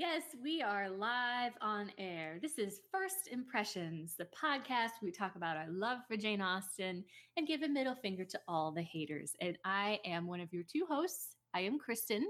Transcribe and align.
yes, 0.00 0.22
we 0.42 0.62
are 0.62 0.88
live 0.88 1.52
on 1.60 1.92
air. 1.98 2.38
This 2.40 2.58
is 2.58 2.80
First 2.90 3.28
Impressions, 3.30 4.14
the 4.16 4.26
podcast 4.26 4.92
we 5.02 5.10
talk 5.10 5.36
about 5.36 5.58
our 5.58 5.68
love 5.68 5.98
for 6.08 6.16
Jane 6.16 6.40
Austen 6.40 7.04
and 7.36 7.46
give 7.46 7.60
a 7.62 7.68
middle 7.68 7.94
finger 7.94 8.24
to 8.24 8.40
all 8.48 8.72
the 8.72 8.80
haters. 8.82 9.34
And 9.42 9.58
I 9.66 10.00
am 10.06 10.26
one 10.26 10.40
of 10.40 10.54
your 10.54 10.62
two 10.62 10.86
hosts. 10.88 11.36
I 11.52 11.60
am 11.60 11.78
Kristen. 11.78 12.26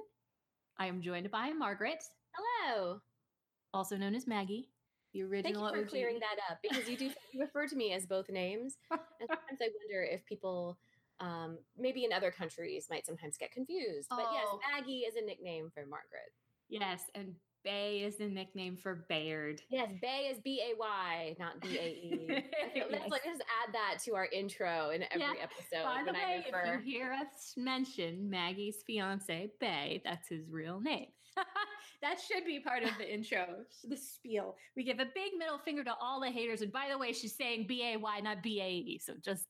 I 0.80 0.86
am 0.86 1.00
joined 1.00 1.30
by 1.30 1.52
Margaret. 1.52 2.02
Hello. 2.34 3.00
Also 3.73 3.96
known 3.96 4.16
as 4.16 4.26
Maggie, 4.26 4.68
the 5.12 5.23
original. 5.23 5.62
Thank 5.66 5.76
you 5.76 5.80
for 5.82 5.84
OG. 5.84 5.90
clearing 5.90 6.18
that 6.18 6.40
up 6.50 6.59
because 6.68 6.88
you 6.88 6.96
do 6.96 7.04
you 7.32 7.40
refer 7.40 7.68
to 7.68 7.76
me 7.76 7.92
as 7.92 8.04
both 8.04 8.28
names, 8.28 8.78
and 8.90 8.98
sometimes 9.28 9.60
I 9.62 9.68
wonder 9.80 10.02
if 10.02 10.24
people. 10.26 10.76
Um, 11.20 11.59
maybe 11.78 12.06
in 12.06 12.14
other 12.14 12.30
countries 12.30 12.87
might 12.88 13.04
sometimes 13.04 13.37
get 13.37 13.52
confused. 13.52 14.09
But 14.09 14.20
Oh. 14.26 14.32
yes, 14.32 14.46
Maggie 14.73 15.00
is 15.00 15.16
a 15.16 15.20
nickname 15.26 15.70
for 15.74 15.84
Margaret. 15.84 16.32
Yes, 16.70 17.02
and 17.14 17.34
Bay 17.64 17.98
is 18.06 18.16
the 18.16 18.27
nickname 18.27 18.77
for 18.77 19.05
Bayard. 19.09 19.60
Yes, 19.70 19.91
Bay 20.01 20.28
is 20.32 20.38
B 20.42 20.62
A 20.64 20.74
Y, 20.78 21.37
not 21.38 21.60
B 21.60 21.78
A 21.78 21.82
E. 21.88 22.28
Let's 22.91 23.10
like 23.10 23.24
just 23.24 23.42
add 23.62 23.74
that 23.74 23.98
to 24.05 24.14
our 24.14 24.27
intro 24.32 24.91
in 24.91 25.02
every 25.10 25.21
Yeah. 25.21 25.32
episode 25.43 25.84
By 25.84 26.02
the 26.07 26.12
way, 26.12 26.45
if 26.46 26.54
you 26.66 26.79
hear 26.93 27.12
us 27.12 27.52
mention 27.57 28.30
Maggie's 28.30 28.82
fiance, 28.87 29.51
Bay, 29.60 30.01
that's 30.04 30.29
his 30.29 30.49
real 30.51 30.80
name. 30.80 31.09
that 32.02 32.18
should 32.18 32.45
be 32.46 32.60
part 32.60 32.82
of 32.82 32.90
the 32.99 33.09
intro, 33.15 33.46
the 33.84 33.96
spiel. 33.96 34.56
We 34.74 34.82
give 34.84 34.99
a 34.99 35.06
big 35.15 35.32
middle 35.38 35.59
finger 35.59 35.84
to 35.84 35.95
all 36.01 36.21
the 36.21 36.30
haters. 36.30 36.62
And 36.62 36.73
by 36.73 36.88
the 36.90 36.96
way, 36.99 37.12
she's 37.12 37.37
saying 37.37 37.66
B 37.68 37.93
A 37.93 37.96
Y, 37.99 38.21
not 38.21 38.43
B 38.43 38.60
A 38.62 38.68
E. 38.71 39.01
So 39.04 39.15
just 39.23 39.45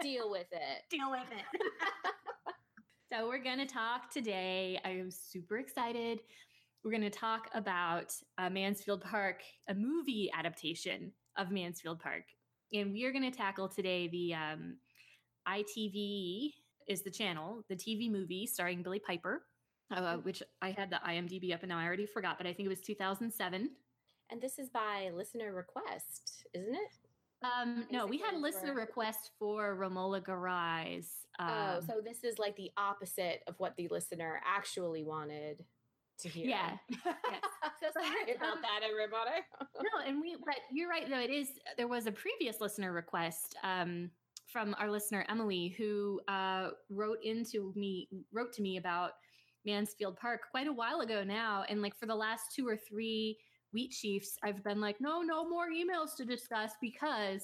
Deal 0.00 0.30
with 0.30 0.46
it. 0.52 0.82
deal 0.90 1.10
with 1.10 1.26
it. 1.32 1.60
so 3.12 3.26
we're 3.26 3.42
going 3.42 3.58
to 3.58 3.66
talk 3.66 4.12
today. 4.12 4.78
I 4.84 4.90
am 4.90 5.10
super 5.10 5.58
excited. 5.58 6.20
We're 6.84 6.90
going 6.92 7.02
to 7.02 7.10
talk 7.10 7.48
about 7.54 8.14
uh, 8.38 8.48
Mansfield 8.50 9.02
Park, 9.02 9.42
a 9.68 9.74
movie 9.74 10.30
adaptation 10.36 11.12
of 11.36 11.50
Mansfield 11.50 11.98
Park. 12.00 12.22
And 12.72 12.92
we 12.92 13.04
are 13.04 13.12
going 13.12 13.30
to 13.30 13.36
tackle 13.36 13.68
today 13.68 14.08
the 14.08 14.34
um, 14.34 14.76
ITV 15.48 16.52
is 16.86 17.02
the 17.02 17.10
channel, 17.10 17.64
the 17.68 17.74
TV 17.76 18.10
movie 18.10 18.46
starring 18.46 18.82
Billie 18.82 19.00
Piper, 19.04 19.42
uh, 19.94 20.16
which 20.18 20.42
I 20.62 20.70
had 20.70 20.90
the 20.90 21.00
IMDb 21.06 21.52
up 21.52 21.62
and 21.62 21.70
now 21.70 21.78
I 21.78 21.84
already 21.84 22.06
forgot, 22.06 22.38
but 22.38 22.46
I 22.46 22.52
think 22.52 22.66
it 22.66 22.70
was 22.70 22.80
2007. 22.80 23.70
And 24.30 24.40
this 24.40 24.58
is 24.58 24.68
by 24.68 25.10
listener 25.12 25.52
request, 25.54 26.44
isn't 26.54 26.74
it? 26.74 26.90
Um, 27.42 27.86
no, 27.90 28.06
we 28.06 28.18
had 28.18 28.34
a 28.34 28.38
listener 28.38 28.74
for- 28.74 28.80
request 28.80 29.30
for 29.38 29.74
Romola 29.74 30.20
Garai's. 30.20 31.10
oh, 31.40 31.44
Um, 31.78 31.82
so 31.86 32.00
this 32.04 32.24
is 32.24 32.38
like 32.38 32.56
the 32.56 32.70
opposite 32.76 33.42
of 33.46 33.54
what 33.58 33.74
the 33.76 33.88
listener 33.88 34.40
actually 34.46 35.02
wanted 35.02 35.64
to 36.20 36.28
hear. 36.28 36.46
yeah. 36.46 36.76
yes. 36.90 37.42
so 37.80 37.88
sorry 37.94 38.34
about 38.34 38.60
that, 38.62 38.80
everybody. 38.88 39.40
no, 39.76 40.06
and 40.06 40.20
we, 40.20 40.36
but 40.44 40.56
you're 40.72 40.88
right, 40.88 41.08
though. 41.08 41.20
It 41.20 41.30
is, 41.30 41.50
there 41.76 41.88
was 41.88 42.06
a 42.06 42.12
previous 42.12 42.60
listener 42.60 42.92
request 42.92 43.56
um, 43.62 44.10
from 44.46 44.74
our 44.78 44.90
listener, 44.90 45.24
Emily, 45.28 45.74
who 45.78 46.20
uh, 46.28 46.70
wrote 46.90 47.18
into 47.22 47.72
me, 47.76 48.08
wrote 48.32 48.52
to 48.54 48.62
me 48.62 48.76
about 48.76 49.12
Mansfield 49.64 50.16
Park 50.16 50.42
quite 50.50 50.66
a 50.66 50.72
while 50.72 51.00
ago 51.00 51.22
now. 51.24 51.64
And 51.68 51.82
like 51.82 51.96
for 51.96 52.06
the 52.06 52.14
last 52.14 52.54
two 52.54 52.66
or 52.66 52.76
three 52.76 53.38
wheat 53.72 53.90
chiefs, 53.90 54.36
I've 54.42 54.64
been 54.64 54.80
like, 54.80 54.96
no, 55.00 55.22
no 55.22 55.48
more 55.48 55.66
emails 55.68 56.16
to 56.16 56.24
discuss 56.24 56.72
because 56.80 57.42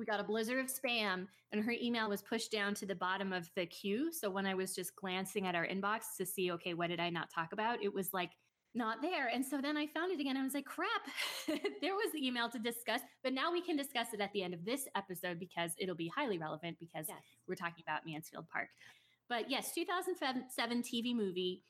we 0.00 0.06
got 0.06 0.18
a 0.18 0.24
blizzard 0.24 0.58
of 0.58 0.66
spam 0.66 1.26
and 1.52 1.62
her 1.62 1.72
email 1.80 2.08
was 2.08 2.22
pushed 2.22 2.50
down 2.50 2.74
to 2.74 2.86
the 2.86 2.94
bottom 2.94 3.32
of 3.32 3.50
the 3.54 3.66
queue. 3.66 4.10
So 4.12 4.30
when 4.30 4.46
I 4.46 4.54
was 4.54 4.74
just 4.74 4.96
glancing 4.96 5.46
at 5.46 5.54
our 5.54 5.66
inbox 5.66 6.16
to 6.16 6.24
see, 6.26 6.50
okay, 6.52 6.72
what 6.74 6.88
did 6.88 6.98
I 7.00 7.10
not 7.10 7.28
talk 7.32 7.52
about? 7.52 7.82
It 7.82 7.92
was 7.92 8.12
like, 8.14 8.30
not 8.72 9.02
there. 9.02 9.26
And 9.26 9.44
so 9.44 9.60
then 9.60 9.76
I 9.76 9.88
found 9.88 10.12
it 10.12 10.20
again. 10.20 10.36
I 10.36 10.44
was 10.44 10.54
like, 10.54 10.64
crap, 10.64 11.02
there 11.82 11.94
was 11.94 12.12
the 12.12 12.24
email 12.24 12.48
to 12.50 12.58
discuss, 12.58 13.00
but 13.24 13.32
now 13.32 13.50
we 13.52 13.60
can 13.60 13.76
discuss 13.76 14.14
it 14.14 14.20
at 14.20 14.32
the 14.32 14.44
end 14.44 14.54
of 14.54 14.64
this 14.64 14.86
episode 14.94 15.40
because 15.40 15.72
it'll 15.76 15.96
be 15.96 16.10
highly 16.14 16.38
relevant 16.38 16.76
because 16.78 17.06
Yes. 17.08 17.18
we're 17.48 17.56
talking 17.56 17.82
about 17.86 18.02
Mansfield 18.06 18.46
Park. 18.48 18.68
But 19.28 19.50
yes, 19.50 19.72
2007 19.74 20.82
TV 20.82 21.14
movie, 21.16 21.62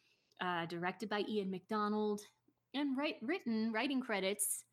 uh, 0.43 0.67
directed 0.67 1.09
by 1.09 1.25
Ian 1.27 1.51
McDonald 1.51 2.21
and 2.75 2.97
write, 2.97 3.17
written 3.23 3.73
writing 3.73 4.03
credits 4.03 4.65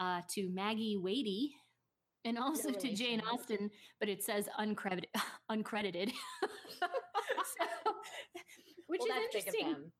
uh, 0.00 0.22
to 0.34 0.50
Maggie 0.52 0.96
Wadey 1.00 1.54
and 2.26 2.38
also 2.38 2.70
to 2.70 2.92
Jane. 2.94 3.22
Austen, 3.32 3.70
but 4.00 4.08
it 4.08 4.22
says 4.22 4.48
uncredited. 4.60 5.04
uncredited. 5.50 6.12
so, 6.80 6.86
which 8.88 9.00
Well, 9.00 9.08
is 9.18 9.28
that's 9.32 9.46
big 9.46 9.48
of 9.48 9.54
interesting 9.54 9.92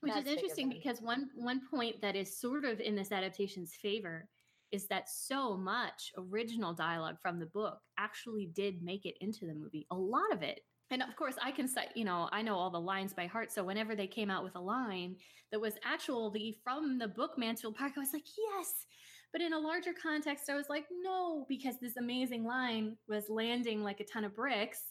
which 0.00 0.14
That's 0.14 0.26
is 0.26 0.32
interesting 0.32 0.68
because 0.70 1.00
one 1.00 1.28
one 1.34 1.60
point 1.70 2.00
that 2.00 2.16
is 2.16 2.38
sort 2.40 2.64
of 2.64 2.80
in 2.80 2.94
this 2.94 3.12
adaptation's 3.12 3.74
favor 3.74 4.28
is 4.72 4.86
that 4.86 5.08
so 5.10 5.56
much 5.56 6.12
original 6.16 6.72
dialogue 6.72 7.16
from 7.20 7.38
the 7.38 7.46
book 7.46 7.78
actually 7.98 8.50
did 8.54 8.82
make 8.82 9.04
it 9.04 9.16
into 9.20 9.46
the 9.46 9.54
movie 9.54 9.86
a 9.90 9.96
lot 9.96 10.32
of 10.32 10.42
it 10.42 10.60
and 10.90 11.02
of 11.02 11.14
course 11.16 11.34
i 11.42 11.50
can 11.50 11.68
cite 11.68 11.88
you 11.94 12.04
know 12.04 12.28
i 12.32 12.40
know 12.40 12.54
all 12.54 12.70
the 12.70 12.80
lines 12.80 13.12
by 13.12 13.26
heart 13.26 13.52
so 13.52 13.62
whenever 13.62 13.94
they 13.94 14.06
came 14.06 14.30
out 14.30 14.44
with 14.44 14.54
a 14.56 14.60
line 14.60 15.16
that 15.52 15.60
was 15.60 15.74
actually 15.84 16.58
from 16.64 16.98
the 16.98 17.08
book 17.08 17.32
mansfield 17.36 17.74
park 17.76 17.92
i 17.96 18.00
was 18.00 18.12
like 18.12 18.26
yes 18.38 18.86
but 19.32 19.40
in 19.40 19.52
a 19.52 19.58
larger 19.58 19.92
context 19.92 20.50
i 20.50 20.56
was 20.56 20.68
like 20.68 20.86
no 21.02 21.44
because 21.48 21.76
this 21.80 21.96
amazing 21.96 22.44
line 22.44 22.96
was 23.08 23.28
landing 23.28 23.82
like 23.82 24.00
a 24.00 24.04
ton 24.04 24.24
of 24.24 24.34
bricks 24.34 24.82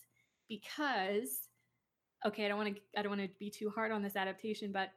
because 0.47 1.50
okay 2.25 2.45
i 2.45 2.47
don't 2.47 2.57
want 2.57 2.75
to 2.75 2.81
i 2.97 3.01
don't 3.01 3.17
want 3.17 3.22
to 3.22 3.29
be 3.39 3.50
too 3.50 3.69
hard 3.69 3.91
on 3.91 4.01
this 4.01 4.16
adaptation 4.16 4.72
but 4.72 4.89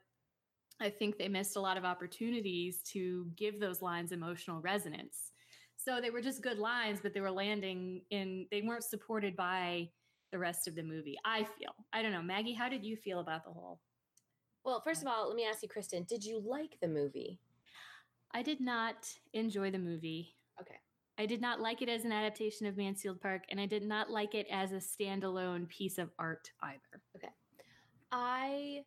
i 0.80 0.88
think 0.88 1.18
they 1.18 1.28
missed 1.28 1.56
a 1.56 1.60
lot 1.60 1.76
of 1.76 1.84
opportunities 1.84 2.80
to 2.82 3.26
give 3.36 3.60
those 3.60 3.82
lines 3.82 4.12
emotional 4.12 4.60
resonance. 4.60 5.32
So 5.76 6.00
they 6.00 6.10
were 6.10 6.22
just 6.22 6.42
good 6.42 6.58
lines 6.58 7.00
but 7.02 7.12
they 7.12 7.20
were 7.20 7.30
landing 7.30 8.02
in 8.10 8.46
they 8.50 8.62
weren't 8.62 8.84
supported 8.84 9.36
by 9.36 9.90
the 10.30 10.38
rest 10.38 10.66
of 10.66 10.74
the 10.74 10.82
movie 10.82 11.16
i 11.24 11.44
feel. 11.44 11.74
I 11.92 12.02
don't 12.02 12.12
know. 12.12 12.22
Maggie 12.22 12.54
how 12.54 12.68
did 12.68 12.84
you 12.84 12.96
feel 12.96 13.18
about 13.18 13.44
the 13.44 13.50
whole 13.50 13.80
Well, 14.64 14.80
first 14.80 15.04
uh, 15.04 15.08
of 15.08 15.12
all, 15.12 15.28
let 15.28 15.36
me 15.36 15.44
ask 15.44 15.62
you, 15.62 15.68
Kristen, 15.68 16.04
did 16.04 16.24
you 16.24 16.40
like 16.44 16.78
the 16.80 16.88
movie? 16.88 17.38
I 18.34 18.42
did 18.42 18.60
not 18.60 19.08
enjoy 19.32 19.70
the 19.70 19.78
movie 19.78 20.36
Okay. 20.60 20.76
I 21.18 21.26
did 21.26 21.40
not 21.40 21.60
like 21.60 21.82
it 21.82 21.88
as 21.88 22.04
an 22.04 22.12
adaptation 22.12 22.66
of 22.66 22.76
Mansfield 22.76 23.20
Park, 23.20 23.42
and 23.50 23.60
I 23.60 23.66
did 23.66 23.84
not 23.84 24.10
like 24.10 24.34
it 24.34 24.46
as 24.50 24.72
a 24.72 24.76
standalone 24.76 25.68
piece 25.68 25.98
of 25.98 26.10
art 26.18 26.50
either. 26.62 27.02
Okay. 27.16 27.28
I 28.10 28.82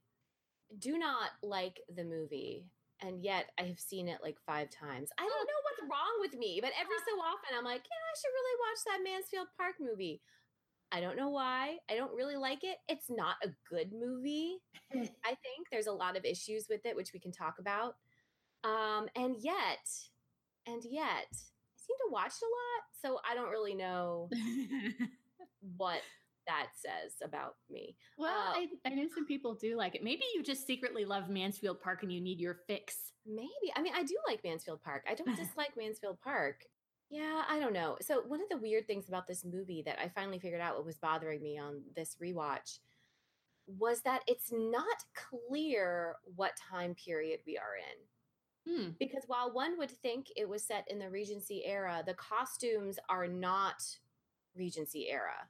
do 0.80 0.98
not 0.98 1.32
like 1.44 1.80
the 1.96 2.04
movie, 2.04 2.66
and 3.02 3.24
yet 3.24 3.52
I 3.60 3.64
have 3.64 3.80
seen 3.80 4.08
it 4.08 4.20
like 4.24 4.38
five 4.46 4.70
times. 4.70 5.10
I 5.20 5.22
don't 5.22 5.30
know 5.30 5.62
what's 5.64 5.92
wrong 5.92 6.18
with 6.20 6.34
me, 6.38 6.60
but 6.62 6.72
every 6.80 6.98
so 7.08 7.20
often 7.22 7.58
I'm 7.58 7.64
like, 7.66 7.84
yeah, 7.84 8.06
I 8.12 8.16
should 8.18 8.34
really 8.34 8.60
watch 8.60 8.80
that 8.86 9.04
Mansfield 9.04 9.48
Park 9.58 9.76
movie. 9.80 10.22
I 10.92 11.02
don't 11.02 11.18
know 11.18 11.30
why. 11.30 11.78
I 11.90 11.96
don't 11.96 12.16
really 12.16 12.38
like 12.38 12.64
it. 12.64 12.78
It's 12.88 13.10
not 13.10 13.36
a 13.44 13.50
good 13.70 13.92
movie. 13.92 14.58
I 14.94 15.30
think 15.30 15.68
there's 15.72 15.88
a 15.88 15.92
lot 15.92 16.18
of 16.18 16.26
issues 16.26 16.68
with 16.70 16.86
it, 16.86 16.96
which 16.96 17.12
we 17.14 17.20
can 17.20 17.32
talk 17.32 17.56
about. 17.60 17.96
Um, 18.66 19.08
and 19.16 19.36
yet, 19.40 19.88
and 20.66 20.84
yet, 20.84 21.28
I 21.32 21.78
seem 21.78 21.96
to 22.08 22.12
watch 22.12 22.34
a 22.42 22.46
lot, 22.46 22.84
so 23.02 23.20
I 23.30 23.36
don't 23.36 23.52
really 23.52 23.76
know 23.76 24.30
what 25.78 26.02
that 26.48 26.68
says 26.76 27.14
about 27.24 27.56
me. 27.70 27.96
well, 28.18 28.32
Uh, 28.56 28.60
I, 28.60 28.68
I 28.86 28.90
know 28.90 29.08
some 29.14 29.26
people 29.26 29.56
do 29.56 29.76
like 29.78 29.96
it. 29.96 30.04
Maybe 30.04 30.24
you 30.34 30.44
just 30.44 30.66
secretly 30.68 31.06
love 31.06 31.30
Mansfield 31.30 31.82
Park 31.82 32.04
and 32.04 32.12
you 32.12 32.22
need 32.22 32.40
your 32.40 32.60
fix. 32.68 33.12
Maybe. 33.26 33.50
I 33.76 33.82
mean, 33.82 33.94
I 33.96 34.04
do 34.04 34.16
like 34.28 34.44
Mansfield 34.44 34.82
Park. 34.84 35.04
I 35.10 35.16
don't 35.16 35.36
dislike 35.38 35.72
Mansfield 35.78 36.20
Park. 36.22 36.66
Yeah, 37.10 37.44
I 37.48 37.60
don't 37.60 37.74
know. 37.74 37.98
So, 38.02 38.22
one 38.28 38.42
of 38.42 38.50
the 38.50 38.58
weird 38.58 38.88
things 38.88 39.08
about 39.08 39.28
this 39.28 39.46
movie 39.46 39.84
that 39.86 40.00
I 40.00 40.08
finally 40.10 40.40
figured 40.40 40.62
out 40.62 40.76
what 40.76 40.86
was 40.86 40.98
bothering 40.98 41.42
me 41.42 41.58
on 41.58 41.82
this 41.96 42.18
rewatch 42.22 42.80
was 43.68 44.02
that 44.02 44.22
it's 44.28 44.52
not 44.52 44.98
clear 45.16 46.16
what 46.36 46.52
time 46.72 46.96
period 46.96 47.40
we 47.46 47.58
are 47.58 47.76
in. 47.78 47.98
Hmm. 48.68 48.90
Because 49.00 49.24
while 49.28 49.52
one 49.52 49.78
would 49.78 49.92
think 49.92 50.28
it 50.36 50.48
was 50.48 50.64
set 50.66 50.86
in 50.90 51.00
the 51.00 51.10
Regency 51.10 51.66
era, 51.66 52.04
the 52.06 52.14
costumes 52.16 52.98
are 53.10 53.28
not 53.28 53.84
Regency 54.56 55.10
era. 55.10 55.50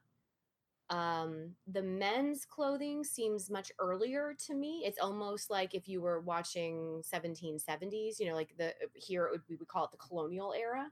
Um, 0.90 1.56
the 1.68 1.82
men's 1.82 2.46
clothing 2.46 3.04
seems 3.04 3.50
much 3.50 3.72
earlier 3.80 4.36
to 4.46 4.54
me. 4.54 4.84
It's 4.86 5.00
almost 5.00 5.50
like 5.50 5.74
if 5.74 5.88
you 5.88 6.02
were 6.02 6.20
watching 6.22 7.02
1770s, 7.04 8.20
you 8.20 8.28
know, 8.28 8.36
like 8.36 8.56
the 8.58 8.74
here 8.94 9.26
it 9.26 9.32
would, 9.32 9.42
we 9.50 9.56
would 9.56 9.68
call 9.68 9.86
it 9.86 9.92
the 9.92 9.98
colonial 9.98 10.54
era. 10.54 10.92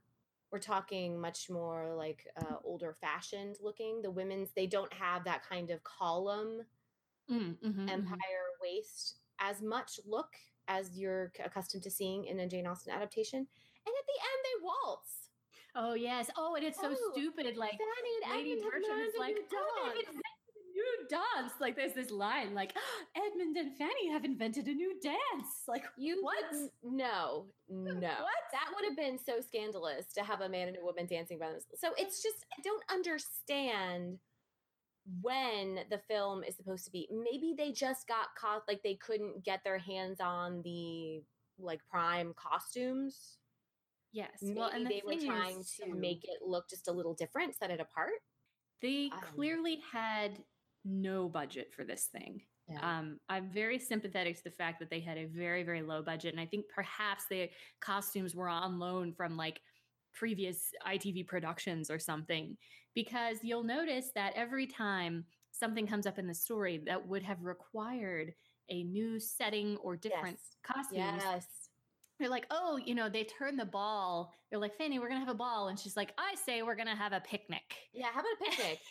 We're 0.52 0.60
talking 0.60 1.20
much 1.20 1.50
more 1.50 1.94
like 1.96 2.28
uh, 2.38 2.56
older 2.64 2.94
fashioned 3.00 3.58
looking. 3.62 4.02
The 4.02 4.12
women's 4.12 4.52
they 4.56 4.68
don't 4.68 4.94
have 4.94 5.24
that 5.26 5.44
kind 5.48 5.70
of 5.72 5.84
column 5.84 6.64
Mm, 7.30 7.58
mhm, 7.62 7.74
mhm. 7.74 7.94
empire 7.94 8.48
waist 8.62 9.20
as 9.40 9.62
much 9.62 10.00
look 10.06 10.36
as 10.68 10.98
you're 10.98 11.32
accustomed 11.44 11.84
to 11.84 11.92
seeing 11.92 12.26
in 12.26 12.40
a 12.40 12.48
Jane 12.48 12.68
Austen 12.68 12.94
adaptation. 12.94 13.40
And 13.40 13.94
at 14.00 14.06
the 14.08 14.20
end, 14.22 14.40
they 14.44 14.64
waltz. 14.64 15.12
Oh 15.76 15.94
yes. 15.96 16.30
Oh, 16.38 16.56
and 16.56 16.64
it's 16.64 16.80
so 16.80 16.92
Oh, 16.92 17.12
stupid. 17.14 17.58
Like 17.58 17.72
Fanny 17.72 18.14
and 18.26 18.36
Lady 18.38 18.62
Bertram 18.62 19.00
is 19.00 19.14
like, 19.18 19.36
"Oh, 19.54 19.92
they've 19.94 20.06
dance." 20.06 20.08
invented 20.08 20.22
a 20.56 20.72
new 20.72 21.08
dance. 21.10 21.54
Like 21.60 21.76
there's 21.76 21.94
this 21.94 22.12
line 22.12 22.54
like 22.54 22.74
Edmund 23.18 23.58
and 23.58 23.76
Fanny 23.78 24.10
have 24.12 24.24
invented 24.24 24.68
a 24.68 24.74
new 24.74 24.94
dance. 25.02 25.18
Like 25.68 25.86
You 25.98 26.20
what? 26.22 26.44
No, 26.84 27.48
no. 27.70 27.92
What? 28.00 28.44
That 28.52 28.70
would 28.76 28.86
have 28.86 28.96
been 28.98 29.18
so 29.18 29.42
scandalous 29.42 30.06
to 30.14 30.24
have 30.24 30.42
a 30.42 30.50
man 30.50 30.68
and 30.68 30.78
a 30.78 30.84
woman 30.86 31.08
dancing 31.08 31.40
by 31.40 31.48
themselves. 31.48 31.80
So 31.80 31.90
it's 31.98 32.22
just 32.22 32.46
I 32.58 32.62
don't 32.64 32.84
understand 32.92 34.20
when 35.22 35.80
the 35.90 36.00
film 36.08 36.44
is 36.44 36.56
supposed 36.56 36.86
to 36.86 36.92
be. 36.92 37.08
Maybe 37.12 37.54
they 37.58 37.72
just 37.72 38.08
got 38.08 38.28
caught 38.38 38.64
like 38.68 38.82
they 38.84 38.96
couldn't 38.96 39.44
get 39.44 39.62
their 39.64 39.78
hands 39.78 40.20
on 40.22 40.62
the 40.64 41.22
like 41.60 41.82
prime 41.90 42.34
costumes. 42.36 43.38
Yes. 44.12 44.30
Maybe 44.42 44.60
well, 44.60 44.70
and 44.74 44.86
the 44.86 44.90
they 44.90 45.02
were 45.06 45.20
trying 45.20 45.64
to 45.78 45.86
too, 45.86 45.96
make 45.96 46.24
it 46.24 46.46
look 46.46 46.70
just 46.70 46.88
a 46.88 46.92
little 46.92 47.14
different, 47.14 47.56
set 47.56 47.72
it 47.72 47.80
apart. 47.80 48.22
They 48.82 49.10
I 49.12 49.20
clearly 49.22 49.80
had 49.92 50.40
no 50.86 51.30
budget 51.30 51.74
for 51.74 51.84
this 51.84 52.10
thing. 52.12 52.42
Um, 52.82 53.20
I'm 53.30 53.50
very 53.50 53.78
sympathetic 53.78 54.38
to 54.38 54.44
the 54.46 54.52
fact 54.52 54.80
that 54.80 54.90
they 54.90 55.00
had 55.00 55.18
a 55.18 55.26
very, 55.26 55.64
very 55.64 55.82
low 55.82 56.02
budget. 56.02 56.34
And 56.34 56.40
I 56.40 56.46
think 56.46 56.66
perhaps 56.74 57.26
the 57.30 57.50
costumes 57.82 58.36
were 58.36 58.50
on 58.50 58.80
loan 58.80 59.14
from 59.14 59.36
like 59.38 59.60
previous 60.14 60.72
ITV 60.88 61.28
productions 61.28 61.90
or 61.90 62.00
something, 62.00 62.58
because 62.96 63.38
you'll 63.44 63.64
notice 63.64 64.12
that 64.16 64.34
every 64.36 64.68
time 64.68 65.26
something 65.52 65.86
comes 65.88 66.06
up 66.08 66.18
in 66.20 66.28
the 66.28 66.34
story 66.34 66.82
that 66.86 67.08
would 67.08 67.24
have 67.24 67.44
required 67.44 68.34
a 68.70 68.84
new 68.84 69.20
setting 69.20 69.78
or 69.78 69.96
different 69.96 70.38
Yes. 70.40 70.58
costumes, 70.64 71.22
yes. 71.24 71.46
they're 72.20 72.30
like, 72.30 72.46
oh, 72.52 72.78
you 72.84 72.96
know, 72.96 73.10
they 73.10 73.24
turn 73.24 73.58
the 73.58 73.66
ball. 73.66 74.32
They're 74.50 74.60
like, 74.60 74.78
Fanny, 74.78 75.00
we're 75.00 75.10
going 75.10 75.20
to 75.20 75.26
have 75.26 75.34
a 75.34 75.38
ball. 75.38 75.68
And 75.68 75.80
she's 75.80 75.98
like, 75.98 76.14
I 76.18 76.36
say 76.36 76.62
we're 76.64 76.76
going 76.76 76.88
to 76.88 76.96
have 76.96 77.12
a 77.14 77.20
picnic. 77.20 77.64
Yeah, 77.94 78.08
how 78.14 78.22
about 78.22 78.32
a 78.42 78.50
picnic? 78.50 78.80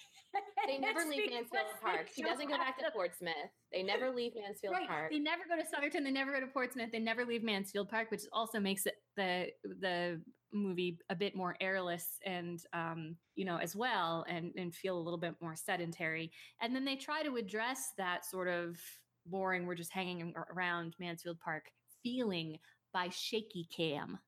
They 0.67 0.79
never 0.79 1.01
leave 1.01 1.31
Mansfield 1.31 1.67
Park. 1.83 2.09
She 2.15 2.23
doesn't 2.23 2.49
go 2.49 2.57
back 2.57 2.79
to 2.79 2.91
Portsmouth. 2.91 3.35
They 3.71 3.83
never 3.83 4.11
leave 4.11 4.33
Mansfield 4.35 4.73
right. 4.73 4.89
Park. 4.89 5.11
They 5.11 5.19
never 5.19 5.43
go 5.47 5.61
to 5.63 5.69
Sotherton. 5.69 6.05
They 6.05 6.11
never 6.11 6.33
go 6.33 6.41
to 6.41 6.47
Portsmouth. 6.47 6.91
They 6.91 7.01
never 7.01 7.27
leave 7.27 7.43
Mansfield 7.43 7.91
Park, 7.91 8.11
which 8.11 8.23
also 8.33 8.59
makes 8.59 8.87
it 8.87 8.95
the 9.15 9.49
the 9.81 10.23
movie 10.53 10.99
a 11.11 11.15
bit 11.15 11.35
more 11.35 11.57
airless 11.61 12.19
and 12.25 12.63
um, 12.73 13.17
you 13.35 13.45
know 13.45 13.57
as 13.57 13.75
well, 13.77 14.25
and 14.29 14.53
and 14.57 14.75
feel 14.75 14.97
a 14.97 15.01
little 15.01 15.19
bit 15.19 15.35
more 15.41 15.57
sedentary. 15.57 16.31
And 16.61 16.75
then 16.75 16.85
they 16.85 16.97
try 16.97 17.23
to 17.23 17.37
address 17.37 17.93
that 17.99 18.25
sort 18.25 18.49
of 18.49 18.79
boring. 19.27 19.67
We're 19.67 19.75
just 19.75 19.93
hanging 19.93 20.35
around 20.55 20.95
Mansfield 20.99 21.39
Park 21.41 21.65
feeling 22.03 22.59
by 22.93 23.09
shaky 23.11 23.69
cam. 23.75 24.19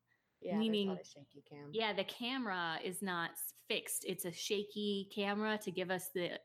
Yeah, 0.40 0.58
meaning- 0.58 0.96
shaky 1.02 1.42
cam. 1.48 1.70
Yeah, 1.72 1.92
the 1.92 2.04
camera 2.04 2.78
is 2.84 3.02
not 3.02 3.30
fixed. 3.68 4.04
It's 4.06 4.24
a 4.24 4.32
shaky 4.32 5.08
camera 5.14 5.58
to 5.64 5.70
give 5.70 5.90
us 5.90 6.08
the 6.14 6.38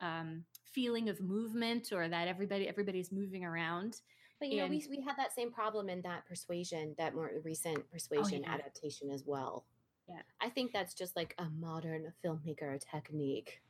um, 0.00 0.44
feeling 0.72 1.08
of 1.08 1.20
movement 1.20 1.92
or 1.92 2.08
that 2.08 2.28
everybody 2.28 2.68
everybody's 2.68 3.10
moving 3.10 3.44
around. 3.44 3.96
But 4.40 4.48
you 4.50 4.58
know, 4.58 4.66
we 4.68 4.84
we 4.88 5.00
had 5.00 5.16
that 5.16 5.34
same 5.34 5.50
problem 5.50 5.88
in 5.88 6.00
that 6.02 6.26
Persuasion, 6.26 6.94
that 6.98 7.14
more 7.14 7.30
recent 7.44 7.90
Persuasion 7.90 8.42
yeah. 8.44 8.54
adaptation 8.54 9.10
as 9.10 9.24
well. 9.26 9.64
Yeah. 10.08 10.22
I 10.40 10.48
think 10.48 10.72
that's 10.72 10.94
just 10.94 11.16
like 11.16 11.34
a 11.38 11.46
modern 11.58 12.12
filmmaker 12.24 12.78
technique. 12.90 13.60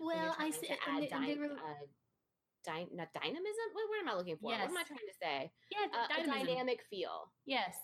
Well, 0.00 0.34
I 0.38 0.50
see, 0.50 0.68
and 0.68 0.78
add 0.86 1.02
and 1.12 1.24
dy- 1.26 1.38
were 1.38 1.44
uh, 1.46 1.84
dy- 2.64 2.88
not 2.92 3.08
dynamism. 3.14 3.66
What 3.72 3.88
word 3.88 4.00
am 4.02 4.08
I 4.08 4.16
looking 4.16 4.36
for? 4.36 4.50
What 4.50 4.60
am 4.60 4.76
I 4.76 4.82
trying 4.82 4.98
to 4.98 5.14
say? 5.22 5.52
yeah, 5.70 5.86
Uh, 5.92 6.22
a 6.22 6.44
dynamic 6.44 6.82
feel. 6.90 7.30
Yes, 7.46 7.76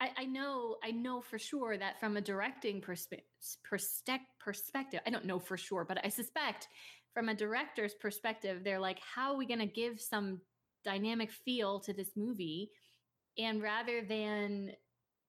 I, 0.00 0.10
I 0.18 0.24
know. 0.24 0.76
I 0.84 0.92
know 0.92 1.20
for 1.20 1.38
sure 1.38 1.76
that 1.76 1.98
from 1.98 2.16
a 2.16 2.20
directing 2.20 2.80
perspe- 2.80 3.22
perspec- 3.68 4.20
perspective, 4.38 5.00
I 5.06 5.10
don't 5.10 5.24
know 5.24 5.38
for 5.40 5.56
sure, 5.56 5.84
but 5.84 5.98
I 6.04 6.08
suspect 6.08 6.68
from 7.12 7.28
a 7.28 7.34
director's 7.34 7.94
perspective, 7.94 8.62
they're 8.64 8.80
like, 8.80 8.98
how 9.00 9.32
are 9.32 9.36
we 9.36 9.46
going 9.46 9.60
to 9.60 9.66
give 9.66 10.00
some 10.00 10.40
dynamic 10.84 11.32
feel 11.32 11.80
to 11.80 11.92
this 11.92 12.10
movie? 12.16 12.70
And 13.38 13.62
rather 13.62 14.02
than 14.02 14.72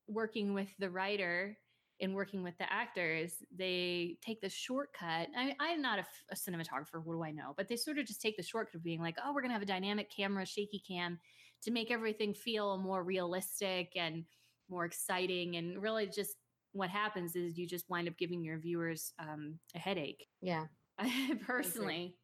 working 0.08 0.54
with 0.54 0.70
the 0.80 0.90
writer 0.90 1.58
and 2.02 2.14
working 2.14 2.44
with 2.44 2.58
the 2.58 2.72
actors, 2.72 3.34
they 3.56 4.18
take 4.22 4.42
the 4.42 4.50
shortcut. 4.50 5.30
I, 5.38 5.56
I'm 5.60 5.82
not 5.82 6.00
a 6.00 6.36
cinematographer, 6.36 7.04
what 7.04 7.14
do 7.14 7.24
I 7.24 7.32
know? 7.32 7.54
But 7.56 7.68
they 7.68 7.78
sort 7.78 7.98
of 7.98 8.06
just 8.06 8.22
take 8.22 8.38
the 8.38 8.44
shortcut 8.44 8.76
of 8.76 8.84
being 8.84 9.02
like, 9.02 9.16
oh, 9.24 9.34
we're 9.34 9.42
going 9.42 9.50
to 9.50 9.56
have 9.56 9.62
a 9.62 9.66
dynamic 9.66 10.12
camera, 10.16 10.46
shaky 10.46 10.84
cam 10.88 11.20
to 11.64 11.72
make 11.72 11.92
everything 11.92 12.34
feel 12.34 12.78
more 12.78 13.04
realistic 13.04 13.92
and 13.96 14.26
more 14.70 14.86
exciting. 14.86 15.56
And 15.56 15.82
really, 15.82 16.08
just 16.08 16.36
what 16.74 16.90
happens 16.90 17.36
is 17.36 17.58
you 17.58 17.66
just 17.66 17.90
wind 17.90 18.08
up 18.08 18.18
giving 18.18 18.44
your 18.44 18.60
viewers 18.60 19.14
um, 19.18 19.58
a 19.74 19.80
headache. 19.80 20.28
Yeah. 20.42 20.66
Personally, 21.46 22.16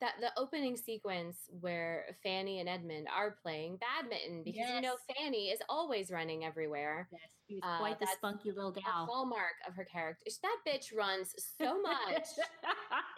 That 0.00 0.14
the 0.20 0.30
opening 0.40 0.76
sequence 0.76 1.36
where 1.60 2.04
Fanny 2.22 2.60
and 2.60 2.68
Edmund 2.68 3.08
are 3.12 3.36
playing 3.42 3.78
badminton 3.78 4.42
because 4.44 4.68
you 4.72 4.80
know 4.80 4.94
Fanny 5.16 5.48
is 5.48 5.58
always 5.68 6.10
running 6.12 6.44
everywhere. 6.44 7.08
yes, 7.10 7.20
she 7.48 7.54
was 7.56 7.62
Uh, 7.64 7.78
quite 7.78 7.98
the 7.98 8.06
spunky 8.16 8.52
little 8.52 8.70
gal. 8.70 9.06
hallmark 9.10 9.54
of 9.66 9.74
her 9.74 9.84
character. 9.84 10.24
That 10.42 10.56
bitch 10.66 10.96
runs 10.96 11.34
so 11.60 11.82
much 11.82 12.28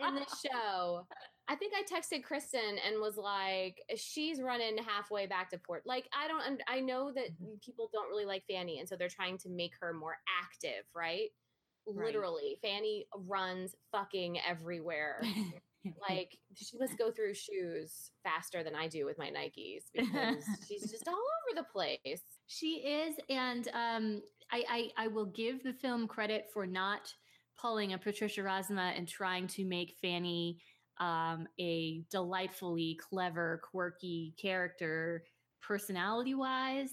in 0.00 0.14
the 0.14 0.24
show. 0.50 1.06
I 1.48 1.56
think 1.56 1.74
I 1.76 1.82
texted 1.82 2.22
Kristen 2.22 2.78
and 2.86 3.00
was 3.00 3.16
like, 3.18 3.76
she's 3.96 4.40
running 4.40 4.78
halfway 4.78 5.26
back 5.26 5.50
to 5.50 5.58
port. 5.58 5.82
Like, 5.84 6.08
I 6.18 6.28
don't, 6.28 6.62
I 6.68 6.80
know 6.80 7.12
that 7.12 7.24
Mm-hmm. 7.32 7.56
people 7.62 7.90
don't 7.92 8.08
really 8.08 8.24
like 8.24 8.44
Fanny. 8.48 8.78
And 8.78 8.88
so 8.88 8.96
they're 8.96 9.08
trying 9.08 9.36
to 9.38 9.50
make 9.50 9.72
her 9.80 9.92
more 9.92 10.16
active, 10.42 10.84
right? 10.94 11.28
Right. 11.86 12.06
Literally, 12.06 12.56
Fanny 12.62 13.06
runs 13.14 13.74
fucking 13.92 14.38
everywhere. 14.48 15.20
like, 16.08 16.36
she 16.54 16.78
must 16.78 16.98
go 16.98 17.10
through 17.10 17.34
shoes 17.34 18.10
faster 18.22 18.62
than 18.62 18.74
I 18.74 18.88
do 18.88 19.04
with 19.04 19.18
my 19.18 19.30
Nikes 19.30 19.84
because 19.94 20.44
she's 20.68 20.90
just 20.90 21.08
all 21.08 21.14
over 21.14 21.56
the 21.56 21.66
place. 21.72 22.22
She 22.46 22.76
is, 22.76 23.14
and 23.28 23.68
um, 23.68 24.22
I, 24.52 24.64
I 24.96 25.04
I 25.04 25.08
will 25.08 25.26
give 25.26 25.62
the 25.62 25.72
film 25.72 26.06
credit 26.06 26.46
for 26.52 26.66
not 26.66 27.12
pulling 27.60 27.92
a 27.92 27.98
Patricia 27.98 28.40
Rozema 28.40 28.96
and 28.96 29.06
trying 29.06 29.46
to 29.48 29.64
make 29.64 29.96
Fanny 30.00 30.58
um, 30.98 31.46
a 31.58 32.02
delightfully 32.10 32.98
clever, 33.08 33.60
quirky 33.70 34.34
character, 34.40 35.24
personality 35.62 36.34
wise. 36.34 36.90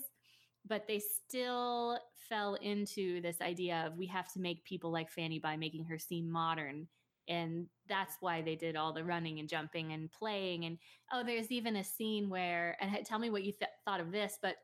But 0.68 0.88
they 0.88 1.00
still 1.00 1.98
fell 2.30 2.56
into 2.56 3.22
this 3.22 3.40
idea 3.42 3.86
of 3.88 3.98
we 3.98 4.08
have 4.08 4.32
to 4.34 4.40
make 4.42 4.66
people 4.66 4.92
like 4.92 5.10
Fanny 5.10 5.40
by 5.40 5.56
making 5.56 5.86
her 5.86 5.98
seem 5.98 6.30
modern. 6.30 6.88
And 7.28 7.68
that's 7.90 8.16
why 8.20 8.42
they 8.42 8.56
did 8.56 8.76
all 8.76 8.94
the 8.94 9.04
running 9.04 9.40
and 9.40 9.50
jumping 9.50 9.92
and 9.94 10.12
playing. 10.12 10.66
And 10.66 10.78
oh, 11.12 11.24
there's 11.26 11.52
even 11.52 11.76
a 11.78 11.84
scene 11.84 12.30
where, 12.30 12.78
and 12.80 13.06
tell 13.06 13.20
me 13.20 13.30
what 13.30 13.44
you 13.44 13.52
th- 13.52 13.72
thought 13.86 14.00
of 14.00 14.12
this, 14.12 14.38
but 14.42 14.56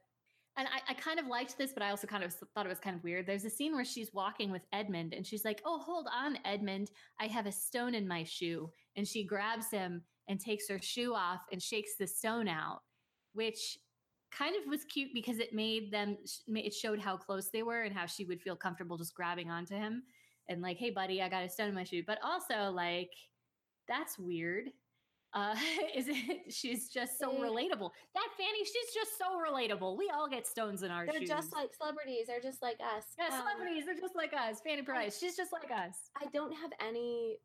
and 0.56 0.68
I, 0.68 0.92
I 0.92 0.94
kind 0.94 1.20
of 1.20 1.26
liked 1.26 1.58
this, 1.58 1.74
but 1.74 1.82
I 1.82 1.90
also 1.90 2.06
kind 2.06 2.24
of 2.24 2.32
thought 2.34 2.66
it 2.66 2.70
was 2.70 2.80
kind 2.80 2.96
of 2.96 3.04
weird. 3.04 3.26
There's 3.26 3.46
a 3.46 3.50
scene 3.50 3.74
where 3.74 3.86
she's 3.86 4.14
walking 4.14 4.52
with 4.52 4.62
Edmund 4.72 5.14
and 5.14 5.26
she's 5.26 5.44
like, 5.44 5.62
Oh, 5.66 5.80
hold 5.80 6.08
on, 6.14 6.38
Edmund. 6.46 6.92
I 7.20 7.26
have 7.28 7.48
a 7.48 7.52
stone 7.52 7.96
in 7.96 8.08
my 8.08 8.24
shoe. 8.24 8.70
And 8.96 9.08
she 9.08 9.24
grabs 9.24 9.72
him 9.72 10.04
and 10.28 10.40
takes 10.40 10.70
her 10.70 10.80
shoe 10.80 11.16
off 11.16 11.42
and 11.52 11.62
shakes 11.62 11.96
the 12.00 12.06
stone 12.06 12.48
out, 12.48 12.82
which 13.34 13.80
kind 14.32 14.56
of 14.56 14.70
was 14.70 14.84
cute 14.86 15.10
because 15.14 15.40
it 15.40 15.54
made 15.54 15.92
them, 15.92 16.18
it 16.48 16.74
showed 16.74 17.00
how 17.00 17.18
close 17.18 17.50
they 17.50 17.64
were 17.64 17.82
and 17.82 17.96
how 17.96 18.06
she 18.06 18.26
would 18.26 18.42
feel 18.42 18.56
comfortable 18.56 18.98
just 18.98 19.16
grabbing 19.16 19.50
onto 19.50 19.76
him 19.76 20.04
and 20.50 20.62
like, 20.62 20.78
Hey, 20.78 20.90
buddy, 20.90 21.22
I 21.22 21.30
got 21.30 21.44
a 21.44 21.50
stone 21.50 21.70
in 21.70 21.76
my 21.76 21.84
shoe. 21.84 22.04
But 22.06 22.20
also, 22.24 22.72
like, 22.72 23.12
that's 23.88 24.18
weird. 24.18 24.70
Uh, 25.34 25.56
is 25.96 26.08
it? 26.08 26.54
She's 26.54 26.90
just 26.90 27.18
so 27.18 27.34
relatable. 27.34 27.90
That 28.14 28.28
Fanny, 28.38 28.64
she's 28.64 28.94
just 28.94 29.18
so 29.18 29.40
relatable. 29.40 29.98
We 29.98 30.12
all 30.14 30.30
get 30.30 30.46
stones 30.46 30.84
in 30.84 30.92
our 30.92 31.06
shoes. 31.06 31.12
They're 31.14 31.22
shoes. 31.22 31.30
just 31.30 31.54
like 31.54 31.74
celebrities. 31.74 32.28
They're 32.28 32.42
just 32.42 32.62
like 32.62 32.78
us. 32.80 33.06
yeah, 33.18 33.36
Um, 33.36 33.42
celebrities. 33.42 33.86
They're 33.86 33.96
just 34.00 34.16
like 34.16 34.34
us. 34.34 34.62
Fanny 34.64 34.84
Price, 34.84 35.18
she's 35.20 35.36
just 35.36 35.52
like 35.52 35.72
us. 35.72 36.12
I 36.22 36.28
don't 36.34 36.54
have 36.54 36.72
any 36.86 37.38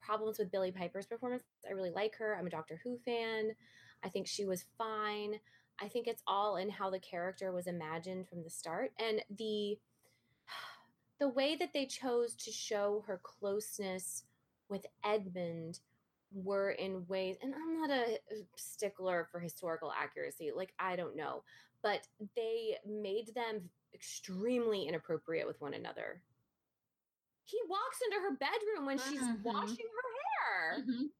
problems 0.00 0.38
with 0.38 0.50
Billie 0.50 0.72
Piper's 0.72 1.06
performance. 1.06 1.42
I 1.68 1.72
really 1.72 1.90
like 1.90 2.16
her. 2.16 2.36
I'm 2.38 2.46
a 2.46 2.50
Doctor 2.50 2.80
Who 2.82 2.98
fan. 3.04 3.50
I 4.02 4.08
think 4.08 4.26
she 4.26 4.46
was 4.46 4.64
fine. 4.78 5.34
I 5.80 5.88
think 5.88 6.06
it's 6.06 6.22
all 6.26 6.56
in 6.56 6.70
how 6.70 6.90
the 6.90 6.98
character 6.98 7.52
was 7.52 7.66
imagined 7.66 8.28
from 8.28 8.42
the 8.42 8.50
start 8.50 8.92
and 8.98 9.22
the 9.38 9.76
the 11.20 11.28
way 11.28 11.54
that 11.56 11.72
they 11.72 11.86
chose 11.86 12.34
to 12.34 12.50
show 12.50 13.04
her 13.06 13.20
closeness 13.22 14.24
with 14.68 14.84
Edmund 15.04 15.78
were 16.32 16.70
in 16.70 17.06
ways 17.08 17.36
and 17.42 17.54
I'm 17.54 17.80
not 17.80 17.90
a 17.90 18.18
stickler 18.56 19.28
for 19.30 19.38
historical 19.40 19.92
accuracy. 19.92 20.50
Like 20.54 20.72
I 20.78 20.96
don't 20.96 21.16
know, 21.16 21.42
but 21.82 22.06
they 22.36 22.76
made 22.86 23.34
them 23.34 23.68
extremely 23.94 24.84
inappropriate 24.86 25.46
with 25.46 25.60
one 25.60 25.74
another 25.74 26.22
he 27.44 27.58
walks 27.68 27.98
into 28.04 28.20
her 28.20 28.36
bedroom 28.36 28.86
when 28.86 28.96
she's 28.98 29.20
Mhm. 29.20 29.42
washing 29.42 29.86
her 29.88 30.12
hair. 30.22 30.84
Mhm, 30.84 31.10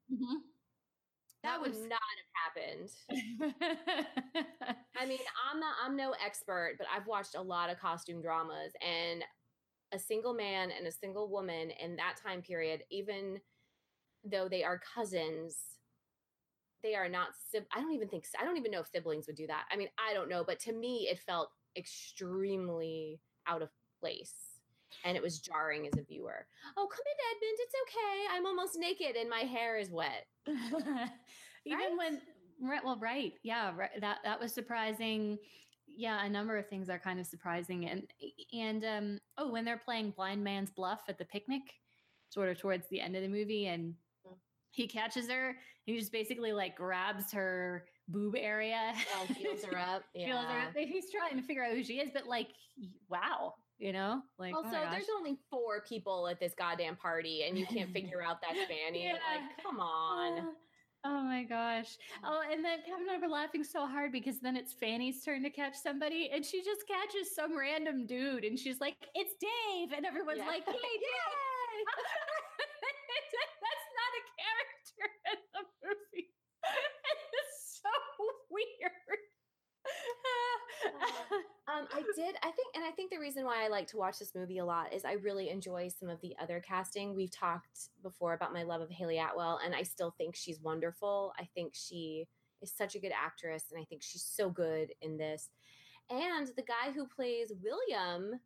That, 1.42 1.42
That 1.42 1.60
would 1.60 1.70
was- 1.72 1.80
not 1.80 2.00
have 2.16 2.54
happened. 2.54 2.90
I 4.96 5.06
mean, 5.06 5.18
I'm 5.50 5.58
not 5.58 5.74
I'm 5.82 5.96
no 5.96 6.12
expert, 6.24 6.76
but 6.78 6.86
I've 6.88 7.08
watched 7.08 7.34
a 7.34 7.42
lot 7.42 7.68
of 7.68 7.78
costume 7.80 8.22
dramas 8.22 8.72
and 8.80 9.24
a 9.92 9.98
single 9.98 10.34
man 10.34 10.70
and 10.76 10.86
a 10.86 10.92
single 10.92 11.28
woman 11.28 11.70
in 11.82 11.96
that 11.96 12.16
time 12.22 12.42
period, 12.42 12.84
even 12.90 13.40
though 14.24 14.48
they 14.48 14.62
are 14.62 14.80
cousins, 14.94 15.56
they 16.82 16.94
are 16.94 17.08
not. 17.08 17.28
I 17.74 17.80
don't 17.80 17.92
even 17.92 18.08
think. 18.08 18.24
I 18.40 18.44
don't 18.44 18.56
even 18.56 18.70
know 18.70 18.80
if 18.80 18.88
siblings 18.88 19.26
would 19.26 19.36
do 19.36 19.46
that. 19.46 19.64
I 19.70 19.76
mean, 19.76 19.88
I 19.98 20.14
don't 20.14 20.28
know, 20.28 20.44
but 20.44 20.60
to 20.60 20.72
me, 20.72 21.08
it 21.10 21.18
felt 21.20 21.50
extremely 21.76 23.20
out 23.46 23.62
of 23.62 23.68
place 24.00 24.32
and 25.04 25.16
it 25.16 25.22
was 25.22 25.38
jarring 25.38 25.86
as 25.86 25.98
a 25.98 26.02
viewer. 26.02 26.46
Oh, 26.76 26.86
come 26.86 27.04
in, 27.06 27.36
Edmund. 27.36 27.58
It's 27.60 27.74
okay. 27.82 28.36
I'm 28.36 28.46
almost 28.46 28.78
naked 28.78 29.16
and 29.16 29.28
my 29.30 29.40
hair 29.40 29.78
is 29.78 29.90
wet. 29.90 30.26
Even 30.46 31.78
right? 31.78 31.96
when 31.96 32.20
right, 32.62 32.84
well, 32.84 32.98
right, 33.00 33.32
yeah, 33.42 33.72
right, 33.76 33.90
that 34.00 34.18
that 34.24 34.40
was 34.40 34.52
surprising. 34.52 35.38
Yeah, 35.96 36.24
a 36.24 36.28
number 36.28 36.56
of 36.56 36.68
things 36.68 36.88
are 36.88 36.98
kind 36.98 37.20
of 37.20 37.26
surprising, 37.26 37.88
and 37.88 38.06
and 38.52 38.84
um, 38.84 39.20
oh, 39.38 39.50
when 39.50 39.64
they're 39.64 39.78
playing 39.78 40.12
blind 40.12 40.42
man's 40.42 40.70
bluff 40.70 41.02
at 41.08 41.18
the 41.18 41.24
picnic, 41.24 41.62
sort 42.28 42.48
of 42.48 42.58
towards 42.58 42.88
the 42.88 43.00
end 43.00 43.16
of 43.16 43.22
the 43.22 43.28
movie, 43.28 43.66
and 43.66 43.94
mm. 44.26 44.34
he 44.70 44.86
catches 44.86 45.28
her. 45.28 45.56
He 45.84 45.98
just 45.98 46.12
basically 46.12 46.52
like 46.52 46.76
grabs 46.76 47.32
her 47.32 47.86
boob 48.08 48.34
area, 48.36 48.92
oh, 49.16 49.26
feels 49.34 49.64
her 49.64 49.78
up, 49.78 50.04
yeah. 50.14 50.26
feels 50.26 50.44
her 50.44 50.60
up. 50.60 50.74
He's 50.76 51.10
trying 51.10 51.40
to 51.40 51.46
figure 51.46 51.64
out 51.64 51.72
who 51.72 51.84
she 51.84 52.00
is, 52.00 52.10
but 52.12 52.26
like, 52.26 52.48
wow, 53.08 53.54
you 53.80 53.92
know 53.92 54.20
like 54.38 54.52
oh 54.54 54.58
also 54.58 54.76
oh 54.76 54.90
there's 54.90 55.06
only 55.16 55.38
four 55.50 55.82
people 55.88 56.28
at 56.28 56.38
this 56.38 56.52
goddamn 56.56 56.94
party 56.94 57.44
and 57.48 57.58
you 57.58 57.66
can't 57.66 57.90
figure 57.94 58.22
out 58.22 58.40
that's 58.40 58.60
fanny 58.68 59.06
yeah. 59.06 59.12
like 59.12 59.64
come 59.64 59.80
on 59.80 60.50
Oh 61.02 61.22
my 61.22 61.44
gosh. 61.44 61.96
Oh, 62.22 62.42
and 62.44 62.62
then 62.62 62.80
Kevin 62.84 63.08
and 63.08 63.10
I 63.10 63.26
were 63.26 63.32
laughing 63.32 63.64
so 63.64 63.86
hard 63.86 64.12
because 64.12 64.38
then 64.40 64.54
it's 64.54 64.74
Fanny's 64.74 65.24
turn 65.24 65.42
to 65.44 65.50
catch 65.50 65.74
somebody 65.74 66.30
and 66.32 66.44
she 66.44 66.62
just 66.62 66.86
catches 66.86 67.34
some 67.34 67.56
random 67.56 68.06
dude 68.06 68.44
and 68.44 68.58
she's 68.58 68.80
like, 68.80 68.96
it's 69.14 69.32
Dave. 69.40 69.96
And 69.96 70.04
everyone's 70.04 70.40
yeah. 70.40 70.46
like, 70.46 70.64
hey, 70.66 70.72
Dave. 70.72 71.86
That's 73.64 73.88
not 73.96 74.12
a 74.12 74.22
character 74.36 75.04
in 75.32 75.40
the 75.56 75.64
movie. 75.80 76.28
it's 76.68 77.80
so 77.80 77.92
weird. 78.50 79.20
Oh. 81.32 81.42
Um, 81.70 81.86
I 81.92 82.02
did. 82.16 82.34
I 82.42 82.50
think, 82.50 82.74
and 82.74 82.84
I 82.84 82.90
think 82.90 83.10
the 83.10 83.18
reason 83.18 83.44
why 83.44 83.64
I 83.64 83.68
like 83.68 83.86
to 83.88 83.96
watch 83.96 84.18
this 84.18 84.34
movie 84.34 84.58
a 84.58 84.64
lot 84.64 84.92
is 84.92 85.04
I 85.04 85.12
really 85.12 85.50
enjoy 85.50 85.88
some 85.88 86.08
of 86.08 86.20
the 86.20 86.34
other 86.40 86.60
casting. 86.66 87.14
We've 87.14 87.30
talked 87.30 87.90
before 88.02 88.34
about 88.34 88.52
my 88.52 88.62
love 88.62 88.80
of 88.80 88.90
Hayley 88.90 89.18
Atwell, 89.18 89.60
and 89.64 89.74
I 89.74 89.82
still 89.82 90.14
think 90.16 90.34
she's 90.34 90.60
wonderful. 90.60 91.32
I 91.38 91.48
think 91.54 91.74
she 91.74 92.26
is 92.60 92.72
such 92.72 92.94
a 92.94 92.98
good 92.98 93.12
actress, 93.12 93.66
and 93.70 93.80
I 93.80 93.84
think 93.84 94.02
she's 94.02 94.24
so 94.24 94.50
good 94.50 94.92
in 95.00 95.16
this. 95.16 95.50
And 96.08 96.48
the 96.56 96.62
guy 96.62 96.92
who 96.92 97.06
plays 97.06 97.52
William, 97.62 98.40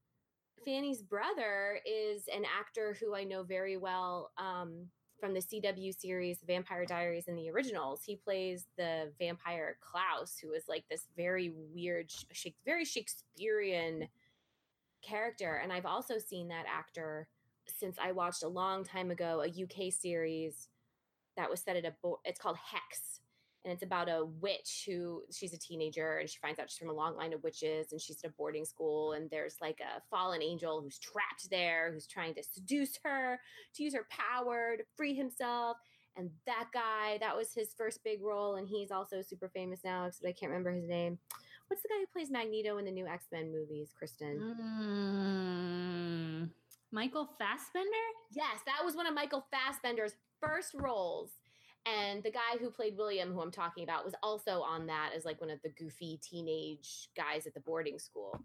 Fanny's 0.64 1.02
brother, 1.02 1.80
is 1.86 2.24
an 2.34 2.44
actor 2.44 2.96
who 3.00 3.14
I 3.14 3.24
know 3.24 3.42
very 3.42 3.76
well. 3.76 4.32
Um, 4.36 4.88
from 5.18 5.34
the 5.34 5.40
CW 5.40 5.98
series 5.98 6.38
Vampire 6.46 6.84
Diaries 6.84 7.28
and 7.28 7.38
the 7.38 7.50
originals. 7.50 8.02
He 8.04 8.16
plays 8.16 8.66
the 8.76 9.12
vampire 9.18 9.78
Klaus, 9.80 10.38
who 10.38 10.52
is 10.52 10.64
like 10.68 10.84
this 10.90 11.08
very 11.16 11.52
weird, 11.72 12.12
very 12.64 12.84
Shakespearean 12.84 14.08
character. 15.02 15.60
And 15.62 15.72
I've 15.72 15.86
also 15.86 16.18
seen 16.18 16.48
that 16.48 16.66
actor 16.68 17.28
since 17.66 17.96
I 18.02 18.12
watched 18.12 18.42
a 18.42 18.48
long 18.48 18.84
time 18.84 19.10
ago 19.10 19.42
a 19.42 19.48
UK 19.48 19.92
series 19.92 20.68
that 21.36 21.50
was 21.50 21.60
set 21.60 21.76
at 21.76 21.84
a 21.84 21.94
bo- 22.02 22.20
it's 22.24 22.40
called 22.40 22.56
Hex 22.56 23.20
and 23.64 23.72
it's 23.72 23.82
about 23.82 24.10
a 24.10 24.26
witch 24.40 24.84
who 24.86 25.22
she's 25.32 25.54
a 25.54 25.58
teenager 25.58 26.18
and 26.18 26.28
she 26.28 26.38
finds 26.38 26.58
out 26.58 26.68
she's 26.70 26.78
from 26.78 26.90
a 26.90 26.92
long 26.92 27.16
line 27.16 27.32
of 27.32 27.42
witches 27.42 27.92
and 27.92 28.00
she's 28.00 28.18
at 28.22 28.30
a 28.30 28.34
boarding 28.34 28.64
school 28.64 29.12
and 29.12 29.30
there's 29.30 29.56
like 29.60 29.80
a 29.80 30.02
fallen 30.10 30.42
angel 30.42 30.82
who's 30.82 30.98
trapped 30.98 31.48
there 31.50 31.90
who's 31.92 32.06
trying 32.06 32.34
to 32.34 32.42
seduce 32.42 32.98
her 33.02 33.40
to 33.74 33.82
use 33.82 33.94
her 33.94 34.06
power 34.10 34.76
to 34.76 34.84
free 34.96 35.14
himself. 35.14 35.78
And 36.16 36.30
that 36.46 36.68
guy 36.72 37.18
that 37.20 37.36
was 37.36 37.52
his 37.54 37.74
first 37.76 38.04
big 38.04 38.22
role 38.22 38.56
and 38.56 38.68
he's 38.68 38.90
also 38.90 39.20
super 39.22 39.48
famous 39.48 39.80
now 39.84 40.06
except 40.06 40.28
i 40.28 40.32
can't 40.32 40.50
remember 40.50 40.70
his 40.72 40.88
name. 40.88 41.18
What's 41.68 41.82
the 41.82 41.88
guy 41.88 41.98
who 41.98 42.06
plays 42.12 42.30
magneto 42.30 42.76
in 42.78 42.84
the 42.84 42.90
new 42.90 43.06
x-men 43.06 43.50
movies 43.50 43.92
kristen? 43.98 44.54
Mm, 44.60 46.50
michael 46.92 47.30
fassbender? 47.38 47.88
Yes 48.30 48.60
that 48.66 48.84
was 48.84 48.94
one 48.94 49.06
of 49.06 49.14
michael 49.14 49.46
fassbender's 49.50 50.14
first 50.40 50.74
roles 50.74 51.30
and 51.86 52.22
the 52.22 52.30
guy 52.30 52.58
who 52.60 52.70
played 52.70 52.96
William, 52.96 53.32
who 53.32 53.40
I'm 53.40 53.50
talking 53.50 53.84
about, 53.84 54.04
was 54.04 54.14
also 54.22 54.62
on 54.62 54.86
that 54.86 55.10
as 55.14 55.24
like 55.24 55.40
one 55.40 55.50
of 55.50 55.60
the 55.62 55.68
goofy 55.70 56.18
teenage 56.22 57.08
guys 57.16 57.46
at 57.46 57.54
the 57.54 57.60
boarding 57.60 57.98
school. 57.98 58.40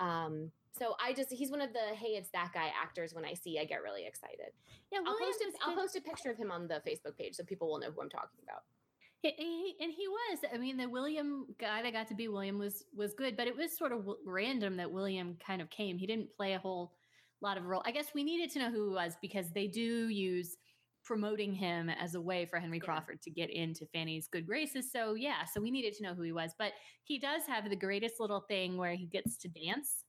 Um, 0.00 0.50
so 0.78 0.94
I 1.04 1.12
just 1.12 1.32
he's 1.32 1.50
one 1.50 1.60
of 1.60 1.72
the 1.72 1.94
hey 1.96 2.10
it's 2.10 2.30
that 2.30 2.52
guy 2.54 2.70
actors 2.80 3.12
when 3.12 3.24
I 3.24 3.34
see 3.34 3.58
I 3.58 3.64
get 3.64 3.82
really 3.82 4.06
excited. 4.06 4.52
Yeah, 4.92 5.00
I'll 5.06 5.18
post, 5.18 5.40
a, 5.40 5.68
I'll 5.68 5.76
post 5.76 5.96
a 5.96 6.00
picture 6.00 6.30
of 6.30 6.38
him 6.38 6.50
on 6.50 6.68
the 6.68 6.80
Facebook 6.86 7.16
page 7.18 7.34
so 7.34 7.44
people 7.44 7.68
will 7.68 7.80
know 7.80 7.90
who 7.90 8.00
I'm 8.00 8.08
talking 8.08 8.38
about. 8.42 8.62
He, 9.20 9.32
he, 9.36 9.74
and 9.80 9.92
he 9.92 10.06
was. 10.06 10.38
I 10.54 10.58
mean, 10.58 10.76
the 10.76 10.88
William 10.88 11.46
guy 11.58 11.82
that 11.82 11.92
got 11.92 12.06
to 12.08 12.14
be 12.14 12.28
William 12.28 12.58
was 12.58 12.84
was 12.94 13.14
good, 13.14 13.36
but 13.36 13.48
it 13.48 13.56
was 13.56 13.76
sort 13.76 13.92
of 13.92 14.08
random 14.24 14.76
that 14.76 14.90
William 14.90 15.36
kind 15.44 15.60
of 15.60 15.68
came. 15.70 15.98
He 15.98 16.06
didn't 16.06 16.32
play 16.36 16.54
a 16.54 16.58
whole 16.58 16.92
lot 17.40 17.56
of 17.56 17.64
role. 17.64 17.82
I 17.84 17.90
guess 17.90 18.14
we 18.14 18.22
needed 18.22 18.50
to 18.52 18.60
know 18.60 18.70
who 18.70 18.88
he 18.88 18.94
was 18.94 19.16
because 19.20 19.50
they 19.50 19.66
do 19.66 20.08
use 20.08 20.56
promoting 21.08 21.54
him 21.54 21.88
as 21.88 22.14
a 22.14 22.20
way 22.20 22.44
for 22.44 22.60
Henry 22.60 22.78
Crawford 22.78 23.22
to 23.22 23.30
get 23.30 23.48
into 23.48 23.86
Fanny's 23.86 24.28
good 24.28 24.46
graces. 24.46 24.92
So 24.92 25.14
yeah, 25.14 25.46
so 25.50 25.58
we 25.58 25.70
needed 25.70 25.94
to 25.94 26.02
know 26.02 26.12
who 26.12 26.20
he 26.20 26.32
was, 26.32 26.52
but 26.58 26.72
he 27.04 27.18
does 27.18 27.42
have 27.48 27.68
the 27.68 27.74
greatest 27.74 28.20
little 28.20 28.44
thing 28.46 28.76
where 28.76 28.94
he 28.94 29.06
gets 29.06 29.38
to 29.38 29.48
dance. 29.48 30.04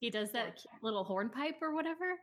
He 0.00 0.08
does 0.08 0.32
that 0.32 0.58
little 0.82 1.04
hornpipe 1.04 1.60
or 1.60 1.74
whatever. 1.74 2.16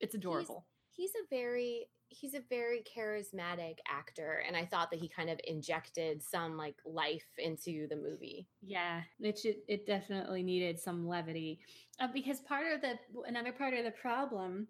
It's 0.00 0.14
adorable. 0.14 0.66
He's, 0.92 1.12
he's 1.12 1.22
a 1.22 1.34
very 1.34 1.86
he's 2.08 2.34
a 2.34 2.42
very 2.48 2.84
charismatic 2.96 3.78
actor 3.88 4.44
and 4.46 4.56
i 4.56 4.64
thought 4.64 4.92
that 4.92 5.00
he 5.00 5.08
kind 5.08 5.28
of 5.28 5.40
injected 5.44 6.22
some 6.22 6.56
like 6.56 6.76
life 6.86 7.26
into 7.38 7.88
the 7.88 7.96
movie 7.96 8.46
yeah 8.62 9.00
it 9.18 9.36
should 9.36 9.56
it 9.66 9.86
definitely 9.86 10.40
needed 10.40 10.78
some 10.78 11.08
levity 11.08 11.58
uh, 11.98 12.06
because 12.14 12.38
part 12.42 12.72
of 12.72 12.80
the 12.80 12.96
another 13.26 13.50
part 13.50 13.74
of 13.74 13.84
the 13.84 13.90
problem 13.90 14.68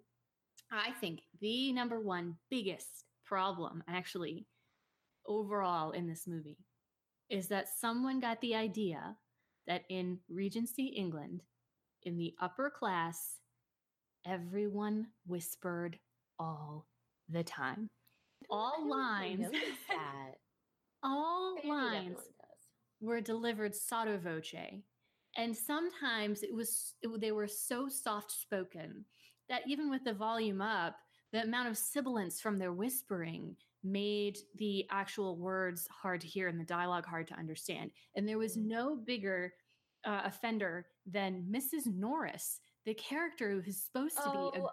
I 0.70 0.92
think 1.00 1.20
the 1.40 1.72
number 1.72 2.00
one 2.00 2.36
biggest 2.50 3.04
problem, 3.24 3.82
actually, 3.88 4.46
overall 5.26 5.92
in 5.92 6.06
this 6.06 6.26
movie, 6.26 6.58
is 7.30 7.48
that 7.48 7.68
someone 7.68 8.20
got 8.20 8.40
the 8.40 8.54
idea 8.54 9.16
that 9.66 9.82
in 9.88 10.18
Regency 10.28 10.86
England, 10.86 11.42
in 12.02 12.16
the 12.16 12.34
upper 12.40 12.70
class, 12.70 13.38
everyone 14.24 15.08
whispered 15.26 15.98
all 16.38 16.86
the 17.28 17.42
time. 17.42 17.88
All 18.50 18.88
lines. 18.88 19.48
all 21.02 21.56
lines 21.64 22.18
were 23.00 23.20
delivered 23.20 23.74
sotto 23.74 24.18
voce. 24.18 24.82
And 25.36 25.56
sometimes 25.56 26.42
it 26.42 26.54
was 26.54 26.94
it, 27.02 27.20
they 27.20 27.32
were 27.32 27.48
so 27.48 27.88
soft 27.88 28.32
spoken 28.32 29.04
that 29.48 29.62
even 29.66 29.90
with 29.90 30.04
the 30.04 30.12
volume 30.12 30.60
up, 30.60 30.96
the 31.32 31.42
amount 31.42 31.68
of 31.68 31.76
sibilance 31.76 32.40
from 32.40 32.58
their 32.58 32.72
whispering 32.72 33.56
made 33.84 34.38
the 34.56 34.86
actual 34.90 35.36
words 35.36 35.86
hard 35.90 36.20
to 36.20 36.26
hear 36.26 36.48
and 36.48 36.60
the 36.60 36.64
dialogue 36.64 37.06
hard 37.06 37.28
to 37.28 37.34
understand. 37.34 37.90
And 38.16 38.28
there 38.28 38.38
was 38.38 38.56
mm. 38.56 38.66
no 38.66 38.96
bigger 38.96 39.52
uh, 40.04 40.22
offender 40.24 40.86
than 41.06 41.44
Mrs. 41.50 41.86
Norris, 41.86 42.60
the 42.84 42.94
character 42.94 43.50
who 43.50 43.60
is 43.68 43.82
supposed 43.84 44.16
to 44.16 44.30
be 44.30 44.60
oh, 44.60 44.70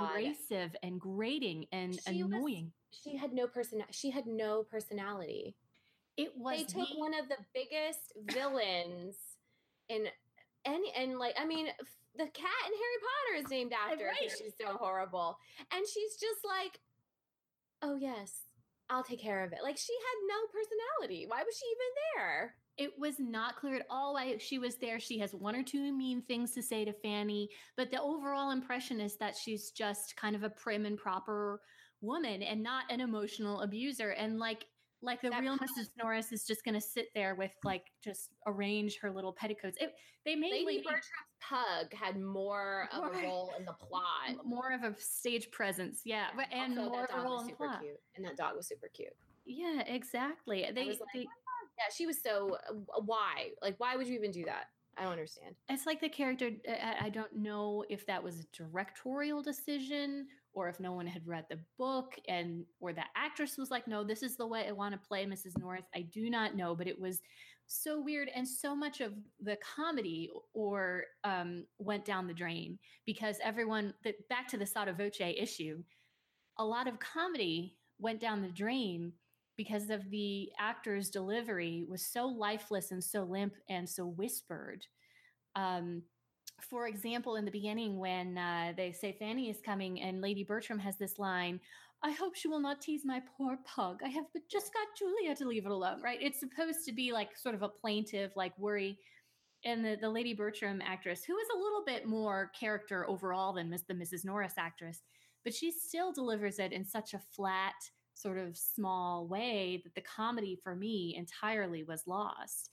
abrasive 0.00 0.74
and 0.82 1.00
grating 1.00 1.66
and 1.72 1.98
she 2.06 2.20
annoying. 2.20 2.72
Was, 2.90 3.00
she 3.04 3.16
had 3.16 3.32
no 3.32 3.46
person. 3.46 3.82
She 3.90 4.10
had 4.10 4.26
no 4.26 4.62
personality. 4.62 5.54
It 6.16 6.32
was. 6.36 6.58
They 6.58 6.64
took 6.64 6.88
the- 6.88 6.98
one 6.98 7.12
of 7.14 7.28
the 7.28 7.36
biggest 7.52 8.12
villains 8.32 9.16
in 9.88 10.06
any, 10.64 10.92
and 10.96 11.18
like 11.18 11.34
I 11.38 11.44
mean, 11.44 11.68
the 12.16 12.26
cat 12.26 12.62
in 12.66 12.72
Harry 12.72 13.00
Potter 13.02 13.44
is 13.44 13.50
named 13.50 13.72
after 13.72 14.06
right. 14.06 14.30
she's 14.30 14.54
so 14.60 14.76
horrible. 14.76 15.38
And 15.72 15.84
she's 15.86 16.16
just 16.16 16.44
like, 16.44 16.78
oh, 17.82 17.96
yes, 17.96 18.42
I'll 18.90 19.02
take 19.02 19.20
care 19.20 19.44
of 19.44 19.52
it. 19.52 19.58
Like 19.62 19.76
she 19.76 19.92
had 19.92 20.28
no 20.28 20.46
personality. 20.52 21.26
Why 21.26 21.42
was 21.42 21.56
she 21.56 21.66
even 21.66 21.92
there? 22.16 22.54
It 22.76 22.92
was 22.98 23.14
not 23.18 23.56
clear 23.56 23.76
at 23.76 23.86
all 23.88 24.14
why 24.14 24.36
she 24.38 24.58
was 24.58 24.76
there. 24.76 24.98
She 24.98 25.18
has 25.20 25.32
one 25.32 25.54
or 25.54 25.62
two 25.62 25.92
mean 25.92 26.22
things 26.22 26.52
to 26.52 26.62
say 26.62 26.84
to 26.84 26.92
Fanny, 26.92 27.48
but 27.76 27.90
the 27.90 28.02
overall 28.02 28.50
impression 28.50 29.00
is 29.00 29.16
that 29.16 29.36
she's 29.36 29.70
just 29.70 30.16
kind 30.16 30.34
of 30.34 30.42
a 30.42 30.50
prim 30.50 30.84
and 30.84 30.98
proper 30.98 31.60
woman 32.00 32.42
and 32.42 32.62
not 32.62 32.84
an 32.90 33.00
emotional 33.00 33.60
abuser. 33.62 34.10
And 34.10 34.38
like 34.38 34.66
like 35.02 35.20
the 35.20 35.30
that 35.30 35.40
real 35.40 35.56
Mrs. 35.56 35.90
Norris 36.02 36.32
is 36.32 36.44
just 36.46 36.64
going 36.64 36.74
to 36.74 36.80
sit 36.80 37.08
there 37.14 37.34
with 37.34 37.52
like 37.62 37.84
just 38.02 38.30
arrange 38.46 38.98
her 39.00 39.10
little 39.10 39.32
petticoats. 39.32 39.76
It, 39.80 39.92
they 40.24 40.34
made 40.34 40.64
Lady 40.66 40.82
Bertram's 40.82 41.33
pug 41.48 41.92
had 41.92 42.20
more 42.20 42.88
of 42.92 43.04
a 43.04 43.22
role 43.22 43.52
in 43.58 43.64
the 43.64 43.72
plot, 43.72 44.44
more 44.44 44.72
of 44.72 44.82
a 44.82 44.98
stage 44.98 45.50
presence, 45.50 46.02
yeah, 46.04 46.26
but 46.36 46.46
and 46.52 46.78
also, 46.78 46.90
more 46.90 47.08
role 47.24 47.40
in 47.40 47.46
the 47.46 47.52
plot. 47.52 47.80
Cute, 47.80 48.00
and 48.16 48.24
that 48.24 48.36
dog 48.36 48.56
was 48.56 48.66
super 48.66 48.88
cute. 48.92 49.14
Yeah, 49.46 49.82
exactly. 49.86 50.66
They, 50.74 50.86
like, 50.86 50.98
they 51.12 51.26
yeah, 51.78 51.92
she 51.94 52.06
was 52.06 52.22
so. 52.22 52.56
Uh, 52.68 53.00
why? 53.04 53.50
Like, 53.62 53.74
why 53.78 53.96
would 53.96 54.06
you 54.06 54.14
even 54.14 54.30
do 54.30 54.44
that? 54.44 54.66
I 54.96 55.02
don't 55.02 55.12
understand. 55.12 55.54
It's 55.68 55.86
like 55.86 56.00
the 56.00 56.08
character. 56.08 56.50
I, 56.68 57.06
I 57.06 57.08
don't 57.08 57.34
know 57.34 57.84
if 57.88 58.06
that 58.06 58.22
was 58.22 58.40
a 58.40 58.56
directorial 58.56 59.42
decision 59.42 60.26
or 60.52 60.68
if 60.68 60.78
no 60.78 60.92
one 60.92 61.06
had 61.06 61.26
read 61.26 61.46
the 61.50 61.58
book 61.78 62.14
and 62.28 62.64
or 62.80 62.92
the 62.92 63.02
actress 63.16 63.58
was 63.58 63.70
like, 63.70 63.88
no, 63.88 64.04
this 64.04 64.22
is 64.22 64.36
the 64.36 64.46
way 64.46 64.66
I 64.68 64.72
want 64.72 64.92
to 64.92 65.08
play 65.08 65.26
Mrs. 65.26 65.58
North. 65.58 65.84
I 65.94 66.02
do 66.02 66.30
not 66.30 66.56
know, 66.56 66.76
but 66.76 66.86
it 66.86 66.98
was 66.98 67.20
so 67.66 68.00
weird 68.00 68.28
and 68.34 68.46
so 68.46 68.74
much 68.74 69.00
of 69.00 69.12
the 69.40 69.56
comedy 69.76 70.30
or 70.52 71.04
um, 71.24 71.64
went 71.78 72.04
down 72.04 72.26
the 72.26 72.34
drain 72.34 72.78
because 73.06 73.38
everyone 73.42 73.94
that 74.04 74.28
back 74.28 74.48
to 74.48 74.56
the 74.56 74.66
sotto 74.66 74.92
voce 74.92 75.20
issue 75.20 75.82
a 76.58 76.64
lot 76.64 76.86
of 76.86 76.98
comedy 77.00 77.76
went 77.98 78.20
down 78.20 78.42
the 78.42 78.48
drain 78.48 79.12
because 79.56 79.90
of 79.90 80.08
the 80.10 80.50
actor's 80.58 81.10
delivery 81.10 81.84
was 81.88 82.04
so 82.04 82.26
lifeless 82.26 82.90
and 82.90 83.02
so 83.02 83.22
limp 83.22 83.54
and 83.68 83.88
so 83.88 84.04
whispered. 84.06 84.86
Um, 85.54 86.02
for 86.70 86.86
example 86.86 87.36
in 87.36 87.44
the 87.44 87.50
beginning 87.50 87.98
when 87.98 88.38
uh, 88.38 88.72
they 88.76 88.92
say 88.92 89.16
fanny 89.18 89.50
is 89.50 89.60
coming 89.64 90.00
and 90.00 90.20
lady 90.20 90.44
bertram 90.44 90.78
has 90.78 90.96
this 90.96 91.18
line 91.18 91.60
I 92.04 92.10
hope 92.10 92.36
she 92.36 92.48
will 92.48 92.60
not 92.60 92.82
tease 92.82 93.00
my 93.06 93.22
poor 93.38 93.58
pug. 93.64 94.00
I 94.04 94.08
have 94.08 94.26
just 94.50 94.74
got 94.74 94.86
Julia 94.96 95.34
to 95.36 95.48
leave 95.48 95.64
it 95.64 95.72
alone, 95.72 96.02
right? 96.02 96.18
It's 96.20 96.38
supposed 96.38 96.84
to 96.84 96.92
be 96.92 97.12
like 97.12 97.34
sort 97.34 97.54
of 97.54 97.62
a 97.62 97.68
plaintive, 97.68 98.30
like 98.36 98.52
worry. 98.58 98.98
And 99.64 99.82
the, 99.82 99.96
the 99.98 100.10
Lady 100.10 100.34
Bertram 100.34 100.82
actress, 100.84 101.24
who 101.24 101.34
is 101.38 101.48
a 101.54 101.58
little 101.58 101.82
bit 101.86 102.06
more 102.06 102.50
character 102.58 103.08
overall 103.08 103.54
than 103.54 103.70
Miss, 103.70 103.84
the 103.88 103.94
Mrs. 103.94 104.22
Norris 104.22 104.52
actress, 104.58 105.00
but 105.44 105.54
she 105.54 105.72
still 105.72 106.12
delivers 106.12 106.58
it 106.58 106.72
in 106.72 106.84
such 106.84 107.14
a 107.14 107.22
flat, 107.34 107.72
sort 108.12 108.36
of 108.36 108.58
small 108.58 109.26
way 109.26 109.80
that 109.82 109.94
the 109.94 110.02
comedy 110.02 110.60
for 110.62 110.76
me 110.76 111.16
entirely 111.16 111.84
was 111.84 112.06
lost. 112.06 112.68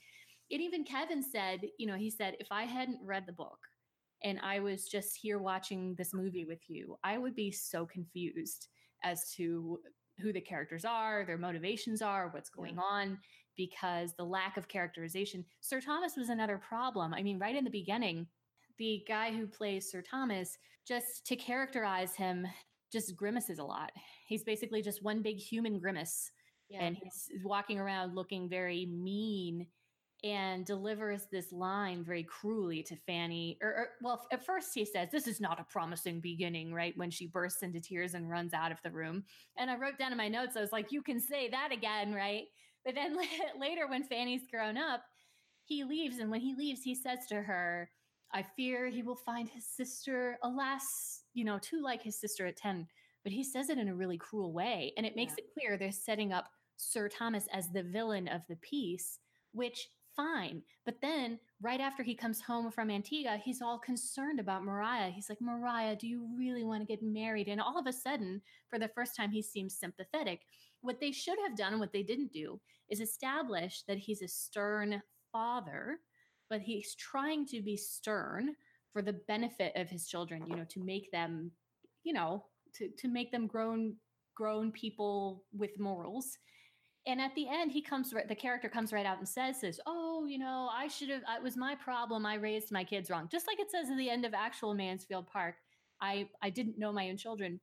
And 0.52 0.62
even 0.62 0.84
Kevin 0.84 1.24
said, 1.24 1.62
you 1.80 1.88
know, 1.88 1.96
he 1.96 2.12
said, 2.12 2.36
if 2.42 2.48
I 2.52 2.64
hadn't 2.64 3.00
read 3.02 3.24
the 3.26 3.32
book 3.32 3.60
and 4.26 4.42
I 4.44 4.60
was 4.60 4.90
just 4.90 5.16
here 5.16 5.40
watching 5.40 5.96
this 5.96 6.14
movie 6.14 6.44
with 6.44 6.70
you, 6.70 6.98
I 7.02 7.18
would 7.18 7.34
be 7.34 7.50
so 7.50 7.86
confused 7.86 8.68
as 9.04 9.32
to 9.36 9.80
who 10.20 10.32
the 10.32 10.42
characters 10.42 10.86
are, 10.86 11.26
their 11.26 11.38
motivations 11.38 12.02
are, 12.02 12.30
what's 12.30 12.50
going 12.50 12.76
yeah. 12.76 12.82
on, 12.82 13.18
because 13.58 14.14
the 14.14 14.24
lack 14.24 14.58
of 14.58 14.68
characterization. 14.68 15.46
Sir 15.60 15.82
Thomas 15.82 16.16
was 16.16 16.30
another 16.30 16.58
problem. 16.58 17.14
I 17.14 17.24
mean, 17.24 17.40
right 17.40 17.56
in 17.56 17.64
the 17.64 17.70
beginning, 17.70 18.28
the 18.78 19.04
guy 19.08 19.32
who 19.32 19.48
plays 19.48 19.90
Sir 19.90 20.02
Thomas, 20.02 20.58
just 20.88 21.26
to 21.28 21.36
characterize 21.36 22.16
him, 22.16 22.48
just 22.92 23.16
grimaces 23.16 23.60
a 23.60 23.64
lot. 23.64 23.92
He's 24.28 24.44
basically 24.44 24.82
just 24.82 25.04
one 25.04 25.22
big 25.22 25.38
human 25.38 25.80
grimace. 25.80 26.32
Yeah. 26.70 26.84
And 26.84 26.98
he's 27.02 27.30
walking 27.44 27.80
around 27.80 28.16
looking 28.16 28.50
very 28.50 28.86
mean 28.86 29.68
and 30.24 30.66
delivers 30.66 31.26
this 31.32 31.52
line 31.52 32.04
very 32.04 32.24
cruelly 32.24 32.84
to 32.84 32.96
Fanny. 32.96 33.58
Or, 33.62 33.70
or, 33.70 33.90
well, 34.02 34.28
at 34.32 34.46
first 34.46 34.74
he 34.74 34.86
says, 34.86 35.10
"This 35.12 35.28
is 35.28 35.42
not 35.42 35.60
a 35.60 35.64
promising 35.64 36.20
beginning," 36.20 36.74
right? 36.74 36.96
When 36.98 37.10
she 37.10 37.28
bursts 37.28 37.64
into 37.64 37.80
tears 37.80 38.14
and 38.14 38.30
runs 38.30 38.54
out 38.54 38.72
of 38.72 38.82
the 38.84 38.92
room. 38.92 39.24
And 39.58 39.72
I 39.72 39.78
wrote 39.78 39.98
down 39.98 40.12
in 40.12 40.18
my 40.18 40.28
notes, 40.28 40.56
I 40.56 40.62
was 40.62 40.72
like, 40.72 40.92
"You 40.92 41.02
can 41.02 41.20
say 41.20 41.50
that 41.50 41.72
again, 41.72 42.14
right?" 42.14 42.46
But 42.86 42.96
then 42.96 43.18
later, 43.60 43.88
when 43.88 44.04
Fanny's 44.04 44.48
grown 44.50 44.78
up, 44.78 45.04
he 45.66 45.84
leaves, 45.84 46.20
and 46.20 46.30
when 46.30 46.42
he 46.42 46.56
leaves, 46.56 46.84
he 46.84 46.94
says 46.94 47.26
to 47.28 47.42
her, 47.42 47.90
"I 48.32 48.44
fear 48.44 48.88
he 48.88 49.02
will 49.02 49.16
find 49.16 49.50
his 49.50 49.66
sister, 49.66 50.38
alas, 50.44 51.24
you 51.34 51.46
know, 51.46 51.58
too 51.60 51.82
like 51.82 52.04
his 52.04 52.20
sister 52.20 52.46
at 52.46 52.58
ten. 52.58 52.88
But 53.24 53.34
he 53.34 53.44
says 53.44 53.70
it 53.70 53.80
in 53.80 53.88
a 53.88 53.96
really 53.96 54.18
cruel 54.18 54.54
way, 54.54 54.94
and 54.98 55.06
it 55.06 55.16
makes 55.16 55.34
yeah. 55.34 55.46
it 55.46 55.54
clear 55.54 55.78
they're 55.78 55.92
setting 55.92 56.32
up 56.32 56.50
Sir 56.78 57.10
Thomas 57.10 57.48
as 57.52 57.70
the 57.70 57.84
villain 57.84 58.28
of 58.28 58.42
the 58.48 58.56
piece, 58.58 59.20
which 59.54 59.90
fine. 60.22 60.62
But 60.86 61.02
then, 61.02 61.40
right 61.62 61.80
after 61.80 62.04
he 62.04 62.16
comes 62.16 62.42
home 62.42 62.72
from 62.72 62.90
Antigua, 62.90 63.40
he's 63.44 63.62
all 63.62 63.80
concerned 63.80 64.40
about 64.40 64.64
Maria. 64.64 65.12
He's 65.14 65.30
like, 65.30 65.42
Maria, 65.42 65.96
do 65.96 66.08
you 66.08 66.28
really 66.38 66.64
want 66.64 66.82
to 66.82 66.88
get 66.88 67.04
married? 67.04 67.48
And 67.48 67.62
all 67.62 67.78
of 67.78 67.88
a 67.88 67.94
sudden, 67.94 68.42
for 68.70 68.80
the 68.80 68.90
first 68.90 69.16
time, 69.16 69.32
he 69.32 69.42
seems 69.42 69.78
sympathetic. 69.78 70.42
What 70.82 71.00
they 71.00 71.12
should 71.12 71.38
have 71.48 71.58
done 71.58 71.74
and 71.74 71.80
what 71.80 71.94
they 71.94 72.04
didn't 72.04 72.34
do 72.34 72.60
is 72.90 73.00
establish 73.00 73.84
that 73.88 73.98
he's 73.98 74.22
a 74.22 74.28
stern 74.28 75.02
father, 75.32 76.00
but 76.50 76.62
he's 76.62 76.96
trying 76.96 77.46
to 77.48 77.62
be 77.62 77.78
stern 77.78 78.56
for 78.92 79.02
the 79.02 79.14
benefit 79.28 79.74
of 79.76 79.90
his 79.90 80.08
children, 80.08 80.44
you 80.48 80.56
know, 80.56 80.66
to 80.70 80.84
make 80.84 81.12
them, 81.12 81.52
you 82.04 82.14
know, 82.14 82.44
to, 82.76 82.90
to 82.98 83.08
make 83.08 83.32
them 83.32 83.48
grown 83.48 83.96
grown 84.34 84.72
people 84.72 85.44
with 85.54 85.78
morals 85.78 86.38
and 87.08 87.20
at 87.20 87.34
the 87.36 87.48
end 87.48 87.72
he 87.72 87.82
comes 87.82 88.14
right 88.14 88.28
the 88.28 88.36
character 88.36 88.70
comes 88.70 88.94
right 88.94 89.06
out 89.06 89.18
and 89.18 89.28
says 89.28 89.62
this 89.62 89.80
oh 89.86 90.26
you 90.26 90.38
know 90.38 90.70
i 90.74 90.88
should 90.88 91.10
have 91.10 91.22
it 91.36 91.44
was 91.44 91.58
my 91.58 91.76
problem 91.76 92.26
i 92.26 92.36
raised 92.36 92.72
my 92.72 92.84
kids 92.84 93.10
wrong. 93.10 93.28
Just 93.32 93.48
like 93.48 93.60
it 93.60 93.72
says 93.72 93.90
at 93.90 93.98
the 93.98 94.10
end 94.10 94.26
of 94.26 94.34
actual 94.34 94.74
mansfield 94.74 95.28
park 95.28 95.56
i 96.02 96.28
i 96.42 96.50
didn't 96.50 96.78
know 96.78 96.92
my 96.92 97.10
own 97.10 97.18
children. 97.18 97.60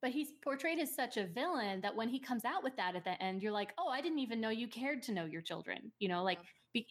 But 0.00 0.10
he's 0.10 0.32
portrayed 0.42 0.80
as 0.80 0.92
such 0.92 1.16
a 1.16 1.28
villain 1.28 1.80
that 1.82 1.94
when 1.94 2.08
he 2.08 2.18
comes 2.18 2.44
out 2.44 2.64
with 2.64 2.76
that 2.76 2.96
at 2.96 3.04
the 3.04 3.22
end 3.22 3.42
you're 3.42 3.52
like 3.52 3.72
oh 3.78 3.88
i 3.88 4.00
didn't 4.00 4.18
even 4.18 4.40
know 4.40 4.50
you 4.50 4.66
cared 4.66 5.02
to 5.04 5.12
know 5.12 5.24
your 5.24 5.42
children 5.42 5.92
you 6.00 6.08
know 6.08 6.24
like 6.24 6.38
be, 6.72 6.86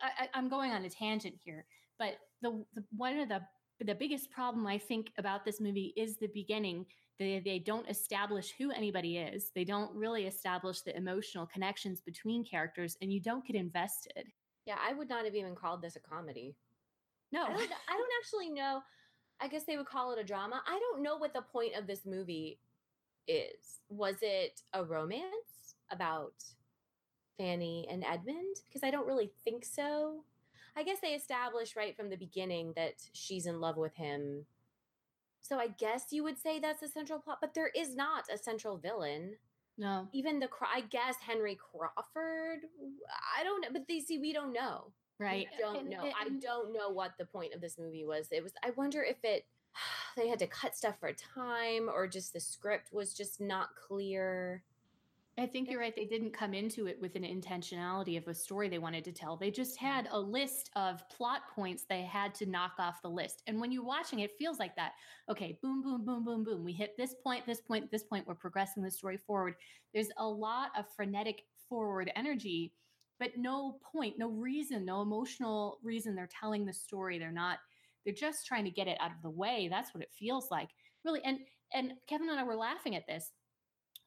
I, 0.00 0.28
i'm 0.32 0.48
going 0.48 0.70
on 0.70 0.84
a 0.84 0.90
tangent 0.90 1.34
here 1.44 1.66
but 1.98 2.14
the, 2.40 2.64
the 2.74 2.82
one 2.96 3.18
of 3.18 3.28
the 3.28 3.40
the 3.84 3.94
biggest 3.94 4.30
problem 4.30 4.66
i 4.66 4.78
think 4.78 5.10
about 5.18 5.44
this 5.44 5.60
movie 5.60 5.92
is 5.96 6.16
the 6.16 6.30
beginning 6.32 6.86
they, 7.20 7.38
they 7.38 7.58
don't 7.58 7.86
establish 7.86 8.54
who 8.56 8.72
anybody 8.72 9.18
is. 9.18 9.50
They 9.54 9.64
don't 9.64 9.94
really 9.94 10.26
establish 10.26 10.80
the 10.80 10.96
emotional 10.96 11.46
connections 11.46 12.00
between 12.00 12.44
characters, 12.44 12.96
and 13.02 13.12
you 13.12 13.20
don't 13.20 13.46
get 13.46 13.56
invested. 13.56 14.24
Yeah, 14.64 14.76
I 14.82 14.94
would 14.94 15.10
not 15.10 15.26
have 15.26 15.34
even 15.34 15.54
called 15.54 15.82
this 15.82 15.96
a 15.96 16.00
comedy. 16.00 16.56
No, 17.30 17.42
I 17.42 17.48
don't, 17.48 17.58
I 17.60 17.92
don't 17.92 18.10
actually 18.22 18.48
know. 18.48 18.80
I 19.38 19.48
guess 19.48 19.64
they 19.64 19.76
would 19.76 19.86
call 19.86 20.12
it 20.12 20.18
a 20.18 20.24
drama. 20.24 20.62
I 20.66 20.78
don't 20.78 21.02
know 21.02 21.18
what 21.18 21.34
the 21.34 21.42
point 21.42 21.76
of 21.76 21.86
this 21.86 22.06
movie 22.06 22.58
is. 23.28 23.80
Was 23.90 24.16
it 24.22 24.62
a 24.72 24.82
romance 24.82 25.74
about 25.90 26.32
Fanny 27.36 27.86
and 27.90 28.02
Edmund? 28.02 28.56
Because 28.66 28.82
I 28.82 28.90
don't 28.90 29.06
really 29.06 29.30
think 29.44 29.66
so. 29.66 30.24
I 30.74 30.84
guess 30.84 31.00
they 31.02 31.08
established 31.08 31.76
right 31.76 31.94
from 31.94 32.08
the 32.08 32.16
beginning 32.16 32.72
that 32.76 32.94
she's 33.12 33.44
in 33.44 33.60
love 33.60 33.76
with 33.76 33.94
him 33.94 34.46
so 35.42 35.58
I 35.58 35.68
guess 35.68 36.06
you 36.10 36.22
would 36.24 36.38
say 36.38 36.58
that's 36.58 36.82
a 36.82 36.88
central 36.88 37.18
plot, 37.18 37.38
but 37.40 37.54
there 37.54 37.70
is 37.74 37.96
not 37.96 38.24
a 38.32 38.38
central 38.38 38.76
villain. 38.76 39.36
No. 39.78 40.08
Even 40.12 40.40
the 40.40 40.48
I 40.72 40.82
guess 40.82 41.16
Henry 41.26 41.56
Crawford. 41.56 42.60
I 43.38 43.42
don't 43.42 43.62
know, 43.62 43.68
but 43.72 43.88
they 43.88 44.00
see 44.00 44.18
we 44.18 44.32
don't 44.32 44.52
know. 44.52 44.92
Right. 45.18 45.48
We 45.52 45.58
don't 45.58 45.78
and, 45.78 45.90
know. 45.90 46.02
And, 46.02 46.12
I 46.18 46.28
don't 46.40 46.72
know 46.72 46.90
what 46.90 47.12
the 47.18 47.24
point 47.24 47.54
of 47.54 47.60
this 47.60 47.78
movie 47.78 48.04
was. 48.04 48.28
It 48.30 48.42
was 48.42 48.52
I 48.62 48.70
wonder 48.70 49.02
if 49.02 49.16
it 49.24 49.46
they 50.16 50.28
had 50.28 50.38
to 50.40 50.46
cut 50.46 50.76
stuff 50.76 50.96
for 51.00 51.12
time 51.12 51.88
or 51.88 52.06
just 52.06 52.32
the 52.32 52.40
script 52.40 52.92
was 52.92 53.14
just 53.14 53.40
not 53.40 53.70
clear. 53.74 54.62
I 55.40 55.46
think 55.46 55.70
you're 55.70 55.80
right. 55.80 55.96
They 55.96 56.04
didn't 56.04 56.32
come 56.32 56.52
into 56.52 56.86
it 56.86 57.00
with 57.00 57.16
an 57.16 57.22
intentionality 57.22 58.18
of 58.18 58.28
a 58.28 58.34
story 58.34 58.68
they 58.68 58.78
wanted 58.78 59.04
to 59.04 59.12
tell. 59.12 59.36
They 59.36 59.50
just 59.50 59.78
had 59.78 60.06
a 60.10 60.20
list 60.20 60.70
of 60.76 61.02
plot 61.08 61.42
points 61.54 61.84
they 61.88 62.02
had 62.02 62.34
to 62.36 62.46
knock 62.46 62.72
off 62.78 63.00
the 63.00 63.08
list. 63.08 63.42
And 63.46 63.58
when 63.58 63.72
you're 63.72 63.84
watching, 63.84 64.20
it 64.20 64.36
feels 64.38 64.58
like 64.58 64.76
that. 64.76 64.92
Okay, 65.30 65.58
boom, 65.62 65.82
boom, 65.82 66.04
boom, 66.04 66.24
boom, 66.24 66.44
boom. 66.44 66.62
We 66.62 66.72
hit 66.72 66.94
this 66.98 67.14
point, 67.24 67.46
this 67.46 67.62
point, 67.62 67.90
this 67.90 68.02
point. 68.02 68.26
We're 68.26 68.34
progressing 68.34 68.82
the 68.82 68.90
story 68.90 69.16
forward. 69.16 69.54
There's 69.94 70.10
a 70.18 70.26
lot 70.26 70.72
of 70.78 70.84
frenetic 70.94 71.44
forward 71.70 72.12
energy, 72.16 72.74
but 73.18 73.30
no 73.38 73.78
point, 73.90 74.18
no 74.18 74.28
reason, 74.28 74.84
no 74.84 75.00
emotional 75.00 75.78
reason 75.82 76.14
they're 76.14 76.28
telling 76.28 76.66
the 76.66 76.72
story. 76.74 77.18
They're 77.18 77.32
not, 77.32 77.60
they're 78.04 78.12
just 78.12 78.46
trying 78.46 78.66
to 78.66 78.70
get 78.70 78.88
it 78.88 78.98
out 79.00 79.10
of 79.10 79.22
the 79.22 79.30
way. 79.30 79.68
That's 79.70 79.94
what 79.94 80.02
it 80.02 80.12
feels 80.12 80.50
like. 80.50 80.68
Really. 81.02 81.22
And 81.24 81.38
and 81.72 81.92
Kevin 82.08 82.28
and 82.28 82.38
I 82.38 82.44
were 82.44 82.56
laughing 82.56 82.96
at 82.96 83.06
this 83.06 83.30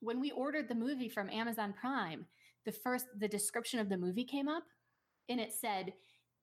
when 0.03 0.19
we 0.19 0.31
ordered 0.31 0.67
the 0.67 0.75
movie 0.75 1.09
from 1.09 1.29
Amazon 1.29 1.73
Prime, 1.73 2.25
the 2.65 2.71
first 2.71 3.05
the 3.17 3.27
description 3.27 3.79
of 3.79 3.89
the 3.89 3.97
movie 3.97 4.25
came 4.25 4.47
up 4.47 4.63
and 5.29 5.39
it 5.39 5.53
said 5.53 5.93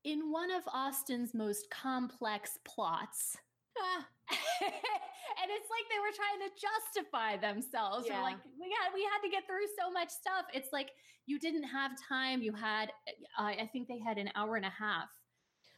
in 0.05 0.33
one 0.33 0.51
of 0.51 0.63
Austen's 0.73 1.35
most 1.35 1.71
complex 1.71 2.59
plots. 2.65 3.37
Ah. 3.79 4.07
and 4.63 5.51
it's 5.51 5.69
like 5.71 5.87
they 5.91 6.01
were 6.01 6.15
trying 6.15 6.49
to 6.49 6.51
justify 6.61 7.37
themselves. 7.37 8.07
Yeah. 8.09 8.23
like 8.23 8.37
we 8.59 8.69
had 8.81 8.93
we 8.95 9.03
had 9.03 9.21
to 9.23 9.31
get 9.31 9.47
through 9.47 9.67
so 9.79 9.91
much 9.91 10.11
stuff. 10.11 10.47
It's 10.55 10.73
like 10.73 10.91
you 11.27 11.39
didn't 11.39 11.65
have 11.65 11.93
time. 12.09 12.43
You 12.43 12.53
had 12.53 12.91
uh, 13.39 13.43
I 13.45 13.69
think 13.73 13.89
they 13.89 13.99
had 13.99 14.19
an 14.19 14.31
hour 14.35 14.57
and 14.57 14.67
a 14.67 14.71
half. 14.71 15.09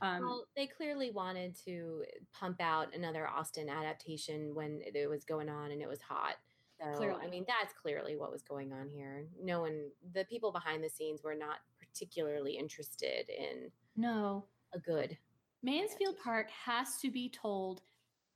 Um, 0.01 0.23
well, 0.23 0.47
they 0.57 0.67
clearly 0.67 1.13
wanted 1.13 1.57
to 1.65 2.03
pump 2.33 2.61
out 2.61 2.95
another 2.95 3.29
Austen 3.29 3.69
adaptation 3.69 4.53
when 4.53 4.81
it 4.83 5.09
was 5.09 5.25
going 5.25 5.49
on 5.49 5.71
and 5.71 5.81
it 5.81 5.89
was 5.89 6.01
hot. 6.01 6.35
So, 6.83 6.97
clearly. 6.97 7.21
I 7.25 7.29
mean, 7.29 7.45
that's 7.47 7.73
clearly 7.81 8.17
what 8.17 8.33
was 8.33 8.43
going 8.43 8.73
on 8.73 8.89
here. 8.89 9.27
No 9.43 9.61
one, 9.61 9.91
the 10.15 10.25
people 10.25 10.53
behind 10.53 10.83
the 10.83 10.89
scenes 10.91 11.23
were 11.23 11.35
not 11.35 11.59
particularly 11.79 12.57
interested 12.57 13.29
in 13.29 13.71
no 13.97 14.45
a 14.75 14.79
good 14.79 15.17
Mansfield 15.63 16.17
Park 16.23 16.49
has 16.51 16.97
to 17.03 17.11
be 17.11 17.29
told 17.31 17.83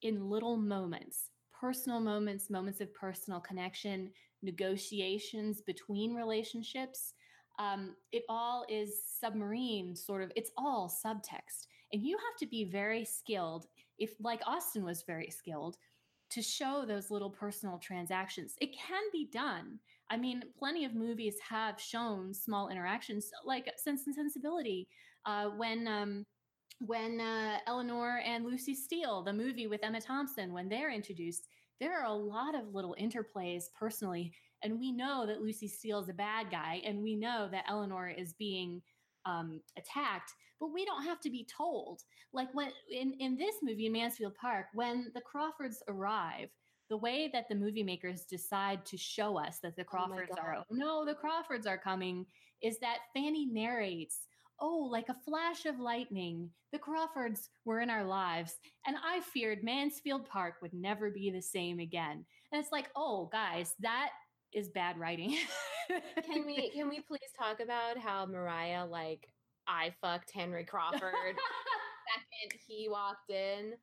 in 0.02 0.30
little 0.30 0.56
moments, 0.56 1.30
personal 1.52 1.98
moments, 1.98 2.50
moments 2.50 2.80
of 2.80 2.94
personal 2.94 3.40
connection, 3.40 4.10
negotiations 4.42 5.60
between 5.60 6.14
relationships. 6.14 7.14
um, 7.58 7.96
it 8.12 8.22
all 8.28 8.64
is 8.68 9.00
submarine, 9.18 9.96
sort 9.96 10.22
of, 10.22 10.30
it's 10.36 10.50
all 10.56 10.88
subtext. 10.88 11.66
And 11.92 12.02
you 12.02 12.16
have 12.16 12.38
to 12.38 12.46
be 12.46 12.64
very 12.64 13.04
skilled, 13.04 13.66
if 13.98 14.10
like 14.20 14.42
Austen 14.46 14.84
was 14.84 15.02
very 15.02 15.30
skilled, 15.30 15.78
to 16.30 16.42
show 16.42 16.84
those 16.86 17.10
little 17.10 17.30
personal 17.30 17.78
transactions. 17.78 18.54
It 18.60 18.76
can 18.76 19.02
be 19.12 19.28
done. 19.32 19.78
I 20.10 20.16
mean, 20.16 20.42
plenty 20.58 20.84
of 20.84 20.94
movies 20.94 21.36
have 21.48 21.80
shown 21.80 22.32
small 22.32 22.68
interactions, 22.68 23.30
like 23.44 23.72
Sense 23.76 24.06
and 24.06 24.14
Sensibility, 24.14 24.88
uh, 25.24 25.46
when 25.50 25.88
um, 25.88 26.26
when 26.80 27.20
uh, 27.20 27.58
Elinor 27.66 28.18
and 28.24 28.44
Lucy 28.44 28.74
Steele, 28.74 29.22
the 29.22 29.32
movie 29.32 29.66
with 29.66 29.82
Emma 29.82 30.00
Thompson, 30.00 30.52
when 30.52 30.68
they're 30.68 30.90
introduced, 30.92 31.48
there 31.80 31.98
are 31.98 32.06
a 32.06 32.12
lot 32.12 32.54
of 32.54 32.74
little 32.74 32.94
interplays 33.00 33.64
personally, 33.78 34.32
and 34.62 34.78
we 34.78 34.92
know 34.92 35.26
that 35.26 35.40
Lucy 35.40 35.68
Steele 35.68 36.00
is 36.00 36.08
a 36.08 36.14
bad 36.14 36.50
guy, 36.50 36.82
and 36.84 37.02
we 37.02 37.16
know 37.16 37.48
that 37.50 37.64
Elinor 37.68 38.08
is 38.08 38.34
being 38.34 38.82
um, 39.26 39.60
attacked, 39.76 40.32
but 40.60 40.72
we 40.72 40.84
don't 40.84 41.04
have 41.04 41.20
to 41.20 41.30
be 41.30 41.46
told. 41.54 42.02
Like 42.32 42.48
when 42.54 42.70
in 42.90 43.14
in 43.20 43.36
this 43.36 43.56
movie 43.62 43.86
in 43.86 43.92
Mansfield 43.92 44.34
Park, 44.40 44.66
when 44.74 45.10
the 45.14 45.20
Crawfords 45.20 45.82
arrive, 45.88 46.48
the 46.88 46.96
way 46.96 47.28
that 47.32 47.48
the 47.48 47.54
movie 47.54 47.82
makers 47.82 48.24
decide 48.24 48.84
to 48.86 48.96
show 48.96 49.38
us 49.38 49.58
that 49.62 49.76
the 49.76 49.82
Oh 49.82 49.90
Crawfords 49.90 50.32
are, 50.38 50.56
oh 50.58 50.64
no, 50.70 51.04
the 51.04 51.14
Crawfords 51.14 51.66
are 51.66 51.78
coming, 51.78 52.26
is 52.62 52.78
that 52.78 52.98
Fanny 53.12 53.46
narrates, 53.46 54.20
oh, 54.60 54.88
like 54.90 55.08
a 55.08 55.16
flash 55.24 55.66
of 55.66 55.80
lightning, 55.80 56.50
the 56.72 56.78
Crawfords 56.78 57.50
were 57.64 57.80
in 57.80 57.90
our 57.90 58.04
lives, 58.04 58.54
and 58.86 58.96
I 59.04 59.20
feared 59.20 59.64
Mansfield 59.64 60.28
Park 60.28 60.54
would 60.62 60.72
never 60.72 61.10
be 61.10 61.30
the 61.30 61.42
same 61.42 61.80
again. 61.80 62.24
And 62.52 62.62
it's 62.62 62.72
like, 62.72 62.88
oh, 62.94 63.28
guys, 63.32 63.74
that 63.80 64.10
is 64.56 64.68
bad 64.70 64.98
writing. 64.98 65.36
Can 66.24 66.46
we 66.46 66.70
can 66.70 66.88
we 66.88 67.00
please 67.00 67.30
talk 67.38 67.60
about 67.60 67.98
how 67.98 68.24
Maria 68.26 68.86
like 68.90 69.28
I 69.68 69.92
fucked 70.00 70.32
Henry 70.32 70.64
Crawford 70.64 71.02
second 71.02 72.58
he 72.66 72.88
walked 72.88 73.30
in? 73.30 73.74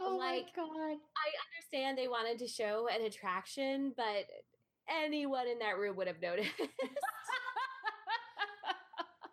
oh 0.00 0.16
like, 0.16 0.46
my 0.56 0.62
god. 0.62 0.98
I 1.16 1.28
understand 1.48 1.96
they 1.98 2.06
wanted 2.06 2.38
to 2.40 2.46
show 2.46 2.86
an 2.94 3.04
attraction, 3.04 3.94
but 3.96 4.26
anyone 4.88 5.48
in 5.48 5.58
that 5.60 5.78
room 5.78 5.96
would 5.96 6.06
have 6.06 6.20
noticed. 6.20 6.50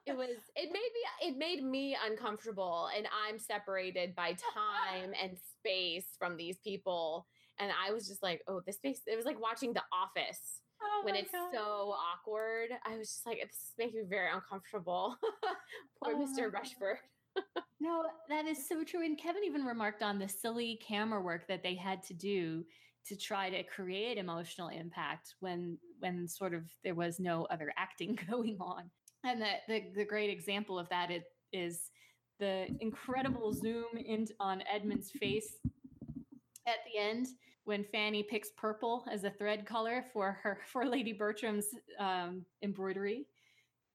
it 0.07 0.15
was 0.15 0.37
it 0.55 0.71
made 0.71 0.71
me 0.71 1.27
it 1.29 1.37
made 1.37 1.63
me 1.63 1.97
uncomfortable 2.09 2.87
and 2.95 3.07
I'm 3.27 3.37
separated 3.39 4.15
by 4.15 4.37
time 4.53 5.11
and 5.21 5.37
space 5.59 6.05
from 6.17 6.37
these 6.37 6.57
people 6.63 7.27
and 7.59 7.71
I 7.71 7.91
was 7.91 8.07
just 8.07 8.23
like, 8.23 8.41
"Oh, 8.47 8.61
this 8.65 8.79
makes 8.83 8.99
it 9.05 9.15
was 9.15 9.25
like 9.25 9.39
watching 9.39 9.73
The 9.73 9.83
Office." 9.91 10.61
Oh 10.81 11.01
when 11.05 11.15
it's 11.15 11.31
God. 11.31 11.49
so 11.53 11.95
awkward. 12.13 12.69
I 12.85 12.97
was 12.97 13.09
just 13.09 13.25
like, 13.25 13.37
this 13.41 13.55
is 13.55 13.73
making 13.77 14.01
me 14.01 14.05
very 14.09 14.29
uncomfortable. 14.31 15.15
Poor 16.03 16.13
Oh 16.15 16.17
Mr. 16.17 16.51
Rushworth. 16.51 16.99
No, 17.81 18.03
that 18.29 18.45
is 18.45 18.67
so 18.67 18.83
true. 18.83 19.03
And 19.05 19.17
Kevin 19.17 19.43
even 19.43 19.63
remarked 19.63 20.01
on 20.01 20.17
the 20.17 20.29
silly 20.29 20.79
camera 20.81 21.21
work 21.21 21.45
that 21.49 21.61
they 21.61 21.75
had 21.75 22.01
to 22.03 22.13
do 22.13 22.63
to 23.05 23.15
try 23.15 23.49
to 23.49 23.63
create 23.63 24.17
emotional 24.17 24.69
impact 24.69 25.35
when 25.41 25.77
when 25.99 26.27
sort 26.27 26.53
of 26.53 26.63
there 26.83 26.95
was 26.95 27.19
no 27.19 27.45
other 27.51 27.73
acting 27.77 28.17
going 28.29 28.57
on. 28.59 28.89
And 29.23 29.41
the 29.41 29.51
the, 29.67 29.83
the 29.93 30.05
great 30.05 30.29
example 30.29 30.79
of 30.79 30.87
that 30.89 31.11
it, 31.11 31.25
is 31.51 31.91
the 32.39 32.67
incredible 32.79 33.53
zoom 33.53 33.85
in 33.97 34.25
on 34.39 34.63
Edmund's 34.73 35.11
face 35.11 35.57
at 36.67 36.77
the 36.91 36.99
end 36.99 37.27
when 37.65 37.83
Fanny 37.83 38.23
picks 38.23 38.51
purple 38.57 39.05
as 39.11 39.23
a 39.23 39.31
thread 39.31 39.65
color 39.65 40.05
for 40.13 40.37
her 40.43 40.59
for 40.71 40.85
Lady 40.85 41.13
Bertram's 41.13 41.67
um, 41.99 42.45
embroidery. 42.61 43.25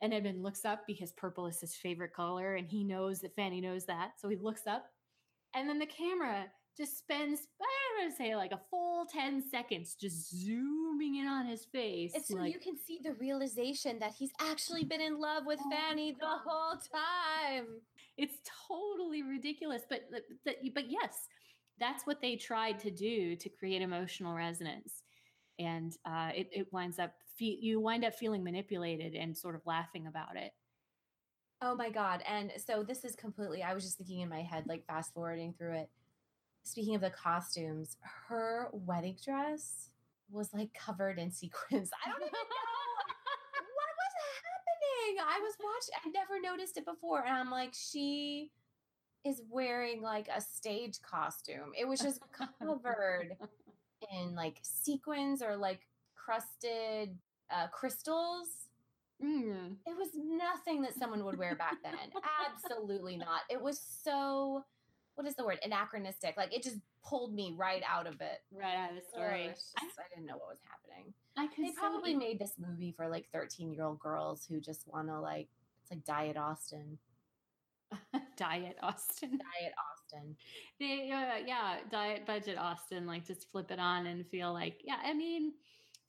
And 0.03 0.15
Edmund 0.15 0.43
looks 0.43 0.65
up 0.65 0.87
because 0.87 1.13
purple 1.13 1.47
is 1.47 1.61
his 1.61 1.75
favorite 1.75 2.15
color, 2.15 2.55
and 2.55 2.67
he 2.67 2.85
knows 2.85 3.21
that 3.21 3.35
Fanny 3.37 3.61
knows 3.61 3.85
that. 3.85 4.13
So 4.19 4.31
he 4.31 4.37
looks 4.37 4.67
up, 4.67 4.87
and 5.55 5.69
then 5.69 5.79
the 5.79 5.85
camera 5.87 6.47
just 6.75 6.97
spends, 6.97 7.41
I 7.61 8.01
don't 8.03 8.17
say, 8.17 8.35
like 8.35 8.53
a 8.53 8.61
full 8.71 9.05
10 9.13 9.43
seconds 9.51 9.97
just 10.01 10.31
zooming 10.35 11.17
in 11.17 11.27
on 11.27 11.45
his 11.45 11.67
face. 11.67 12.13
It's 12.15 12.29
so 12.29 12.37
like, 12.37 12.55
you 12.55 12.61
can 12.61 12.79
see 12.79 12.99
the 13.05 13.13
realization 13.15 13.99
that 13.99 14.13
he's 14.19 14.31
actually 14.41 14.85
been 14.85 15.03
in 15.03 15.21
love 15.21 15.45
with 15.45 15.59
Oh 15.63 15.71
Fanny 15.71 16.13
the 16.19 16.27
whole 16.27 16.79
time. 16.79 17.67
it's 18.17 18.37
totally 18.69 19.23
ridiculous. 19.23 19.83
But, 19.91 20.09
but, 20.11 20.55
but 20.75 20.85
yes, 20.91 21.27
that's 21.81 22.07
what 22.07 22.21
they 22.21 22.37
tried 22.37 22.79
to 22.81 22.91
do 22.91 23.35
to 23.37 23.49
create 23.49 23.83
emotional 23.83 24.35
resonance. 24.35 25.03
And 25.59 25.97
uh, 26.05 26.31
it, 26.35 26.49
it 26.53 26.73
winds 26.73 26.99
up, 26.99 27.13
fe- 27.37 27.59
you 27.61 27.81
wind 27.81 28.05
up 28.05 28.15
feeling 28.15 28.45
manipulated 28.45 29.15
and 29.15 29.37
sort 29.37 29.55
of 29.55 29.63
laughing 29.67 30.07
about 30.07 30.37
it. 30.37 30.53
Oh 31.63 31.75
my 31.75 31.91
god. 31.91 32.23
And 32.27 32.53
so 32.65 32.83
this 32.83 33.05
is 33.05 33.15
completely 33.15 33.63
I 33.63 33.75
was 33.75 33.85
just 33.85 33.99
thinking 33.99 34.21
in 34.21 34.29
my 34.29 34.43
head, 34.43 34.65
like 34.67 34.87
fast 34.87 35.13
forwarding 35.13 35.55
through 35.59 35.75
it. 35.75 35.91
Speaking 36.63 36.95
of 36.95 37.01
the 37.01 37.11
costumes, 37.11 37.97
her 38.29 38.69
wedding 38.73 39.17
dress 39.23 39.91
was 40.31 40.53
like 40.55 40.73
covered 40.73 41.19
in 41.19 41.31
sequins. 41.31 41.91
I 42.05 42.09
don't 42.11 42.21
even 42.21 42.31
know 42.31 42.31
what 43.77 43.93
was 43.99 44.15
happening. 44.41 45.25
I 45.27 45.41
was 45.41 45.55
watching, 45.61 45.95
I 46.05 46.11
never 46.11 46.41
noticed 46.41 46.77
it 46.79 46.85
before. 46.87 47.25
And 47.27 47.35
I'm 47.35 47.51
like, 47.51 47.75
she 47.75 48.51
is 49.25 49.43
wearing 49.51 50.03
like 50.03 50.29
a 50.35 50.41
stage 50.41 51.01
costume. 51.03 51.73
It 51.79 51.87
was 51.87 52.01
just 52.01 52.21
covered 52.59 53.37
in 54.21 54.35
like 54.35 54.59
sequins 54.63 55.43
or 55.43 55.57
like 55.57 55.81
crusted 56.15 57.17
uh, 57.51 57.67
crystals. 57.69 58.49
Mm. 59.23 59.77
It 59.87 59.97
was 59.97 60.09
nothing 60.17 60.81
that 60.83 60.95
someone 60.95 61.25
would 61.25 61.37
wear 61.37 61.55
back 61.55 61.77
then. 61.83 61.93
Absolutely 62.49 63.17
not. 63.17 63.41
It 63.51 63.61
was 63.61 63.79
so, 63.79 64.65
what 65.17 65.27
is 65.27 65.35
the 65.35 65.45
word? 65.45 65.59
Anachronistic. 65.63 66.37
Like 66.39 66.55
it 66.55 66.63
just 66.63 66.79
pulled 67.05 67.35
me 67.35 67.55
right 67.57 67.83
out 67.87 68.07
of 68.07 68.21
it. 68.21 68.43
Right 68.51 68.77
out 68.77 68.91
of 68.91 68.97
the 68.97 69.03
story. 69.03 69.51
just- 69.53 69.75
I, 69.77 69.85
didn't 70.15 70.27
know 70.27 70.37
what 70.39 70.49
was 70.49 70.59
happening. 70.65 71.13
I 71.37 71.47
could 71.49 71.67
They 71.67 71.73
probably 71.73 72.15
made 72.15 72.39
this 72.39 72.55
movie 72.59 72.93
for 72.97 73.09
like 73.09 73.29
13 73.33 73.73
year 73.73 73.85
old 73.85 73.99
girls 73.99 74.47
who 74.49 74.61
just 74.61 74.87
want 74.89 75.09
to 75.09 75.21
like, 75.21 75.49
it's 75.83 75.91
like 75.91 76.05
Diet 76.05 76.37
Austen. 76.39 76.99
diet 78.37 78.77
Austen. 78.83 79.31
Diet 79.39 79.75
Austen. 79.79 80.37
They, 80.79 81.11
uh, 81.13 81.45
yeah, 81.47 81.79
diet 81.91 82.27
budget 82.27 82.59
Austen. 82.59 83.07
Like 83.07 83.27
just 83.27 83.51
flip 83.51 83.71
it 83.71 83.79
on 83.79 84.07
and 84.07 84.27
feel 84.27 84.53
like, 84.53 84.81
yeah. 84.85 84.99
I 85.05 85.13
mean, 85.15 85.53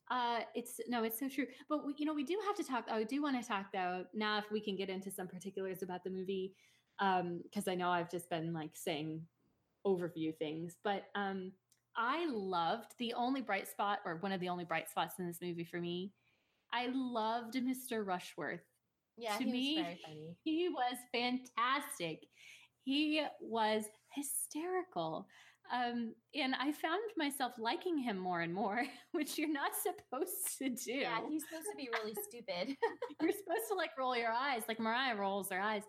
uh, 0.09 0.41
it's 0.55 0.79
no, 0.87 1.03
it's 1.03 1.19
so 1.19 1.29
true. 1.29 1.47
But 1.69 1.85
we, 1.85 1.93
you 1.97 2.05
know, 2.05 2.13
we 2.13 2.23
do 2.23 2.37
have 2.45 2.55
to 2.57 2.63
talk. 2.63 2.85
I 2.91 3.03
do 3.03 3.21
want 3.21 3.41
to 3.41 3.47
talk 3.47 3.67
though 3.73 4.05
now 4.13 4.37
if 4.39 4.51
we 4.51 4.59
can 4.59 4.75
get 4.75 4.89
into 4.89 5.09
some 5.11 5.27
particulars 5.27 5.83
about 5.83 6.03
the 6.03 6.09
movie, 6.09 6.53
because 6.99 7.67
I 7.67 7.75
know 7.75 7.89
I've 7.89 8.11
just 8.11 8.29
been 8.29 8.53
like 8.53 8.71
saying 8.75 9.21
overview 9.87 10.35
things, 10.37 10.75
but 10.83 11.05
um, 11.15 11.51
I 11.95 12.27
loved 12.29 12.93
the 12.99 13.13
only 13.13 13.41
bright 13.41 13.67
spot, 13.67 13.99
or 14.05 14.17
one 14.17 14.31
of 14.31 14.41
the 14.41 14.49
only 14.49 14.65
bright 14.65 14.89
spots 14.89 15.15
in 15.19 15.27
this 15.27 15.41
movie 15.41 15.63
for 15.65 15.79
me. 15.79 16.11
I 16.73 16.89
loved 16.93 17.55
Mr. 17.55 18.05
Rushworth. 18.05 18.61
Yeah, 19.21 19.37
To 19.37 19.43
he 19.43 19.51
me, 19.51 19.75
was 19.75 19.83
very 19.83 19.99
funny. 20.05 20.37
He 20.43 20.69
was 20.69 20.97
fantastic. 21.13 22.25
He 22.83 23.23
was 23.39 23.83
hysterical. 24.13 25.27
Um, 25.71 26.13
and 26.35 26.53
I 26.55 26.71
found 26.71 27.01
myself 27.15 27.53
liking 27.57 27.97
him 27.97 28.17
more 28.17 28.41
and 28.41 28.53
more, 28.53 28.83
which 29.11 29.37
you're 29.37 29.51
not 29.51 29.71
supposed 29.75 30.57
to 30.57 30.69
do. 30.69 30.93
Yeah, 30.93 31.19
he's 31.29 31.43
supposed 31.47 31.67
to 31.71 31.77
be 31.77 31.89
really 31.93 32.15
stupid. 32.27 32.75
you're 33.21 33.31
supposed 33.31 33.67
to 33.69 33.75
like 33.75 33.91
roll 33.97 34.17
your 34.17 34.31
eyes, 34.31 34.63
like 34.67 34.79
Maria 34.79 35.15
rolls 35.15 35.49
her 35.51 35.61
eyes. 35.61 35.83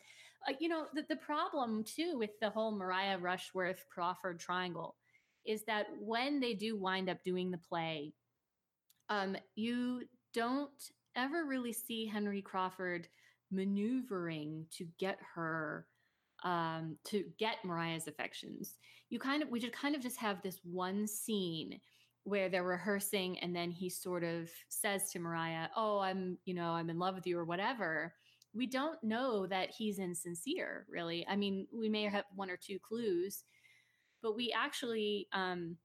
Uh, 0.48 0.52
you 0.60 0.68
know, 0.68 0.86
the, 0.94 1.04
the 1.08 1.16
problem 1.16 1.84
too 1.84 2.16
with 2.18 2.30
the 2.40 2.50
whole 2.50 2.72
Maria 2.76 3.18
Rushworth 3.18 3.84
Crawford 3.90 4.38
triangle 4.38 4.96
is 5.46 5.62
that 5.64 5.86
when 5.98 6.38
they 6.38 6.54
do 6.54 6.76
wind 6.78 7.08
up 7.08 7.22
doing 7.24 7.50
the 7.50 7.58
play, 7.58 8.12
um, 9.08 9.36
you 9.56 10.02
don't 10.34 10.70
ever 11.16 11.44
really 11.44 11.72
see 11.72 12.06
Henry 12.06 12.42
Crawford 12.42 13.08
maneuvering 13.52 14.66
to 14.76 14.86
get 14.98 15.18
her 15.34 15.86
um, 16.44 16.96
to 17.04 17.24
get 17.38 17.64
Maria's 17.64 18.08
affections. 18.08 18.76
You 19.10 19.18
kind 19.18 19.42
of 19.42 19.50
we 19.50 19.60
just 19.60 19.74
kind 19.74 19.94
of 19.94 20.02
just 20.02 20.18
have 20.18 20.42
this 20.42 20.60
one 20.64 21.06
scene 21.06 21.80
where 22.24 22.48
they're 22.48 22.64
rehearsing 22.64 23.38
and 23.40 23.54
then 23.54 23.70
he 23.70 23.90
sort 23.90 24.24
of 24.24 24.48
says 24.68 25.10
to 25.10 25.18
Mariah, 25.18 25.68
"Oh, 25.76 25.98
I'm, 25.98 26.38
you 26.44 26.54
know, 26.54 26.70
I'm 26.70 26.90
in 26.90 26.98
love 26.98 27.14
with 27.14 27.26
you 27.26 27.38
or 27.38 27.44
whatever." 27.44 28.14
We 28.54 28.66
don't 28.66 29.02
know 29.02 29.46
that 29.46 29.70
he's 29.70 29.98
insincere, 29.98 30.86
really. 30.90 31.26
I 31.28 31.36
mean, 31.36 31.66
we 31.72 31.88
may 31.88 32.04
have 32.04 32.24
one 32.34 32.50
or 32.50 32.58
two 32.58 32.78
clues, 32.80 33.44
but 34.22 34.36
we 34.36 34.52
actually 34.56 35.28
um 35.32 35.76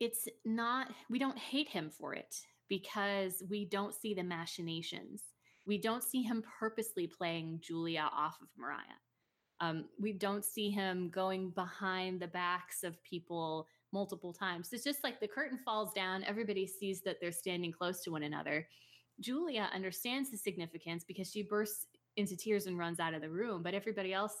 it's 0.00 0.26
not 0.44 0.88
we 1.10 1.18
don't 1.18 1.38
hate 1.38 1.68
him 1.68 1.90
for 1.90 2.14
it 2.14 2.34
because 2.68 3.42
we 3.48 3.64
don't 3.66 3.94
see 3.94 4.14
the 4.14 4.22
machinations. 4.22 5.22
We 5.66 5.78
don't 5.78 6.02
see 6.02 6.22
him 6.22 6.42
purposely 6.58 7.06
playing 7.06 7.60
Julia 7.62 8.08
off 8.12 8.40
of 8.40 8.48
Maria. 8.56 8.96
Um, 9.60 9.84
we 10.00 10.12
don't 10.12 10.44
see 10.44 10.70
him 10.70 11.10
going 11.10 11.50
behind 11.50 12.20
the 12.20 12.28
backs 12.28 12.82
of 12.82 13.02
people 13.04 13.68
multiple 13.92 14.32
times. 14.32 14.70
It's 14.72 14.84
just 14.84 15.04
like 15.04 15.20
the 15.20 15.28
curtain 15.28 15.58
falls 15.64 15.92
down, 15.92 16.24
everybody 16.24 16.66
sees 16.66 17.02
that 17.02 17.16
they're 17.20 17.32
standing 17.32 17.72
close 17.72 18.02
to 18.02 18.10
one 18.10 18.22
another. 18.22 18.66
Julia 19.20 19.68
understands 19.74 20.30
the 20.30 20.38
significance 20.38 21.04
because 21.06 21.30
she 21.30 21.42
bursts 21.42 21.86
into 22.16 22.36
tears 22.36 22.66
and 22.66 22.78
runs 22.78 23.00
out 23.00 23.14
of 23.14 23.20
the 23.20 23.28
room, 23.28 23.62
but 23.62 23.74
everybody 23.74 24.12
else 24.12 24.34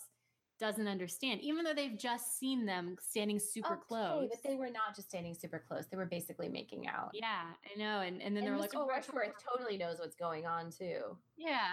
doesn't 0.60 0.86
understand, 0.86 1.40
even 1.40 1.64
though 1.64 1.74
they've 1.74 1.98
just 1.98 2.38
seen 2.38 2.66
them 2.66 2.96
standing 3.00 3.38
super 3.38 3.74
Okay, 3.74 3.82
close. 3.88 4.28
but 4.30 4.42
they 4.48 4.56
were 4.56 4.70
not 4.70 4.94
just 4.94 5.08
standing 5.08 5.34
super 5.34 5.58
close. 5.66 5.86
They 5.90 5.96
were 5.96 6.06
basically 6.06 6.48
making 6.48 6.86
out. 6.86 7.10
yeah, 7.14 7.46
I 7.74 7.78
know. 7.78 8.00
And 8.00 8.20
and 8.22 8.36
then 8.36 8.44
they're 8.44 8.56
like, 8.56 8.72
oh, 8.76 8.86
Rushworth 8.86 9.32
totally 9.52 9.76
knows 9.78 9.98
what's 9.98 10.14
going 10.16 10.46
on 10.46 10.70
too. 10.70 11.16
Yeah. 11.36 11.70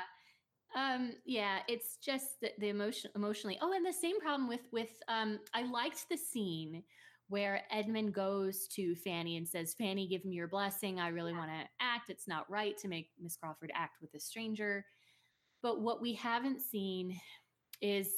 Um, 0.75 1.13
yeah, 1.25 1.59
it's 1.67 1.97
just 1.97 2.41
the, 2.41 2.51
the 2.59 2.69
emotion 2.69 3.11
emotionally. 3.15 3.57
Oh, 3.61 3.71
and 3.73 3.85
the 3.85 3.93
same 3.93 4.19
problem 4.19 4.47
with 4.49 4.67
with 4.71 4.89
um 5.07 5.39
I 5.53 5.63
liked 5.63 6.09
the 6.09 6.17
scene 6.17 6.83
where 7.29 7.63
Edmund 7.71 8.13
goes 8.13 8.67
to 8.69 8.95
Fanny 8.95 9.35
and 9.35 9.45
says, 9.47 9.73
Fanny, 9.77 10.07
give 10.07 10.23
me 10.23 10.35
your 10.35 10.47
blessing. 10.47 10.97
I 10.99 11.09
really 11.09 11.33
Yeah. 11.33 11.39
want 11.39 11.51
to 11.51 11.67
act. 11.81 12.09
It's 12.09 12.27
not 12.27 12.49
right 12.49 12.77
to 12.77 12.87
make 12.87 13.09
Miss 13.21 13.35
Crawford 13.35 13.71
act 13.75 14.01
with 14.01 14.13
a 14.13 14.19
stranger. 14.19 14.85
But 15.61 15.81
what 15.81 16.01
we 16.01 16.13
haven't 16.13 16.61
seen 16.61 17.19
is 17.81 18.09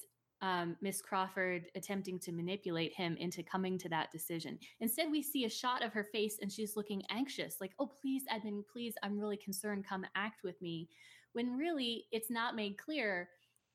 um, 0.41 0.77
Miss 0.81 1.01
Crawford 1.01 1.65
attempting 1.75 2.19
to 2.19 2.31
manipulate 2.31 2.93
him 2.93 3.17
into 3.17 3.43
coming 3.43 3.77
to 3.79 3.89
that 3.89 4.11
decision. 4.11 4.57
Instead, 4.79 5.11
we 5.11 5.21
see 5.21 5.45
a 5.45 5.49
shot 5.49 5.83
of 5.83 5.91
her 5.93 6.03
face 6.03 6.37
and 6.41 6.51
she's 6.51 6.77
looking 6.77 7.03
anxious, 7.09 7.57
like, 7.59 7.73
oh, 7.79 7.91
please, 8.01 8.23
Edmund, 8.31 8.63
please, 8.71 8.93
I'm 9.03 9.19
really 9.19 9.37
concerned. 9.37 9.85
Come 9.87 10.05
act 10.15 10.43
with 10.43 10.61
me. 10.61 10.87
When 11.33 11.57
really, 11.57 12.05
it's 12.11 12.31
not 12.31 12.55
made 12.55 12.77
clear 12.77 13.29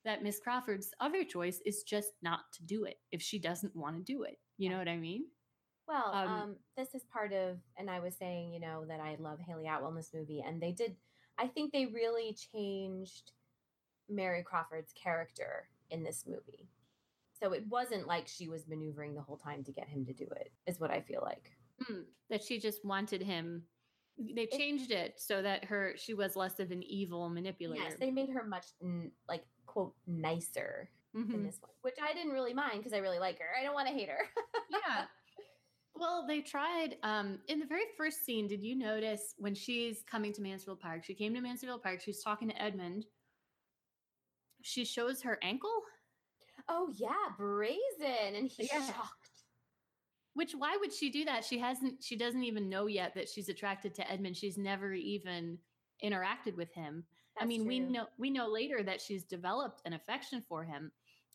that 0.04 0.22
Miss 0.22 0.40
Crawford's 0.40 0.90
other 1.00 1.24
choice 1.24 1.60
is 1.64 1.82
just 1.82 2.12
not 2.22 2.40
to 2.54 2.62
do 2.64 2.84
it 2.84 2.96
if 3.12 3.22
she 3.22 3.38
doesn't 3.38 3.76
want 3.76 3.96
to 3.96 4.02
do 4.02 4.22
it. 4.22 4.38
You 4.58 4.70
know 4.70 4.78
what 4.78 4.88
I 4.88 4.96
mean? 4.96 5.26
Well, 5.86 6.12
Um, 6.12 6.28
um, 6.28 6.56
this 6.76 6.94
is 6.94 7.02
part 7.12 7.32
of, 7.32 7.58
and 7.78 7.90
I 7.90 8.00
was 8.00 8.16
saying, 8.16 8.52
you 8.52 8.60
know, 8.60 8.84
that 8.86 9.00
I 9.00 9.16
love 9.18 9.38
Hayley 9.38 9.66
Atwell 9.66 9.90
in 9.90 9.96
this 9.96 10.12
movie, 10.14 10.42
and 10.46 10.60
they 10.60 10.72
did. 10.72 10.96
I 11.36 11.46
think 11.46 11.72
they 11.72 11.86
really 11.86 12.36
changed 12.52 13.32
Mary 14.08 14.42
Crawford's 14.42 14.92
character 14.92 15.68
in 15.90 16.02
this 16.02 16.24
movie. 16.26 16.68
So 17.42 17.52
it 17.52 17.64
wasn't 17.68 18.06
like 18.06 18.26
she 18.28 18.48
was 18.48 18.66
maneuvering 18.68 19.14
the 19.14 19.20
whole 19.20 19.36
time 19.36 19.64
to 19.64 19.72
get 19.72 19.88
him 19.88 20.04
to 20.06 20.12
do 20.12 20.26
it. 20.36 20.52
Is 20.66 20.80
what 20.80 20.90
I 20.90 21.00
feel 21.00 21.20
like. 21.22 21.50
Hmm, 21.86 22.02
that 22.30 22.42
she 22.42 22.58
just 22.58 22.84
wanted 22.84 23.20
him. 23.22 23.62
They 24.16 24.46
changed 24.46 24.92
it 24.92 25.14
so 25.18 25.42
that 25.42 25.64
her 25.64 25.94
she 25.96 26.14
was 26.14 26.36
less 26.36 26.60
of 26.60 26.70
an 26.70 26.82
evil 26.84 27.28
manipulator. 27.28 27.82
Yes, 27.82 27.96
they 27.98 28.12
made 28.12 28.30
her 28.30 28.44
much 28.44 28.66
n- 28.82 29.10
like 29.28 29.44
quote 29.66 29.94
nicer 30.06 30.88
in 31.14 31.26
Mhm. 31.26 31.44
this 31.46 31.60
one, 31.60 31.72
which 31.82 31.96
I 32.02 32.12
didn't 32.14 32.32
really 32.32 32.54
mind 32.54 32.78
because 32.78 32.92
I 32.92 32.98
really 32.98 33.18
like 33.18 33.38
her. 33.40 33.46
I 33.58 33.64
don't 33.64 33.74
want 33.74 33.88
to 33.88 33.94
hate 33.94 34.08
her. 34.08 34.28
yeah. 34.70 35.06
Well, 35.96 36.26
they 36.26 36.40
tried 36.40 36.96
um 37.04 37.38
in 37.46 37.60
the 37.60 37.66
very 37.66 37.84
first 37.96 38.24
scene. 38.24 38.48
Did 38.48 38.62
you 38.64 38.74
notice 38.74 39.34
when 39.38 39.54
she's 39.54 40.02
coming 40.02 40.32
to 40.32 40.42
Mansfield 40.42 40.80
Park? 40.80 41.04
She 41.04 41.14
came 41.14 41.32
to 41.34 41.40
Mansfield 41.40 41.82
Park. 41.84 42.00
She's 42.00 42.20
talking 42.20 42.48
to 42.48 42.60
Edmund. 42.60 43.06
She 44.66 44.86
shows 44.86 45.20
her 45.22 45.38
ankle, 45.42 45.82
oh 46.70 46.90
yeah, 46.96 47.12
brazen, 47.36 48.34
and 48.34 48.48
he's 48.48 48.72
Yeah. 48.72 48.90
shocked. 48.90 49.30
which 50.32 50.52
why 50.52 50.76
would 50.80 50.92
she 50.92 51.10
do 51.10 51.24
that? 51.26 51.44
She 51.44 51.58
hasn't. 51.58 52.02
She 52.02 52.16
doesn't 52.16 52.42
even 52.42 52.68
know 52.70 52.86
yet 52.86 53.14
that 53.14 53.28
she's 53.28 53.50
attracted 53.50 53.94
to 53.96 54.10
Edmund. 54.10 54.36
She's 54.38 54.56
never 54.56 54.94
even 54.94 55.58
interacted 56.02 56.56
with 56.56 56.72
him. 56.72 57.04
I 57.36 57.40
That's 57.40 57.48
mean, 57.48 57.66
we 57.66 57.78
know 57.78 58.06
we 58.16 58.30
know 58.30 58.48
later 58.48 58.82
that 58.82 59.02
she's 59.02 59.24
developed 59.24 59.82
an 59.84 59.92
affection 59.92 60.40
for 60.48 60.64
him. 60.64 60.90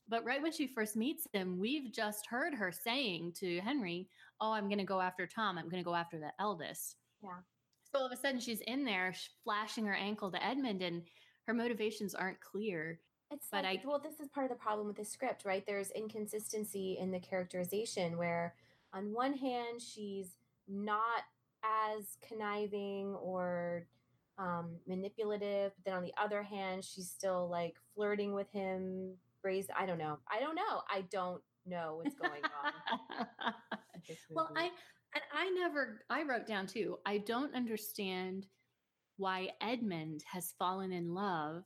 But 0.08 0.26
right 0.26 0.42
when 0.42 0.52
she 0.52 0.66
first 0.66 0.96
meets 0.96 1.28
him, 1.32 1.60
we've 1.60 1.94
just 1.94 2.26
heard 2.26 2.56
her 2.56 2.72
saying 2.72 3.34
to 3.34 3.60
Henry, 3.62 4.10
"Oh, 4.42 4.52
I'm 4.54 4.68
going 4.68 4.80
to 4.80 4.84
go 4.84 5.00
after 5.00 5.28
Tom. 5.28 5.60
I'm 5.60 5.70
going 5.70 5.84
to 5.84 5.88
go 5.88 5.94
after 5.96 6.18
the 6.20 6.34
eldest." 6.40 6.98
Yeah. 7.24 7.38
So 7.84 8.00
all 8.00 8.06
of 8.08 8.12
a 8.12 8.18
sudden, 8.18 8.40
she's 8.40 8.62
in 8.62 8.84
there 8.86 9.14
flashing 9.44 9.86
her 9.86 9.94
ankle 9.96 10.32
to 10.32 10.44
Edmund, 10.44 10.82
and 10.82 11.04
her 11.46 11.54
motivations 11.54 12.16
aren't 12.16 12.42
clear. 12.42 13.00
It's 13.32 13.48
But 13.52 13.64
like, 13.64 13.80
I- 13.80 13.88
well, 13.88 14.00
this 14.00 14.20
is 14.20 14.28
part 14.28 14.46
of 14.46 14.58
the 14.58 14.62
problem 14.62 14.88
with 14.88 14.98
the 14.98 15.06
script, 15.06 15.46
right? 15.46 15.66
There's 15.66 15.92
inconsistency 15.92 16.98
in 17.00 17.12
the 17.12 17.20
characterization 17.20 18.18
where, 18.18 18.56
on 18.94 19.14
one 19.14 19.34
hand, 19.34 19.82
she's 19.82 20.36
not 20.68 21.24
as 21.64 22.18
conniving 22.28 23.14
or 23.16 23.86
um, 24.38 24.78
manipulative, 24.88 25.74
but 25.76 25.86
then 25.86 25.94
on 25.94 26.04
the 26.04 26.14
other 26.18 26.42
hand, 26.42 26.84
she's 26.84 27.10
still 27.10 27.48
like 27.50 27.76
flirting 27.96 28.34
with 28.34 28.50
him. 28.52 29.16
Brazen. 29.42 29.74
I 29.78 29.86
don't 29.86 29.98
know. 30.00 30.18
I 30.30 30.40
don't 30.40 30.56
know. 30.56 30.82
I 30.90 31.02
don't 31.12 31.42
know 31.66 32.02
what's 32.02 32.16
going 32.16 32.42
on. 32.44 33.54
well. 34.32 34.50
I 34.56 34.64
and 35.14 35.24
I 35.34 35.50
never. 35.52 36.02
I 36.10 36.24
wrote 36.24 36.46
down 36.46 36.68
too. 36.68 36.98
I 37.06 37.20
don't 37.20 37.56
understand 37.56 38.48
why 39.18 39.50
Edmund 39.62 40.24
has 40.32 40.54
fallen 40.60 40.92
in 40.92 41.14
love 41.14 41.64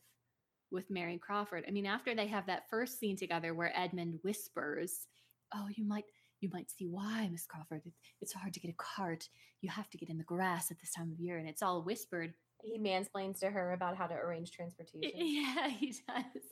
with 0.73 0.89
Mary 0.89 1.17
Crawford. 1.17 1.63
I 1.67 1.71
mean, 1.71 1.85
after 1.85 2.13
they 2.15 2.27
have 2.27 2.47
that 2.47 2.69
first 2.69 2.99
scene 2.99 3.15
together 3.15 3.53
where 3.53 3.77
Edmund 3.77 4.19
whispers, 4.23 5.07
"Oh, 5.53 5.67
you 5.75 5.85
might." 5.85 6.05
You 6.41 6.49
might 6.51 6.69
see 6.69 6.87
why, 6.87 7.29
Miss 7.31 7.45
Crawford. 7.45 7.83
It's, 7.85 7.95
it's 8.19 8.33
hard 8.33 8.53
to 8.53 8.59
get 8.59 8.69
a 8.69 8.75
cart. 8.77 9.29
You 9.61 9.69
have 9.69 9.89
to 9.91 9.97
get 9.97 10.09
in 10.09 10.17
the 10.17 10.25
grass 10.25 10.71
at 10.71 10.79
this 10.81 10.91
time 10.91 11.09
of 11.09 11.17
year, 11.17 11.37
and 11.37 11.47
it's 11.47 11.63
all 11.63 11.81
whispered. 11.83 12.33
he 12.61 12.77
mansplains 12.77 13.39
to 13.39 13.49
her 13.49 13.71
about 13.71 13.95
how 13.95 14.07
to 14.07 14.13
arrange 14.13 14.51
transportation. 14.51 15.11
Yeah, 15.15 15.69
he 15.69 15.91
does. 16.05 16.43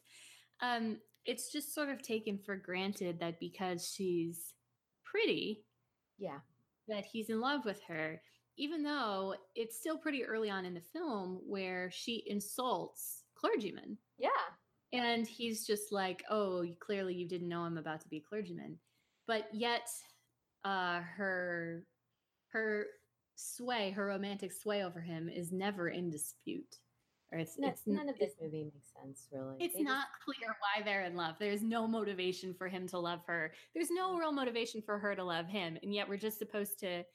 Um, 0.62 1.00
it's 1.26 1.52
just 1.52 1.76
sort 1.76 1.90
of 1.90 2.02
taken 2.02 2.38
for 2.38 2.56
granted 2.56 3.20
that 3.20 3.38
because 3.42 3.92
she's 3.94 4.54
pretty, 5.04 5.66
yeah. 6.18 6.40
that 6.88 7.04
he's 7.06 7.30
in 7.30 7.42
love 7.42 7.66
with 7.66 7.82
her, 7.90 8.22
even 8.58 8.84
though 8.84 9.36
it's 9.56 9.78
still 9.78 9.98
pretty 9.98 10.24
early 10.24 10.50
on 10.50 10.64
in 10.66 10.74
the 10.74 10.82
film 10.94 11.42
where 11.46 11.92
she 11.92 12.24
insults 12.28 13.24
clergymen. 13.36 13.98
Yeah. 14.22 14.30
And 14.94 15.26
he's 15.26 15.66
just 15.66 15.92
like, 15.92 16.24
oh, 16.30 16.66
clearly 16.80 17.14
you 17.14 17.28
didn't 17.28 17.48
know 17.50 17.62
I'm 17.62 17.78
about 17.78 18.02
to 18.02 18.08
be 18.10 18.18
a 18.18 18.22
clergyman. 18.22 18.78
But 19.28 19.48
yet, 19.54 19.88
uh, 20.66 21.00
her 21.02 21.84
her 22.50 22.86
sway, 23.36 23.92
her 23.92 24.06
romantic 24.08 24.52
sway 24.52 24.84
over 24.84 25.00
him 25.00 25.30
is 25.30 25.52
never 25.52 25.88
in 25.90 26.10
dispute. 26.10 26.78
Or 27.32 27.40
it's, 27.40 27.58
No, 27.58 27.70
it's 27.70 27.88
none 27.88 28.10
of 28.10 28.20
this 28.20 28.34
movie 28.42 28.66
makes 28.66 28.92
sense, 29.02 29.30
really. 29.32 29.56
it's 29.62 29.74
They 29.74 29.84
just- 29.84 29.88
not 29.94 30.08
clear 30.26 30.50
why 30.60 30.84
they're 30.84 31.04
in 31.04 31.16
love. 31.16 31.38
There's 31.40 31.62
no 31.64 31.88
motivation 31.88 32.54
for 32.54 32.68
him 32.68 32.86
to 32.88 33.00
love 33.00 33.24
her. 33.26 33.54
There's 33.74 33.90
no 33.90 34.18
real 34.18 34.34
motivation 34.34 34.82
for 34.82 35.00
her 35.00 35.16
to 35.16 35.24
love 35.24 35.48
him. 35.48 35.78
And 35.82 35.96
yet 35.96 36.10
we're 36.10 36.18
just 36.18 36.38
supposed 36.38 36.78
to 36.80 37.06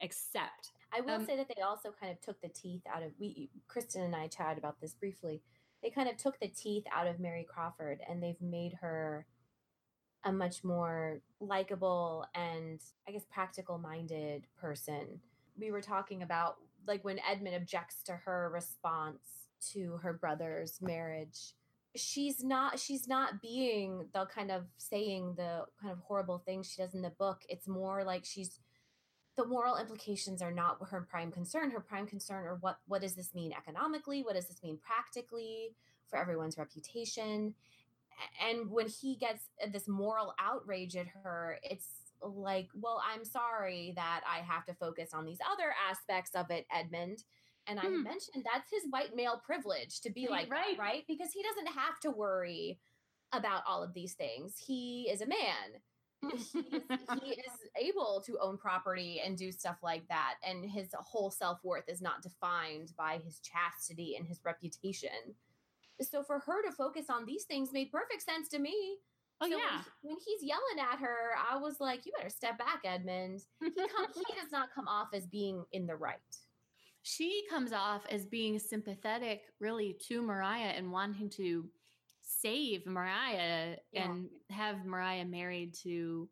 accept. 0.00 0.72
I 0.92 1.02
will 1.02 1.16
Um, 1.16 1.26
say 1.26 1.36
that 1.36 1.48
they 1.54 1.60
also 1.60 1.92
kind 1.92 2.10
of 2.10 2.20
took 2.22 2.40
the 2.40 2.48
teeth 2.48 2.86
out 2.86 3.02
of 3.02 3.12
we 3.20 3.50
Kristen 3.68 4.00
and 4.02 4.16
I 4.16 4.28
chatted 4.28 4.56
about 4.56 4.80
this 4.80 4.94
briefly. 4.94 5.42
They 5.86 5.90
kind 5.90 6.08
of 6.08 6.16
took 6.16 6.40
the 6.40 6.48
teeth 6.48 6.82
out 6.92 7.06
of 7.06 7.20
Mary 7.20 7.46
Crawford 7.48 8.00
and 8.10 8.20
they've 8.20 8.42
made 8.42 8.72
her 8.80 9.24
a 10.24 10.32
much 10.32 10.64
more 10.64 11.20
likable 11.38 12.26
and 12.34 12.80
I 13.06 13.12
guess 13.12 13.24
practical 13.30 13.78
minded 13.78 14.48
person. 14.60 15.20
We 15.56 15.70
were 15.70 15.80
talking 15.80 16.24
about 16.24 16.56
like 16.88 17.04
when 17.04 17.20
Edmund 17.20 17.54
objects 17.54 18.02
to 18.06 18.14
her 18.16 18.50
response 18.52 19.46
to 19.74 20.00
her 20.02 20.12
brother's 20.12 20.80
marriage. 20.82 21.54
She's 21.94 22.42
not 22.42 22.80
she's 22.80 23.06
not 23.06 23.40
being 23.40 24.08
the 24.12 24.26
kind 24.26 24.50
of 24.50 24.64
saying 24.78 25.34
the 25.36 25.66
kind 25.80 25.92
of 25.92 26.00
horrible 26.00 26.42
things 26.44 26.68
she 26.68 26.82
does 26.82 26.94
in 26.94 27.02
the 27.02 27.10
book. 27.10 27.42
It's 27.48 27.68
more 27.68 28.02
like 28.02 28.24
she's 28.24 28.58
the 29.36 29.44
moral 29.44 29.76
implications 29.76 30.42
are 30.42 30.52
not 30.52 30.78
her 30.90 31.02
prime 31.02 31.30
concern. 31.30 31.70
Her 31.70 31.80
prime 31.80 32.06
concern 32.06 32.44
are 32.44 32.56
what 32.60 32.78
what 32.86 33.02
does 33.02 33.14
this 33.14 33.34
mean 33.34 33.52
economically? 33.52 34.22
What 34.22 34.34
does 34.34 34.46
this 34.48 34.62
mean 34.62 34.78
practically 34.78 35.74
for 36.08 36.18
everyone's 36.18 36.58
reputation? 36.58 37.54
And 38.42 38.70
when 38.70 38.88
he 38.88 39.16
gets 39.16 39.48
this 39.72 39.86
moral 39.88 40.34
outrage 40.38 40.96
at 40.96 41.06
her, 41.22 41.58
it's 41.62 41.88
like, 42.22 42.68
well, 42.74 43.02
I'm 43.06 43.24
sorry 43.24 43.92
that 43.96 44.22
I 44.26 44.38
have 44.38 44.64
to 44.66 44.74
focus 44.74 45.10
on 45.12 45.26
these 45.26 45.38
other 45.52 45.74
aspects 45.90 46.34
of 46.34 46.50
it, 46.50 46.66
Edmund. 46.72 47.24
And 47.66 47.78
I 47.78 47.88
Hmm. 47.88 48.02
mentioned 48.04 48.44
that's 48.44 48.70
his 48.70 48.84
white 48.90 49.14
male 49.14 49.38
privilege 49.44 50.00
to 50.00 50.10
be 50.10 50.22
Right, 50.22 50.48
like 50.48 50.50
right. 50.50 50.76
that, 50.76 50.82
right? 50.82 51.04
Because 51.06 51.32
he 51.32 51.42
doesn't 51.42 51.74
have 51.74 52.00
to 52.00 52.10
worry 52.10 52.78
about 53.32 53.64
all 53.66 53.82
of 53.82 53.92
these 53.92 54.14
things. 54.14 54.56
He 54.66 55.10
is 55.10 55.20
a 55.20 55.26
man 55.26 55.82
he 55.95 55.95
is, 56.34 56.52
he 56.52 57.30
is 57.30 57.52
able 57.80 58.22
to 58.26 58.38
own 58.40 58.56
property 58.58 59.20
and 59.24 59.36
do 59.36 59.50
stuff 59.52 59.76
like 59.82 60.06
that 60.08 60.34
and 60.46 60.68
his 60.70 60.88
whole 60.98 61.30
self-worth 61.30 61.88
is 61.88 62.00
not 62.00 62.22
defined 62.22 62.92
by 62.96 63.20
his 63.24 63.40
chastity 63.40 64.16
and 64.16 64.26
his 64.26 64.40
reputation. 64.44 65.10
So 66.00 66.22
for 66.22 66.38
her 66.40 66.62
to 66.62 66.72
focus 66.72 67.06
on 67.10 67.24
these 67.24 67.44
things 67.44 67.72
made 67.72 67.90
perfect 67.90 68.22
sense 68.22 68.48
to 68.50 68.58
me. 68.58 68.96
Oh, 69.40 69.46
So 69.46 69.50
when 69.50 69.58
yeah. 69.58 69.78
he- 69.78 70.08
when, 70.08 70.16
he's 70.24 70.42
yelling 70.42 70.78
at 70.92 70.98
her 70.98 71.36
i 71.50 71.56
was 71.58 71.78
like 71.78 72.06
you 72.06 72.12
better 72.16 72.30
step 72.30 72.58
back 72.58 72.80
edmund. 72.84 73.42
He, 73.60 73.70
come, 73.70 74.06
he 74.14 74.34
does 74.40 74.50
not 74.52 74.68
come 74.74 74.88
off 74.88 75.08
as 75.12 75.26
being 75.26 75.64
in 75.72 75.86
the 75.86 75.96
right. 75.96 76.16
She 77.02 77.44
comes 77.48 77.72
off 77.72 78.02
as 78.10 78.24
being 78.26 78.58
sympathetic 78.58 79.42
really 79.60 79.96
to 80.08 80.22
Maria 80.22 80.72
and 80.74 80.90
wanting 80.90 81.30
to 81.30 81.68
save 82.26 82.86
Maria 82.86 83.78
Yeah. 83.92 84.10
and 84.10 84.28
have 84.50 84.84
Maria 84.84 85.24
married 85.24 85.74
to 85.82 86.28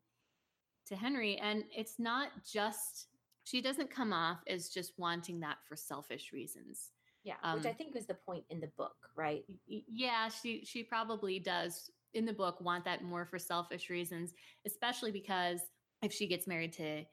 to 0.87 0.97
Henry 0.97 1.39
and 1.39 1.65
it's 1.75 1.99
not 1.99 2.29
just 2.45 3.07
she 3.45 3.61
doesn't 3.63 3.91
come 3.91 4.13
off 4.13 4.41
as 4.49 4.69
just 4.71 4.93
wanting 4.99 5.41
that 5.41 5.59
for 5.69 5.77
selfish 5.77 6.33
reasons. 6.33 6.91
Yeah, 7.23 7.35
um, 7.43 7.59
which 7.59 7.67
I 7.67 7.73
think 7.73 7.95
was 7.95 8.07
the 8.07 8.15
point 8.15 8.45
in 8.51 8.61
the 8.61 8.71
book, 8.77 8.97
right? 9.17 9.45
Yeah, 9.67 10.29
she 10.29 10.65
she 10.65 10.83
probably 10.83 11.39
does 11.39 11.91
in 12.13 12.27
the 12.27 12.33
book 12.33 12.61
want 12.61 12.85
that 12.85 13.03
more 13.03 13.25
for 13.25 13.39
selfish 13.39 13.89
reasons, 13.89 14.33
especially 14.67 15.11
because 15.11 15.61
if 16.03 16.13
she 16.13 16.27
gets 16.27 16.47
married 16.47 16.73
to 16.75 17.05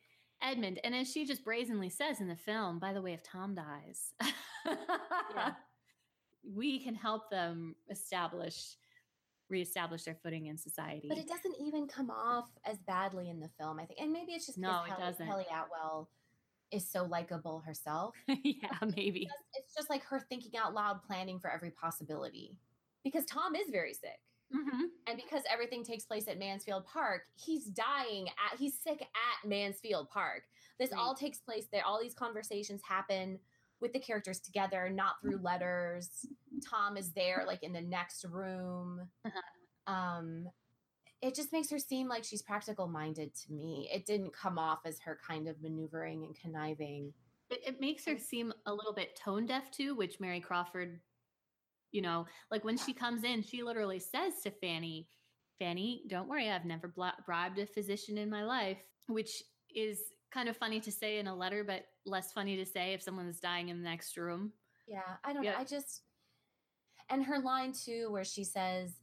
Edmund, 0.41 0.79
and 0.83 0.93
as 0.95 1.09
she 1.09 1.25
just 1.25 1.45
brazenly 1.45 1.89
says 1.89 2.19
in 2.19 2.27
the 2.27 2.35
film, 2.35 2.79
by 2.79 2.91
the 2.93 3.01
way, 3.01 3.13
if 3.13 3.23
Tom 3.23 3.55
dies, 3.55 4.13
yeah. 4.65 5.51
we 6.43 6.80
can 6.80 6.95
help 6.95 7.30
them 7.30 7.75
establish 7.89 8.75
reestablish 9.51 10.04
their 10.04 10.15
footing 10.15 10.47
in 10.47 10.58
society. 10.58 11.08
But 11.10 11.17
it 11.17 11.27
doesn't 11.27 11.56
even 11.60 11.86
come 11.86 12.10
off 12.10 12.49
as 12.65 12.77
badly 12.80 13.30
in 13.30 13.39
the 13.39 13.49
film, 13.60 13.80
I 13.80 13.86
think. 13.86 13.99
And 13.99 14.12
maybe 14.12 14.32
it's 14.32 14.45
just 14.45 14.58
no, 14.58 14.84
it 14.88 14.97
doesn't. 14.97 15.25
Hayley 15.27 15.45
Atwell 15.51 16.10
is 16.71 16.88
so 16.88 17.04
likable 17.04 17.60
herself. 17.60 18.15
yeah, 18.27 18.69
maybe. 18.95 19.23
It's 19.23 19.32
just, 19.32 19.43
it's 19.56 19.75
just, 19.75 19.89
like 19.89 20.04
her 20.06 20.21
thinking 20.30 20.58
out 20.58 20.73
loud, 20.73 21.04
planning 21.04 21.38
for 21.38 21.51
every 21.51 21.71
possibility. 21.71 22.56
Because 23.04 23.25
Tom 23.25 23.56
is 23.56 23.69
very 23.69 23.93
sick. 23.93 24.19
Mm-hmm. 24.56 24.84
And 25.08 25.21
because 25.23 25.43
everything 25.51 25.84
takes 25.84 26.06
place 26.06 26.27
at 26.27 26.39
Mansfield 26.39 26.86
Park, 26.86 27.23
he's 27.36 27.65
dying 27.65 28.27
at, 28.27 28.60
he's 28.60 28.77
sick 28.77 29.01
at 29.01 29.47
Mansfield 29.47 30.10
Park. 30.10 30.43
This 30.80 30.91
right. 30.91 30.99
all 30.99 31.15
takes 31.15 31.39
place 31.39 31.67
there. 31.71 31.86
All 31.86 32.01
these 32.01 32.13
conversations 32.13 32.82
happen 32.84 33.39
with 33.81 33.93
the 33.93 33.99
characters 33.99 34.39
together, 34.39 34.89
not 34.89 35.15
through 35.21 35.39
letters. 35.41 36.25
Tom 36.69 36.97
is 36.97 37.11
there, 37.11 37.43
like 37.47 37.63
in 37.63 37.73
the 37.73 37.81
next 37.81 38.25
room. 38.29 39.01
Uh-huh. 39.25 39.93
Um, 39.93 40.47
it 41.21 41.35
just 41.35 41.51
makes 41.51 41.69
her 41.69 41.79
seem 41.79 42.07
like 42.07 42.23
she's 42.23 42.41
practical 42.41 42.87
minded 42.87 43.33
to 43.35 43.53
me. 43.53 43.89
It 43.93 44.05
didn't 44.05 44.33
come 44.33 44.57
off 44.57 44.79
as 44.85 44.99
her 45.01 45.19
kind 45.27 45.47
of 45.47 45.61
maneuvering 45.61 46.23
and 46.23 46.35
conniving. 46.39 47.13
It, 47.49 47.59
it 47.65 47.81
makes 47.81 48.05
her 48.05 48.17
seem 48.17 48.53
a 48.65 48.73
little 48.73 48.93
bit 48.93 49.19
tone 49.23 49.45
deaf 49.45 49.69
too, 49.71 49.95
which 49.95 50.19
Mary 50.19 50.39
Crawford, 50.39 50.99
you 51.91 52.01
know, 52.01 52.25
like 52.49 52.63
when 52.63 52.77
she 52.77 52.93
comes 52.93 53.23
in, 53.23 53.43
she 53.43 53.61
literally 53.61 53.99
says 53.99 54.33
to 54.43 54.51
Fanny, 54.51 55.07
Fanny, 55.59 56.03
don't 56.07 56.27
worry, 56.27 56.49
I've 56.49 56.65
never 56.65 56.91
bribed 57.25 57.59
a 57.59 57.67
physician 57.67 58.17
in 58.17 58.29
my 58.29 58.43
life, 58.43 58.81
which 59.07 59.43
is 59.75 59.99
kind 60.33 60.49
of 60.49 60.57
funny 60.57 60.79
to 60.79 60.91
say 60.91 61.19
in 61.19 61.27
a 61.27 61.35
letter, 61.35 61.63
but 61.63 61.83
less 62.05 62.31
funny 62.31 62.57
to 62.57 62.65
say 62.65 62.93
if 62.93 63.01
someone 63.01 63.27
is 63.27 63.39
dying 63.39 63.69
in 63.69 63.77
the 63.77 63.89
next 63.89 64.17
room. 64.17 64.53
Yeah, 64.87 64.99
I 65.23 65.33
don't 65.33 65.43
yeah. 65.43 65.51
know. 65.51 65.57
I 65.59 65.63
just, 65.63 66.01
and 67.09 67.23
her 67.23 67.39
line 67.39 67.73
too, 67.73 68.07
where 68.11 68.23
she 68.23 68.43
says, 68.43 68.93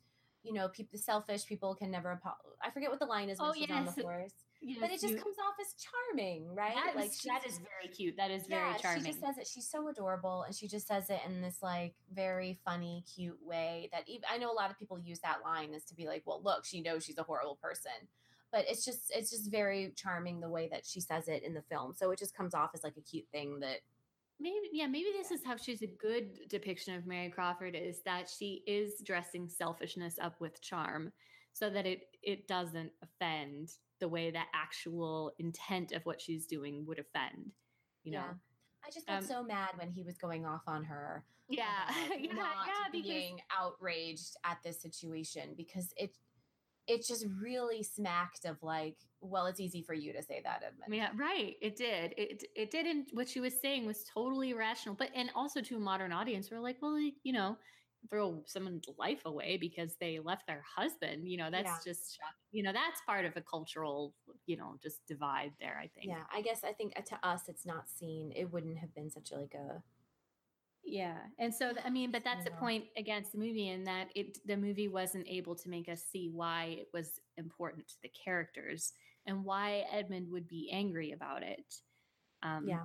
you 0.42 0.52
know, 0.52 0.68
people 0.68 0.98
selfish 0.98 1.46
people 1.46 1.74
can 1.74 1.90
never. 1.90 2.12
Apo- 2.12 2.36
I 2.62 2.70
forget 2.70 2.90
what 2.90 3.00
the 3.00 3.06
line 3.06 3.28
is 3.28 3.38
when 3.38 3.50
oh, 3.50 3.52
she's 3.52 3.68
yes. 3.68 3.78
on 3.78 3.84
the 3.84 4.02
horse. 4.02 4.32
Yes, 4.60 4.78
but 4.80 4.90
it 4.90 5.00
just 5.00 5.14
you, 5.14 5.20
comes 5.20 5.36
off 5.38 5.54
as 5.60 5.72
charming, 5.78 6.52
right? 6.52 6.74
That 6.74 6.96
like 6.96 7.10
is, 7.10 7.20
that 7.28 7.46
is 7.46 7.58
very 7.58 7.94
cute. 7.94 8.16
That 8.16 8.32
is 8.32 8.48
very 8.48 8.76
charming. 8.80 9.04
She 9.04 9.10
just 9.10 9.20
says 9.20 9.38
it. 9.38 9.46
She's 9.46 9.70
so 9.70 9.86
adorable, 9.86 10.42
and 10.42 10.52
she 10.52 10.66
just 10.66 10.88
says 10.88 11.10
it 11.10 11.20
in 11.24 11.40
this 11.40 11.58
like 11.62 11.94
very 12.12 12.58
funny, 12.64 13.04
cute 13.14 13.38
way. 13.40 13.88
That 13.92 14.02
even, 14.08 14.24
I 14.28 14.36
know 14.36 14.50
a 14.50 14.58
lot 14.58 14.72
of 14.72 14.76
people 14.76 14.98
use 14.98 15.20
that 15.20 15.44
line 15.44 15.74
is 15.74 15.84
to 15.84 15.94
be 15.94 16.08
like, 16.08 16.24
well, 16.26 16.42
look, 16.42 16.64
she 16.64 16.80
knows 16.80 17.04
she's 17.04 17.18
a 17.18 17.22
horrible 17.22 17.56
person, 17.62 17.92
but 18.52 18.64
it's 18.68 18.84
just 18.84 19.10
it's 19.10 19.30
just 19.30 19.50
very 19.50 19.92
charming 19.96 20.40
the 20.40 20.48
way 20.48 20.68
that 20.72 20.86
she 20.86 21.00
says 21.00 21.28
it 21.28 21.42
in 21.42 21.54
the 21.54 21.62
film. 21.62 21.94
So 21.94 22.10
it 22.10 22.18
just 22.18 22.36
comes 22.36 22.54
off 22.54 22.70
as 22.74 22.82
like 22.82 22.96
a 22.96 23.02
cute 23.02 23.26
thing 23.32 23.60
that 23.60 23.80
maybe 24.40 24.68
yeah 24.72 24.86
maybe 24.86 25.08
this 25.16 25.30
is 25.30 25.44
how 25.44 25.56
she's 25.56 25.82
a 25.82 25.86
good 25.86 26.48
depiction 26.48 26.94
of 26.94 27.06
mary 27.06 27.28
crawford 27.28 27.74
is 27.74 28.00
that 28.04 28.28
she 28.28 28.62
is 28.66 29.00
dressing 29.04 29.48
selfishness 29.48 30.18
up 30.20 30.40
with 30.40 30.60
charm 30.60 31.12
so 31.52 31.68
that 31.68 31.86
it 31.86 32.02
it 32.22 32.46
doesn't 32.46 32.92
offend 33.02 33.72
the 34.00 34.08
way 34.08 34.30
that 34.30 34.46
actual 34.54 35.32
intent 35.38 35.92
of 35.92 36.04
what 36.06 36.20
she's 36.20 36.46
doing 36.46 36.84
would 36.86 36.98
offend 36.98 37.50
you 38.04 38.12
know 38.12 38.18
yeah. 38.18 38.86
i 38.86 38.90
just 38.92 39.06
got 39.06 39.18
um, 39.18 39.24
so 39.24 39.42
mad 39.42 39.70
when 39.76 39.90
he 39.90 40.02
was 40.02 40.16
going 40.18 40.46
off 40.46 40.62
on 40.66 40.84
her 40.84 41.24
yeah 41.48 41.64
yeah 42.18 42.32
not 42.32 42.54
yeah, 42.66 42.90
being 42.92 43.36
because... 43.36 43.40
outraged 43.60 44.36
at 44.44 44.58
this 44.62 44.80
situation 44.80 45.54
because 45.56 45.92
it 45.96 46.14
it 46.88 47.06
just 47.06 47.26
really 47.40 47.82
smacked 47.82 48.46
of 48.46 48.56
like, 48.62 48.96
well, 49.20 49.46
it's 49.46 49.60
easy 49.60 49.82
for 49.82 49.94
you 49.94 50.12
to 50.14 50.22
say 50.22 50.40
that, 50.42 50.62
Edmund. 50.66 50.94
Yeah, 50.94 51.10
right. 51.16 51.54
It 51.60 51.76
did. 51.76 52.14
It 52.16 52.44
it 52.56 52.70
didn't. 52.70 53.10
What 53.12 53.28
she 53.28 53.40
was 53.40 53.60
saying 53.60 53.86
was 53.86 54.04
totally 54.04 54.50
irrational, 54.50 54.94
but 54.94 55.10
and 55.14 55.30
also 55.34 55.60
to 55.60 55.76
a 55.76 55.80
modern 55.80 56.12
audience, 56.12 56.50
we're 56.50 56.60
like, 56.60 56.76
well, 56.80 56.98
you 56.98 57.32
know, 57.32 57.58
throw 58.08 58.42
someone's 58.46 58.88
life 58.98 59.22
away 59.26 59.58
because 59.60 59.96
they 60.00 60.18
left 60.18 60.46
their 60.46 60.64
husband. 60.76 61.28
You 61.28 61.36
know, 61.36 61.50
that's 61.50 61.66
yeah. 61.66 61.92
just 61.92 62.18
you 62.52 62.62
know 62.62 62.72
that's 62.72 63.00
part 63.06 63.24
of 63.24 63.36
a 63.36 63.42
cultural 63.42 64.14
you 64.46 64.56
know 64.56 64.76
just 64.82 65.06
divide 65.06 65.52
there. 65.60 65.78
I 65.78 65.88
think. 65.88 66.06
Yeah, 66.06 66.22
I 66.32 66.40
guess 66.40 66.64
I 66.64 66.72
think 66.72 66.94
uh, 66.96 67.02
to 67.02 67.28
us, 67.28 67.42
it's 67.48 67.66
not 67.66 67.88
seen. 67.88 68.32
It 68.34 68.50
wouldn't 68.52 68.78
have 68.78 68.94
been 68.94 69.10
such 69.10 69.32
a, 69.32 69.36
like 69.36 69.54
a 69.54 69.82
yeah. 70.88 71.16
And 71.38 71.54
so, 71.54 71.72
I 71.84 71.90
mean, 71.90 72.10
but 72.10 72.24
that's 72.24 72.46
yeah. 72.46 72.52
a 72.56 72.60
point 72.60 72.84
against 72.96 73.32
the 73.32 73.38
movie 73.38 73.68
in 73.68 73.84
that 73.84 74.08
it, 74.14 74.38
the 74.46 74.56
movie 74.56 74.88
wasn't 74.88 75.26
able 75.28 75.54
to 75.54 75.68
make 75.68 75.88
us 75.88 76.02
see 76.10 76.30
why 76.32 76.76
it 76.80 76.88
was 76.92 77.20
important 77.36 77.88
to 77.88 77.94
the 78.02 78.08
characters 78.08 78.92
and 79.26 79.44
why 79.44 79.84
Edmund 79.92 80.30
would 80.30 80.48
be 80.48 80.70
angry 80.72 81.12
about 81.12 81.42
it. 81.42 81.74
Um, 82.42 82.66
yeah. 82.66 82.84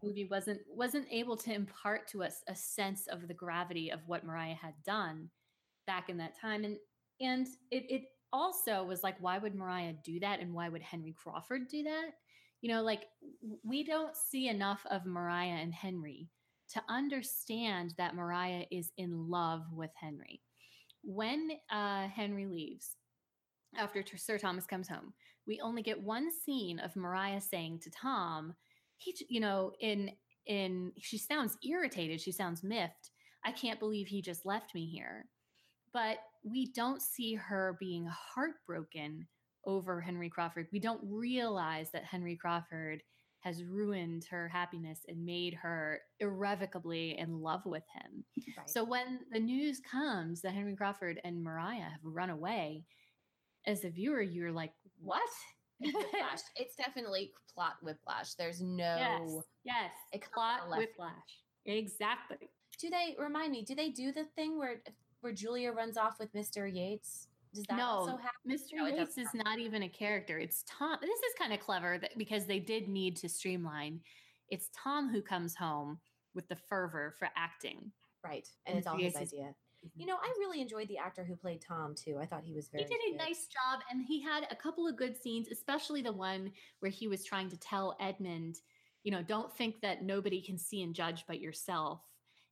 The 0.00 0.08
movie 0.08 0.26
wasn't, 0.30 0.60
wasn't 0.68 1.06
able 1.10 1.36
to 1.36 1.52
impart 1.52 2.08
to 2.08 2.24
us 2.24 2.42
a 2.48 2.54
sense 2.54 3.06
of 3.06 3.28
the 3.28 3.34
gravity 3.34 3.90
of 3.90 4.00
what 4.06 4.24
Maria 4.24 4.54
had 4.54 4.74
done 4.84 5.30
back 5.86 6.08
in 6.08 6.16
that 6.18 6.38
time. 6.38 6.64
And, 6.64 6.76
and 7.20 7.46
it, 7.70 7.84
it 7.88 8.02
also 8.32 8.82
was 8.82 9.04
like, 9.04 9.16
why 9.20 9.38
would 9.38 9.54
Maria 9.54 9.94
do 10.04 10.18
that? 10.20 10.40
And 10.40 10.52
why 10.52 10.68
would 10.68 10.82
Henry 10.82 11.14
Crawford 11.16 11.68
do 11.68 11.84
that? 11.84 12.10
You 12.60 12.70
know, 12.72 12.82
like 12.82 13.02
we 13.62 13.84
don't 13.84 14.16
see 14.16 14.48
enough 14.48 14.84
of 14.90 15.06
Maria 15.06 15.52
and 15.52 15.72
Henry 15.72 16.28
to 16.72 16.82
understand 16.88 17.94
that 17.98 18.14
Maria 18.14 18.64
is 18.70 18.90
in 18.96 19.28
love 19.28 19.62
with 19.72 19.90
Henry. 19.94 20.40
When 21.02 21.50
uh, 21.70 22.08
Henry 22.08 22.46
leaves, 22.46 22.96
after 23.76 24.04
Sir 24.16 24.38
Thomas 24.38 24.66
comes 24.66 24.88
home, 24.88 25.12
we 25.46 25.60
only 25.60 25.82
get 25.82 26.02
one 26.02 26.30
scene 26.32 26.78
of 26.78 26.96
Maria 26.96 27.40
saying 27.40 27.80
to 27.80 27.90
Tom, 27.90 28.54
he, 28.96 29.14
you 29.28 29.40
know, 29.40 29.72
in 29.80 30.10
in 30.46 30.92
she 31.00 31.18
sounds 31.18 31.56
irritated, 31.66 32.20
she 32.20 32.32
sounds 32.32 32.62
miffed. 32.62 33.10
I 33.44 33.52
can't 33.52 33.80
believe 33.80 34.06
he 34.06 34.22
just 34.22 34.46
left 34.46 34.74
me 34.74 34.86
here. 34.86 35.26
But 35.92 36.18
we 36.42 36.72
don't 36.72 37.02
see 37.02 37.34
her 37.34 37.76
being 37.78 38.06
heartbroken 38.06 39.26
over 39.66 40.00
Henry 40.00 40.28
Crawford. 40.28 40.68
We 40.72 40.80
don't 40.80 41.00
realize 41.04 41.90
that 41.92 42.04
Henry 42.04 42.36
Crawford 42.36 43.02
has 43.44 43.62
ruined 43.62 44.24
her 44.30 44.48
happiness 44.48 45.00
and 45.06 45.24
made 45.24 45.52
her 45.52 46.00
irrevocably 46.18 47.18
in 47.18 47.42
love 47.42 47.60
with 47.66 47.82
him. 47.92 48.24
Right. 48.56 48.70
So 48.70 48.82
when 48.82 49.20
the 49.30 49.38
news 49.38 49.80
comes 49.80 50.40
that 50.40 50.54
Henry 50.54 50.74
Crawford 50.74 51.20
and 51.24 51.44
Maria 51.44 51.82
have 51.82 52.00
run 52.02 52.30
away, 52.30 52.84
as 53.66 53.84
a 53.84 53.90
viewer, 53.90 54.22
you're 54.22 54.50
like, 54.50 54.72
what? 54.98 55.20
whiplash. 55.78 56.40
it's 56.56 56.74
definitely 56.74 57.32
plot 57.54 57.74
whiplash. 57.82 58.32
There's 58.34 58.62
no 58.62 58.96
yes, 59.64 59.90
yes. 60.12 60.30
plot 60.32 60.60
whiplash. 60.70 61.12
Exactly. 61.66 62.48
Do 62.80 62.88
they 62.88 63.14
remind 63.18 63.52
me? 63.52 63.62
Do 63.62 63.74
they 63.74 63.90
do 63.90 64.10
the 64.10 64.24
thing 64.36 64.58
where 64.58 64.76
where 65.20 65.32
Julia 65.32 65.72
runs 65.72 65.96
off 65.96 66.18
with 66.18 66.32
Mr. 66.34 66.72
Yates? 66.72 67.28
Does 67.54 67.64
that 67.68 67.78
no, 67.78 67.84
also 67.84 68.16
happen? 68.16 68.50
Mr. 68.50 68.74
No, 68.74 68.86
Yates 68.86 69.16
is 69.16 69.28
not 69.34 69.58
even 69.58 69.84
a 69.84 69.88
character. 69.88 70.38
It's 70.38 70.64
Tom. 70.66 70.98
This 71.00 71.20
is 71.20 71.34
kind 71.38 71.52
of 71.52 71.60
clever 71.60 71.98
that, 71.98 72.18
because 72.18 72.46
they 72.46 72.58
did 72.58 72.88
need 72.88 73.16
to 73.16 73.28
streamline. 73.28 74.00
It's 74.50 74.70
Tom 74.74 75.08
who 75.08 75.22
comes 75.22 75.54
home 75.54 75.98
with 76.34 76.48
the 76.48 76.56
fervor 76.56 77.14
for 77.18 77.28
acting. 77.36 77.92
Right. 78.24 78.48
And, 78.66 78.74
and 78.74 78.78
it's 78.78 78.86
all 78.86 78.98
his 78.98 79.16
idea. 79.16 79.54
Mm-hmm. 79.84 80.00
You 80.00 80.06
know, 80.06 80.16
I 80.16 80.34
really 80.38 80.60
enjoyed 80.60 80.88
the 80.88 80.98
actor 80.98 81.24
who 81.24 81.36
played 81.36 81.60
Tom 81.60 81.94
too. 81.94 82.18
I 82.20 82.26
thought 82.26 82.42
he 82.42 82.52
was 82.52 82.68
very 82.68 82.84
He 82.84 82.88
did 82.88 83.00
a 83.06 83.10
good. 83.12 83.18
nice 83.18 83.46
job 83.46 83.80
and 83.90 84.02
he 84.02 84.20
had 84.20 84.46
a 84.50 84.56
couple 84.56 84.88
of 84.88 84.96
good 84.96 85.16
scenes, 85.16 85.48
especially 85.52 86.02
the 86.02 86.12
one 86.12 86.50
where 86.80 86.90
he 86.90 87.06
was 87.06 87.24
trying 87.24 87.50
to 87.50 87.56
tell 87.58 87.96
Edmund, 88.00 88.60
you 89.04 89.12
know, 89.12 89.22
don't 89.22 89.54
think 89.56 89.80
that 89.82 90.02
nobody 90.02 90.40
can 90.40 90.58
see 90.58 90.82
and 90.82 90.94
judge 90.94 91.24
but 91.28 91.40
yourself. 91.40 92.00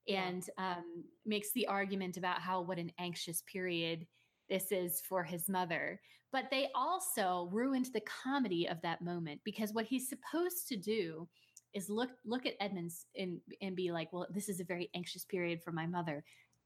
And 0.08 0.48
yeah. 0.58 0.72
um, 0.72 1.04
makes 1.24 1.52
the 1.52 1.66
argument 1.68 2.16
about 2.16 2.40
how 2.40 2.60
what 2.60 2.78
an 2.78 2.90
anxious 2.98 3.42
period 3.42 4.06
this 4.52 4.70
is 4.70 5.00
for 5.00 5.24
his 5.24 5.48
mother. 5.48 5.98
But 6.30 6.50
they 6.50 6.68
also 6.74 7.48
ruined 7.50 7.88
the 7.92 8.02
comedy 8.02 8.68
of 8.68 8.80
that 8.82 9.00
moment 9.00 9.40
because 9.44 9.72
what 9.72 9.86
he's 9.86 10.10
supposed 10.10 10.68
to 10.68 10.76
do 10.76 11.26
is 11.72 11.88
look 11.88 12.10
look 12.26 12.44
at 12.44 12.54
Edmonds 12.60 13.06
and 13.16 13.40
and 13.62 13.74
be 13.74 13.90
like, 13.90 14.12
well, 14.12 14.26
this 14.30 14.50
is 14.50 14.60
a 14.60 14.64
very 14.64 14.90
anxious 14.94 15.24
period 15.24 15.62
for 15.62 15.72
my 15.72 15.86
mother. 15.86 16.22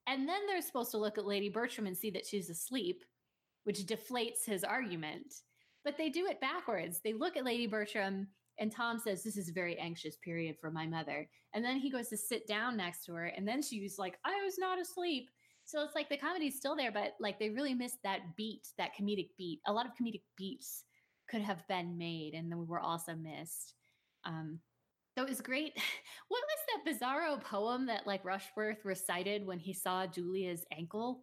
And 0.08 0.28
then 0.28 0.46
they're 0.46 0.62
supposed 0.62 0.90
to 0.92 0.98
look 0.98 1.16
at 1.16 1.26
Lady 1.26 1.48
Bertram 1.48 1.86
and 1.86 1.96
see 1.96 2.10
that 2.10 2.26
she's 2.26 2.50
asleep, 2.50 3.04
which 3.64 3.86
deflates 3.86 4.44
his 4.44 4.64
argument. 4.64 5.32
But 5.84 5.96
they 5.96 6.10
do 6.10 6.26
it 6.26 6.40
backwards. 6.40 7.00
They 7.02 7.12
look 7.12 7.36
at 7.36 7.44
Lady 7.44 7.68
Bertram 7.68 8.26
and 8.58 8.72
Tom 8.72 8.98
says, 8.98 9.22
This 9.22 9.36
is 9.36 9.48
a 9.48 9.52
very 9.52 9.78
anxious 9.78 10.16
period 10.16 10.56
for 10.60 10.70
my 10.70 10.86
mother. 10.86 11.28
And 11.54 11.64
then 11.64 11.76
he 11.76 11.90
goes 11.90 12.08
to 12.08 12.16
sit 12.16 12.46
down 12.46 12.76
next 12.76 13.04
to 13.06 13.12
her. 13.14 13.26
And 13.26 13.46
then 13.46 13.62
she's 13.62 13.98
like, 13.98 14.18
I 14.24 14.42
was 14.44 14.58
not 14.58 14.80
asleep. 14.80 15.28
So 15.66 15.82
it's 15.82 15.94
like 15.96 16.08
the 16.08 16.16
comedy's 16.16 16.56
still 16.56 16.76
there, 16.76 16.92
but 16.92 17.14
like 17.20 17.38
they 17.38 17.50
really 17.50 17.74
missed 17.74 17.98
that 18.04 18.20
beat, 18.36 18.68
that 18.78 18.90
comedic 18.98 19.30
beat. 19.36 19.60
A 19.66 19.72
lot 19.72 19.84
of 19.86 19.92
comedic 20.00 20.22
beats 20.36 20.84
could 21.28 21.42
have 21.42 21.66
been 21.68 21.98
made 21.98 22.34
and 22.34 22.50
then 22.50 22.58
we 22.58 22.64
were 22.64 22.80
also 22.80 23.14
missed. 23.14 23.74
Um, 24.24 24.60
That 25.16 25.28
was 25.28 25.40
great. 25.40 25.72
What 26.28 26.42
was 26.42 26.60
that 27.00 27.06
bizarro 27.06 27.42
poem 27.42 27.86
that 27.86 28.06
like 28.06 28.24
Rushworth 28.24 28.84
recited 28.84 29.46
when 29.46 29.58
he 29.58 29.72
saw 29.72 30.06
Julia's 30.06 30.64
ankle? 30.76 31.22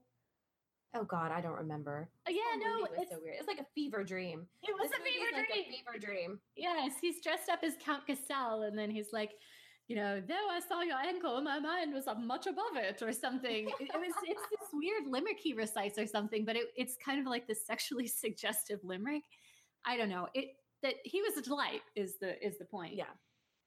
Oh 0.95 1.03
God, 1.05 1.31
I 1.31 1.41
don't 1.41 1.57
remember. 1.57 2.09
Oh, 2.27 2.31
yeah, 2.31 2.55
no, 2.63 2.85
it 2.85 2.91
was 2.97 3.07
so 3.09 3.17
weird. 3.23 3.37
It's 3.39 3.47
like 3.47 3.59
a 3.59 3.65
fever 3.73 4.03
dream. 4.03 4.45
It 4.61 4.75
was 4.79 4.91
This 4.91 4.99
a 4.99 5.03
fever 5.03 5.25
like 5.37 5.47
dream. 5.47 5.65
a 5.67 5.71
fever 5.71 5.99
dream. 5.99 6.39
Yes, 6.55 6.93
he's 7.01 7.19
dressed 7.21 7.49
up 7.49 7.59
as 7.63 7.73
Count 7.83 8.05
Cassel, 8.05 8.61
and 8.63 8.77
then 8.77 8.91
he's 8.91 9.11
like, 9.11 9.31
you 9.87 9.95
know, 9.97 10.21
though 10.25 10.49
I 10.49 10.59
saw 10.67 10.81
your 10.81 10.97
ankle, 10.97 11.41
my 11.41 11.59
mind 11.59 11.93
was 11.93 12.07
up 12.07 12.19
much 12.19 12.47
above 12.47 12.75
it, 12.75 13.01
or 13.01 13.11
something. 13.11 13.67
It, 13.79 13.89
it 13.93 13.99
was 13.99 14.13
it's 14.25 14.41
this 14.49 14.69
weird 14.71 15.07
limerick 15.07 15.39
he 15.39 15.53
recites 15.53 15.99
or 15.99 16.07
something, 16.07 16.45
but 16.45 16.55
it, 16.55 16.67
it's 16.75 16.95
kind 17.03 17.19
of 17.19 17.25
like 17.25 17.47
this 17.47 17.65
sexually 17.65 18.07
suggestive 18.23 18.79
limerick. 18.83 19.23
I 19.85 19.97
don't 19.97 20.09
know. 20.09 20.27
It 20.33 20.55
that 20.83 20.95
he 21.03 21.21
was 21.21 21.37
a 21.37 21.41
delight 21.41 21.81
is 21.95 22.17
the 22.19 22.45
is 22.45 22.57
the 22.57 22.65
point. 22.65 22.95
Yeah. 22.95 23.11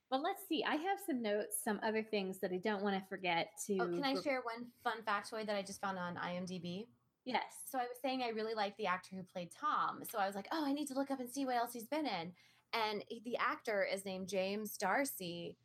But 0.08 0.22
let's 0.22 0.42
see. 0.48 0.62
I 0.62 0.76
have 0.76 0.98
some 1.04 1.20
notes, 1.20 1.56
some 1.64 1.80
other 1.82 2.02
things 2.02 2.38
that 2.38 2.52
I 2.52 2.58
don't 2.58 2.82
want 2.82 2.96
to 2.96 3.08
forget 3.08 3.48
to. 3.66 3.78
Oh, 3.80 3.86
can 3.86 4.04
I 4.04 4.12
re- 4.12 4.22
share 4.22 4.40
one 4.42 4.66
fun 4.84 5.02
factoid 5.06 5.46
that 5.46 5.56
I 5.56 5.62
just 5.62 5.80
found 5.80 5.98
on 5.98 6.14
IMDb? 6.14 6.86
Yes. 7.24 7.42
So 7.68 7.78
I 7.78 7.82
was 7.82 7.98
saying 8.00 8.22
I 8.22 8.28
really 8.28 8.54
like 8.54 8.76
the 8.76 8.86
actor 8.86 9.16
who 9.16 9.22
played 9.24 9.48
Tom. 9.60 10.02
So 10.08 10.18
I 10.18 10.26
was 10.26 10.36
like, 10.36 10.46
oh, 10.52 10.64
I 10.64 10.72
need 10.72 10.86
to 10.86 10.94
look 10.94 11.10
up 11.10 11.18
and 11.18 11.28
see 11.28 11.44
what 11.44 11.56
else 11.56 11.72
he's 11.72 11.88
been 11.88 12.06
in. 12.06 12.32
And 12.72 13.04
he- 13.08 13.20
the 13.24 13.36
actor 13.38 13.84
is 13.84 14.04
named 14.04 14.28
James 14.28 14.76
Darcy, 14.76 15.56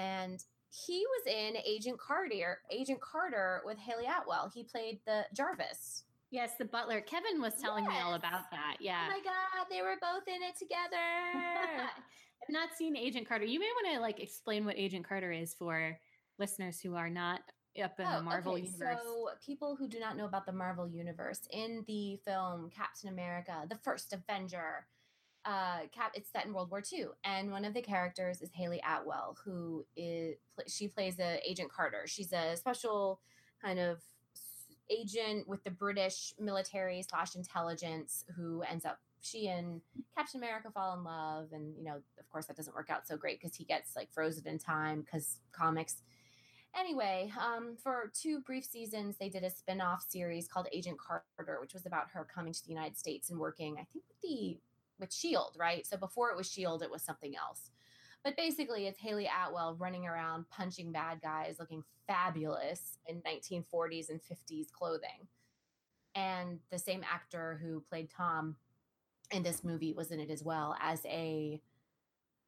and 0.00 0.42
he 0.70 1.04
was 1.06 1.34
in 1.34 1.56
Agent 1.66 1.98
Carter. 1.98 2.58
Agent 2.70 3.00
Carter 3.00 3.62
with 3.64 3.78
Hayley 3.78 4.06
Atwell. 4.06 4.50
He 4.54 4.64
played 4.64 5.00
the 5.06 5.24
Jarvis. 5.34 6.04
Yes, 6.30 6.52
the 6.58 6.64
butler. 6.64 7.00
Kevin 7.00 7.40
was 7.40 7.54
telling 7.60 7.84
me 7.86 7.94
all 8.00 8.14
about 8.14 8.50
that. 8.52 8.76
Yeah. 8.80 9.06
Oh 9.06 9.10
my 9.10 9.20
god, 9.24 9.66
they 9.68 9.82
were 9.82 9.96
both 10.00 10.28
in 10.28 10.42
it 10.42 10.56
together. 10.56 10.96
I've 12.42 12.52
not 12.52 12.70
seen 12.78 12.96
Agent 12.96 13.28
Carter. 13.28 13.44
You 13.44 13.58
may 13.58 13.66
want 13.66 13.96
to 13.96 14.00
like 14.00 14.20
explain 14.20 14.64
what 14.64 14.78
Agent 14.78 15.06
Carter 15.08 15.32
is 15.32 15.54
for 15.54 15.98
listeners 16.38 16.80
who 16.80 16.94
are 16.94 17.10
not 17.10 17.40
up 17.82 17.98
in 17.98 18.06
the 18.06 18.18
oh, 18.18 18.22
Marvel 18.22 18.52
Oh, 18.52 18.56
okay, 18.56 18.66
universe. 18.66 18.98
So, 19.02 19.28
people 19.44 19.76
who 19.76 19.88
do 19.88 19.98
not 19.98 20.16
know 20.16 20.24
about 20.24 20.46
the 20.46 20.52
Marvel 20.52 20.88
universe, 20.88 21.40
in 21.50 21.84
the 21.86 22.18
film 22.24 22.70
Captain 22.74 23.08
America, 23.08 23.64
the 23.68 23.78
first 23.82 24.12
Avenger, 24.12 24.86
uh, 25.44 25.80
Cap, 25.92 26.12
it's 26.14 26.30
set 26.30 26.46
in 26.46 26.52
World 26.52 26.70
War 26.70 26.82
II, 26.92 27.06
and 27.24 27.50
one 27.50 27.64
of 27.64 27.74
the 27.74 27.82
characters 27.82 28.42
is 28.42 28.50
Hayley 28.52 28.80
Atwell, 28.86 29.36
who 29.44 29.84
is 29.96 30.36
she 30.66 30.88
plays 30.88 31.18
a 31.18 31.40
Agent 31.48 31.72
Carter. 31.72 32.04
She's 32.06 32.32
a 32.32 32.56
special 32.56 33.20
kind 33.62 33.78
of 33.78 34.00
agent 34.90 35.48
with 35.48 35.62
the 35.64 35.70
British 35.70 36.34
military 36.38 37.02
slash 37.08 37.36
intelligence 37.36 38.24
who 38.36 38.62
ends 38.62 38.84
up 38.84 38.98
she 39.22 39.48
and 39.48 39.80
Captain 40.16 40.40
America 40.40 40.70
fall 40.72 40.96
in 40.96 41.04
love, 41.04 41.48
and 41.52 41.76
you 41.76 41.84
know, 41.84 41.96
of 42.18 42.30
course, 42.30 42.46
that 42.46 42.56
doesn't 42.56 42.74
work 42.74 42.90
out 42.90 43.06
so 43.06 43.16
great 43.16 43.40
because 43.40 43.54
he 43.54 43.64
gets 43.64 43.94
like 43.94 44.10
frozen 44.12 44.46
in 44.46 44.58
time 44.58 45.02
because 45.02 45.38
comics. 45.52 46.02
Anyway, 46.78 47.30
um, 47.38 47.76
for 47.82 48.12
two 48.14 48.40
brief 48.40 48.64
seasons, 48.64 49.16
they 49.18 49.28
did 49.28 49.42
a 49.42 49.50
spin-off 49.50 50.06
series 50.08 50.46
called 50.46 50.68
Agent 50.72 50.96
Carter, 50.98 51.58
which 51.60 51.74
was 51.74 51.84
about 51.84 52.06
her 52.12 52.26
coming 52.32 52.52
to 52.52 52.62
the 52.64 52.70
United 52.70 52.96
States 52.96 53.28
and 53.28 53.40
working, 53.40 53.74
I 53.74 53.86
think, 53.92 54.04
with 54.06 54.20
the 54.22 54.58
with 55.00 55.12
Shield, 55.12 55.56
right? 55.58 55.86
So 55.86 55.96
before 55.96 56.30
it 56.30 56.36
was 56.36 56.50
Shield, 56.50 56.82
it 56.82 56.90
was 56.90 57.02
something 57.02 57.34
else. 57.36 57.70
But 58.22 58.36
basically, 58.36 58.86
it's 58.86 58.98
Hayley 58.98 59.28
Atwell 59.28 59.76
running 59.78 60.06
around 60.06 60.48
punching 60.50 60.92
bad 60.92 61.22
guys, 61.22 61.56
looking 61.58 61.82
fabulous 62.06 62.98
in 63.06 63.22
1940s 63.22 64.10
and 64.10 64.20
50s 64.20 64.70
clothing. 64.70 65.26
And 66.14 66.58
the 66.70 66.78
same 66.78 67.02
actor 67.10 67.58
who 67.62 67.82
played 67.88 68.10
Tom 68.10 68.56
in 69.30 69.42
this 69.42 69.64
movie 69.64 69.92
was 69.92 70.10
in 70.10 70.20
it 70.20 70.30
as 70.30 70.42
well 70.42 70.76
as 70.80 71.04
a 71.06 71.60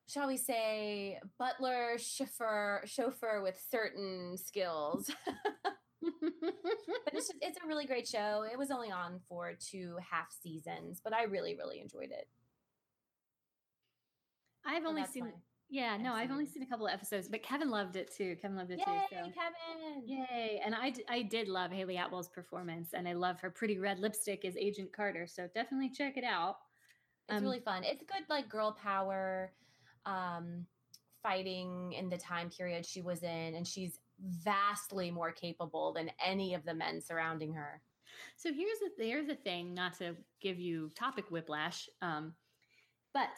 shall 0.08 0.26
we 0.26 0.36
say 0.36 1.18
butler 1.38 1.96
chauffeur 1.96 2.82
chauffeur 2.84 3.40
with 3.40 3.58
certain 3.70 4.36
skills 4.36 5.10
but 6.02 7.14
it's 7.14 7.28
just, 7.28 7.34
it's 7.40 7.58
a 7.62 7.66
really 7.66 7.86
great 7.86 8.08
show 8.08 8.44
it 8.50 8.58
was 8.58 8.70
only 8.70 8.90
on 8.90 9.20
for 9.28 9.52
two 9.58 9.96
half 10.10 10.34
seasons 10.42 11.00
but 11.02 11.14
i 11.14 11.22
really 11.22 11.54
really 11.54 11.80
enjoyed 11.80 12.10
it 12.10 12.26
I've 14.64 14.84
only 14.84 15.04
seen. 15.06 15.24
my- 15.24 15.32
Yeah, 15.68 15.96
no, 15.96 16.12
I've 16.12 16.30
only 16.30 16.46
seen 16.46 16.62
a 16.62 16.66
couple 16.66 16.86
of 16.86 16.92
episodes, 16.92 17.28
but 17.28 17.42
Kevin 17.42 17.70
loved 17.70 17.96
it 17.96 18.10
too. 18.14 18.36
Kevin 18.42 18.56
loved 18.58 18.70
it 18.70 18.78
yay 18.78 18.84
too. 19.08 19.16
So. 19.16 19.30
kevin 19.32 20.02
Yay! 20.06 20.60
And 20.64 20.74
I, 20.74 20.90
d- 20.90 21.04
I 21.08 21.22
did 21.22 21.48
love 21.48 21.70
Hayley 21.72 21.96
Atwell's 21.96 22.28
performance, 22.28 22.92
and 22.92 23.08
I 23.08 23.14
love 23.14 23.40
her 23.40 23.50
pretty 23.50 23.78
red 23.78 23.98
lipstick 23.98 24.44
as 24.44 24.56
Agent 24.56 24.92
Carter. 24.92 25.26
So 25.26 25.48
definitely 25.54 25.88
check 25.90 26.16
it 26.18 26.24
out. 26.24 26.58
it's 27.28 27.38
Um, 27.38 27.44
really 27.44 27.60
fun 27.60 27.84
it's 27.84 28.02
good 28.02 28.24
like 28.28 28.48
girl 28.48 28.72
power 28.72 29.52
um 30.06 30.66
fighting 31.22 31.92
in 31.92 32.08
the 32.08 32.18
time 32.18 32.50
period 32.50 32.84
she 32.84 33.00
was 33.00 33.22
in 33.22 33.54
and 33.54 33.66
she's 33.66 34.00
vastly 34.20 35.08
more 35.10 35.30
capable 35.30 35.92
than 35.92 36.10
any 36.24 36.52
of 36.54 36.64
the 36.64 36.74
men 36.74 37.00
surrounding 37.00 37.52
her 37.54 37.80
So 38.36 38.52
here's 38.52 38.78
the 38.80 39.04
here's 39.04 39.26
the 39.28 39.36
thing, 39.36 39.72
not 39.72 39.94
to 39.98 40.16
give 40.40 40.58
you 40.58 40.90
topic 40.96 41.30
whiplash, 41.30 41.88
um, 42.02 42.34
but 43.14 43.28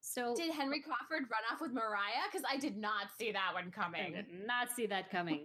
so 0.00 0.34
Did 0.34 0.52
Henry 0.52 0.80
Crawford 0.80 1.28
run 1.30 1.42
off 1.52 1.60
with 1.60 1.72
Maria? 1.72 2.22
Because 2.30 2.46
I 2.50 2.56
did 2.56 2.76
not 2.76 3.06
see 3.18 3.32
that 3.32 3.52
one 3.54 3.70
coming. 3.70 4.00
I 4.00 4.10
did 4.10 4.46
not 4.46 4.70
see 4.74 4.86
that 4.86 5.10
coming. 5.10 5.44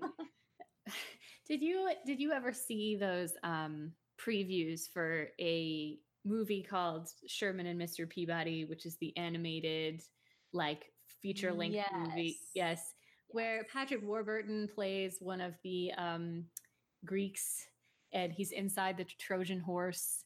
did 1.47 1.62
you 1.62 1.91
did 2.06 2.20
you 2.20 2.32
ever 2.32 2.53
see 2.53 2.95
those 2.95 3.34
um, 3.43 3.91
previews 4.20 4.89
for 4.91 5.30
a 5.39 5.97
movie 6.24 6.64
called 6.64 7.10
Sherman 7.28 7.68
and 7.68 7.80
Mr. 7.80 8.10
Peabody, 8.10 8.66
which 8.66 8.86
is 8.86 8.97
the 8.97 9.16
animated 9.18 10.01
like 10.53 10.86
feature 11.22 11.53
length 11.53 11.78
movie? 11.93 12.38
Yes. 12.53 12.80
Yes, 12.80 12.93
where 13.30 13.66
Patrick 13.72 14.03
Warburton 14.03 14.70
plays 14.74 15.18
one 15.20 15.41
of 15.41 15.53
the 15.64 15.91
um, 15.97 16.45
Greeks, 17.06 17.68
and 18.14 18.32
he's 18.32 18.51
inside 18.51 18.97
the 18.97 19.06
Trojan 19.20 19.60
horse. 19.60 20.24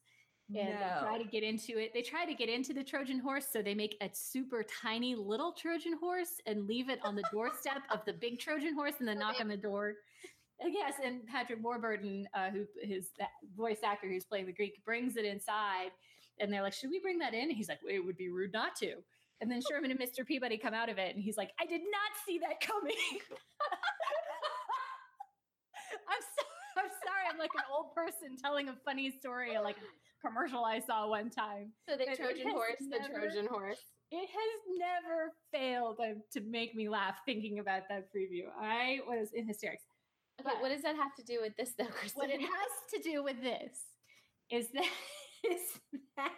And 0.56 0.68
they 1.04 1.08
try 1.08 1.18
to 1.18 1.30
get 1.30 1.44
into 1.44 1.78
it. 1.78 1.94
They 1.94 2.02
try 2.02 2.26
to 2.26 2.34
get 2.34 2.50
into 2.50 2.74
the 2.74 2.84
Trojan 2.84 3.20
horse, 3.20 3.46
so 3.52 3.62
they 3.62 3.76
make 3.76 3.98
a 4.02 4.10
super 4.14 4.66
tiny 4.82 5.16
little 5.16 5.52
Trojan 5.52 5.96
horse 6.00 6.42
and 6.48 6.68
leave 6.68 6.90
it 6.90 7.00
on 7.04 7.16
the 7.16 7.24
doorstep 7.32 7.84
of 7.92 8.04
the 8.06 8.14
big 8.14 8.40
Trojan 8.40 8.74
horse, 8.74 8.96
and 9.00 9.08
then 9.08 9.20
knock 9.24 9.36
on 9.40 9.48
the 9.48 9.58
door. 9.58 9.94
And 10.60 10.74
yes, 10.74 10.94
and 11.04 11.26
Patrick 11.28 11.64
Warburton, 11.64 12.28
uh, 12.34 12.50
who 12.50 12.66
his 12.82 13.10
that 13.20 13.30
voice 13.56 13.80
actor 13.84 14.08
who's 14.08 14.26
playing 14.26 14.48
the 14.48 14.54
Greek, 14.54 14.84
brings 14.84 15.18
it 15.18 15.26
inside, 15.26 15.92
and 16.40 16.52
they're 16.52 16.64
like, 16.64 16.74
"Should 16.74 16.90
we 16.90 17.00
bring 17.00 17.20
that 17.20 17.34
in?" 17.34 17.44
And 17.44 17.52
he's 17.52 17.70
like, 17.70 17.80
well, 17.84 17.94
"It 17.94 18.04
would 18.04 18.18
be 18.18 18.30
rude 18.30 18.52
not 18.52 18.76
to." 18.78 18.96
And 19.42 19.52
then 19.52 19.62
Sherman 19.70 19.92
and 19.92 20.00
Mr. 20.00 20.26
Peabody 20.26 20.58
come 20.58 20.74
out 20.74 20.90
of 20.90 20.98
it, 20.98 21.16
and 21.16 21.24
he's 21.24 21.38
like, 21.38 21.52
"I 21.60 21.66
did 21.66 21.82
not 21.82 22.12
see 22.26 22.40
that 22.40 22.60
coming." 22.60 22.92
I'm 26.10 26.22
so, 26.22 26.44
I'm 26.78 26.90
sorry. 27.06 27.26
I'm 27.29 27.29
like 27.40 27.52
an 27.56 27.64
old 27.74 27.96
person 27.96 28.38
telling 28.42 28.70
a 28.70 28.76
funny 28.86 29.10
story, 29.12 29.58
like 29.58 29.78
a 29.78 29.88
commercial 30.28 30.64
I 30.66 30.80
saw 30.80 31.08
one 31.08 31.30
time. 31.30 31.72
So 31.88 31.96
the 31.96 32.12
it 32.12 32.18
Trojan 32.18 32.50
horse, 32.50 32.76
the 32.80 33.00
Trojan 33.10 33.48
horse. 33.48 33.80
It 34.12 34.28
has 34.28 34.78
never 34.78 35.34
failed 35.54 36.00
uh, 36.00 36.20
to 36.34 36.42
make 36.42 36.76
me 36.76 36.90
laugh 36.90 37.18
thinking 37.26 37.60
about 37.60 37.84
that 37.90 38.08
preview. 38.14 38.46
I 38.60 39.00
was 39.08 39.30
in 39.34 39.48
hysterics. 39.48 39.84
Okay, 40.42 40.50
But- 40.52 40.62
what 40.62 40.70
does 40.70 40.82
that 40.82 40.96
have 40.96 41.16
to 41.16 41.24
do 41.24 41.40
with 41.42 41.56
this 41.58 41.74
though, 41.78 41.86
Kristen? 41.86 42.20
What 42.20 42.30
it 42.30 42.42
has 42.42 42.72
to 42.94 43.02
do 43.02 43.24
with 43.24 43.42
this 43.42 43.78
is 44.52 44.68
that 44.74 44.90
is 45.50 45.62
that 46.18 46.32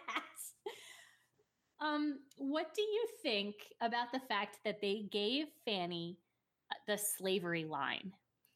um 1.82 2.18
what 2.36 2.74
do 2.74 2.82
you 2.82 3.06
think 3.22 3.54
about 3.80 4.12
the 4.12 4.20
fact 4.28 4.58
that 4.64 4.80
they 4.80 5.06
gave 5.10 5.46
Fanny 5.64 6.18
uh, 6.70 6.76
the 6.86 6.98
slavery 6.98 7.64
line? 7.64 8.12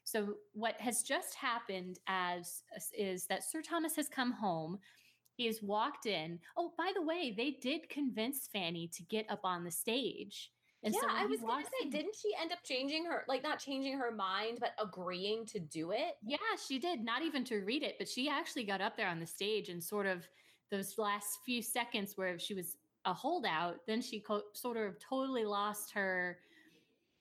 So 0.07 0.34
what 0.52 0.80
has 0.80 1.02
just 1.02 1.34
happened 1.34 1.98
as 2.07 2.62
is 2.96 3.26
that 3.26 3.42
Sir 3.42 3.61
Thomas 3.61 3.96
has 3.96 4.09
come 4.09 4.30
home. 4.30 4.78
He 5.34 5.46
has 5.46 5.61
walked 5.62 6.07
in. 6.07 6.38
Oh, 6.57 6.72
by 6.78 6.92
the 6.94 7.02
way, 7.02 7.34
they 7.36 7.59
did 7.61 7.88
convince 7.90 8.48
Fanny 8.52 8.88
to 8.94 9.02
get 9.02 9.26
up 9.28 9.40
on 9.42 9.64
the 9.64 9.70
stage. 9.70 10.52
And 10.84 10.94
yeah, 10.94 11.00
so 11.00 11.07
I 11.11 11.26
was 11.26 11.40
gonna 11.40 11.64
say, 11.64 11.86
in- 11.86 11.90
didn't 11.90 12.14
she 12.14 12.30
end 12.40 12.52
up 12.52 12.61
changing 12.62 13.04
her, 13.07 13.24
like 13.26 13.42
not 13.42 13.59
changing 13.59 13.98
her 13.98 14.12
mind, 14.12 14.59
but 14.61 14.74
agreeing 14.80 15.44
to 15.46 15.59
do 15.59 15.90
it? 15.90 16.14
Yeah, 16.24 16.36
she 16.64 16.78
did. 16.78 17.04
Not 17.04 17.22
even 17.22 17.42
to 17.46 17.57
read 17.64 17.82
it, 17.82 17.96
but 17.98 18.09
she 18.09 18.28
actually 18.28 18.62
got 18.64 18.80
up 18.80 18.96
there 18.96 19.09
on 19.09 19.18
the 19.18 19.26
stage 19.26 19.70
and 19.70 19.82
sort 19.82 20.07
of 20.07 20.24
those 20.70 20.98
last 20.98 21.40
few 21.44 21.62
seconds 21.62 22.12
where 22.14 22.38
she 22.38 22.54
was 22.54 22.76
a 23.07 23.12
holdout, 23.12 23.78
then 23.88 24.00
she 24.00 24.20
co- 24.20 24.42
sort 24.52 24.76
of 24.76 25.00
totally 25.00 25.44
lost 25.44 25.90
her 25.92 26.38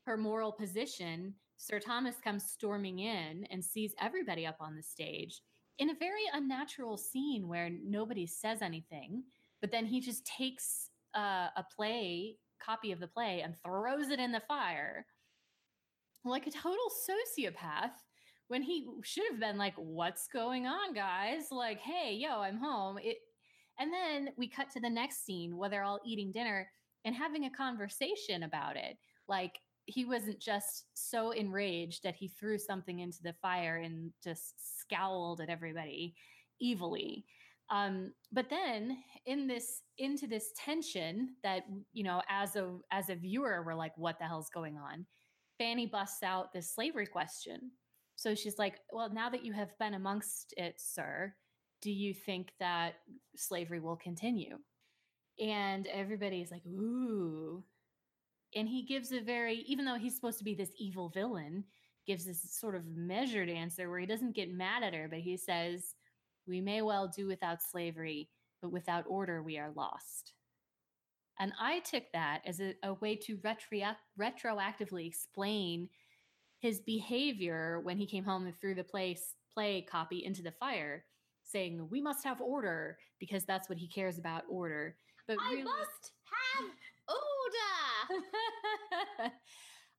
her 0.03 0.17
moral 0.17 0.51
position. 0.51 1.33
Sir 1.57 1.79
Thomas 1.79 2.15
comes 2.23 2.43
storming 2.43 2.99
in 2.99 3.45
and 3.49 3.63
sees 3.63 3.93
everybody 3.99 4.45
up 4.45 4.57
on 4.59 4.75
the 4.75 4.83
stage 4.83 5.41
in 5.79 5.89
a 5.89 5.95
very 5.95 6.23
unnatural 6.33 6.97
scene 6.97 7.47
where 7.47 7.69
nobody 7.83 8.25
says 8.25 8.61
anything, 8.61 9.23
but 9.61 9.71
then 9.71 9.85
he 9.85 9.99
just 9.99 10.25
takes 10.25 10.89
uh, 11.15 11.49
a 11.55 11.65
play 11.75 12.37
copy 12.63 12.91
of 12.91 12.99
the 12.99 13.07
play 13.07 13.41
and 13.41 13.55
throws 13.63 14.09
it 14.09 14.19
in 14.19 14.31
the 14.31 14.41
fire. 14.47 15.05
Like 16.23 16.47
a 16.47 16.51
total 16.51 16.87
sociopath 17.09 17.91
when 18.47 18.61
he 18.61 18.87
should 19.03 19.25
have 19.29 19.39
been 19.39 19.57
like 19.57 19.75
what's 19.75 20.27
going 20.27 20.65
on 20.65 20.93
guys? 20.93 21.47
Like 21.51 21.79
hey 21.79 22.13
yo 22.19 22.41
i'm 22.41 22.57
home. 22.57 22.97
It 23.01 23.17
and 23.79 23.91
then 23.93 24.29
we 24.37 24.47
cut 24.47 24.71
to 24.71 24.79
the 24.79 24.89
next 24.89 25.25
scene 25.25 25.57
where 25.57 25.69
they're 25.69 25.83
all 25.83 25.99
eating 26.05 26.31
dinner 26.31 26.69
and 27.03 27.13
having 27.13 27.45
a 27.45 27.51
conversation 27.51 28.43
about 28.43 28.77
it. 28.77 28.97
Like 29.27 29.59
he 29.86 30.05
wasn't 30.05 30.39
just 30.39 30.86
so 30.93 31.31
enraged 31.31 32.03
that 32.03 32.15
he 32.15 32.27
threw 32.27 32.57
something 32.57 32.99
into 32.99 33.21
the 33.21 33.33
fire 33.41 33.77
and 33.77 34.11
just 34.23 34.79
scowled 34.79 35.41
at 35.41 35.49
everybody 35.49 36.15
evilly. 36.63 37.25
Um, 37.69 38.11
but 38.31 38.49
then 38.49 38.97
in 39.25 39.47
this 39.47 39.81
into 39.97 40.27
this 40.27 40.51
tension 40.55 41.36
that 41.43 41.63
you 41.93 42.03
know 42.03 42.21
as 42.29 42.55
a 42.55 42.77
as 42.91 43.09
a 43.09 43.15
viewer 43.15 43.63
we're 43.65 43.73
like 43.73 43.97
what 43.97 44.19
the 44.19 44.25
hell's 44.25 44.49
going 44.49 44.77
on? 44.77 45.05
Fanny 45.57 45.86
busts 45.86 46.21
out 46.21 46.53
this 46.53 46.73
slavery 46.73 47.07
question. 47.07 47.71
So 48.15 48.36
she's 48.36 48.59
like 48.59 48.79
well 48.91 49.11
now 49.11 49.29
that 49.29 49.43
you 49.43 49.53
have 49.53 49.77
been 49.79 49.95
amongst 49.95 50.53
it 50.57 50.75
sir 50.77 51.33
do 51.81 51.91
you 51.91 52.13
think 52.13 52.51
that 52.59 52.95
slavery 53.36 53.79
will 53.79 53.97
continue? 53.97 54.57
And 55.39 55.88
everybody's 55.88 56.51
like 56.51 56.65
ooh 56.67 57.63
and 58.55 58.69
he 58.69 58.83
gives 58.83 59.11
a 59.11 59.19
very 59.19 59.57
even 59.67 59.85
though 59.85 59.97
he's 59.97 60.15
supposed 60.15 60.37
to 60.37 60.43
be 60.43 60.55
this 60.55 60.71
evil 60.77 61.09
villain 61.09 61.63
gives 62.07 62.25
this 62.25 62.41
sort 62.51 62.75
of 62.75 62.85
measured 62.87 63.49
answer 63.49 63.89
where 63.89 63.99
he 63.99 64.05
doesn't 64.05 64.35
get 64.35 64.53
mad 64.53 64.83
at 64.83 64.93
her 64.93 65.07
but 65.09 65.19
he 65.19 65.37
says 65.37 65.95
we 66.47 66.61
may 66.61 66.81
well 66.81 67.07
do 67.07 67.27
without 67.27 67.61
slavery 67.61 68.29
but 68.61 68.71
without 68.71 69.03
order 69.07 69.43
we 69.43 69.57
are 69.57 69.71
lost 69.75 70.33
and 71.39 71.51
i 71.59 71.79
took 71.79 72.03
that 72.13 72.41
as 72.45 72.59
a, 72.59 72.73
a 72.83 72.93
way 72.95 73.15
to 73.15 73.39
retro- 73.43 73.95
retroactively 74.19 75.07
explain 75.07 75.89
his 76.59 76.79
behavior 76.79 77.81
when 77.83 77.97
he 77.97 78.07
came 78.07 78.23
home 78.23 78.45
and 78.45 78.57
threw 78.59 78.73
the 78.73 78.83
play, 78.83 79.15
play 79.53 79.81
copy 79.81 80.23
into 80.25 80.41
the 80.41 80.51
fire 80.51 81.03
saying 81.43 81.87
we 81.91 82.01
must 82.01 82.23
have 82.23 82.41
order 82.41 82.97
because 83.19 83.45
that's 83.45 83.69
what 83.69 83.77
he 83.77 83.87
cares 83.87 84.17
about 84.17 84.43
order 84.49 84.95
but 85.27 85.37
I 85.41 85.51
really, 85.51 85.63
must 85.63 86.11
have. 86.59 86.69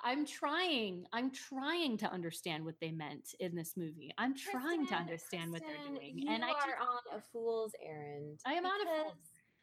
I'm 0.02 0.26
trying. 0.26 1.04
I'm 1.12 1.30
trying 1.30 1.96
to 1.98 2.12
understand 2.12 2.64
what 2.64 2.74
they 2.80 2.90
meant 2.90 3.34
in 3.40 3.54
this 3.54 3.76
movie. 3.76 4.12
I'm 4.18 4.34
Kristen, 4.34 4.61
trying 4.61 4.86
to 4.88 4.94
understand 4.94 5.50
Kristen, 5.50 5.52
what 5.52 5.62
they're 5.62 5.98
doing. 5.98 6.26
And 6.28 6.44
I 6.44 6.50
are 6.50 6.78
on 6.80 7.18
a 7.18 7.22
fool's 7.32 7.72
errand. 7.84 8.40
I 8.44 8.52
am 8.54 8.66
on 8.66 8.80
a 8.82 8.84
fool's. 8.84 9.16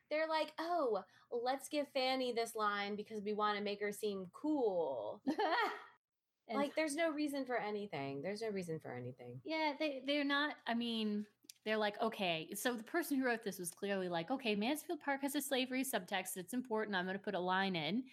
They're 0.10 0.28
like, 0.28 0.52
oh, 0.60 1.04
let's 1.32 1.70
give 1.70 1.88
Fanny 1.94 2.34
this 2.34 2.56
line 2.56 2.96
because 2.96 3.22
we 3.24 3.34
want 3.34 3.58
to 3.58 3.64
make 3.64 3.82
her 3.82 3.92
seem 3.92 4.28
cool. 4.34 5.22
like, 6.54 6.76
there's 6.76 6.96
no 6.96 7.12
reason 7.12 7.46
for 7.46 7.58
anything. 7.58 8.22
There's 8.22 8.42
no 8.42 8.50
reason 8.50 8.80
for 8.80 8.92
anything. 8.92 9.40
Yeah, 9.44 9.74
they 9.80 10.02
they're 10.06 10.26
not. 10.26 10.56
I 10.68 10.74
mean, 10.74 11.26
they're 11.66 11.78
like, 11.78 12.02
okay, 12.02 12.50
so 12.56 12.74
the 12.74 12.84
person 12.84 13.18
who 13.18 13.26
wrote 13.26 13.44
this 13.44 13.58
was 13.58 13.72
clearly 13.72 14.10
like, 14.10 14.30
okay, 14.30 14.56
Mansfield 14.56 15.00
Park 15.00 15.22
has 15.22 15.36
a 15.36 15.42
slavery 15.42 15.84
subtext. 15.84 16.36
It's 16.36 16.54
important. 16.54 16.96
I'm 16.96 17.06
going 17.06 17.18
to 17.18 17.24
put 17.24 17.36
a 17.36 17.40
line 17.40 17.76
in. 17.76 18.04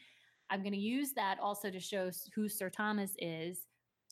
I'm 0.51 0.61
going 0.61 0.73
to 0.73 0.79
use 0.79 1.13
that 1.13 1.39
also 1.41 1.71
to 1.71 1.81
show 1.81 2.11
who 2.35 2.49
Sir 2.49 2.69
Thomas 2.69 3.15
is. 3.19 3.67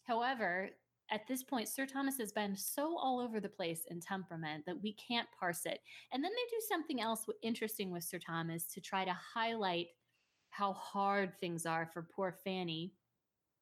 However, 0.05 0.71
at 1.11 1.27
this 1.27 1.43
point, 1.43 1.69
Sir 1.69 1.87
Thomas 1.87 2.19
has 2.19 2.33
been 2.33 2.55
so 2.55 2.97
all 2.97 3.19
over 3.19 3.41
the 3.41 3.49
place 3.49 3.87
in 3.91 4.01
temperament 4.01 4.65
that 4.67 4.81
we 4.81 4.95
can't 4.95 5.29
parse 5.39 5.67
it. 5.67 5.81
And 6.13 6.23
then 6.23 6.31
they 6.31 6.57
do 6.57 6.63
something 6.69 7.01
else 7.01 7.27
interesting 7.43 7.91
with 7.91 8.05
Sir 8.05 8.19
Thomas 8.19 8.65
to 8.67 8.81
try 8.81 9.05
to 9.05 9.17
highlight 9.35 9.89
how 10.51 10.73
hard 10.75 11.33
things 11.41 11.67
are 11.67 11.91
for 11.93 12.09
poor 12.15 12.37
Fanny 12.45 12.93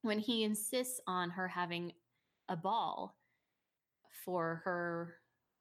when 0.03 0.18
he 0.18 0.45
insists 0.45 1.01
on 1.07 1.31
her 1.31 1.49
having 1.49 1.93
a 2.49 2.57
ball 2.57 3.16
for 4.24 4.62
her 4.64 5.14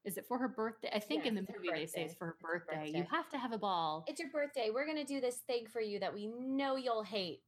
is 0.05 0.17
it 0.17 0.25
for 0.27 0.37
her 0.37 0.47
birthday? 0.47 0.89
I 0.93 0.99
think 0.99 1.25
yes, 1.25 1.29
in 1.29 1.35
the 1.35 1.41
movie 1.41 1.69
they 1.73 1.85
say 1.87 2.03
it's 2.03 2.13
for 2.13 2.27
her 2.27 2.37
birthday. 2.41 2.85
birthday. 2.85 2.97
You 2.99 3.05
have 3.11 3.29
to 3.29 3.37
have 3.37 3.51
a 3.51 3.57
ball. 3.57 4.05
It's 4.07 4.19
your 4.19 4.29
birthday. 4.29 4.69
We're 4.73 4.85
going 4.85 4.97
to 4.97 5.03
do 5.03 5.19
this 5.19 5.37
thing 5.47 5.65
for 5.67 5.81
you 5.81 5.99
that 5.99 6.13
we 6.13 6.27
know 6.27 6.75
you'll 6.75 7.03
hate. 7.03 7.41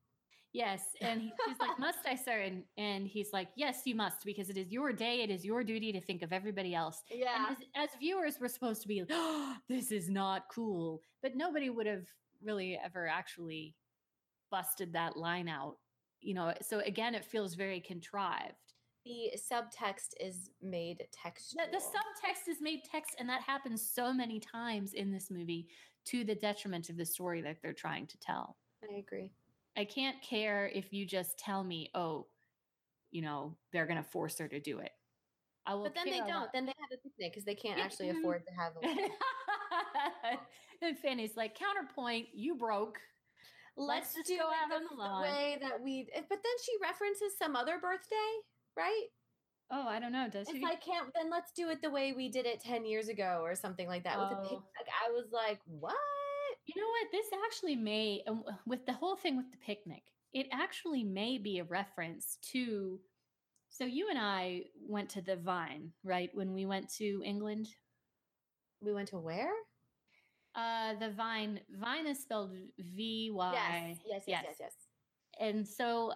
Yes. 0.53 0.81
And 1.01 1.21
he, 1.21 1.31
she's 1.45 1.59
like, 1.59 1.77
Must 1.77 1.99
I, 2.05 2.15
sir? 2.15 2.39
And, 2.39 2.63
and 2.77 3.07
he's 3.07 3.31
like, 3.31 3.49
Yes, 3.55 3.81
you 3.85 3.95
must, 3.95 4.25
because 4.25 4.49
it 4.49 4.57
is 4.57 4.71
your 4.71 4.91
day. 4.91 5.21
It 5.21 5.29
is 5.29 5.45
your 5.45 5.63
duty 5.63 5.91
to 5.91 6.01
think 6.01 6.23
of 6.23 6.33
everybody 6.33 6.73
else. 6.73 7.03
Yeah. 7.11 7.47
As, 7.51 7.57
as, 7.75 7.89
viewers, 7.99 8.37
we're 8.41 8.47
supposed 8.47 8.81
to 8.81 8.87
be, 8.87 9.03
oh, 9.09 9.55
This 9.69 9.91
is 9.91 10.09
not 10.09 10.45
cool. 10.51 11.01
But 11.21 11.35
nobody 11.35 11.69
would 11.69 11.85
have 11.85 12.07
really 12.43 12.79
ever 12.83 13.07
actually 13.07 13.75
busted 14.49 14.93
that 14.93 15.15
line 15.15 15.47
out. 15.47 15.77
You 16.21 16.33
know, 16.33 16.53
so 16.61 16.79
again, 16.79 17.13
it 17.13 17.25
feels 17.25 17.53
very 17.53 17.79
contrived 17.79 18.66
the 19.07 19.37
subtext 19.37 20.13
is 20.19 20.49
made 20.61 21.05
text. 21.11 21.55
The, 21.55 21.71
the 21.71 21.83
subtext 21.83 22.49
is 22.49 22.57
made 22.61 22.81
text, 22.89 23.15
and 23.19 23.27
that 23.29 23.41
happens 23.41 23.87
so 23.87 24.13
many 24.13 24.39
times 24.39 24.93
in 24.93 25.11
this 25.11 25.31
movie 25.31 25.67
to 26.05 26.23
the 26.23 26.35
detriment 26.35 26.89
of 26.89 26.97
the 26.97 27.05
story 27.05 27.41
that 27.41 27.57
they're 27.61 27.73
trying 27.73 28.07
to 28.07 28.17
tell. 28.19 28.57
I 28.83 28.97
agree. 28.97 29.31
I 29.77 29.85
can't 29.85 30.21
care 30.21 30.71
if 30.73 30.91
you 30.91 31.05
just 31.05 31.37
tell 31.37 31.63
me, 31.63 31.89
oh, 31.93 32.27
you 33.11 33.21
know, 33.21 33.55
they're 33.71 33.85
going 33.85 34.01
to 34.01 34.09
force 34.09 34.37
her 34.39 34.47
to 34.47 34.59
do 34.59 34.79
it. 34.79 34.91
I 35.65 35.75
will. 35.75 35.83
But 35.83 35.95
then 35.95 36.05
they 36.05 36.19
don't. 36.19 36.51
Then 36.53 36.65
they 36.65 36.73
have 36.77 36.97
a 36.97 36.97
picnic 36.97 37.33
because 37.33 37.45
they 37.45 37.55
can't 37.55 37.79
actually 37.79 38.07
mm-hmm. 38.07 38.19
afford 38.19 38.43
to 38.45 38.53
have 38.53 38.73
a. 38.81 40.37
and 40.85 40.97
Fanny's 40.97 41.35
like, 41.35 41.57
counterpoint, 41.57 42.27
you 42.33 42.55
broke. 42.55 42.99
Let's, 43.75 44.15
Let's 44.15 44.29
just 44.29 44.39
go 44.39 44.47
out 44.47 44.73
on 44.73 44.87
the 44.89 44.95
lawn. 44.97 45.21
way 45.21 45.57
that 45.61 45.81
we. 45.83 46.07
But 46.15 46.29
then 46.29 46.57
she 46.65 46.71
references 46.81 47.37
some 47.37 47.55
other 47.55 47.77
birthday 47.79 48.15
right? 48.77 49.07
Oh, 49.69 49.85
I 49.87 49.99
don't 49.99 50.13
know. 50.13 50.29
Does 50.31 50.47
if 50.47 50.63
I 50.63 50.75
can't, 50.75 51.11
then 51.13 51.29
let's 51.29 51.51
do 51.51 51.69
it 51.69 51.81
the 51.81 51.89
way 51.89 52.13
we 52.15 52.29
did 52.29 52.45
it 52.45 52.61
ten 52.61 52.85
years 52.85 53.09
ago 53.09 53.41
or 53.43 53.55
something 53.55 53.87
like 53.87 54.03
that. 54.05 54.15
Oh. 54.17 54.29
With 54.29 54.37
a 54.37 54.41
picnic, 54.41 54.87
I 55.05 55.11
was 55.11 55.25
like, 55.33 55.59
what? 55.65 55.95
You 56.67 56.81
know 56.81 56.87
what? 56.87 57.11
This 57.11 57.25
actually 57.45 57.75
may, 57.75 58.23
with 58.65 58.85
the 58.85 58.93
whole 58.93 59.15
thing 59.15 59.35
with 59.35 59.51
the 59.51 59.57
picnic, 59.57 60.03
it 60.33 60.47
actually 60.51 61.03
may 61.03 61.37
be 61.37 61.59
a 61.59 61.63
reference 61.63 62.37
to. 62.53 62.99
So 63.69 63.83
you 63.83 64.07
and 64.09 64.17
I 64.17 64.63
went 64.87 65.09
to 65.09 65.21
the 65.21 65.35
Vyne, 65.35 65.91
right? 66.03 66.29
When 66.33 66.53
we 66.53 66.65
went 66.65 66.89
to 66.95 67.21
England, 67.25 67.67
we 68.81 68.93
went 68.93 69.09
to 69.09 69.17
where? 69.17 69.51
Uh, 70.55 70.93
the 70.99 71.09
Vyne. 71.09 71.59
Vyne 71.77 72.07
is 72.07 72.21
spelled 72.21 72.53
V 72.79 73.31
Y. 73.33 73.51
Yes, 73.53 73.97
yes, 74.07 74.23
yes, 74.27 74.43
yes, 74.47 74.55
yes. 74.59 74.73
And 75.39 75.67
so 75.67 76.13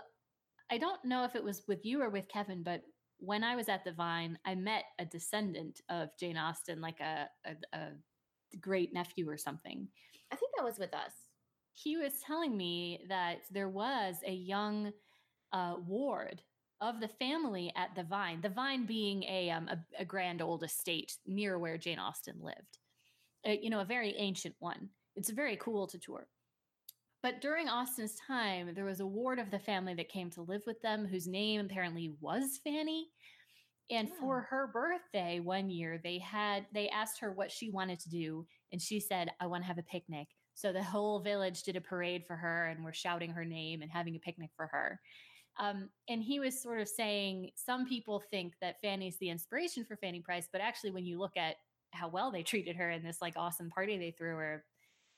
I 0.72 0.78
don't 0.78 1.04
know 1.04 1.26
if 1.26 1.36
it 1.36 1.44
was 1.44 1.64
with 1.68 1.86
you 1.86 2.02
or 2.02 2.10
with 2.10 2.30
Kevin, 2.30 2.64
but 2.64 2.82
when 3.20 3.44
I 3.44 3.56
was 3.58 3.68
at 3.68 3.84
the 3.84 3.92
Vyne, 3.92 4.38
I 4.46 4.56
met 4.56 4.86
a 5.00 5.06
descendant 5.06 5.82
of 5.90 6.10
Jane 6.18 6.38
Austen, 6.38 6.80
like 6.80 7.02
a, 7.02 7.28
a, 7.46 7.78
a 7.78 7.90
great 8.60 8.94
nephew 8.94 9.30
or 9.30 9.38
something. 9.38 9.88
I 10.32 10.36
think 10.38 10.52
that 10.56 10.64
was 10.64 10.80
with 10.80 10.94
us. 10.94 11.12
He 11.74 11.98
was 11.98 12.14
telling 12.26 12.56
me 12.56 13.02
that 13.10 13.40
there 13.52 13.70
was 13.70 14.16
a 14.26 14.32
young 14.32 14.94
uh, 15.52 15.76
ward 15.86 16.42
of 16.80 17.00
the 17.00 17.08
family 17.08 17.72
at 17.76 17.94
the 17.96 18.04
Vyne, 18.04 18.42
the 18.42 18.50
Vyne 18.50 18.88
being 18.88 19.24
a, 19.24 19.52
um, 19.52 19.68
a, 19.68 19.78
a 20.00 20.06
grand 20.06 20.42
old 20.42 20.64
estate 20.64 21.18
near 21.28 21.60
where 21.60 21.78
Jane 21.78 22.00
Austen 22.00 22.36
lived, 22.42 22.80
uh, 23.46 23.52
you 23.52 23.70
know, 23.70 23.82
a 23.82 23.86
very 23.86 24.16
ancient 24.18 24.56
one. 24.60 24.90
It's 25.16 25.30
very 25.30 25.58
cool 25.58 25.86
to 25.88 26.00
tour. 26.00 26.28
But 27.24 27.40
during 27.40 27.70
Austen's 27.70 28.16
time, 28.28 28.74
there 28.74 28.86
was 28.86 29.00
a 29.00 29.06
ward 29.06 29.38
of 29.38 29.52
the 29.52 29.60
family 29.60 29.94
that 29.94 30.10
came 30.10 30.30
to 30.32 30.42
live 30.42 30.64
with 30.66 30.82
them 30.82 31.06
whose 31.06 31.28
name 31.28 31.62
apparently 31.62 32.16
was 32.20 32.60
Fanny. 32.64 33.10
And 33.92 34.10
oh. 34.12 34.20
for 34.20 34.42
her 34.50 34.68
birthday 34.74 35.40
one 35.40 35.70
year, 35.70 36.00
they 36.04 36.18
had 36.18 36.66
they 36.74 36.90
asked 36.90 37.20
her 37.20 37.32
what 37.32 37.52
she 37.52 37.70
wanted 37.70 38.00
to 38.00 38.10
do, 38.10 38.48
and 38.72 38.82
she 38.82 39.00
said, 39.00 39.32
"I 39.40 39.48
want 39.48 39.64
to 39.64 39.68
have 39.68 39.78
a 39.78 39.84
picnic." 39.84 40.28
So 40.54 40.72
the 40.72 40.84
whole 40.84 41.20
village 41.20 41.64
did 41.64 41.76
a 41.76 41.82
parade 41.82 42.24
for 42.26 42.36
her, 42.36 42.68
and 42.68 42.84
were 42.84 42.94
shouting 42.94 43.32
her 43.32 43.46
name 43.46 43.82
and 43.82 43.92
having 43.92 44.16
a 44.16 44.20
picnic 44.20 44.50
for 44.56 44.68
her. 44.68 45.00
Um, 45.60 45.90
and 46.08 46.24
he 46.24 46.40
was 46.40 46.62
sort 46.62 46.80
of 46.80 46.88
saying 46.88 47.52
some 47.56 47.86
people 47.86 48.24
think 48.32 48.54
that 48.62 48.80
Fanny's 48.82 49.18
the 49.20 49.30
inspiration 49.30 49.84
for 49.84 49.98
Fanny 49.98 50.22
Price, 50.22 50.48
but 50.52 50.62
actually, 50.62 50.92
when 50.92 51.06
you 51.06 51.20
look 51.20 51.36
at 51.38 51.58
how 51.92 52.08
well 52.08 52.32
they 52.32 52.44
treated 52.44 52.78
her 52.78 52.90
in 52.90 53.04
this 53.04 53.22
like 53.22 53.34
awesome 53.36 53.70
party 53.70 53.98
they 53.98 54.12
threw 54.12 54.36
her, 54.38 54.64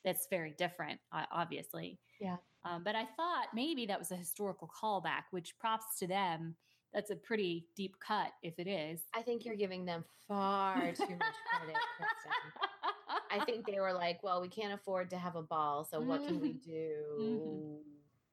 that's 0.04 0.28
very 0.30 0.54
different, 0.58 1.00
obviously. 1.32 2.00
Yeah. 2.20 2.38
Um, 2.66 2.84
but 2.84 2.96
I 2.96 3.06
thought 3.18 3.48
maybe 3.54 3.86
that 3.88 4.00
was 4.00 4.12
a 4.12 4.16
historical 4.16 4.70
callback, 4.70 5.24
which 5.32 5.58
props 5.60 5.98
to 6.00 6.08
them. 6.08 6.56
That's 6.94 7.10
a 7.10 7.16
pretty 7.16 7.66
deep 7.76 7.96
cut 8.06 8.32
if 8.44 8.60
it 8.60 8.68
is. 8.68 9.02
I 9.16 9.22
think 9.22 9.46
you're 9.46 9.56
giving 9.56 9.84
them 9.84 10.06
far 10.28 10.76
too 10.76 11.04
much 11.04 11.36
credit, 11.50 11.76
Kristen. 11.98 13.20
I 13.32 13.44
think 13.46 13.66
they 13.66 13.80
were 13.80 13.94
like, 13.94 14.22
well, 14.24 14.42
we 14.42 14.48
can't 14.48 14.74
afford 14.74 15.10
to 15.10 15.18
have 15.18 15.36
a 15.36 15.42
ball, 15.42 15.88
so 15.90 16.00
what 16.00 16.26
can 16.26 16.40
we 16.40 16.50
mm-hmm. 16.50 16.72
do? 16.72 17.78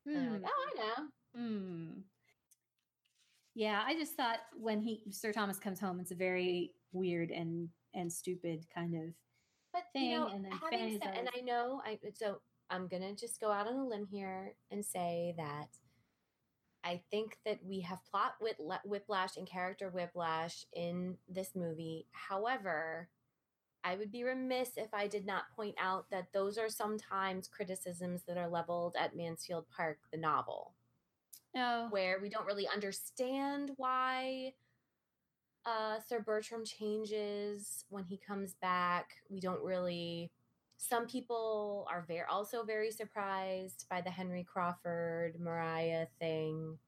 Mm-hmm. 0.08 0.32
Like, 0.34 0.42
oh, 0.44 0.66
I 0.68 1.00
know. 1.00 1.06
Mm. 1.40 2.02
Yeah, 3.54 3.82
I 3.84 3.94
just 3.94 4.14
thought 4.14 4.38
when 4.54 4.80
he 4.80 5.02
Sir 5.10 5.32
Thomas 5.32 5.58
comes 5.58 5.80
home, 5.80 6.00
it's 6.00 6.12
a 6.12 6.16
very 6.16 6.72
weird 6.92 7.30
and 7.30 7.68
and 7.94 8.12
stupid 8.12 8.66
kind 8.72 8.94
of 8.94 9.14
but 9.72 9.82
thing. 9.92 10.10
You 10.10 10.18
know, 10.18 10.26
and 10.28 10.44
then 10.44 10.52
having 10.52 10.98
said, 11.00 11.14
and 11.16 11.28
I 11.36 11.40
know 11.40 11.82
I 11.84 11.94
uh, 12.06 12.10
so 12.14 12.40
I'm 12.68 12.88
gonna 12.88 13.14
just 13.14 13.40
go 13.40 13.50
out 13.50 13.66
on 13.66 13.74
a 13.74 13.86
limb 13.86 14.06
here 14.10 14.54
and 14.70 14.84
say 14.84 15.34
that 15.36 15.68
I 16.82 17.02
think 17.10 17.38
that 17.44 17.60
we 17.64 17.80
have 17.80 17.98
plot 18.10 18.34
with 18.40 18.56
whiplash 18.84 19.36
and 19.36 19.46
character 19.46 19.90
whiplash 19.90 20.64
in 20.72 21.18
this 21.28 21.54
movie. 21.54 22.06
However, 22.12 23.08
I 23.84 23.96
would 23.96 24.12
be 24.12 24.24
remiss 24.24 24.76
if 24.76 24.92
I 24.92 25.06
did 25.06 25.26
not 25.26 25.44
point 25.56 25.74
out 25.80 26.06
that 26.10 26.32
those 26.32 26.58
are 26.58 26.68
sometimes 26.68 27.48
criticisms 27.48 28.22
that 28.26 28.36
are 28.36 28.48
leveled 28.48 28.94
at 28.98 29.16
Mansfield 29.16 29.66
Park, 29.74 29.98
the 30.10 30.18
novel. 30.18 30.74
Oh. 31.56 31.88
where 31.90 32.20
we 32.22 32.28
don't 32.28 32.46
really 32.46 32.68
understand 32.68 33.72
why 33.76 34.52
uh, 35.66 35.98
Sir 36.06 36.20
Bertram 36.20 36.64
changes 36.64 37.84
when 37.88 38.04
he 38.04 38.16
comes 38.16 38.54
back. 38.60 39.10
We 39.28 39.40
don't 39.40 39.62
really. 39.62 40.30
Some 40.76 41.06
people 41.06 41.86
are 41.90 42.04
very 42.08 42.24
also 42.30 42.64
very 42.64 42.90
surprised 42.90 43.84
by 43.90 44.00
the 44.00 44.10
Henry 44.10 44.44
Crawford 44.50 45.38
Maria 45.38 46.08
thing. 46.18 46.78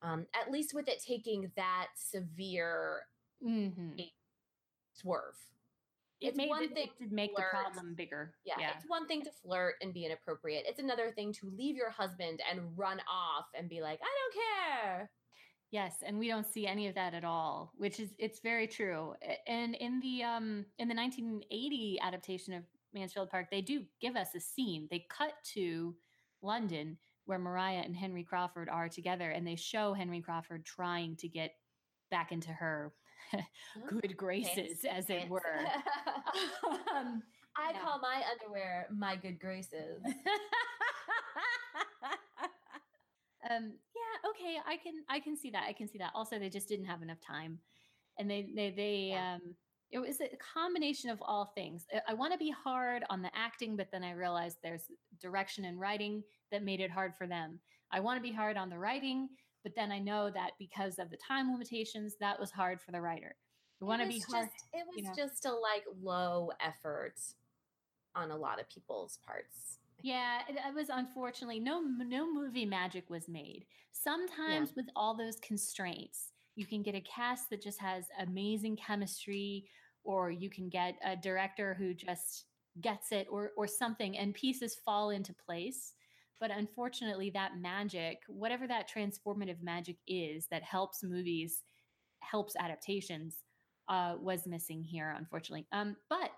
Um, 0.00 0.26
at 0.34 0.50
least 0.50 0.74
with 0.74 0.88
it 0.88 1.02
taking 1.06 1.52
that 1.56 1.88
severe 1.94 3.02
mm-hmm. 3.44 4.00
swerve. 4.94 5.36
It 6.20 6.28
It's 6.28 6.36
made 6.36 6.48
one 6.48 6.64
it, 6.64 6.74
thing 6.74 6.88
it 6.98 7.02
did 7.02 7.12
make 7.12 7.36
the 7.36 7.42
problem 7.50 7.94
bigger. 7.94 8.34
Yeah, 8.44 8.54
yeah. 8.58 8.70
it's 8.76 8.84
one 8.88 9.06
thing 9.06 9.22
to 9.22 9.30
flirt 9.30 9.74
and 9.82 9.92
be 9.92 10.06
inappropriate. 10.06 10.64
It's 10.66 10.78
another 10.78 11.10
thing 11.10 11.32
to 11.34 11.52
leave 11.56 11.76
your 11.76 11.90
husband 11.90 12.40
and 12.50 12.60
run 12.76 13.00
off 13.00 13.46
and 13.54 13.68
be 13.68 13.80
like, 13.80 14.00
I 14.02 14.06
don't 14.06 14.34
care. 14.42 15.10
Yes, 15.72 16.02
and 16.06 16.18
we 16.18 16.28
don't 16.28 16.46
see 16.46 16.66
any 16.66 16.86
of 16.86 16.94
that 16.96 17.14
at 17.14 17.24
all, 17.24 17.72
which 17.76 17.98
is 17.98 18.10
it's 18.18 18.40
very 18.40 18.66
true. 18.66 19.14
And 19.46 19.74
in 19.76 20.00
the 20.00 20.22
um 20.22 20.66
in 20.78 20.86
the 20.86 20.94
1980 20.94 21.98
adaptation 22.02 22.52
of 22.52 22.62
Mansfield 22.92 23.30
Park, 23.30 23.46
they 23.50 23.62
do 23.62 23.82
give 23.98 24.14
us 24.14 24.34
a 24.36 24.40
scene. 24.40 24.86
They 24.90 25.06
cut 25.08 25.32
to 25.54 25.96
London 26.42 26.98
where 27.24 27.38
Maria 27.38 27.80
and 27.80 27.96
Henry 27.96 28.22
Crawford 28.22 28.68
are 28.68 28.88
together 28.90 29.30
and 29.30 29.46
they 29.46 29.56
show 29.56 29.94
Henry 29.94 30.20
Crawford 30.20 30.66
trying 30.66 31.16
to 31.16 31.28
get 31.28 31.52
back 32.10 32.32
into 32.32 32.50
her 32.50 32.92
good 33.88 34.14
graces 34.14 34.84
as 34.84 35.08
it 35.08 35.26
were. 35.30 35.40
um, 36.94 37.22
I 37.56 37.72
Yeah. 37.72 37.80
call 37.80 37.98
my 38.00 38.22
underwear 38.30 38.88
my 38.94 39.16
good 39.16 39.38
graces. 39.40 40.02
um 43.50 43.72
okay 44.26 44.56
i 44.66 44.76
can 44.76 44.94
i 45.08 45.18
can 45.18 45.36
see 45.36 45.50
that 45.50 45.64
i 45.68 45.72
can 45.72 45.88
see 45.88 45.98
that 45.98 46.10
also 46.14 46.38
they 46.38 46.48
just 46.48 46.68
didn't 46.68 46.86
have 46.86 47.02
enough 47.02 47.20
time 47.20 47.58
and 48.18 48.30
they 48.30 48.48
they 48.54 48.70
they 48.70 49.10
Yeah. 49.12 49.34
um 49.34 49.54
it 49.90 49.98
was 49.98 50.22
a 50.22 50.30
combination 50.36 51.10
of 51.10 51.18
all 51.20 51.52
things 51.54 51.86
i, 52.08 52.14
want 52.14 52.32
to 52.32 52.38
be 52.38 52.50
hard 52.50 53.04
on 53.10 53.20
the 53.20 53.30
acting 53.34 53.76
but 53.76 53.90
then 53.92 54.02
i 54.02 54.12
realized 54.12 54.58
there's 54.62 54.84
direction 55.20 55.66
and 55.66 55.78
writing 55.78 56.22
that 56.50 56.62
made 56.62 56.80
it 56.80 56.90
hard 56.90 57.14
for 57.16 57.26
them 57.26 57.58
i 57.90 58.00
want 58.00 58.16
to 58.16 58.22
be 58.22 58.32
hard 58.32 58.56
on 58.56 58.70
the 58.70 58.78
writing 58.78 59.28
but 59.62 59.74
then 59.76 59.92
i 59.92 59.98
know 59.98 60.30
that 60.30 60.52
because 60.58 60.98
of 60.98 61.10
the 61.10 61.16
time 61.16 61.52
limitations 61.52 62.16
that 62.20 62.38
was 62.40 62.50
hard 62.50 62.80
for 62.80 62.92
the 62.92 63.00
writer 63.00 63.34
i 63.82 63.84
want 63.84 64.00
to 64.00 64.08
be 64.08 64.22
hard 64.30 64.48
just 64.48 64.64
it 64.72 64.86
was 64.86 64.96
you 64.96 65.02
know. 65.02 65.12
just 65.14 65.44
a 65.44 65.52
like 65.52 65.84
low 66.02 66.50
effort 66.60 67.16
on 68.14 68.30
a 68.30 68.36
lot 68.36 68.60
of 68.60 68.68
people's 68.68 69.18
parts. 69.26 69.78
Yeah, 70.02 70.40
it, 70.48 70.56
it 70.56 70.74
was 70.74 70.88
unfortunately 70.88 71.60
no 71.60 71.80
no 71.80 72.32
movie 72.32 72.66
magic 72.66 73.08
was 73.08 73.28
made. 73.28 73.66
Sometimes 73.92 74.72
with 74.76 74.86
all 74.96 75.16
those 75.16 75.38
constraints, 75.40 76.32
you 76.56 76.66
can 76.66 76.82
get 76.82 76.94
a 76.94 77.00
cast 77.00 77.50
that 77.50 77.62
just 77.62 77.80
has 77.80 78.06
amazing 78.18 78.76
chemistry, 78.76 79.68
or 80.04 80.30
you 80.30 80.50
can 80.50 80.68
get 80.68 80.96
a 81.04 81.16
director 81.16 81.74
who 81.74 81.94
just 81.94 82.46
gets 82.80 83.12
it, 83.12 83.28
or 83.30 83.52
or 83.56 83.66
something, 83.66 84.18
and 84.18 84.34
pieces 84.34 84.74
fall 84.84 85.10
into 85.10 85.32
place. 85.34 85.92
But 86.40 86.50
unfortunately, 86.50 87.30
that 87.30 87.58
magic, 87.58 88.18
whatever 88.26 88.66
that 88.66 88.90
transformative 88.90 89.62
magic 89.62 89.98
is 90.08 90.48
that 90.50 90.64
helps 90.64 91.04
movies, 91.04 91.62
helps 92.18 92.56
adaptations, 92.56 93.36
uh, 93.88 94.16
was 94.20 94.48
missing 94.48 94.82
here, 94.82 95.14
unfortunately. 95.16 95.68
Um, 95.70 95.96
but 96.10 96.32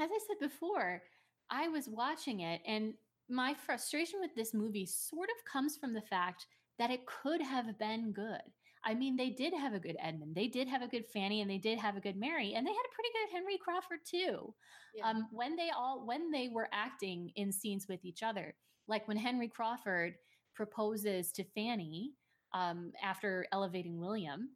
as 0.00 0.08
I 0.10 0.18
said 0.26 0.38
before, 0.40 1.02
I 1.50 1.68
was 1.68 1.88
watching 1.88 2.40
it, 2.40 2.60
and 2.66 2.94
my 3.28 3.54
frustration 3.54 4.20
with 4.20 4.34
this 4.34 4.54
movie 4.54 4.86
sort 4.86 5.28
of 5.28 5.50
comes 5.50 5.76
from 5.76 5.92
the 5.92 6.02
fact 6.02 6.46
that 6.78 6.90
it 6.90 7.06
could 7.06 7.42
have 7.42 7.78
been 7.78 8.12
good. 8.12 8.40
I 8.84 8.94
mean, 8.94 9.16
they 9.16 9.30
did 9.30 9.52
have 9.52 9.74
a 9.74 9.80
good 9.80 9.96
Edmund, 10.00 10.34
they 10.34 10.46
did 10.46 10.68
have 10.68 10.82
a 10.82 10.88
good 10.88 11.04
Fanny, 11.06 11.40
and 11.40 11.50
they 11.50 11.58
did 11.58 11.78
have 11.78 11.96
a 11.96 12.00
good 12.00 12.16
Mary, 12.16 12.54
and 12.54 12.66
they 12.66 12.70
had 12.70 12.76
a 12.76 12.94
pretty 12.94 13.10
good 13.12 13.36
Henry 13.36 13.58
Crawford 13.58 14.00
too. 14.08 14.54
Yeah. 14.94 15.08
Um, 15.08 15.28
when 15.32 15.56
they 15.56 15.70
all 15.76 16.06
when 16.06 16.30
they 16.30 16.48
were 16.48 16.68
acting 16.72 17.32
in 17.36 17.52
scenes 17.52 17.86
with 17.88 18.04
each 18.04 18.22
other, 18.22 18.54
like 18.86 19.06
when 19.08 19.16
Henry 19.16 19.48
Crawford 19.48 20.14
proposes 20.54 21.32
to 21.32 21.44
Fanny 21.54 22.12
um, 22.54 22.92
after 23.02 23.46
elevating 23.52 23.98
William, 23.98 24.50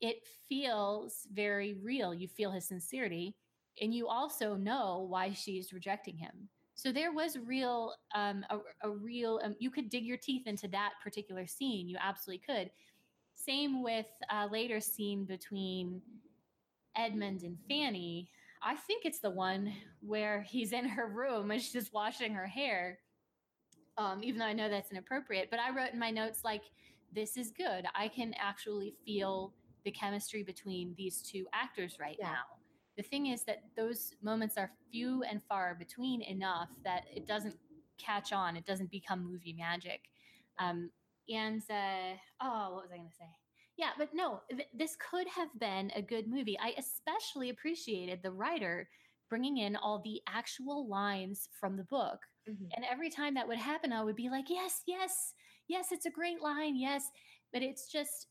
it 0.00 0.16
feels 0.48 1.26
very 1.32 1.74
real. 1.74 2.12
You 2.12 2.28
feel 2.28 2.50
his 2.50 2.66
sincerity, 2.66 3.36
and 3.80 3.94
you 3.94 4.08
also 4.08 4.54
know 4.54 5.06
why 5.08 5.32
she's 5.32 5.72
rejecting 5.72 6.16
him. 6.16 6.48
So 6.74 6.90
there 6.90 7.12
was 7.12 7.38
real, 7.38 7.94
um, 8.14 8.44
a, 8.50 8.58
a 8.82 8.90
real. 8.90 9.40
Um, 9.44 9.54
you 9.58 9.70
could 9.70 9.88
dig 9.88 10.04
your 10.04 10.16
teeth 10.16 10.46
into 10.46 10.68
that 10.68 10.92
particular 11.02 11.46
scene. 11.46 11.88
You 11.88 11.96
absolutely 12.00 12.42
could. 12.46 12.70
Same 13.34 13.82
with 13.82 14.06
a 14.30 14.46
later 14.46 14.80
scene 14.80 15.24
between 15.24 16.00
Edmund 16.96 17.42
and 17.42 17.58
Fanny. 17.68 18.28
I 18.62 18.76
think 18.76 19.04
it's 19.04 19.18
the 19.20 19.30
one 19.30 19.72
where 20.00 20.42
he's 20.42 20.72
in 20.72 20.86
her 20.86 21.08
room 21.08 21.50
and 21.50 21.60
she's 21.60 21.72
just 21.72 21.92
washing 21.92 22.32
her 22.34 22.46
hair. 22.46 22.98
Um, 23.98 24.22
even 24.22 24.38
though 24.38 24.46
I 24.46 24.52
know 24.52 24.68
that's 24.70 24.90
inappropriate, 24.90 25.50
but 25.50 25.60
I 25.60 25.70
wrote 25.70 25.92
in 25.92 25.98
my 25.98 26.10
notes 26.10 26.44
like, 26.44 26.62
"This 27.12 27.36
is 27.36 27.50
good. 27.50 27.86
I 27.94 28.08
can 28.08 28.34
actually 28.38 28.94
feel 29.04 29.52
the 29.84 29.90
chemistry 29.90 30.42
between 30.42 30.94
these 30.96 31.20
two 31.20 31.46
actors 31.52 31.98
right 32.00 32.16
Yeah. 32.18 32.32
now." 32.32 32.61
The 32.96 33.02
thing 33.02 33.26
is 33.26 33.44
that 33.44 33.62
those 33.76 34.14
moments 34.22 34.56
are 34.58 34.70
few 34.90 35.22
and 35.22 35.42
far 35.48 35.74
between 35.74 36.22
enough 36.22 36.68
that 36.84 37.04
it 37.14 37.26
doesn't 37.26 37.56
catch 37.98 38.32
on. 38.32 38.56
It 38.56 38.66
doesn't 38.66 38.90
become 38.90 39.24
movie 39.24 39.54
magic. 39.58 40.02
Um, 40.58 40.90
and 41.28 41.62
uh, 41.70 42.16
oh, 42.42 42.74
what 42.74 42.82
was 42.82 42.92
I 42.92 42.96
going 42.96 43.08
to 43.08 43.14
say? 43.14 43.30
Yeah, 43.78 43.90
but 43.96 44.10
no, 44.12 44.40
th- 44.50 44.68
this 44.74 44.96
could 45.10 45.26
have 45.28 45.48
been 45.58 45.90
a 45.96 46.02
good 46.02 46.28
movie. 46.28 46.58
I 46.60 46.74
especially 46.76 47.48
appreciated 47.48 48.20
the 48.22 48.30
writer 48.32 48.88
bringing 49.30 49.58
in 49.58 49.76
all 49.76 50.00
the 50.04 50.20
actual 50.28 50.86
lines 50.88 51.48
from 51.58 51.76
the 51.76 51.84
book. 51.84 52.18
Mhm. 52.46 52.68
And 52.76 52.84
every 52.84 53.08
time 53.08 53.32
that 53.34 53.48
would 53.48 53.56
happen, 53.58 53.92
I 53.92 54.04
would 54.04 54.16
be 54.16 54.28
like, 54.28 54.50
yes, 54.50 54.82
yes, 54.86 55.32
yes, 55.68 55.90
it's 55.90 56.04
a 56.06 56.10
great 56.10 56.42
line. 56.42 56.76
Yes. 56.76 57.10
But 57.52 57.62
it's 57.62 57.90
just, 57.90 58.26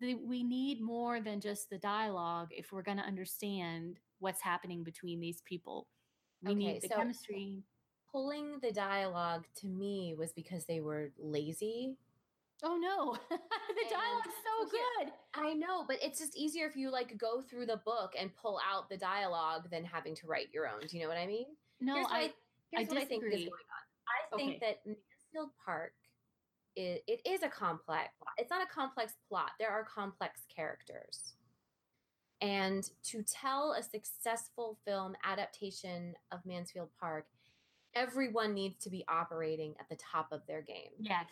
the, 0.00 0.14
we 0.14 0.42
need 0.42 0.80
more 0.80 1.20
than 1.20 1.40
just 1.40 1.70
the 1.70 1.78
dialogue 1.78 2.48
if 2.50 2.72
we're 2.72 2.82
going 2.82 2.96
to 2.96 3.04
understand 3.04 3.98
what's 4.18 4.40
happening 4.40 4.82
between 4.82 5.20
these 5.20 5.42
people. 5.42 5.86
We 6.42 6.50
Okay, 6.52 6.58
need 6.58 6.82
the 6.82 6.88
so- 6.88 6.96
chemistry. 6.96 7.62
Pulling 8.12 8.58
the 8.60 8.72
dialogue 8.72 9.44
to 9.60 9.68
me 9.68 10.14
was 10.18 10.32
because 10.32 10.64
they 10.64 10.80
were 10.80 11.12
lazy. 11.16 11.96
Oh 12.64 12.76
no, 12.76 13.16
the 13.30 13.84
dialogue's 13.88 14.34
so 14.44 14.68
good. 14.68 15.12
I 15.34 15.54
know, 15.54 15.84
but 15.86 15.96
it's 16.02 16.18
just 16.18 16.36
easier 16.36 16.66
if 16.66 16.74
you 16.74 16.90
like 16.90 17.16
go 17.16 17.40
through 17.40 17.66
the 17.66 17.76
book 17.84 18.14
and 18.18 18.34
pull 18.34 18.58
out 18.68 18.88
the 18.90 18.96
dialogue 18.96 19.70
than 19.70 19.84
having 19.84 20.16
to 20.16 20.26
write 20.26 20.48
your 20.52 20.66
own. 20.68 20.80
Do 20.88 20.96
you 20.96 21.04
know 21.04 21.08
what 21.08 21.18
I 21.18 21.26
mean? 21.28 21.46
No, 21.80 21.94
here's 21.94 22.06
I, 22.10 22.18
I, 22.18 22.30
here's 22.72 22.88
what 22.88 22.98
I 22.98 23.04
think 23.04 23.22
is 23.24 23.30
going 23.30 23.44
on. 23.46 23.50
I 24.34 24.36
think 24.36 24.50
Okay. 24.56 24.58
that 24.60 24.78
Mansfield 24.84 25.50
Park 25.64 25.92
it, 26.76 27.02
it 27.06 27.20
is 27.28 27.42
a 27.42 27.48
complex 27.48 28.10
plot. 28.22 28.34
It's 28.38 28.50
not 28.50 28.62
a 28.62 28.72
complex 28.72 29.14
plot. 29.28 29.50
There 29.58 29.70
are 29.70 29.84
complex 29.84 30.42
characters. 30.54 31.34
And 32.40 32.88
to 33.04 33.22
tell 33.22 33.72
a 33.72 33.82
successful 33.82 34.78
film 34.86 35.14
adaptation 35.24 36.14
of 36.32 36.40
Mansfield 36.46 36.88
Park, 36.98 37.26
everyone 37.94 38.54
needs 38.54 38.82
to 38.84 38.90
be 38.90 39.04
operating 39.08 39.74
at 39.78 39.88
the 39.88 39.96
top 39.96 40.28
of 40.32 40.40
their 40.46 40.62
game. 40.62 40.92
yes. 40.98 41.26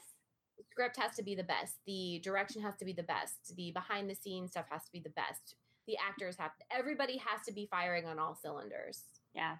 The 0.58 0.64
script 0.72 0.96
has 0.96 1.14
to 1.14 1.22
be 1.22 1.36
the 1.36 1.44
best. 1.44 1.76
The 1.86 2.20
direction 2.24 2.60
has 2.62 2.74
to 2.78 2.84
be 2.84 2.92
the 2.92 3.04
best. 3.04 3.54
The 3.54 3.70
behind 3.70 4.10
the 4.10 4.16
scenes 4.16 4.50
stuff 4.50 4.66
has 4.70 4.84
to 4.86 4.92
be 4.92 4.98
the 4.98 5.10
best. 5.10 5.54
The 5.86 5.96
actors 5.96 6.34
have 6.40 6.50
everybody 6.68 7.16
has 7.18 7.46
to 7.46 7.52
be 7.52 7.68
firing 7.70 8.06
on 8.06 8.18
all 8.18 8.34
cylinders. 8.34 9.04
Yeah. 9.34 9.58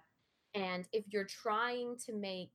And 0.53 0.89
if 0.91 1.05
you're 1.07 1.23
trying 1.23 1.95
to 2.05 2.13
make 2.13 2.51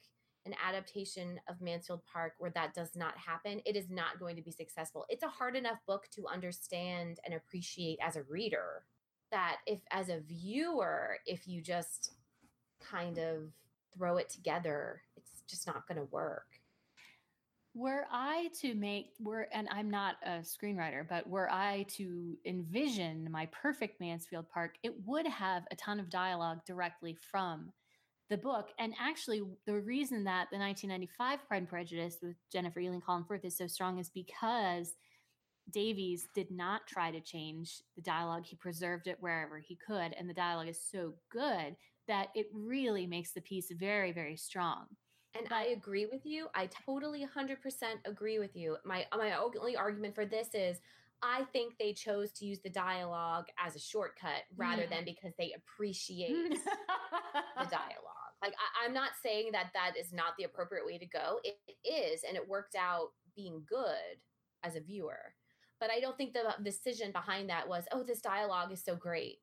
an 0.47 0.55
adaptation 0.63 1.41
of 1.49 1.61
Mansfield 1.61 2.03
Park 2.11 2.35
where 2.39 2.51
that 2.51 2.75
does 2.75 2.95
not 2.95 3.17
happen, 3.17 3.61
it 3.65 3.77
is 3.77 3.89
not 3.89 4.19
going 4.19 4.37
to 4.37 4.43
be 4.43 4.51
successful. 4.51 5.07
It's 5.09 5.23
a 5.23 5.29
hard 5.29 5.57
enough 5.57 5.79
book 5.87 6.07
to 6.15 6.27
understand 6.27 7.19
and 7.25 7.35
appreciate 7.35 7.99
as 8.03 8.17
a 8.17 8.23
reader 8.25 8.85
that 9.31 9.57
if, 9.67 9.81
as 9.91 10.09
a 10.09 10.21
viewer, 10.21 11.17
if 11.27 11.49
you 11.49 11.63
just 11.63 12.13
kind 12.81 13.19
of 13.19 13.51
throw 13.97 14.19
it 14.19 14.29
together, 14.29 15.03
it's 15.17 15.43
just 15.49 15.67
not 15.67 15.87
going 15.89 15.99
to 15.99 16.09
work. 16.11 16.47
Were 17.77 18.07
I 18.13 18.51
to 18.61 18.75
make 18.75 19.15
were 19.19 19.49
and 19.53 19.67
I'm 19.69 19.91
not 19.91 20.17
a 20.25 20.43
screenwriter, 20.43 21.09
but 21.09 21.29
were 21.29 21.51
I 21.51 21.87
to 21.97 22.37
envision 22.45 23.29
my 23.33 23.47
perfect 23.47 24.01
Mansfield 24.01 24.49
Park, 24.49 24.77
it 24.85 24.95
would 25.05 25.27
have 25.27 25.65
a 25.73 25.77
ton 25.77 25.99
of 25.99 26.09
dialogue 26.09 26.65
directly 26.65 27.17
from 27.33 27.73
the 28.31 28.39
book. 28.39 28.69
And 28.79 28.95
actually, 29.01 29.43
the 29.67 29.81
reason 29.81 30.25
that 30.25 30.49
the 30.51 30.59
1995 30.59 31.47
Pride 31.47 31.57
and 31.59 31.69
Prejudice 31.69 32.17
with 32.23 32.37
Jennifer 32.53 32.81
Ehle 32.81 33.03
Colin 33.05 33.25
Firth 33.25 33.45
is 33.45 33.57
so 33.57 33.67
strong 33.67 33.99
is 33.99 34.09
because 34.11 34.95
Davies 35.71 36.29
did 36.35 36.51
not 36.51 36.87
try 36.87 37.11
to 37.11 37.21
change 37.21 37.83
the 37.97 38.03
dialogue. 38.03 38.45
He 38.45 38.57
preserved 38.57 39.07
it 39.07 39.17
wherever 39.21 39.59
he 39.59 39.77
could. 39.87 40.13
And 40.19 40.29
the 40.29 40.35
dialogue 40.35 40.69
is 40.69 40.81
so 40.91 41.15
good 41.31 41.77
that 42.07 42.29
it 42.35 42.47
really 42.53 43.07
makes 43.07 43.33
the 43.33 43.41
piece 43.41 43.71
very, 43.73 44.13
very 44.13 44.37
strong. 44.37 44.85
And 45.37 45.51
I 45.51 45.69
agree 45.69 46.07
with 46.07 46.25
you. 46.25 46.49
I 46.55 46.69
totally 46.87 47.27
100% 47.27 47.57
agree 48.05 48.39
with 48.39 48.55
you. 48.55 48.77
My 48.85 49.07
my 49.17 49.33
only 49.35 49.75
argument 49.77 50.15
for 50.15 50.27
this 50.27 50.49
is 50.55 50.79
I 51.23 51.45
think 51.53 51.79
they 51.79 51.95
chose 51.95 52.31
to 52.33 52.45
use 52.45 52.61
the 52.63 52.69
dialogue 52.71 53.47
as 53.59 53.75
a 53.75 53.79
shortcut 53.79 54.43
rather 54.57 54.83
Mm. 54.83 54.91
than 54.91 55.05
because 55.07 55.33
they 55.39 55.55
appreciate 55.57 56.51
the 56.51 57.65
dialogue. 57.65 58.14
Like 58.45 58.55
I, 58.59 58.87
I'm 58.87 58.93
not 58.93 59.13
saying 59.23 59.51
that 59.53 59.71
that 59.73 59.97
is 59.99 60.13
not 60.13 60.35
the 60.37 60.45
appropriate 60.45 60.85
way 60.85 60.99
to 60.99 61.07
go. 61.07 61.41
It, 61.45 61.57
it 61.67 61.89
is, 61.89 62.25
and 62.29 62.37
it 62.37 62.47
worked 62.47 62.75
out 62.75 63.09
being 63.35 63.63
good 63.67 64.21
as 64.63 64.77
a 64.77 64.81
viewer. 64.81 65.35
But 65.81 65.91
I 65.91 66.01
don't 66.01 66.17
think 66.17 66.35
the 66.35 66.55
decision 66.63 67.11
behind 67.11 67.49
that 67.49 67.69
was, 67.69 67.85
oh, 67.91 68.03
this 68.03 68.21
dialogue 68.21 68.71
is 68.71 68.85
so 68.85 68.97
great. 68.97 69.39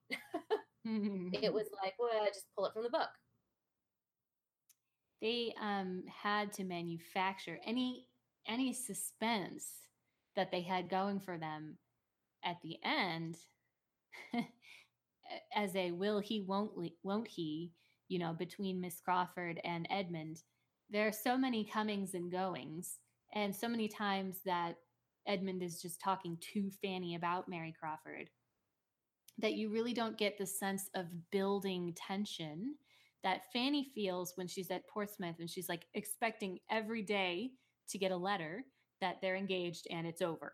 it 0.86 1.54
was 1.54 1.68
like, 1.84 1.94
well, 2.00 2.26
just 2.28 2.46
pull 2.56 2.66
it 2.68 2.74
from 2.74 2.84
the 2.84 2.90
book. 2.90 3.10
they 5.22 5.54
um, 5.62 6.04
had 6.24 6.54
to 6.54 6.64
manufacture 6.64 7.60
any 7.66 8.08
any 8.48 8.74
suspense 8.74 9.68
that 10.36 10.52
they 10.52 10.62
had 10.62 10.90
going 10.90 11.20
for 11.20 11.38
them 11.38 11.78
at 12.44 12.58
the 12.64 12.78
end 12.84 13.38
as 15.56 15.76
a 15.76 15.92
will 15.92 16.20
he 16.20 16.42
won't 16.42 16.76
le- 16.76 16.90
won't 17.04 17.28
he 17.28 17.72
you 18.12 18.20
know 18.20 18.34
between 18.34 18.82
miss 18.82 19.00
crawford 19.00 19.60
and 19.64 19.88
edmund 19.90 20.44
there 20.90 21.08
are 21.08 21.14
so 21.14 21.38
many 21.38 21.64
comings 21.64 22.14
and 22.14 22.32
goings 22.32 22.98
and 23.34 23.56
so 23.56 23.68
many 23.68 23.88
times 23.88 24.40
that 24.46 24.76
edmund 25.28 25.64
is 25.64 25.82
just 25.82 26.02
talking 26.02 26.38
to 26.42 26.70
fanny 26.82 27.16
about 27.16 27.48
mary 27.48 27.74
crawford 27.80 28.30
that 29.38 29.54
you 29.54 29.70
really 29.70 29.94
don't 29.94 30.18
get 30.18 30.38
the 30.38 30.46
sense 30.46 30.90
of 30.96 31.06
building 31.32 31.96
tension 31.96 32.76
that 33.24 33.52
Fanny 33.54 33.92
feels 33.94 34.34
when 34.36 34.48
she's 34.48 34.72
at 34.72 34.88
Portsmouth 34.88 35.36
and 35.40 35.50
she's 35.50 35.70
like 35.70 35.86
expecting 35.94 36.60
every 36.70 37.02
day 37.02 37.52
to 37.90 37.98
get 37.98 38.12
a 38.12 38.18
letter 38.18 38.64
that 39.00 39.18
they're 39.22 39.36
engaged 39.36 39.88
and 39.92 40.08
it's 40.08 40.22
over. 40.22 40.54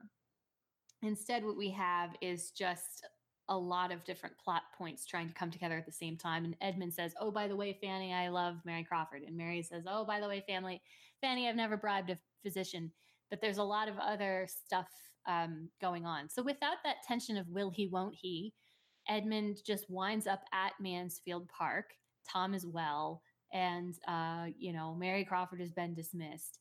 Instead, 1.04 1.46
what 1.46 1.58
we 1.58 1.70
have 1.70 2.16
is 2.22 2.52
just 2.52 3.06
a 3.50 3.58
lot 3.58 3.92
of 3.92 4.04
different 4.04 4.38
plot 4.38 4.64
points 4.78 5.06
trying 5.06 5.28
to 5.28 5.34
come 5.34 5.50
together 5.50 5.78
at 5.78 5.86
the 5.86 5.92
same 5.92 6.18
time. 6.18 6.46
And 6.46 6.56
Edmund 6.62 6.94
says, 6.94 7.14
Oh, 7.20 7.32
by 7.32 7.48
the 7.48 7.56
way, 7.56 7.78
Fanny, 7.82 8.14
I 8.14 8.30
love 8.30 8.58
Mary 8.66 8.84
Crawford. 8.84 9.24
And 9.24 9.38
Mary 9.38 9.64
says, 9.64 9.84
Oh, 9.88 10.06
by 10.06 10.20
the 10.20 10.28
way, 10.28 10.44
family, 10.48 10.82
Fanny, 11.22 11.48
I've 11.48 11.56
never 11.56 11.78
bribed 11.78 12.10
a 12.10 12.18
physician. 12.44 12.92
But 13.30 13.42
there's 13.42 13.58
a 13.58 13.64
lot 13.64 13.88
of 13.88 13.98
other 13.98 14.48
stuff 14.50 14.88
um, 15.28 15.70
going 15.82 16.06
on. 16.06 16.30
So 16.30 16.42
without 16.42 16.78
that 16.84 17.04
tension 17.08 17.38
of 17.38 17.48
will 17.50 17.70
he, 17.70 17.88
won't 17.88 18.16
he, 18.16 18.54
Edmund 19.10 19.58
just 19.66 19.90
winds 19.90 20.28
up 20.28 20.42
at 20.54 20.74
Mansfield 20.80 21.48
Park. 21.50 21.92
Tom 22.30 22.54
as 22.54 22.66
well. 22.66 23.22
And, 23.54 23.96
uh, 24.08 24.48
you 24.58 24.74
know, 24.74 24.94
Mary 24.96 25.24
Crawford 25.24 25.62
has 25.62 25.72
been 25.72 25.94
dismissed. 25.94 26.60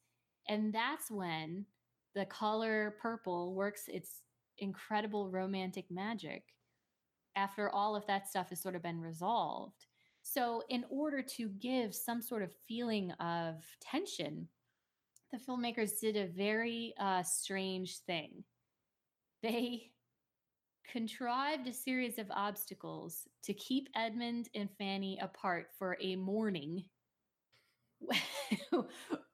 And 0.48 0.72
that's 0.72 1.10
when 1.10 1.66
the 2.14 2.24
color 2.26 2.96
purple 3.02 3.54
works 3.54 3.82
its 3.88 4.22
incredible 4.58 5.28
romantic 5.30 5.86
magic 5.90 6.44
after 7.36 7.70
all 7.70 7.94
of 7.94 8.06
that 8.06 8.28
stuff 8.28 8.48
has 8.50 8.60
sort 8.60 8.74
of 8.74 8.82
been 8.82 9.00
resolved. 9.00 9.86
So, 10.22 10.62
in 10.68 10.84
order 10.90 11.22
to 11.36 11.48
give 11.60 11.94
some 11.94 12.20
sort 12.20 12.42
of 12.42 12.50
feeling 12.66 13.12
of 13.12 13.64
tension, 13.80 14.48
the 15.32 15.38
filmmakers 15.38 16.00
did 16.00 16.16
a 16.16 16.26
very 16.26 16.94
uh, 16.98 17.22
strange 17.22 17.98
thing. 17.98 18.42
They 19.42 19.92
contrived 20.90 21.68
a 21.68 21.72
series 21.72 22.18
of 22.18 22.26
obstacles 22.30 23.28
to 23.44 23.54
keep 23.54 23.88
Edmund 23.94 24.48
and 24.54 24.68
Fanny 24.78 25.18
apart 25.20 25.68
for 25.78 25.96
a 26.00 26.16
morning 26.16 26.84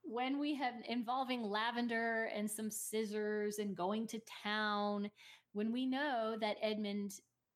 when 0.02 0.38
we 0.38 0.54
have 0.54 0.74
involving 0.88 1.42
lavender 1.42 2.30
and 2.34 2.50
some 2.50 2.70
scissors 2.70 3.58
and 3.58 3.76
going 3.76 4.06
to 4.08 4.20
town 4.42 5.10
when 5.52 5.72
we 5.72 5.86
know 5.86 6.36
that 6.40 6.56
Edmund 6.62 7.12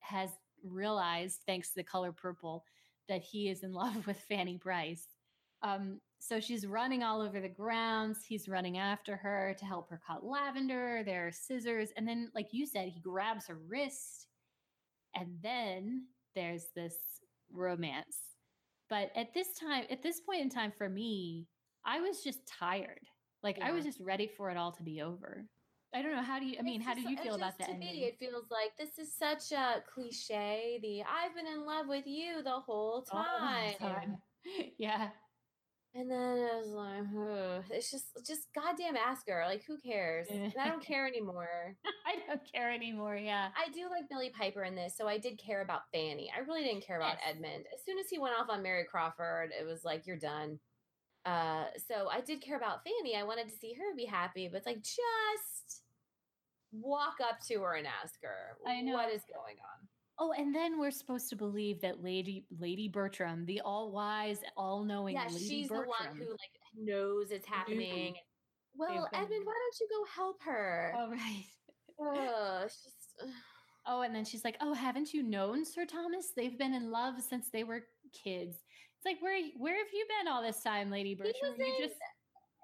has 0.08 0.30
realized 0.64 1.40
thanks 1.46 1.68
to 1.68 1.76
the 1.76 1.84
color 1.84 2.12
purple 2.12 2.64
that 3.08 3.22
he 3.22 3.48
is 3.48 3.62
in 3.62 3.72
love 3.84 4.06
with 4.06 4.18
Fanny 4.28 4.58
Price 4.58 5.06
um, 5.62 6.00
so 6.18 6.40
she's 6.40 6.66
running 6.66 7.02
all 7.02 7.20
over 7.20 7.40
the 7.40 7.48
grounds. 7.48 8.20
He's 8.26 8.48
running 8.48 8.78
after 8.78 9.16
her 9.16 9.54
to 9.58 9.64
help 9.64 9.90
her 9.90 10.00
cut 10.06 10.24
lavender. 10.24 11.02
There 11.04 11.26
are 11.26 11.32
scissors. 11.32 11.90
And 11.96 12.06
then, 12.06 12.30
like 12.34 12.48
you 12.52 12.66
said, 12.66 12.88
he 12.88 13.00
grabs 13.00 13.46
her 13.46 13.58
wrist. 13.68 14.28
And 15.14 15.36
then 15.42 16.06
there's 16.34 16.66
this 16.74 16.96
romance. 17.52 18.18
But 18.88 19.10
at 19.16 19.34
this 19.34 19.48
time, 19.58 19.84
at 19.90 20.02
this 20.02 20.20
point 20.20 20.42
in 20.42 20.50
time 20.50 20.72
for 20.76 20.88
me, 20.88 21.46
I 21.84 22.00
was 22.00 22.22
just 22.22 22.46
tired. 22.46 23.00
Like 23.42 23.60
I 23.62 23.72
was 23.72 23.84
just 23.84 24.00
ready 24.00 24.26
for 24.26 24.50
it 24.50 24.56
all 24.56 24.72
to 24.72 24.82
be 24.82 25.02
over. 25.02 25.44
I 25.94 26.02
don't 26.02 26.12
know. 26.14 26.22
How 26.22 26.38
do 26.38 26.46
you, 26.46 26.56
I 26.58 26.62
mean, 26.62 26.80
It's 26.80 26.88
how 26.88 26.94
do 26.94 27.00
you 27.02 27.16
feel 27.16 27.34
about 27.36 27.58
that? 27.58 27.66
to 27.68 27.70
ending? 27.74 27.88
me 27.88 28.04
it 28.04 28.18
feels 28.18 28.50
like 28.50 28.76
this 28.78 28.98
is 28.98 29.14
such 29.14 29.52
a 29.52 29.82
cliche 29.92 30.78
the 30.82 31.02
i've 31.02 31.34
been 31.34 31.46
in 31.46 31.64
love 31.64 31.86
with 31.88 32.06
you 32.06 32.42
the 32.42 32.50
whole 32.60 33.04
oh, 33.12 33.16
All 33.16 33.24
the 33.24 33.38
time, 33.38 33.74
time. 33.94 34.16
yeah. 34.78 35.08
and 35.94 36.10
then 36.10 36.36
it 36.38 36.52
was 36.56 36.68
like 36.68 37.04
ugh, 37.16 37.64
it's 37.70 37.90
just 37.90 38.06
just 38.26 38.48
goddamn 38.54 38.96
ask 38.96 39.26
her 39.28 39.44
like 39.46 39.62
who 39.66 39.78
cares 39.78 40.26
eh. 40.30 40.34
And 40.34 40.54
i 40.60 40.68
don't 40.68 40.84
care 40.92 41.06
anymore 41.06 41.76
I 42.06 42.16
don't 42.26 42.40
care 42.52 42.70
anymore. 42.70 43.16
Yeah. 43.16 43.48
i 43.56 43.70
do 43.72 43.88
like 43.88 44.08
billie 44.10 44.32
piper 44.38 44.64
in 44.64 44.74
this 44.74 44.96
so 44.96 45.06
i 45.08 45.16
did 45.18 45.38
care 45.38 45.62
about 45.62 45.82
fanny 45.94 46.30
i 46.36 46.40
really 46.40 46.62
didn't 46.64 46.86
care 46.86 46.98
about 46.98 47.16
Yes. 47.24 47.34
edmund 47.36 47.64
as 47.74 47.82
soon 47.84 47.98
as 47.98 48.06
he 48.10 48.18
went 48.18 48.34
off 48.38 48.48
on 48.50 48.62
mary 48.62 48.84
crawford 48.90 49.50
it 49.58 49.64
was 49.64 49.84
like 49.84 50.06
you're 50.06 50.18
done 50.18 50.58
uh 51.26 51.64
so 51.88 52.08
i 52.10 52.20
did 52.20 52.40
care 52.40 52.56
about 52.56 52.80
fanny 52.84 53.16
i 53.16 53.22
wanted 53.22 53.48
to 53.48 53.54
see 53.56 53.72
her 53.72 53.94
be 53.96 54.04
happy 54.04 54.48
but 54.48 54.58
it's 54.58 54.66
like 54.66 54.82
just 54.82 55.82
walk 56.72 57.16
up 57.22 57.38
to 57.46 57.60
her 57.60 57.74
and 57.74 57.86
ask 57.86 58.14
her 58.22 58.56
I 58.66 58.80
know. 58.80 58.94
what 58.94 59.12
is 59.12 59.22
going 59.32 59.56
on 59.56 59.88
Oh, 60.18 60.32
and 60.32 60.54
then 60.54 60.80
we're 60.80 60.90
supposed 60.90 61.28
to 61.28 61.36
believe 61.36 61.80
that 61.82 62.02
Lady 62.02 62.46
Lady 62.58 62.88
Bertram, 62.88 63.44
the 63.44 63.60
all 63.60 63.92
wise, 63.92 64.38
all 64.56 64.82
knowing 64.82 65.14
yeah, 65.14 65.26
Lady 65.26 65.46
she's 65.46 65.68
Bertram, 65.68 65.84
the 65.84 66.06
one 66.06 66.16
who 66.16 66.30
like 66.30 66.56
knows 66.74 67.30
it's 67.30 67.46
happening. 67.46 68.14
Well, 68.78 69.08
Edmund, 69.12 69.44
why 69.44 69.52
don't 69.52 69.80
you 69.80 69.88
go 69.90 70.04
help 70.14 70.42
her? 70.44 70.94
Oh 70.96 71.10
right. 71.10 71.44
Ugh, 72.62 72.70
she's. 72.70 73.30
Oh, 73.86 74.02
and 74.02 74.14
then 74.14 74.24
she's 74.24 74.44
like, 74.44 74.56
"Oh, 74.60 74.74
haven't 74.74 75.12
you 75.12 75.22
known 75.22 75.64
Sir 75.64 75.84
Thomas? 75.84 76.32
They've 76.36 76.58
been 76.58 76.74
in 76.74 76.90
love 76.90 77.22
since 77.22 77.50
they 77.50 77.64
were 77.64 77.84
kids." 78.12 78.56
Like, 79.06 79.22
where 79.22 79.40
where 79.56 79.78
have 79.78 79.86
you 79.94 80.04
been 80.18 80.26
all 80.30 80.42
this 80.42 80.62
time, 80.62 80.90
Lady 80.90 81.14
Bertram? 81.14 81.34
was 81.42 81.58
you 81.58 81.64
in- 81.78 81.88
just 81.88 81.94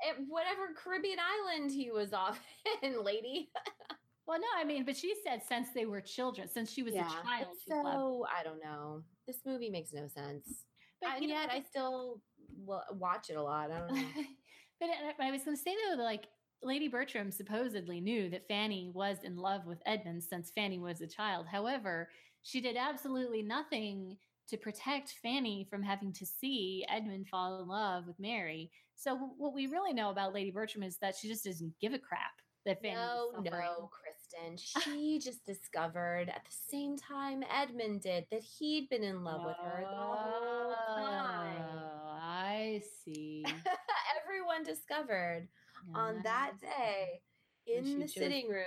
At 0.08 0.16
whatever 0.28 0.74
Caribbean 0.74 1.18
island 1.20 1.70
he 1.70 1.92
was 1.92 2.12
off 2.12 2.40
in, 2.82 3.02
lady. 3.04 3.48
well, 4.26 4.40
no, 4.40 4.46
I 4.58 4.64
mean, 4.64 4.84
but 4.84 4.96
she 4.96 5.14
said 5.24 5.42
since 5.48 5.68
they 5.72 5.86
were 5.86 6.00
children, 6.00 6.48
since 6.48 6.72
she 6.72 6.82
was 6.82 6.94
a 6.94 6.98
child, 6.98 7.46
so 7.68 8.26
I 8.36 8.42
don't 8.42 8.60
know. 8.62 9.02
This 9.28 9.38
movie 9.46 9.70
makes 9.70 9.92
no 9.92 10.08
sense, 10.08 10.64
But 11.00 11.12
and 11.14 11.22
you 11.22 11.28
know, 11.28 11.34
yet 11.40 11.50
I 11.52 11.62
still 11.62 12.20
wa- 12.56 12.82
watch 12.90 13.30
it 13.30 13.36
a 13.36 13.42
lot. 13.42 13.70
I 13.70 13.78
don't 13.78 13.94
know. 13.94 14.02
but 14.80 14.88
I 15.20 15.28
I 15.28 15.30
was 15.30 15.44
going 15.44 15.56
to 15.56 15.62
say 15.62 15.76
though, 15.88 16.02
like 16.02 16.26
Lady 16.64 16.88
Bertram 16.88 17.30
supposedly 17.30 18.00
knew 18.00 18.28
that 18.30 18.48
Fanny 18.48 18.90
was 18.92 19.18
in 19.22 19.36
love 19.36 19.64
with 19.64 19.78
Edmund 19.86 20.24
since 20.24 20.50
Fanny 20.56 20.80
was 20.80 21.00
a 21.02 21.06
child. 21.06 21.46
However, 21.46 22.08
she 22.42 22.60
did 22.60 22.76
absolutely 22.76 23.42
nothing 23.42 24.16
to 24.52 24.58
protect 24.58 25.14
Fanny 25.22 25.66
from 25.70 25.82
having 25.82 26.12
to 26.12 26.26
see 26.26 26.84
Edmund 26.90 27.26
fall 27.28 27.62
in 27.62 27.68
love 27.68 28.06
with 28.06 28.20
Mary. 28.20 28.70
So 28.94 29.16
what 29.38 29.54
we 29.54 29.66
really 29.66 29.94
know 29.94 30.10
about 30.10 30.34
Lady 30.34 30.50
Bertram 30.50 30.82
is 30.82 30.98
that 30.98 31.16
she 31.16 31.26
just 31.26 31.44
doesn't 31.44 31.72
give 31.80 31.94
a 31.94 31.98
crap 31.98 32.32
that 32.66 32.82
Fanny 32.82 32.96
no, 32.96 33.30
no, 33.42 33.90
Kristen. 33.90 34.58
She 34.84 35.18
just 35.18 35.46
discovered 35.46 36.28
at 36.28 36.44
the 36.44 36.56
same 36.70 36.98
time 36.98 37.42
Edmund 37.50 38.02
did 38.02 38.26
that 38.30 38.42
he'd 38.42 38.90
been 38.90 39.02
in 39.02 39.24
love 39.24 39.40
with 39.46 39.56
her 39.56 39.80
the 39.80 39.96
whole 39.96 40.74
time. 40.96 41.62
Oh, 41.62 42.18
I 42.20 42.82
see. 43.02 43.44
Everyone 44.22 44.64
discovered 44.64 45.48
on 45.94 46.18
I 46.18 46.22
that 46.24 46.52
day 46.60 47.20
in 47.66 48.00
the 48.00 48.06
sitting 48.06 48.48
room 48.48 48.64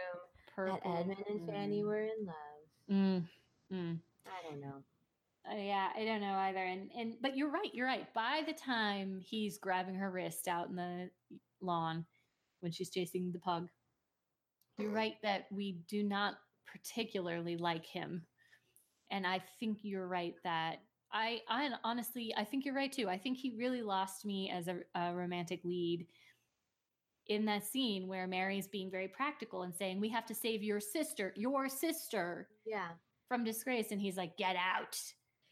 that 0.58 0.82
Edmund 0.84 1.24
and 1.30 1.48
Fanny 1.48 1.84
were 1.84 2.06
in 2.06 2.26
love. 2.26 2.92
Mm, 2.92 3.24
mm. 3.72 4.00
I 4.26 4.50
don't 4.50 4.62
know. 4.62 4.84
Uh, 5.52 5.58
yeah, 5.58 5.90
I 5.96 6.06
don't 6.06 6.22
know 6.22 6.34
either. 6.34 6.60
And 6.64 6.90
and 6.98 7.14
but 7.22 7.38
you're 7.38 7.52
right. 7.52 7.70
You're 7.74 7.88
right. 7.88 8.12
By 8.14 8.42
the 8.46 8.54
time 8.54 9.20
he's 9.24 9.58
grabbing 9.60 9.96
her 9.96 10.10
wrist 10.12 10.48
out 10.48 10.70
in 10.70 10.76
the 10.76 11.10
lawn 11.62 12.06
when 12.62 12.72
she's 12.72 12.90
chasing 12.90 13.32
the 13.32 13.40
pug, 13.40 13.68
you're 14.78 14.92
right 14.92 15.16
that 15.24 15.46
we 15.52 15.78
do 15.88 16.04
not 16.04 16.36
particularly 16.66 17.58
like 17.58 17.86
him. 17.86 18.24
And 19.12 19.26
I 19.28 19.42
think 19.60 19.80
you're 19.84 20.08
right 20.08 20.34
that 20.44 20.78
I 21.14 21.42
I 21.48 21.70
honestly 21.84 22.34
I 22.36 22.44
think 22.44 22.66
you're 22.66 22.74
right 22.74 22.92
too. 22.92 23.08
I 23.08 23.18
think 23.18 23.38
he 23.38 23.56
really 23.58 23.84
lost 23.84 24.26
me 24.26 24.50
as 24.50 24.68
a, 24.68 24.78
a 24.96 25.14
romantic 25.14 25.62
lead 25.64 26.08
in 27.28 27.46
that 27.46 27.64
scene 27.66 28.08
where 28.08 28.28
Mary's 28.28 28.68
being 28.68 28.90
very 28.92 29.08
practical 29.08 29.64
and 29.64 29.74
saying 29.76 30.00
we 30.00 30.10
have 30.10 30.26
to 30.28 30.36
save 30.36 30.62
your 30.64 30.80
sister, 30.80 31.34
your 31.36 31.68
sister 31.70 32.48
Yeah. 32.66 32.90
from 33.28 33.44
disgrace 33.44 33.92
and 33.92 34.02
he's 34.02 34.18
like 34.18 34.38
get 34.38 34.56
out. 34.56 35.00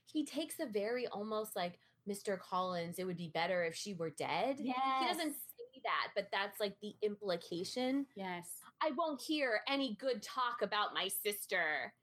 He 0.06 0.26
takes 0.26 0.60
a 0.60 0.66
very 0.66 1.08
almost 1.08 1.56
like 1.56 1.80
Mr. 2.10 2.38
Collins, 2.40 3.00
it 3.00 3.06
would 3.06 3.18
be 3.18 3.32
better 3.34 3.64
if 3.64 3.76
she 3.76 3.94
were 3.94 4.10
dead. 4.12 4.58
Yes. 4.60 4.76
He 5.00 5.08
doesn't 5.08 5.34
say 5.34 5.82
that, 5.84 6.10
but 6.16 6.28
that's 6.32 6.60
like 6.60 6.76
the 6.82 6.94
implication. 7.02 8.06
Yes. 8.16 8.48
I 8.82 8.92
won't 8.98 9.22
hear 9.22 9.62
any 9.70 9.96
good 10.00 10.22
talk 10.22 10.62
about 10.62 10.94
my 10.94 11.08
sister. 11.08 11.94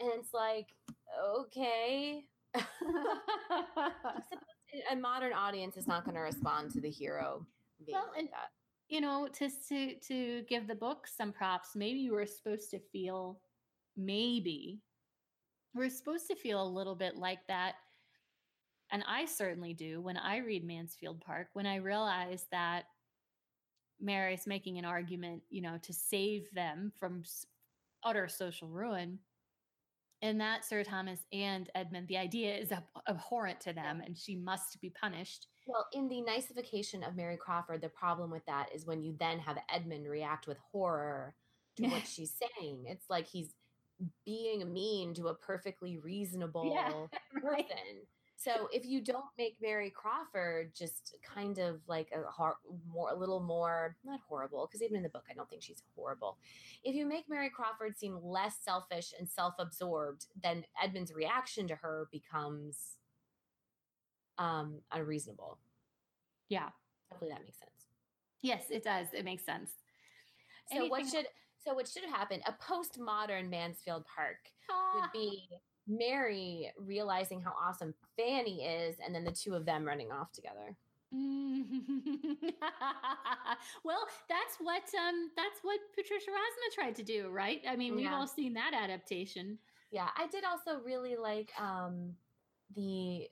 And 0.00 0.10
it's 0.18 0.32
like, 0.32 0.68
okay. 1.22 2.24
a 4.90 4.96
modern 4.96 5.32
audience 5.32 5.76
is 5.76 5.86
not 5.86 6.04
going 6.04 6.14
to 6.14 6.20
respond 6.22 6.70
to 6.72 6.80
the 6.80 6.90
hero 6.90 7.46
being 7.84 7.98
Well, 7.98 8.08
like 8.12 8.20
and- 8.20 8.28
that. 8.28 8.50
you 8.88 9.00
know, 9.00 9.28
to 9.34 9.50
to 9.68 9.94
to 10.08 10.42
give 10.48 10.66
the 10.66 10.74
book 10.74 11.06
some 11.06 11.32
props, 11.32 11.70
maybe 11.74 11.98
you 12.00 12.12
were 12.12 12.26
supposed 12.26 12.70
to 12.70 12.78
feel 12.90 13.40
maybe 13.96 14.80
we're 15.74 15.90
supposed 15.90 16.26
to 16.28 16.34
feel 16.34 16.62
a 16.62 16.68
little 16.68 16.94
bit 16.94 17.16
like 17.16 17.46
that. 17.48 17.74
And 18.90 19.02
I 19.08 19.24
certainly 19.24 19.72
do 19.72 20.00
when 20.00 20.16
I 20.16 20.38
read 20.38 20.64
Mansfield 20.64 21.20
Park, 21.20 21.48
when 21.54 21.66
I 21.66 21.76
realize 21.76 22.46
that 22.52 22.84
Mary 24.00 24.34
is 24.34 24.46
making 24.46 24.78
an 24.78 24.84
argument, 24.84 25.42
you 25.48 25.62
know, 25.62 25.78
to 25.82 25.92
save 25.92 26.50
them 26.52 26.92
from 26.98 27.22
utter 28.04 28.28
social 28.28 28.68
ruin. 28.68 29.18
And 30.20 30.40
that 30.40 30.64
Sir 30.64 30.84
Thomas 30.84 31.20
and 31.32 31.70
Edmund, 31.74 32.06
the 32.08 32.18
idea 32.18 32.54
is 32.54 32.70
ab- 32.70 32.84
abhorrent 33.08 33.60
to 33.60 33.72
them 33.72 34.02
and 34.04 34.16
she 34.16 34.36
must 34.36 34.80
be 34.80 34.90
punished. 34.90 35.46
Well, 35.66 35.86
in 35.92 36.08
the 36.08 36.22
niceification 36.22 37.06
of 37.06 37.16
Mary 37.16 37.36
Crawford, 37.36 37.80
the 37.80 37.88
problem 37.88 38.30
with 38.30 38.44
that 38.46 38.68
is 38.74 38.86
when 38.86 39.02
you 39.02 39.16
then 39.18 39.38
have 39.38 39.58
Edmund 39.72 40.08
react 40.08 40.46
with 40.46 40.58
horror 40.70 41.34
to 41.76 41.84
what 41.84 42.06
she's 42.06 42.32
saying. 42.32 42.84
It's 42.86 43.08
like 43.08 43.26
he's 43.26 43.54
being 44.24 44.72
mean 44.72 45.14
to 45.14 45.28
a 45.28 45.34
perfectly 45.34 45.98
reasonable 45.98 47.10
right. 47.42 47.68
person. 47.68 48.02
So 48.36 48.68
if 48.72 48.84
you 48.84 49.00
don't 49.00 49.24
make 49.38 49.56
Mary 49.62 49.88
Crawford 49.94 50.72
just 50.74 51.14
kind 51.22 51.58
of 51.58 51.80
like 51.86 52.08
a 52.12 52.28
hor- 52.28 52.56
more 52.92 53.10
a 53.10 53.14
little 53.14 53.38
more 53.38 53.96
not 54.04 54.18
horrible 54.28 54.66
because 54.66 54.82
even 54.82 54.96
in 54.96 55.04
the 55.04 55.08
book 55.08 55.24
I 55.30 55.34
don't 55.34 55.48
think 55.48 55.62
she's 55.62 55.82
horrible. 55.94 56.38
If 56.82 56.96
you 56.96 57.06
make 57.06 57.28
Mary 57.28 57.50
Crawford 57.50 57.96
seem 57.96 58.18
less 58.20 58.56
selfish 58.60 59.14
and 59.16 59.28
self-absorbed, 59.28 60.26
then 60.42 60.64
Edmund's 60.82 61.14
reaction 61.14 61.68
to 61.68 61.76
her 61.76 62.08
becomes 62.10 62.96
um 64.38 64.80
unreasonable. 64.90 65.58
Yeah. 66.48 66.70
Hopefully 67.10 67.30
that 67.30 67.44
makes 67.44 67.60
sense. 67.60 67.86
Yes, 68.40 68.64
it 68.70 68.82
does. 68.82 69.06
It 69.12 69.24
makes 69.24 69.44
sense. 69.44 69.70
So 70.72 70.86
what 70.86 71.00
Anything 71.00 71.20
should 71.20 71.26
so 71.64 71.74
what 71.74 71.88
should 71.88 72.04
happen? 72.04 72.40
A 72.46 72.52
postmodern 72.52 73.48
Mansfield 73.48 74.04
Park 74.06 74.50
Ah. 74.70 75.00
would 75.00 75.12
be 75.12 75.48
Mary 75.86 76.70
realizing 76.78 77.40
how 77.40 77.52
awesome 77.60 77.94
Fanny 78.16 78.64
is, 78.64 78.96
and 79.04 79.14
then 79.14 79.24
the 79.24 79.32
two 79.32 79.54
of 79.54 79.64
them 79.64 79.84
running 79.84 80.10
off 80.12 80.32
together. 80.32 80.76
well, 83.84 84.06
that's 84.28 84.56
what 84.60 84.82
um 84.94 85.30
that's 85.36 85.60
what 85.62 85.78
Patricia 85.94 86.30
Rozema 86.30 86.74
tried 86.74 86.94
to 86.96 87.02
do, 87.02 87.28
right? 87.28 87.60
I 87.68 87.76
mean, 87.76 87.94
we've 87.94 88.04
Yeah. 88.06 88.14
all 88.16 88.26
seen 88.26 88.54
that 88.54 88.72
adaptation. 88.74 89.58
Yeah, 89.90 90.08
I 90.16 90.26
did 90.28 90.44
also 90.44 90.80
really 90.80 91.16
like 91.16 91.52
um 91.60 92.16
the 92.74 93.28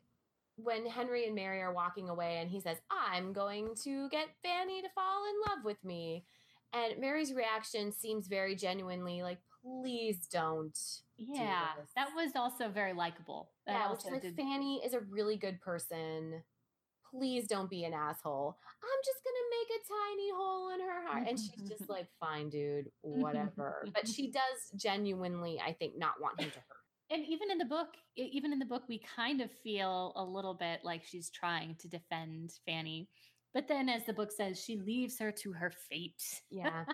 when 0.57 0.85
Henry 0.85 1.25
and 1.25 1.35
Mary 1.35 1.63
are 1.63 1.73
walking 1.73 2.11
away 2.11 2.39
and 2.39 2.51
he 2.51 2.61
says, 2.61 2.77
"I'm 2.91 3.33
going 3.33 3.75
to 3.85 4.09
get 4.11 4.29
Fanny 4.43 4.83
to 4.83 4.89
fall 4.91 5.25
in 5.25 5.41
love 5.49 5.65
with 5.65 5.83
me." 5.85 6.27
And 6.73 7.01
Mary's 7.01 7.33
reaction 7.33 7.93
seems 7.93 8.29
very 8.29 8.55
genuinely 8.55 9.23
like, 9.23 9.39
"Please 9.63 10.27
don't." 10.27 10.79
Yeah, 11.17 11.67
this. 11.79 11.91
that 11.97 12.09
was 12.15 12.33
also 12.37 12.69
very 12.69 12.93
likable. 12.93 13.51
That 13.67 13.73
yeah, 13.73 13.91
which 13.91 14.01
is 14.01 14.07
like 14.07 14.23
did- 14.23 14.37
Fanny 14.37 14.81
is 14.85 14.95
a 14.95 15.01
really 15.01 15.37
good 15.37 15.61
person. 15.61 16.43
Please 17.11 17.49
don't 17.49 17.69
be 17.69 17.85
an 17.85 17.93
asshole. 17.93 18.57
I'm 18.83 19.01
just 19.05 19.19
gonna 19.25 19.51
make 19.51 19.81
a 19.81 19.83
tiny 19.89 20.31
hole 20.31 20.71
in 20.71 20.81
her 20.81 21.09
heart. 21.09 21.29
And 21.29 21.39
she's 21.39 21.69
just 21.69 21.89
like, 21.91 22.07
fine, 22.21 22.49
dude, 22.51 22.91
whatever. 23.03 23.85
but 23.93 24.07
she 24.07 24.31
does 24.33 24.71
genuinely, 24.81 25.61
I 25.61 25.73
think, 25.73 25.99
not 25.99 26.21
want 26.21 26.41
him 26.41 26.51
to 26.51 26.57
hurt. 26.59 26.85
and 27.11 27.25
even 27.27 27.51
in 27.51 27.59
the 27.59 27.65
book, 27.65 27.89
even 28.15 28.53
in 28.53 28.61
the 28.61 28.65
book, 28.65 28.85
we 28.89 29.01
kind 29.17 29.41
of 29.41 29.51
feel 29.51 30.13
a 30.15 30.23
little 30.25 30.55
bit 30.55 30.85
like 30.85 31.03
she's 31.05 31.31
trying 31.31 31.75
to 31.81 31.89
defend 31.89 32.53
Fanny. 32.65 33.09
But 33.53 33.67
then, 33.67 33.89
as 33.89 34.07
the 34.07 34.13
book 34.13 34.31
says, 34.31 34.63
she 34.63 34.77
leaves 34.77 35.19
her 35.19 35.33
to 35.33 35.53
her 35.53 35.73
fate. 35.89 36.23
Yeah, 36.51 36.85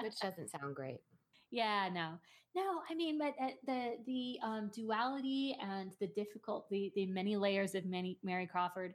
which 0.00 0.18
doesn't 0.22 0.50
sound 0.50 0.76
great. 0.76 1.00
Yeah, 1.50 1.88
no, 1.92 2.12
no. 2.54 2.80
I 2.88 2.94
mean, 2.94 3.18
but 3.18 3.34
uh, 3.42 3.50
the 3.66 3.96
the 4.06 4.38
um, 4.42 4.70
duality 4.74 5.56
and 5.60 5.92
the 6.00 6.06
difficult, 6.08 6.68
the 6.70 6.92
the 6.94 7.06
many 7.06 7.36
layers 7.36 7.74
of 7.74 7.84
many 7.84 8.18
Mary 8.22 8.46
Crawford 8.46 8.94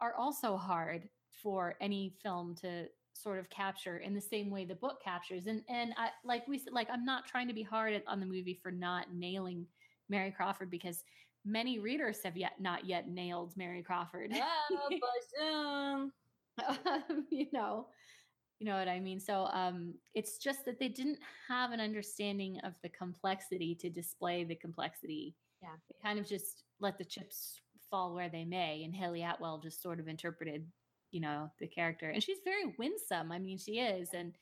are 0.00 0.14
also 0.14 0.56
hard 0.56 1.08
for 1.42 1.76
any 1.80 2.14
film 2.22 2.54
to 2.62 2.86
sort 3.12 3.38
of 3.38 3.48
capture 3.48 3.98
in 3.98 4.14
the 4.14 4.20
same 4.20 4.50
way 4.50 4.64
the 4.64 4.74
book 4.74 5.02
captures. 5.02 5.46
And 5.46 5.62
and 5.68 5.92
I 5.96 6.08
like 6.24 6.46
we 6.48 6.58
said, 6.58 6.72
like 6.72 6.88
I'm 6.90 7.04
not 7.04 7.26
trying 7.26 7.48
to 7.48 7.54
be 7.54 7.62
hard 7.62 7.94
at, 7.94 8.02
on 8.06 8.20
the 8.20 8.26
movie 8.26 8.58
for 8.60 8.70
not 8.70 9.14
nailing 9.14 9.66
Mary 10.08 10.30
Crawford 10.30 10.70
because 10.70 11.02
many 11.44 11.78
readers 11.78 12.18
have 12.24 12.36
yet 12.36 12.60
not 12.60 12.84
yet 12.86 13.08
nailed 13.08 13.56
Mary 13.56 13.82
Crawford. 13.82 14.32
Oh, 14.34 14.88
but, 14.90 16.10
um, 16.68 17.26
you 17.30 17.46
know 17.52 17.86
you 18.58 18.66
know 18.66 18.78
what 18.78 18.88
i 18.88 18.98
mean? 19.00 19.20
So 19.20 19.46
um 19.52 19.94
it's 20.14 20.38
just 20.38 20.64
that 20.64 20.78
they 20.78 20.88
didn't 20.88 21.18
have 21.48 21.72
an 21.72 21.80
understanding 21.80 22.58
of 22.64 22.72
the 22.82 22.88
complexity 22.88 23.74
to 23.80 23.90
display 23.90 24.44
the 24.44 24.54
complexity. 24.56 25.34
Yeah. 25.62 25.76
they 25.88 25.96
kind 26.06 26.18
of 26.18 26.26
just 26.28 26.64
let 26.80 26.98
the 26.98 27.04
chips 27.04 27.60
fall 27.90 28.14
where 28.14 28.28
they 28.28 28.44
may 28.44 28.82
and 28.84 28.94
hayley 28.94 29.22
atwell 29.22 29.58
just 29.58 29.82
sort 29.82 30.00
of 30.00 30.08
interpreted 30.08 30.66
you 31.12 31.20
know 31.20 31.50
the 31.60 31.68
character 31.68 32.10
and 32.10 32.22
she's 32.22 32.38
very 32.44 32.74
winsome. 32.78 33.30
I 33.30 33.38
mean 33.38 33.58
she 33.58 33.78
is 33.78 34.10
and 34.14 34.32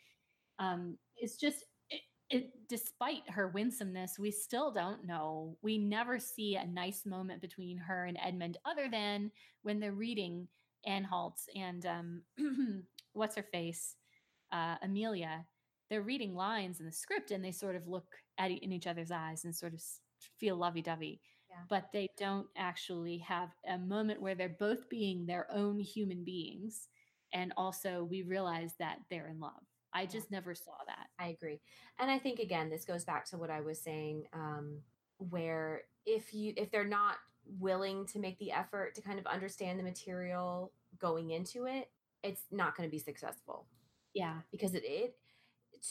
um 0.59 0.97
it's 1.17 1.37
just 1.37 1.65
it, 1.91 2.01
it 2.31 2.51
despite 2.69 3.29
her 3.29 3.49
winsomeness 3.49 4.19
we 4.19 4.31
still 4.31 4.71
don't 4.73 5.05
know. 5.05 5.57
We 5.63 5.77
never 5.79 6.19
see 6.19 6.57
a 6.57 6.67
nice 6.67 7.05
moment 7.05 7.43
between 7.43 7.79
her 7.79 8.05
and 8.05 8.19
edmund 8.25 8.59
other 8.65 8.89
than 8.91 9.31
when 9.63 9.81
they're 9.81 9.93
reading 9.93 10.47
Anhalt 10.87 11.41
and 11.55 11.87
um, 11.87 12.23
what's 13.13 13.37
her 13.37 13.47
face, 13.53 13.97
uh, 14.53 14.77
Amelia. 14.83 15.47
They're 15.91 16.03
reading 16.03 16.35
lines 16.35 16.81
in 16.81 16.87
the 16.87 16.93
script 16.93 17.31
and 17.31 17.45
they 17.45 17.53
sort 17.53 17.77
of 17.77 17.87
look 17.87 18.07
at 18.39 18.51
in 18.51 18.73
each 18.73 18.87
other's 18.87 19.11
eyes 19.11 19.45
and 19.45 19.55
sort 19.55 19.75
of 19.75 19.83
feel 20.39 20.57
lovey 20.57 20.83
dovey. 20.83 21.21
Yeah. 21.51 21.57
But 21.69 21.91
they 21.93 22.09
don't 22.19 22.47
actually 22.57 23.19
have 23.19 23.51
a 23.69 23.79
moment 23.79 24.21
where 24.21 24.35
they're 24.35 24.57
both 24.59 24.89
being 24.89 25.27
their 25.27 25.47
own 25.53 25.79
human 25.79 26.25
beings. 26.25 26.89
And 27.33 27.53
also, 27.57 28.05
we 28.09 28.23
realize 28.23 28.75
that 28.79 28.99
they're 29.11 29.29
in 29.29 29.41
love. 29.41 29.53
I 29.93 30.07
just 30.07 30.31
never 30.31 30.55
saw 30.55 30.73
that. 30.87 31.07
I 31.19 31.29
agree. 31.29 31.61
And 31.99 32.11
I 32.11 32.19
think 32.19 32.41
again, 32.41 32.69
this 32.69 32.85
goes 32.85 33.05
back 33.05 33.25
to 33.27 33.39
what 33.39 33.51
I 33.51 33.61
was 33.61 33.81
saying, 33.81 34.25
um, 34.33 34.81
where 35.19 35.83
if 36.05 36.35
you 36.35 36.53
if 36.57 36.71
they're 36.71 36.85
not 36.85 37.17
willing 37.59 38.07
to 38.07 38.19
make 38.19 38.39
the 38.39 38.53
effort 38.53 38.95
to 38.95 39.03
kind 39.03 39.19
of 39.19 39.27
understand 39.27 39.79
the 39.79 39.83
material 39.83 40.73
going 40.99 41.31
into 41.31 41.65
it, 41.67 41.91
it's 42.23 42.43
not 42.51 42.77
going 42.77 42.89
to 42.89 42.91
be 42.91 42.99
successful 42.99 43.67
Yeah. 44.15 44.37
because 44.51 44.75
it, 44.75 44.83
it 44.85 45.17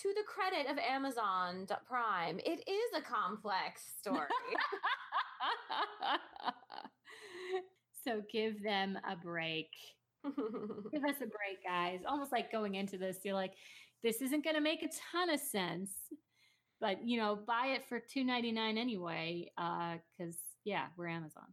to 0.01 0.09
the 0.15 0.23
credit 0.25 0.71
of 0.71 0.77
Amazon 0.79 1.67
Prime, 1.87 2.39
it 2.39 2.67
is 2.67 2.97
a 2.97 3.01
complex 3.01 3.83
story. 4.01 4.25
so 8.03 8.21
give 8.31 8.63
them 8.63 8.97
a 9.09 9.15
break. 9.15 9.69
Give 10.93 11.03
us 11.03 11.17
a 11.17 11.25
break, 11.27 11.61
guys. 11.67 11.99
Almost 12.07 12.31
like 12.31 12.49
going 12.49 12.75
into 12.75 12.97
this, 12.97 13.17
you're 13.23 13.33
like, 13.35 13.53
this 14.03 14.21
isn't 14.21 14.41
going 14.43 14.55
to 14.55 14.61
make 14.61 14.81
a 14.81 14.87
ton 15.11 15.29
of 15.29 15.37
sense, 15.39 15.91
but 16.79 17.05
you 17.05 17.17
know, 17.17 17.37
buy 17.45 17.73
it 17.75 17.83
for 17.89 17.99
two 17.99 18.23
ninety 18.23 18.53
nine 18.53 18.77
anyway. 18.77 19.51
Uh, 19.57 19.95
because 20.17 20.37
yeah, 20.63 20.85
we're 20.97 21.07
Amazon. 21.07 21.45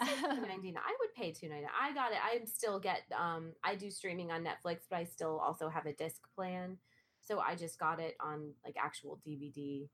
I'd 0.00 0.08
say 0.08 0.14
$2.99. 0.14 0.74
I 0.76 0.96
would 1.00 1.14
pay 1.16 1.30
$2.99. 1.30 1.64
I 1.80 1.94
got 1.94 2.12
it. 2.12 2.18
I 2.22 2.44
still 2.46 2.78
get 2.78 3.02
um 3.18 3.52
I 3.62 3.74
do 3.74 3.90
streaming 3.90 4.30
on 4.30 4.44
Netflix, 4.44 4.80
but 4.88 4.96
I 4.98 5.04
still 5.04 5.38
also 5.38 5.68
have 5.68 5.86
a 5.86 5.92
disc 5.92 6.22
plan. 6.34 6.78
So 7.20 7.40
I 7.40 7.54
just 7.54 7.78
got 7.78 8.00
it 8.00 8.16
on 8.20 8.50
like 8.64 8.76
actual 8.78 9.18
DVD. 9.26 9.88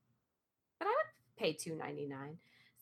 But 0.79 0.87
I 0.87 0.91
would 0.91 1.37
pay 1.37 1.53
$2.99. 1.53 2.09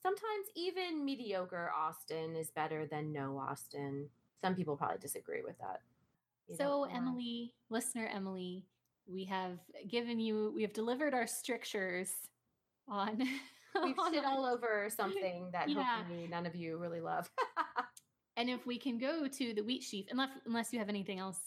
Sometimes 0.02 0.48
even 0.56 1.04
mediocre 1.04 1.72
Austen 1.78 2.36
is 2.36 2.50
better 2.52 2.88
than 2.88 3.12
no 3.12 3.38
Austen. 3.38 4.10
Some 4.42 4.56
people 4.56 4.78
probably 4.78 4.98
disagree 5.00 5.42
with 5.44 5.58
that. 5.60 5.82
You 6.48 6.56
So. 6.56 6.86
Emily, 6.86 7.54
listener 7.70 8.10
Emily, 8.12 8.66
we 9.06 9.26
have 9.26 9.60
given 9.88 10.20
you, 10.20 10.54
we 10.56 10.62
have 10.62 10.74
delivered 10.74 11.14
our 11.14 11.28
strictures 11.28 12.12
on. 12.88 13.22
we've 13.84 13.96
shit 14.12 14.26
all 14.26 14.46
over 14.54 14.90
something 14.96 15.50
that 15.52 15.70
Yeah. 15.70 15.98
hopefully 15.98 16.28
none 16.28 16.46
of 16.46 16.56
you 16.56 16.78
really 16.78 17.02
love. 17.02 17.30
and 18.38 18.50
if 18.50 18.66
we 18.66 18.78
can 18.78 18.98
go 18.98 19.28
to 19.28 19.54
the 19.54 19.62
wheat 19.64 19.84
sheaf, 19.84 20.06
unless 20.12 20.30
unless 20.46 20.74
you 20.74 20.80
have 20.80 20.90
anything 20.90 21.20
else 21.20 21.40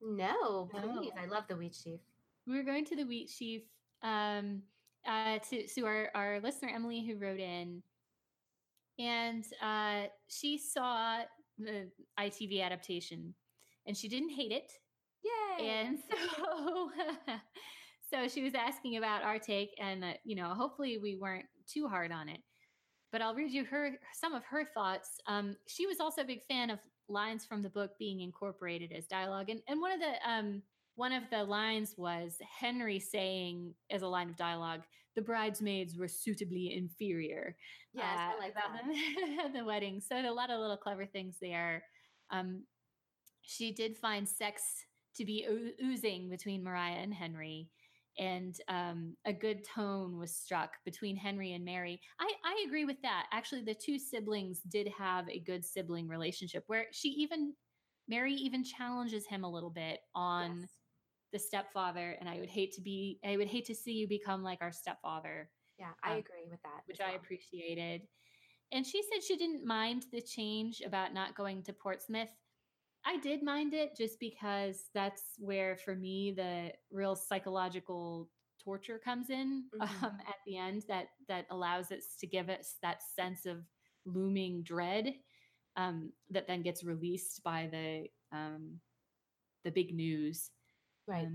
no, 0.00 0.68
please. 0.72 0.82
No. 0.84 1.22
I 1.22 1.26
love 1.26 1.44
the 1.48 1.56
wheat 1.56 1.74
sheaf. 1.74 2.00
we're 2.46 2.64
going 2.64 2.84
to 2.86 2.96
the 2.96 3.04
wheat 3.04 3.30
sheaf 3.30 3.62
um 4.02 4.62
uh 5.06 5.38
to 5.50 5.66
to 5.68 5.86
our 5.86 6.10
our 6.14 6.40
listener 6.40 6.70
emily 6.74 7.06
who 7.06 7.16
wrote 7.16 7.38
in 7.38 7.80
and 8.98 9.44
uh 9.62 10.08
she 10.26 10.58
saw 10.58 11.18
the 11.58 11.88
ITV 12.18 12.62
adaptation, 12.62 13.34
and 13.86 13.96
she 13.96 14.08
didn't 14.08 14.30
hate 14.30 14.52
it. 14.52 14.72
Yay! 15.24 15.68
And 15.68 15.98
so, 15.98 16.90
so 18.12 18.28
she 18.28 18.42
was 18.42 18.54
asking 18.54 18.96
about 18.96 19.22
our 19.22 19.38
take, 19.38 19.74
and 19.80 20.04
uh, 20.04 20.12
you 20.24 20.36
know, 20.36 20.50
hopefully 20.50 20.98
we 20.98 21.16
weren't 21.16 21.46
too 21.66 21.88
hard 21.88 22.12
on 22.12 22.28
it. 22.28 22.40
But 23.10 23.22
I'll 23.22 23.34
read 23.34 23.52
you 23.52 23.64
her 23.64 23.92
some 24.12 24.34
of 24.34 24.44
her 24.44 24.64
thoughts. 24.64 25.20
Um, 25.26 25.56
she 25.66 25.86
was 25.86 26.00
also 26.00 26.22
a 26.22 26.26
big 26.26 26.42
fan 26.48 26.70
of 26.70 26.78
lines 27.08 27.44
from 27.44 27.62
the 27.62 27.68
book 27.68 27.92
being 27.98 28.20
incorporated 28.20 28.92
as 28.92 29.06
dialogue, 29.06 29.48
and 29.48 29.60
and 29.68 29.80
one 29.80 29.92
of 29.92 30.00
the 30.00 30.30
um, 30.30 30.62
one 30.96 31.12
of 31.12 31.24
the 31.30 31.44
lines 31.44 31.94
was 31.96 32.36
Henry 32.60 33.00
saying 33.00 33.74
as 33.90 34.02
a 34.02 34.08
line 34.08 34.28
of 34.28 34.36
dialogue, 34.36 34.82
"The 35.16 35.22
bridesmaids 35.22 35.96
were 35.96 36.08
suitably 36.08 36.74
inferior." 36.76 37.56
yes, 37.94 38.04
uh, 38.04 38.36
I 38.36 38.38
like 38.38 38.54
that. 38.54 39.52
the, 39.52 39.58
the 39.58 39.64
wedding. 39.64 40.00
So 40.00 40.16
a 40.16 40.30
lot 40.30 40.50
of 40.50 40.60
little 40.60 40.76
clever 40.76 41.06
things 41.06 41.36
there. 41.40 41.84
Um, 42.30 42.64
she 43.42 43.72
did 43.72 43.96
find 43.96 44.28
sex 44.28 44.62
to 45.16 45.24
be 45.24 45.46
oo- 45.48 45.72
oozing 45.84 46.30
between 46.30 46.64
Maria 46.64 46.96
and 46.96 47.12
Henry, 47.12 47.68
and 48.18 48.54
um, 48.68 49.16
a 49.24 49.32
good 49.32 49.64
tone 49.64 50.18
was 50.18 50.34
struck 50.36 50.70
between 50.84 51.16
Henry 51.16 51.52
and 51.52 51.64
Mary. 51.64 52.00
I, 52.20 52.32
I 52.44 52.64
agree 52.66 52.84
with 52.84 53.00
that. 53.02 53.26
Actually, 53.32 53.62
the 53.62 53.74
two 53.74 53.98
siblings 53.98 54.60
did 54.68 54.88
have 54.96 55.28
a 55.28 55.40
good 55.40 55.64
sibling 55.64 56.08
relationship 56.08 56.64
where 56.66 56.86
she 56.92 57.08
even 57.08 57.54
Mary 58.08 58.34
even 58.34 58.64
challenges 58.64 59.26
him 59.26 59.44
a 59.44 59.50
little 59.50 59.70
bit 59.70 60.00
on 60.14 60.60
Yes. 60.60 60.70
the 61.32 61.38
stepfather, 61.38 62.16
and 62.20 62.28
I 62.28 62.38
would 62.40 62.50
hate 62.50 62.72
to 62.74 62.80
be 62.82 63.18
I 63.24 63.36
would 63.36 63.48
hate 63.48 63.64
to 63.66 63.74
see 63.74 63.92
you 63.92 64.08
become 64.08 64.42
like 64.42 64.58
our 64.60 64.72
stepfather 64.72 65.50
Yeah, 65.78 65.92
I 66.04 66.12
um, 66.12 66.18
agree 66.18 66.46
with 66.50 66.60
that. 66.62 66.82
which 66.86 67.00
as 67.00 67.06
I 67.06 67.12
appreciated. 67.12 68.02
And 68.72 68.86
she 68.86 69.02
said 69.02 69.22
she 69.22 69.36
didn't 69.36 69.66
mind 69.66 70.06
the 70.12 70.20
change 70.22 70.80
about 70.84 71.12
not 71.14 71.36
going 71.36 71.62
to 71.64 71.72
Portsmouth. 71.72 72.30
I 73.04 73.18
did 73.18 73.42
mind 73.42 73.74
it 73.74 73.96
just 73.96 74.20
because 74.20 74.84
that's 74.94 75.22
where, 75.38 75.76
for 75.76 75.94
me, 75.96 76.32
the 76.32 76.72
real 76.90 77.16
psychological 77.16 78.30
torture 78.62 78.98
comes 78.98 79.30
in 79.30 79.64
Mhm. 79.72 80.04
um, 80.04 80.18
at 80.26 80.36
the 80.46 80.56
end. 80.56 80.84
That 80.88 81.08
that 81.28 81.46
allows 81.50 81.90
us 81.90 82.16
to 82.20 82.26
give 82.26 82.48
us 82.48 82.76
that 82.82 83.02
sense 83.02 83.44
of 83.46 83.64
looming 84.04 84.62
dread 84.62 85.14
um, 85.76 86.12
that 86.30 86.46
then 86.46 86.62
gets 86.62 86.84
released 86.84 87.42
by 87.42 87.68
the 87.70 88.08
um, 88.36 88.80
the 89.64 89.70
big 89.72 89.94
news. 89.94 90.50
Right. 91.06 91.30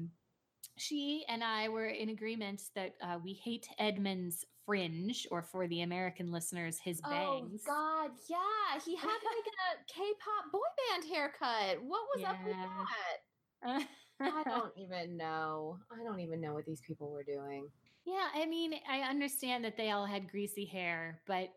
She 0.77 1.25
and 1.27 1.43
I 1.43 1.69
were 1.69 1.87
in 1.87 2.09
agreement 2.09 2.61
that 2.75 2.93
uh, 3.01 3.17
we 3.23 3.33
hate 3.33 3.67
Edmund's 3.79 4.45
fringe, 4.65 5.25
or 5.31 5.41
for 5.41 5.67
the 5.67 5.81
American 5.81 6.31
listeners, 6.31 6.77
his 6.83 6.99
bangs. 7.01 7.63
Oh 7.67 8.07
God, 8.07 8.11
yeah, 8.29 8.79
he 8.85 8.95
had 8.95 9.07
like 9.07 9.47
a 9.47 9.93
K-pop 9.93 10.51
boy 10.51 10.59
band 10.91 11.05
haircut. 11.11 11.83
What 11.83 12.01
was 12.15 12.23
up 12.25 12.37
with 12.45 12.55
that? 12.55 13.87
I 14.19 14.43
don't 14.45 14.73
even 14.77 15.17
know. 15.17 15.77
I 15.91 16.03
don't 16.03 16.19
even 16.19 16.41
know 16.41 16.53
what 16.53 16.65
these 16.65 16.81
people 16.85 17.11
were 17.11 17.23
doing. 17.23 17.67
yeah, 18.05 18.27
I 18.35 18.45
mean, 18.45 18.73
I 18.89 19.01
understand 19.01 19.63
that 19.65 19.77
they 19.77 19.91
all 19.91 20.05
had 20.05 20.29
greasy 20.29 20.65
hair, 20.65 21.21
but 21.27 21.49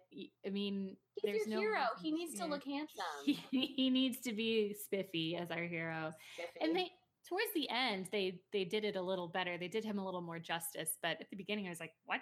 I 0.46 0.50
mean, 0.50 0.96
He's 1.16 1.32
there's 1.32 1.46
your 1.46 1.56
no 1.56 1.60
hero. 1.60 1.82
He 2.02 2.12
needs 2.12 2.38
to 2.38 2.46
look 2.46 2.64
handsome. 2.64 3.04
He, 3.24 3.40
he 3.76 3.90
needs 3.90 4.20
to 4.20 4.32
be 4.32 4.74
spiffy 4.84 5.36
as 5.36 5.50
our 5.50 5.64
hero. 5.64 6.12
and 6.60 6.74
they 6.76 6.90
towards 7.30 7.52
the 7.54 7.68
end 7.70 8.08
they 8.10 8.40
they 8.52 8.64
did 8.64 8.84
it 8.84 8.96
a 8.96 9.02
little 9.02 9.28
better. 9.28 9.56
They 9.56 9.68
did 9.68 9.84
him 9.84 9.98
a 9.98 10.04
little 10.04 10.20
more 10.20 10.38
justice 10.38 10.98
but 11.02 11.20
at 11.20 11.30
the 11.30 11.36
beginning 11.36 11.66
i 11.66 11.70
was 11.70 11.80
like 11.80 11.94
what? 12.04 12.20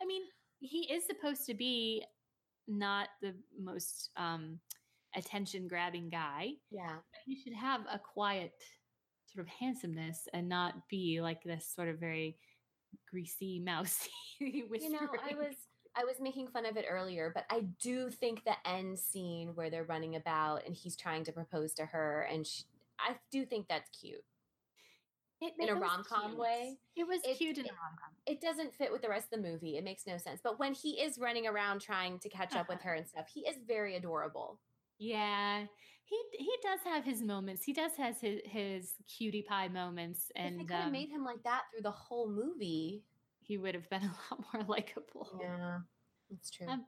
I 0.00 0.06
mean 0.06 0.22
he 0.60 0.92
is 0.92 1.04
supposed 1.06 1.46
to 1.46 1.54
be 1.54 2.04
not 2.68 3.08
the 3.20 3.34
most 3.58 4.10
um 4.16 4.60
attention 5.16 5.66
grabbing 5.66 6.08
guy 6.08 6.52
yeah, 6.70 6.88
but 6.88 7.20
he 7.26 7.36
should 7.36 7.54
have 7.54 7.82
a 7.92 7.98
quiet 7.98 8.52
sort 9.32 9.46
of 9.46 9.52
handsomeness 9.52 10.28
and 10.32 10.48
not 10.48 10.74
be 10.88 11.20
like 11.20 11.42
this 11.42 11.66
sort 11.74 11.88
of 11.88 11.98
very 11.98 12.36
greasy 13.10 13.58
mousy 13.64 14.10
you 14.40 14.90
know, 14.90 15.08
I 15.24 15.34
was 15.34 15.56
I 15.94 16.04
was 16.04 16.16
making 16.20 16.48
fun 16.48 16.64
of 16.64 16.76
it 16.76 16.86
earlier, 16.88 17.30
but 17.34 17.44
I 17.50 17.66
do 17.80 18.10
think 18.10 18.44
the 18.44 18.56
end 18.66 18.98
scene 18.98 19.50
where 19.54 19.68
they're 19.68 19.84
running 19.84 20.16
about 20.16 20.64
and 20.66 20.74
he's 20.74 20.96
trying 20.96 21.24
to 21.24 21.32
propose 21.32 21.74
to 21.74 21.86
her, 21.86 22.26
and 22.30 22.46
she, 22.46 22.64
I 22.98 23.16
do 23.30 23.44
think 23.44 23.68
that's 23.68 23.90
cute. 23.90 24.24
In 25.58 25.68
a 25.68 25.74
rom-com 25.74 26.36
way. 26.36 26.78
it 26.96 27.04
was 27.06 27.20
It- 27.24 27.36
cute 27.38 27.58
in 27.58 27.66
a 27.66 27.72
rom-com 27.72 28.10
It 28.26 28.40
doesn't 28.40 28.74
fit 28.74 28.92
with 28.92 29.02
the 29.02 29.08
rest 29.08 29.32
of 29.32 29.42
the 29.42 29.48
movie. 29.50 29.76
It 29.76 29.84
makes 29.84 30.06
no 30.06 30.16
sense. 30.16 30.40
But 30.42 30.58
when 30.58 30.74
he 30.74 31.00
is 31.00 31.18
running 31.18 31.46
around 31.46 31.80
trying 31.80 32.18
to 32.20 32.28
catch 32.28 32.54
up 32.54 32.68
with 32.68 32.80
her 32.82 32.94
and 32.94 33.06
stuff, 33.08 33.26
he 33.28 33.40
is 33.40 33.56
very 33.66 33.96
adorable. 33.96 34.60
Yeah, 34.98 35.66
he 36.04 36.18
he 36.38 36.50
does 36.62 36.80
have 36.84 37.04
his 37.04 37.22
moments. 37.22 37.64
He 37.64 37.72
does 37.72 37.92
has 37.96 38.20
his 38.20 38.40
his 38.44 38.94
cutie 39.08 39.42
pie 39.42 39.68
moments, 39.68 40.30
if 40.30 40.34
they 40.34 40.48
and 40.48 40.58
could 40.68 40.70
have 40.76 40.86
um, 40.86 40.92
made 40.92 41.08
him 41.10 41.24
like 41.24 41.42
that 41.44 41.62
through 41.72 41.82
the 41.82 41.90
whole 41.90 42.28
movie. 42.28 43.02
he 43.40 43.58
would 43.58 43.74
have 43.74 43.88
been 43.90 44.02
a 44.12 44.14
lot 44.34 44.44
more 44.52 44.62
likable. 44.68 45.38
Yeah, 45.40 45.78
that's 46.30 46.50
true. 46.50 46.68
Um, 46.68 46.86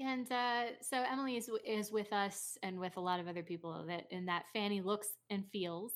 And 0.00 0.30
uh, 0.30 0.64
so 0.80 1.02
Emily 1.02 1.36
is 1.36 1.50
is 1.64 1.90
with 1.92 2.12
us 2.12 2.56
and 2.62 2.78
with 2.80 2.96
a 2.96 3.00
lot 3.00 3.20
of 3.20 3.28
other 3.28 3.42
people 3.42 3.84
that 3.86 4.06
in 4.10 4.26
that 4.26 4.44
Fanny 4.52 4.80
looks 4.80 5.08
and 5.30 5.44
feels 5.52 5.92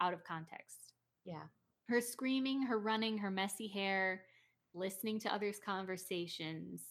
out 0.00 0.12
of 0.12 0.24
context. 0.24 0.92
yeah. 1.24 1.42
Her 1.88 2.00
screaming, 2.00 2.62
her 2.62 2.78
running, 2.78 3.18
her 3.18 3.30
messy 3.32 3.66
hair, 3.66 4.22
listening 4.74 5.18
to 5.20 5.34
others' 5.34 5.58
conversations. 5.64 6.82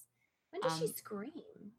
When 0.52 0.62
does 0.62 0.78
she 0.78 0.86
um, 0.86 0.92
scream? 0.94 1.72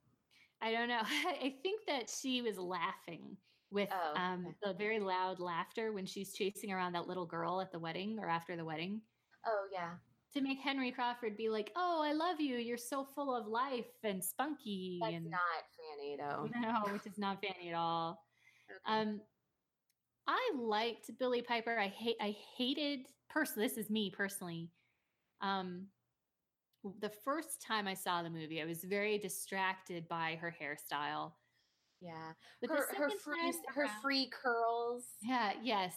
I 0.63 0.73
don't 0.73 0.89
know. 0.89 1.03
I 1.43 1.55
think 1.63 1.83
that 1.87 2.09
she 2.09 2.41
was 2.41 2.57
laughing 2.59 3.37
with 3.71 3.89
Oh, 3.93 4.19
um, 4.19 4.55
the 4.63 4.73
very 4.73 5.01
loud 5.01 5.39
laughter 5.39 5.93
when 5.93 6.07
she's 6.07 6.33
chasing 6.33 6.73
around 6.73 6.93
that 6.95 7.07
little 7.09 7.27
girl 7.27 7.61
at 7.61 7.71
the 7.73 7.79
wedding 7.79 8.19
or 8.19 8.29
after 8.29 8.57
the 8.57 8.65
wedding 8.65 9.01
Oh 9.47 9.67
yeah. 9.73 9.91
to 10.35 10.41
make 10.41 10.59
Henry 10.61 10.91
Crawford 10.91 11.37
be 11.37 11.49
like, 11.51 11.71
"Oh, 11.77 12.01
I 12.03 12.13
love 12.13 12.41
you. 12.41 12.57
You're 12.57 12.77
so 12.79 13.05
full 13.15 13.35
of 13.37 13.47
life 13.47 13.87
and 14.03 14.23
spunky." 14.25 14.99
That's 15.03 15.15
and 15.15 15.31
not 15.31 15.41
Fanny 15.77 16.17
though. 16.19 16.49
no, 16.61 16.93
which 16.93 17.07
is 17.07 17.19
not 17.19 17.39
Fanny 17.43 17.69
at 17.69 17.75
all. 17.77 18.25
Okay. 18.89 19.01
Um, 19.01 19.21
I 20.33 20.53
liked 20.57 21.11
Billie 21.19 21.43
Piper. 21.43 21.77
I 21.77 21.89
hate. 21.89 22.17
I 22.21 22.37
hated. 22.57 23.01
Personally, 23.29 23.67
this 23.67 23.77
is 23.77 23.91
me 23.91 24.11
personally. 24.11 24.71
Um, 25.41 25.87
the 27.01 27.11
first 27.25 27.61
time 27.61 27.89
I 27.89 27.95
saw 27.95 28.23
the 28.23 28.31
movie, 28.31 28.63
I 28.63 28.65
was 28.65 28.85
very 28.85 29.19
distracted 29.19 30.07
by 30.09 30.39
her 30.41 30.55
hairstyle. 30.63 31.33
yeah. 32.01 32.33
But 32.61 32.71
her 32.71 32.87
her 32.97 33.11
free 33.11 33.53
her 33.75 33.83
around- 33.83 34.01
free 34.03 34.31
curls. 34.31 35.05
Yeah, 35.21 35.53
yes. 35.63 35.95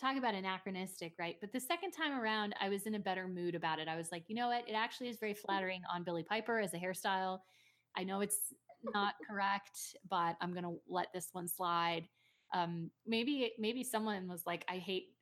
Talk 0.00 0.16
about 0.16 0.34
anachronistic, 0.34 1.14
right? 1.16 1.36
But 1.40 1.52
the 1.52 1.60
second 1.60 1.92
time 1.92 2.18
around, 2.20 2.56
I 2.60 2.68
was 2.68 2.82
in 2.86 2.96
a 2.96 2.98
better 2.98 3.28
mood 3.28 3.54
about 3.54 3.78
it. 3.78 3.86
I 3.86 3.96
was 3.96 4.10
like, 4.10 4.24
you 4.26 4.34
know 4.34 4.48
what? 4.48 4.68
It 4.68 4.72
actually 4.74 5.08
is 5.08 5.18
very 5.18 5.34
flattering 5.46 5.82
on 5.94 6.02
Billie 6.02 6.24
Piper 6.24 6.58
as 6.58 6.74
a 6.74 6.78
hairstyle. 6.78 7.38
I 7.96 8.02
know 8.02 8.20
it's 8.22 8.52
not 8.92 9.14
correct, 9.28 9.96
but 10.10 10.36
I'm 10.40 10.52
gonna 10.52 10.74
let 10.88 11.12
this 11.14 11.28
one 11.32 11.46
slide. 11.48 12.08
Um, 12.54 12.90
maybe 13.06 13.52
maybe 13.58 13.84
someone 13.84 14.28
was 14.28 14.44
like, 14.46 14.64
I 14.68 14.76
hate 14.76 15.14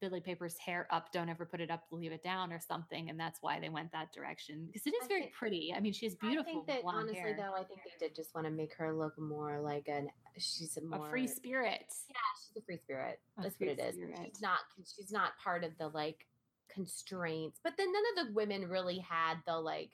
Billie 0.00 0.20
Piper's 0.20 0.56
hair 0.58 0.86
up. 0.90 1.12
Don't 1.12 1.28
ever 1.28 1.46
put 1.46 1.60
it 1.60 1.70
up. 1.70 1.84
Leave 1.90 2.12
it 2.12 2.22
down, 2.22 2.52
or 2.52 2.60
something. 2.60 3.08
And 3.10 3.18
that's 3.18 3.38
why 3.40 3.58
they 3.58 3.68
went 3.70 3.90
that 3.92 4.12
direction 4.12 4.66
because 4.66 4.86
it 4.86 4.90
is 4.90 5.04
I 5.04 5.08
very 5.08 5.20
think- 5.22 5.32
pretty. 5.34 5.72
I 5.74 5.80
mean, 5.80 5.92
she 5.92 6.06
has 6.06 6.16
I 6.22 6.26
beautiful 6.26 6.64
think 6.64 6.66
that 6.66 6.80
honestly 6.84 7.16
hair. 7.16 7.36
though, 7.38 7.54
I 7.54 7.64
think 7.64 7.80
they 7.84 8.06
did 8.06 8.14
just 8.14 8.34
want 8.34 8.46
to 8.46 8.50
make 8.52 8.74
her 8.74 8.92
look 8.94 9.18
more 9.18 9.60
like 9.60 9.88
an 9.88 10.08
she's 10.36 10.76
a 10.76 10.82
more 10.82 11.06
a 11.06 11.10
free 11.10 11.26
spirit. 11.26 11.86
Yeah, 12.08 12.16
she's 12.38 12.62
a 12.62 12.64
free 12.66 12.78
spirit. 12.78 13.18
A 13.38 13.42
That's 13.42 13.56
free 13.56 13.68
what 13.68 13.78
it 13.78 13.82
is. 13.82 13.94
spirit. 13.94 14.18
She's 14.26 14.42
not. 14.42 14.58
She's 14.96 15.12
not 15.12 15.32
part 15.42 15.64
of 15.64 15.70
the 15.78 15.88
like 15.88 16.26
constraints. 16.68 17.60
But 17.64 17.74
then 17.78 17.88
none 17.92 18.02
of 18.18 18.26
the 18.28 18.34
women 18.34 18.68
really 18.68 18.98
had 18.98 19.36
the 19.46 19.56
like 19.58 19.90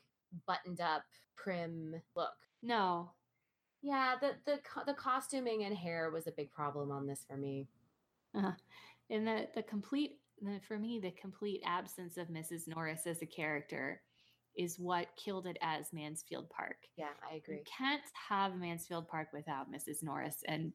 buttoned 0.47 0.80
up 0.80 1.03
prim 1.36 1.95
look. 2.16 2.30
No, 2.62 3.11
Yeah, 3.83 4.14
the 4.20 4.33
the 4.45 4.61
the 4.87 4.95
costuming 4.95 5.64
and 5.64 5.76
hair 5.76 6.11
was 6.11 6.26
a 6.26 6.33
big 6.33 6.51
problem 6.51 6.91
on 6.91 7.07
this 7.07 7.24
for 7.28 7.37
me. 7.37 7.68
Uh, 8.35 8.53
and 9.09 9.26
the 9.26 9.49
the 9.55 9.62
complete 9.62 10.18
the, 10.43 10.61
for 10.66 10.78
me 10.78 10.99
the 11.01 11.11
complete 11.12 11.62
absence 11.64 12.16
of 12.16 12.28
Mrs. 12.28 12.68
Norris 12.68 13.07
as 13.07 13.22
a 13.22 13.26
character 13.26 14.01
is 14.57 14.78
what 14.78 15.07
killed 15.16 15.47
it 15.47 15.57
as 15.62 15.93
Mansfield 15.93 16.51
Park. 16.51 16.76
Yeah, 16.97 17.07
I 17.28 17.35
You 17.35 17.41
agree. 17.45 17.62
can't 17.64 18.03
have 18.28 18.57
Mansfield 18.57 19.09
Park 19.09 19.28
without 19.33 19.70
Mrs. 19.70 20.03
Norris, 20.03 20.43
and 20.47 20.72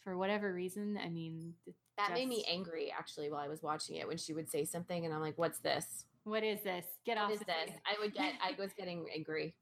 for 0.00 0.16
whatever 0.16 0.52
reason, 0.54 0.98
I 1.02 1.08
mean, 1.08 1.54
th- 1.64 1.76
That 1.98 2.12
made 2.12 2.28
me 2.28 2.44
angry 2.48 2.90
actually 2.96 3.30
while 3.30 3.40
I 3.40 3.48
was 3.48 3.62
watching 3.62 3.96
it 3.96 4.06
when 4.08 4.16
she 4.16 4.32
would 4.32 4.48
say 4.48 4.64
something 4.64 5.04
and 5.04 5.12
I'm 5.12 5.20
like, 5.20 5.36
"What's 5.36 5.58
this? 5.58 6.04
What 6.24 6.42
is 6.44 6.62
this? 6.62 6.84
Get 7.06 7.16
off 7.18 7.30
What 7.30 7.40
is 7.40 7.46
this?" 7.46 7.76
I 7.86 7.98
would 8.00 8.14
get. 8.14 8.34
I 8.42 8.54
was 8.60 8.72
getting 8.78 9.06
angry. 9.14 9.54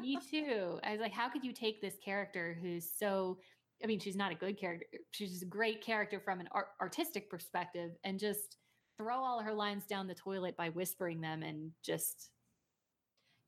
me 0.00 0.18
too. 0.30 0.78
I 0.84 0.92
was 0.92 1.00
like, 1.00 1.12
how 1.12 1.28
could 1.28 1.44
you 1.44 1.52
take 1.52 1.80
this 1.80 1.94
character 2.04 2.58
who's 2.60 2.90
so 2.98 3.38
I 3.82 3.86
mean, 3.86 4.00
she's 4.00 4.16
not 4.16 4.32
a 4.32 4.34
good 4.34 4.58
character. 4.58 4.86
She's 5.12 5.42
a 5.42 5.46
great 5.46 5.80
character 5.80 6.18
from 6.18 6.40
an 6.40 6.48
art- 6.50 6.70
artistic 6.80 7.30
perspective 7.30 7.92
and 8.02 8.18
just 8.18 8.56
throw 8.96 9.18
all 9.18 9.40
her 9.40 9.54
lines 9.54 9.86
down 9.86 10.08
the 10.08 10.14
toilet 10.16 10.56
by 10.56 10.70
whispering 10.70 11.20
them 11.20 11.44
and 11.44 11.70
just 11.84 12.30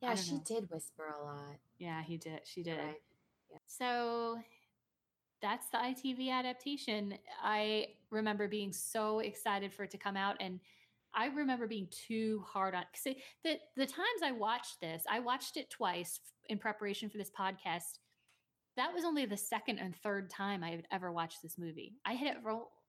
Yeah, 0.00 0.14
she 0.14 0.34
know. 0.34 0.42
did 0.46 0.70
whisper 0.70 1.16
a 1.20 1.24
lot. 1.24 1.56
yeah, 1.80 2.02
he 2.04 2.16
did. 2.16 2.42
She 2.44 2.62
did. 2.62 2.78
Right. 2.78 3.00
So 3.66 4.38
that's 5.42 5.66
the 5.70 5.78
ITV 5.78 6.30
adaptation. 6.30 7.14
I 7.42 7.86
remember 8.10 8.46
being 8.46 8.72
so 8.72 9.18
excited 9.18 9.72
for 9.72 9.82
it 9.82 9.90
to 9.90 9.98
come 9.98 10.16
out 10.16 10.36
and 10.38 10.60
I 11.14 11.26
remember 11.26 11.66
being 11.66 11.88
too 11.90 12.44
hard 12.46 12.74
on 12.74 12.84
see 12.94 13.22
the 13.44 13.58
the 13.76 13.86
times 13.86 14.22
I 14.24 14.32
watched 14.32 14.80
this, 14.80 15.04
I 15.08 15.20
watched 15.20 15.56
it 15.56 15.70
twice 15.70 16.20
in 16.48 16.58
preparation 16.58 17.08
for 17.08 17.18
this 17.18 17.30
podcast. 17.30 17.98
That 18.76 18.94
was 18.94 19.04
only 19.04 19.26
the 19.26 19.36
second 19.36 19.78
and 19.78 19.94
third 19.96 20.30
time 20.30 20.62
I 20.62 20.70
had 20.70 20.86
ever 20.92 21.12
watched 21.12 21.42
this 21.42 21.58
movie. 21.58 21.94
I 22.04 22.14
had 22.14 22.36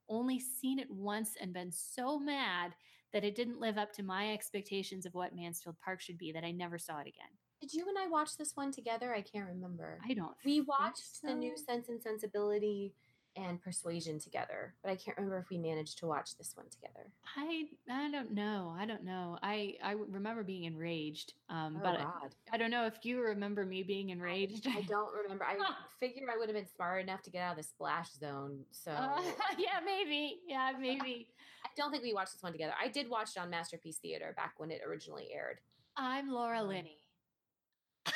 only 0.07 0.39
seen 0.39 0.79
it 0.79 0.89
once 0.89 1.31
and 1.41 1.53
been 1.53 1.71
so 1.71 2.19
mad 2.19 2.73
that 3.13 3.23
it 3.23 3.35
didn't 3.35 3.59
live 3.59 3.77
up 3.77 3.91
to 3.93 4.03
my 4.03 4.31
expectations 4.31 5.05
of 5.05 5.13
what 5.13 5.35
Mansfield 5.35 5.75
Park 5.83 5.99
should 5.99 6.17
be 6.17 6.31
that 6.31 6.43
I 6.43 6.51
never 6.51 6.77
saw 6.77 6.99
it 6.99 7.07
again. 7.07 7.29
Did 7.59 7.73
you 7.73 7.87
and 7.87 7.97
I 7.97 8.07
watch 8.07 8.37
this 8.37 8.55
one 8.55 8.71
together? 8.71 9.13
I 9.13 9.21
can't 9.21 9.47
remember. 9.47 9.99
I 10.07 10.13
don't. 10.13 10.33
We 10.45 10.61
watched 10.61 11.21
so. 11.21 11.27
the 11.27 11.35
new 11.35 11.55
Sense 11.57 11.89
and 11.89 12.01
Sensibility 12.01 12.93
and 13.35 13.61
Persuasion 13.61 14.19
together, 14.19 14.73
but 14.83 14.91
I 14.91 14.95
can't 14.95 15.17
remember 15.17 15.37
if 15.37 15.49
we 15.49 15.57
managed 15.57 15.97
to 15.99 16.05
watch 16.05 16.37
this 16.37 16.53
one 16.55 16.67
together. 16.69 17.11
I 17.37 17.65
I 17.89 18.11
don't 18.11 18.31
know. 18.31 18.75
I 18.77 18.85
don't 18.85 19.03
know. 19.03 19.37
I 19.41 19.75
I 19.83 19.91
remember 19.91 20.43
being 20.43 20.65
enraged. 20.65 21.33
Um, 21.49 21.77
oh, 21.77 21.83
but 21.83 21.97
God. 21.97 22.35
I, 22.51 22.55
I, 22.55 22.57
don't 22.57 22.71
know 22.71 22.85
if 22.85 23.03
you 23.03 23.21
remember 23.21 23.65
me 23.65 23.83
being 23.83 24.09
enraged. 24.09 24.67
I, 24.67 24.79
I 24.79 24.81
don't 24.81 25.13
remember. 25.23 25.45
I 25.45 25.57
figured 25.99 26.29
I 26.33 26.37
would 26.37 26.49
have 26.49 26.55
been 26.55 26.67
smart 26.75 27.03
enough 27.03 27.21
to 27.23 27.29
get 27.29 27.43
out 27.43 27.51
of 27.51 27.57
the 27.57 27.63
splash 27.63 28.11
zone. 28.11 28.59
So 28.71 28.91
uh, 28.91 29.21
yeah, 29.57 29.79
maybe. 29.85 30.39
Yeah, 30.47 30.71
maybe. 30.79 31.27
I 31.63 31.69
don't 31.77 31.91
think 31.91 32.03
we 32.03 32.13
watched 32.13 32.33
this 32.33 32.43
one 32.43 32.51
together. 32.51 32.73
I 32.81 32.89
did 32.89 33.09
watch 33.09 33.29
it 33.35 33.39
on 33.39 33.49
Masterpiece 33.49 33.97
Theater 33.97 34.33
back 34.35 34.53
when 34.57 34.71
it 34.71 34.81
originally 34.85 35.29
aired. 35.33 35.59
I'm 35.95 36.29
Laura 36.29 36.61
um, 36.61 36.67
Linney. 36.67 36.97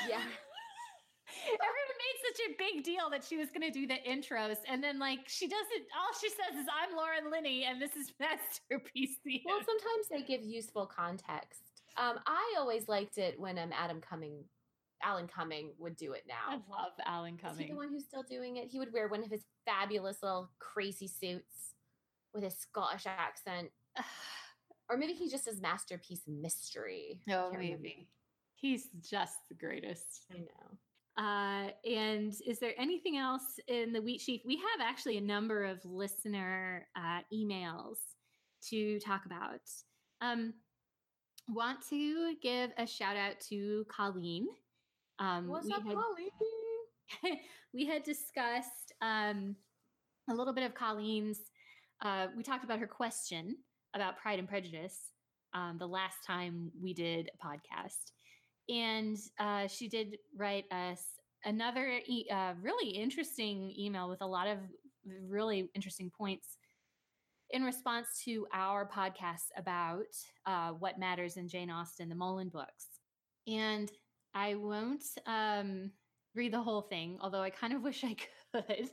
Yeah. 0.09 0.21
Everyone 1.45 1.97
made 1.99 2.17
such 2.25 2.39
a 2.49 2.55
big 2.57 2.83
deal 2.83 3.09
that 3.09 3.23
she 3.23 3.37
was 3.37 3.49
going 3.49 3.61
to 3.61 3.71
do 3.71 3.87
the 3.87 3.97
intros, 4.07 4.57
and 4.67 4.83
then 4.83 4.99
like 4.99 5.19
she 5.27 5.47
doesn't. 5.47 5.85
All 5.95 6.13
she 6.19 6.29
says 6.29 6.59
is, 6.59 6.67
"I'm 6.67 6.95
Lauren 6.95 7.31
Linney, 7.31 7.65
and 7.65 7.81
this 7.81 7.95
is 7.95 8.11
masterpiece 8.19 9.17
theater." 9.23 9.43
Well, 9.45 9.59
sometimes 9.59 10.07
they 10.09 10.21
give 10.21 10.43
useful 10.43 10.85
context. 10.85 11.61
Um, 11.97 12.19
I 12.27 12.55
always 12.57 12.87
liked 12.87 13.17
it 13.17 13.39
when 13.39 13.57
um 13.57 13.71
Adam 13.73 14.01
Cumming, 14.01 14.43
Alan 15.03 15.27
Cumming 15.27 15.71
would 15.77 15.95
do 15.95 16.13
it 16.13 16.23
now. 16.27 16.47
I 16.49 16.53
love 16.53 16.93
Alan 17.05 17.37
Cumming. 17.37 17.59
Is 17.59 17.65
he 17.65 17.71
the 17.71 17.77
one 17.77 17.89
who's 17.89 18.05
still 18.05 18.23
doing 18.23 18.57
it? 18.57 18.67
He 18.67 18.79
would 18.79 18.91
wear 18.91 19.07
one 19.07 19.23
of 19.23 19.29
his 19.29 19.45
fabulous 19.65 20.17
little 20.21 20.49
crazy 20.59 21.07
suits 21.07 21.75
with 22.33 22.43
his 22.43 22.57
Scottish 22.57 23.05
accent. 23.05 23.69
or 24.89 24.97
maybe 24.97 25.13
he 25.13 25.29
just 25.29 25.45
does 25.45 25.61
masterpiece 25.61 26.21
mystery. 26.27 27.21
Oh, 27.29 27.49
maybe. 27.51 27.65
Remember. 27.65 27.89
He's 28.55 28.89
just 29.01 29.37
the 29.49 29.55
greatest. 29.55 30.25
I 30.33 30.39
know. 30.39 30.77
Uh, 31.17 31.69
and 31.89 32.33
is 32.45 32.59
there 32.59 32.73
anything 32.77 33.17
else 33.17 33.59
in 33.67 33.93
the 33.93 34.01
wheat 34.01 34.19
sheaf? 34.19 34.41
We 34.45 34.57
have 34.57 34.85
actually 34.85 35.17
a 35.17 35.21
number 35.21 35.63
of 35.63 35.79
listener 35.85 36.87
uh, 36.95 37.19
emails 37.33 37.97
to 38.69 38.99
talk 38.99 39.25
about. 39.25 39.61
Um, 40.21 40.53
want 41.47 41.79
to 41.89 42.35
give 42.41 42.71
a 42.77 42.85
shout 42.85 43.15
out 43.15 43.39
to 43.49 43.85
Colleen. 43.89 44.47
Um, 45.19 45.47
What's 45.47 45.69
up, 45.71 45.83
had, 45.83 45.95
Colleen? 45.95 47.39
we 47.73 47.85
had 47.85 48.03
discussed 48.03 48.93
um, 49.01 49.55
a 50.29 50.33
little 50.33 50.53
bit 50.53 50.65
of 50.65 50.73
Colleen's. 50.75 51.39
Uh, 52.03 52.27
we 52.35 52.43
talked 52.43 52.65
about 52.65 52.79
her 52.79 52.87
question 52.87 53.55
about 53.95 54.17
Pride 54.17 54.39
and 54.39 54.49
Prejudice 54.49 55.11
um, 55.53 55.77
the 55.79 55.87
last 55.87 56.17
time 56.27 56.71
we 56.81 56.93
did 56.93 57.29
a 57.33 57.47
podcast 57.47 58.11
and 58.69 59.17
uh, 59.39 59.67
she 59.67 59.87
did 59.87 60.17
write 60.35 60.65
us 60.71 61.03
another 61.43 61.99
e- 62.05 62.27
uh, 62.31 62.53
really 62.61 62.89
interesting 62.89 63.73
email 63.77 64.09
with 64.09 64.21
a 64.21 64.27
lot 64.27 64.47
of 64.47 64.57
really 65.29 65.69
interesting 65.75 66.11
points 66.15 66.57
in 67.51 67.63
response 67.63 68.07
to 68.25 68.47
our 68.53 68.89
podcast 68.89 69.49
about 69.55 70.05
uh, 70.45 70.71
what 70.71 70.99
matters 70.99 71.37
in 71.37 71.47
Jane 71.47 71.69
Austen, 71.69 72.09
the 72.09 72.15
Mullen 72.15 72.49
books. 72.49 72.87
And 73.47 73.91
I 74.33 74.55
won't 74.55 75.03
um, 75.27 75.91
read 76.33 76.53
the 76.53 76.61
whole 76.61 76.81
thing, 76.81 77.17
although 77.21 77.41
I 77.41 77.51
kind 77.51 77.73
of 77.73 77.83
wish 77.83 78.03
I 78.03 78.15
could 78.53 78.89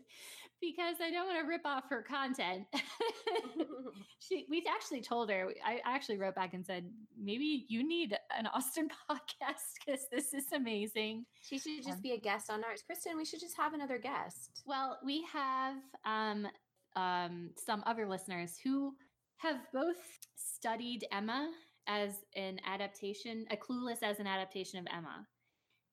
because 0.62 0.96
I 1.02 1.10
don't 1.10 1.26
want 1.26 1.40
to 1.40 1.46
rip 1.46 1.66
off 1.66 1.84
her 1.90 2.02
content. 2.02 2.64
she, 4.20 4.46
we 4.48 4.64
actually 4.72 5.02
told 5.02 5.28
her, 5.28 5.48
I 5.66 5.80
actually 5.84 6.16
wrote 6.16 6.36
back 6.36 6.54
and 6.54 6.64
said, 6.64 6.88
maybe 7.20 7.66
you 7.68 7.86
need 7.86 8.16
an 8.38 8.46
Austen 8.46 8.88
podcast 9.10 9.74
because 9.84 10.06
this 10.10 10.32
is 10.32 10.52
amazing. 10.54 11.26
She 11.42 11.58
should 11.58 11.82
just 11.82 11.96
um, 11.96 12.02
be 12.02 12.12
a 12.12 12.18
guest 12.20 12.48
on 12.50 12.64
ours. 12.64 12.82
Kristen, 12.86 13.16
we 13.16 13.24
should 13.24 13.40
just 13.40 13.56
have 13.56 13.74
another 13.74 13.98
guest. 13.98 14.62
Well, 14.64 14.98
we 15.04 15.26
have 15.32 15.74
um, 16.06 16.46
um, 16.96 17.50
some 17.56 17.82
other 17.84 18.08
listeners 18.08 18.56
who 18.62 18.94
have 19.38 19.56
both 19.72 19.96
studied 20.36 21.04
Emma 21.10 21.50
as 21.88 22.12
an 22.36 22.60
adaptation, 22.64 23.44
a 23.50 23.56
Clueless 23.56 24.02
as 24.02 24.20
an 24.20 24.28
adaptation 24.28 24.78
of 24.78 24.86
Emma. 24.96 25.26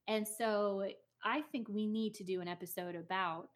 And 0.07 0.27
so 0.27 0.83
I 1.23 1.41
think 1.51 1.67
we 1.67 1.87
need 1.87 2.13
to 2.15 2.23
do 2.23 2.41
an 2.41 2.47
episode 2.47 2.95
about 2.95 3.49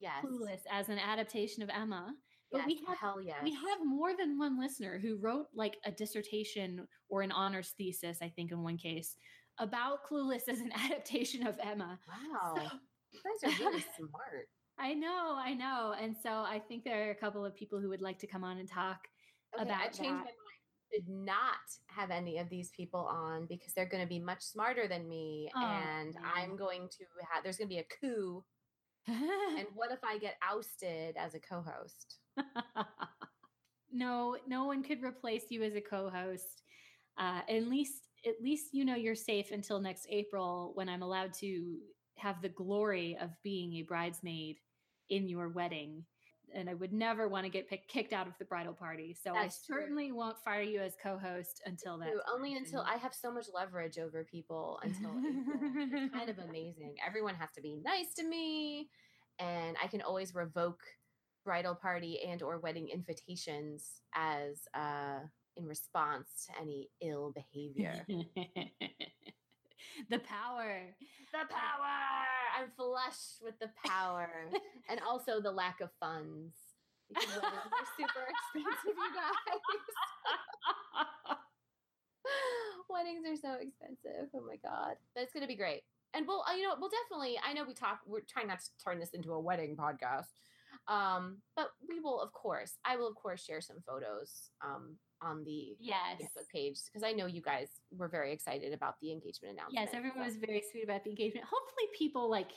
yes. 0.00 0.24
Clueless 0.24 0.60
as 0.70 0.88
an 0.88 0.98
adaptation 0.98 1.62
of 1.62 1.70
Emma. 1.70 2.14
But 2.52 2.58
yes, 2.58 2.66
we 2.66 2.80
have 2.88 2.98
hell 2.98 3.20
yes. 3.22 3.36
we 3.44 3.52
have 3.52 3.78
more 3.84 4.16
than 4.16 4.36
one 4.36 4.58
listener 4.58 4.98
who 5.00 5.18
wrote 5.20 5.46
like 5.54 5.76
a 5.84 5.92
dissertation 5.92 6.86
or 7.08 7.22
an 7.22 7.30
honors 7.30 7.74
thesis, 7.78 8.18
I 8.20 8.28
think 8.28 8.50
in 8.50 8.64
one 8.64 8.76
case, 8.76 9.16
about 9.58 10.00
Clueless 10.10 10.42
as 10.48 10.60
an 10.60 10.72
adaptation 10.72 11.46
of 11.46 11.56
Emma. 11.62 11.98
Wow. 12.08 12.54
So, 12.56 12.62
you 13.12 13.20
guys 13.48 13.54
are 13.54 13.64
really 13.64 13.84
smart. 13.96 14.48
I 14.78 14.94
know, 14.94 15.36
I 15.38 15.52
know. 15.54 15.94
And 16.00 16.16
so 16.20 16.30
I 16.30 16.60
think 16.66 16.84
there 16.84 17.08
are 17.08 17.10
a 17.10 17.14
couple 17.14 17.44
of 17.44 17.54
people 17.54 17.80
who 17.80 17.90
would 17.90 18.00
like 18.00 18.18
to 18.20 18.26
come 18.26 18.42
on 18.42 18.58
and 18.58 18.68
talk 18.68 18.98
okay, 19.54 19.64
about 19.64 19.80
I 19.80 19.84
changed 19.84 19.98
that. 19.98 20.08
my 20.08 20.16
mind. 20.16 20.36
Did 20.90 21.08
not 21.08 21.54
have 21.86 22.10
any 22.10 22.38
of 22.38 22.48
these 22.48 22.70
people 22.76 23.06
on 23.08 23.46
because 23.48 23.72
they're 23.74 23.86
going 23.86 24.02
to 24.02 24.08
be 24.08 24.18
much 24.18 24.42
smarter 24.42 24.88
than 24.88 25.08
me, 25.08 25.48
oh, 25.54 25.64
and 25.64 26.14
man. 26.14 26.24
I'm 26.34 26.56
going 26.56 26.88
to 26.88 27.04
have. 27.32 27.44
There's 27.44 27.58
going 27.58 27.68
to 27.68 27.74
be 27.74 27.78
a 27.78 27.86
coup 28.00 28.42
and 29.08 29.66
what 29.74 29.90
if 29.92 30.00
I 30.04 30.18
get 30.18 30.36
ousted 30.48 31.16
as 31.16 31.34
a 31.34 31.40
co-host? 31.40 32.16
no, 33.92 34.36
no 34.46 34.64
one 34.64 34.82
could 34.82 35.02
replace 35.02 35.44
you 35.50 35.62
as 35.62 35.74
a 35.74 35.80
co-host. 35.80 36.62
Uh, 37.18 37.40
at 37.48 37.66
least, 37.66 38.08
at 38.26 38.34
least 38.42 38.68
you 38.72 38.84
know 38.84 38.94
you're 38.94 39.14
safe 39.14 39.50
until 39.50 39.80
next 39.80 40.06
April 40.10 40.72
when 40.74 40.88
I'm 40.88 41.02
allowed 41.02 41.34
to 41.34 41.78
have 42.18 42.42
the 42.42 42.48
glory 42.48 43.16
of 43.20 43.30
being 43.42 43.74
a 43.74 43.82
bridesmaid 43.82 44.58
in 45.08 45.28
your 45.28 45.48
wedding. 45.48 46.04
And 46.54 46.68
I 46.68 46.74
would 46.74 46.92
never 46.92 47.28
want 47.28 47.44
to 47.44 47.50
get 47.50 47.68
pick, 47.68 47.86
kicked 47.88 48.12
out 48.12 48.26
of 48.26 48.32
the 48.38 48.44
bridal 48.44 48.72
party. 48.74 49.14
So 49.14 49.32
That's 49.34 49.60
I 49.70 49.74
certainly 49.74 50.08
true. 50.08 50.16
won't 50.16 50.38
fire 50.44 50.62
you 50.62 50.80
as 50.80 50.94
co-host 51.02 51.62
until 51.66 51.98
that. 51.98 52.08
Only 52.32 52.56
until 52.56 52.80
I 52.80 52.96
have 52.96 53.14
so 53.14 53.32
much 53.32 53.46
leverage 53.54 53.98
over 53.98 54.24
people 54.24 54.80
until 54.82 55.12
it's 55.16 56.12
kind 56.12 56.28
of 56.28 56.38
amazing. 56.38 56.96
Everyone 57.06 57.34
has 57.36 57.50
to 57.52 57.60
be 57.60 57.76
nice 57.84 58.14
to 58.14 58.24
me 58.26 58.88
and 59.40 59.76
I 59.82 59.86
can 59.86 60.02
always 60.02 60.34
revoke 60.34 60.82
bridal 61.44 61.74
party 61.74 62.20
and 62.28 62.42
or 62.42 62.58
wedding 62.58 62.88
invitations 62.88 64.02
as 64.14 64.68
uh 64.74 65.20
in 65.56 65.66
response 65.66 66.46
to 66.46 66.60
any 66.60 66.88
ill 67.00 67.32
behavior. 67.34 68.06
the 70.08 70.18
power. 70.20 70.94
The 71.32 71.46
power. 71.48 72.39
I'm 72.60 72.70
flush 72.76 73.40
with 73.42 73.58
the 73.58 73.70
power 73.86 74.28
and 74.90 75.00
also 75.00 75.40
the 75.40 75.50
lack 75.50 75.80
of 75.80 75.88
funds. 75.98 76.54
Because 77.08 77.28
weddings 77.28 77.72
are 77.72 77.88
super 77.98 78.24
expensive, 78.28 78.84
you 78.86 78.94
guys. 79.16 79.60
weddings 82.90 83.24
are 83.26 83.36
so 83.36 83.54
expensive. 83.60 84.28
Oh 84.34 84.42
my 84.46 84.56
god. 84.62 84.96
That's 85.16 85.32
going 85.32 85.42
to 85.42 85.48
be 85.48 85.56
great 85.56 85.82
and 86.14 86.26
we'll 86.26 86.44
uh, 86.48 86.54
you 86.54 86.62
know 86.62 86.74
we'll 86.80 86.90
definitely 86.90 87.38
i 87.46 87.52
know 87.52 87.64
we 87.64 87.74
talk 87.74 88.00
we're 88.06 88.20
trying 88.20 88.48
not 88.48 88.58
to 88.60 88.66
turn 88.84 88.98
this 88.98 89.10
into 89.10 89.32
a 89.32 89.40
wedding 89.40 89.76
podcast 89.76 90.32
um 90.90 91.38
but 91.56 91.70
we 91.88 92.00
will 92.00 92.20
of 92.20 92.32
course 92.32 92.72
i 92.84 92.96
will 92.96 93.08
of 93.08 93.14
course 93.14 93.42
share 93.42 93.60
some 93.60 93.78
photos 93.86 94.50
um 94.62 94.96
on 95.22 95.44
the 95.44 95.76
yes. 95.78 95.96
Facebook 96.18 96.48
page 96.52 96.78
because 96.86 97.06
I 97.06 97.12
know 97.12 97.26
you 97.26 97.42
guys 97.42 97.68
were 97.96 98.08
very 98.08 98.32
excited 98.32 98.72
about 98.72 98.94
the 99.00 99.12
engagement 99.12 99.54
announcement. 99.54 99.86
Yes, 99.86 99.90
everyone 99.92 100.20
so. 100.20 100.24
was 100.24 100.36
very 100.36 100.62
sweet 100.70 100.84
about 100.84 101.04
the 101.04 101.10
engagement. 101.10 101.44
Hopefully, 101.44 101.88
people 101.96 102.30
like 102.30 102.48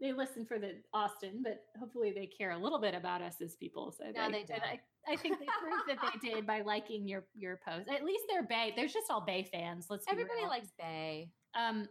they 0.00 0.12
listen 0.12 0.44
for 0.44 0.58
the 0.58 0.74
Austen, 0.92 1.42
but 1.44 1.64
hopefully 1.78 2.12
they 2.12 2.26
care 2.26 2.50
a 2.50 2.58
little 2.58 2.80
bit 2.80 2.94
about 2.94 3.22
us 3.22 3.36
as 3.40 3.54
people. 3.56 3.94
So 3.96 4.04
no, 4.14 4.26
they, 4.26 4.40
they 4.40 4.54
did. 4.54 4.62
I, 4.62 4.80
I, 5.12 5.16
think 5.16 5.38
they 5.38 5.46
proved 5.60 5.88
that 5.88 6.12
they 6.22 6.28
did 6.28 6.46
by 6.46 6.62
liking 6.62 7.06
your 7.06 7.24
your 7.34 7.60
post. 7.66 7.88
At 7.88 8.04
least 8.04 8.24
they're 8.28 8.42
Bay. 8.42 8.72
They're 8.74 8.86
just 8.86 9.10
all 9.10 9.24
Bay 9.24 9.48
fans. 9.50 9.86
Let's 9.90 10.04
everybody 10.08 10.40
real. 10.40 10.48
likes 10.48 10.68
Bay. 10.78 11.30
Um, 11.54 11.86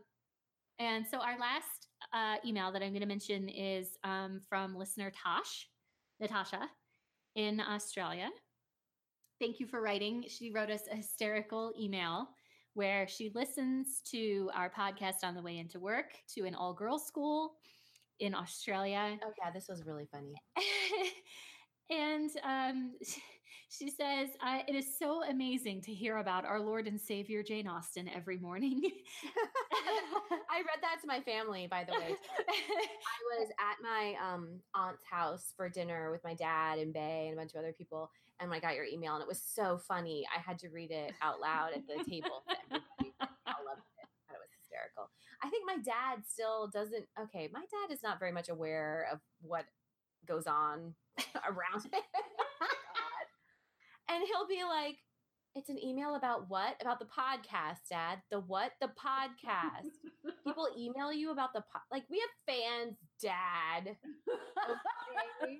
and 0.79 1.05
so 1.07 1.19
our 1.19 1.37
last 1.37 1.87
uh, 2.13 2.37
email 2.45 2.71
that 2.71 2.81
I'm 2.81 2.89
going 2.89 3.01
to 3.01 3.07
mention 3.07 3.47
is 3.47 3.97
um, 4.03 4.41
from 4.49 4.75
listener 4.75 5.11
Tosh, 5.11 5.67
Natasha 6.21 6.69
in 7.35 7.59
Australia. 7.59 8.29
Thank 9.39 9.59
you 9.59 9.65
for 9.65 9.81
writing. 9.81 10.23
She 10.27 10.51
wrote 10.51 10.69
us 10.69 10.83
a 10.91 10.95
hysterical 10.95 11.73
email 11.77 12.27
where 12.73 13.07
she 13.07 13.31
listens 13.35 14.01
to 14.11 14.49
our 14.53 14.69
podcast 14.69 15.23
on 15.23 15.35
the 15.35 15.41
way 15.41 15.57
into 15.57 15.79
work 15.79 16.13
to 16.35 16.45
an 16.45 16.55
all 16.55 16.73
girls 16.73 17.05
school 17.05 17.53
in 18.19 18.35
Australia. 18.35 19.17
Oh 19.23 19.31
yeah, 19.43 19.51
this 19.51 19.67
was 19.67 19.83
really 19.85 20.07
funny. 20.11 20.33
and 21.89 22.29
um, 22.43 22.93
she 23.71 23.89
says, 23.89 24.29
"It 24.67 24.75
is 24.75 24.97
so 24.99 25.23
amazing 25.23 25.81
to 25.83 25.93
hear 25.93 26.17
about 26.17 26.45
our 26.45 26.59
Lord 26.59 26.87
and 26.87 26.99
Savior 26.99 27.41
Jane 27.41 27.67
Austen 27.67 28.09
every 28.09 28.37
morning." 28.37 28.81
I 30.51 30.57
read 30.57 30.81
that 30.81 30.99
to 31.01 31.07
my 31.07 31.21
family, 31.21 31.67
by 31.67 31.85
the 31.85 31.93
way. 31.93 32.13
I 32.49 33.39
was 33.39 33.49
at 33.59 33.77
my 33.81 34.15
um, 34.21 34.59
aunt's 34.75 35.03
house 35.09 35.53
for 35.55 35.69
dinner 35.69 36.11
with 36.11 36.21
my 36.25 36.33
dad 36.33 36.79
and 36.79 36.93
Bay 36.93 37.27
and 37.29 37.37
a 37.37 37.41
bunch 37.41 37.53
of 37.53 37.59
other 37.59 37.71
people, 37.71 38.11
and 38.41 38.53
I 38.53 38.59
got 38.59 38.75
your 38.75 38.85
email, 38.85 39.13
and 39.13 39.21
it 39.21 39.27
was 39.27 39.41
so 39.41 39.77
funny. 39.87 40.27
I 40.35 40.41
had 40.41 40.59
to 40.59 40.69
read 40.69 40.91
it 40.91 41.13
out 41.21 41.39
loud 41.39 41.71
at 41.73 41.87
the 41.87 42.03
table. 42.09 42.43
I 42.47 42.75
loved 42.75 43.87
it. 43.95 44.09
it 44.29 44.37
was 44.37 44.51
hysterical. 44.59 45.09
I 45.41 45.49
think 45.49 45.63
my 45.65 45.77
dad 45.77 46.23
still 46.27 46.67
doesn't. 46.67 47.05
Okay, 47.21 47.49
my 47.53 47.61
dad 47.61 47.93
is 47.93 48.03
not 48.03 48.19
very 48.19 48.33
much 48.33 48.49
aware 48.49 49.07
of 49.13 49.19
what 49.41 49.63
goes 50.27 50.45
on 50.45 50.93
around 51.47 51.83
him. 51.83 52.01
And 54.11 54.23
he'll 54.27 54.47
be 54.47 54.63
like, 54.63 54.97
it's 55.55 55.69
an 55.69 55.83
email 55.83 56.15
about 56.15 56.49
what? 56.49 56.75
About 56.81 56.99
the 56.99 57.05
podcast, 57.05 57.79
Dad. 57.89 58.19
The 58.31 58.39
what? 58.39 58.71
The 58.79 58.87
podcast. 58.87 59.89
People 60.45 60.67
email 60.77 61.11
you 61.11 61.31
about 61.31 61.53
the 61.53 61.61
po- 61.61 61.81
like. 61.91 62.03
We 62.09 62.19
have 62.19 62.55
fans, 62.55 62.97
Dad. 63.21 63.97
Okay. 65.43 65.59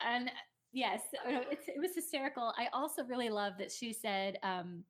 and 0.00 0.30
yes, 0.72 1.00
it 1.26 1.80
was 1.80 1.94
hysterical. 1.94 2.54
I 2.56 2.68
also 2.72 3.04
really 3.04 3.28
love 3.28 3.54
that 3.58 3.70
she 3.70 3.92
said 3.92 4.38
um, 4.42 4.84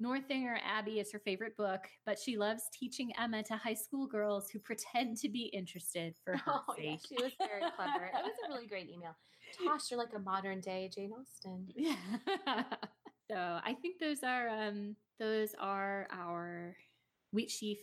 Northanger 0.00 0.58
Abbey 0.64 0.98
is 0.98 1.12
her 1.12 1.20
favorite 1.20 1.56
book, 1.56 1.80
but 2.04 2.18
she 2.18 2.36
loves 2.36 2.64
teaching 2.72 3.12
Emma 3.18 3.42
to 3.44 3.56
high 3.56 3.74
school 3.74 4.06
girls 4.06 4.50
who 4.50 4.58
pretend 4.58 5.16
to 5.18 5.28
be 5.28 5.44
interested 5.52 6.14
for 6.24 6.36
her 6.36 6.52
oh, 6.68 6.74
sake. 6.76 7.00
Yeah, 7.10 7.18
she 7.18 7.22
was 7.22 7.32
very 7.38 7.62
clever. 7.76 8.06
It 8.06 8.24
was 8.24 8.34
a 8.44 8.52
really 8.52 8.66
great 8.66 8.90
email. 8.90 9.14
Tosh, 9.64 9.90
you're 9.90 10.00
like 10.00 10.14
a 10.16 10.18
modern 10.18 10.60
day 10.60 10.90
Jane 10.92 11.12
Austen. 11.12 11.68
Yeah. 11.76 11.94
so 13.30 13.36
I 13.36 13.76
think 13.80 14.00
those 14.00 14.24
are 14.24 14.48
um 14.48 14.96
those 15.20 15.54
are 15.60 16.08
our 16.10 16.76
wheat 17.32 17.50
sheaf 17.50 17.78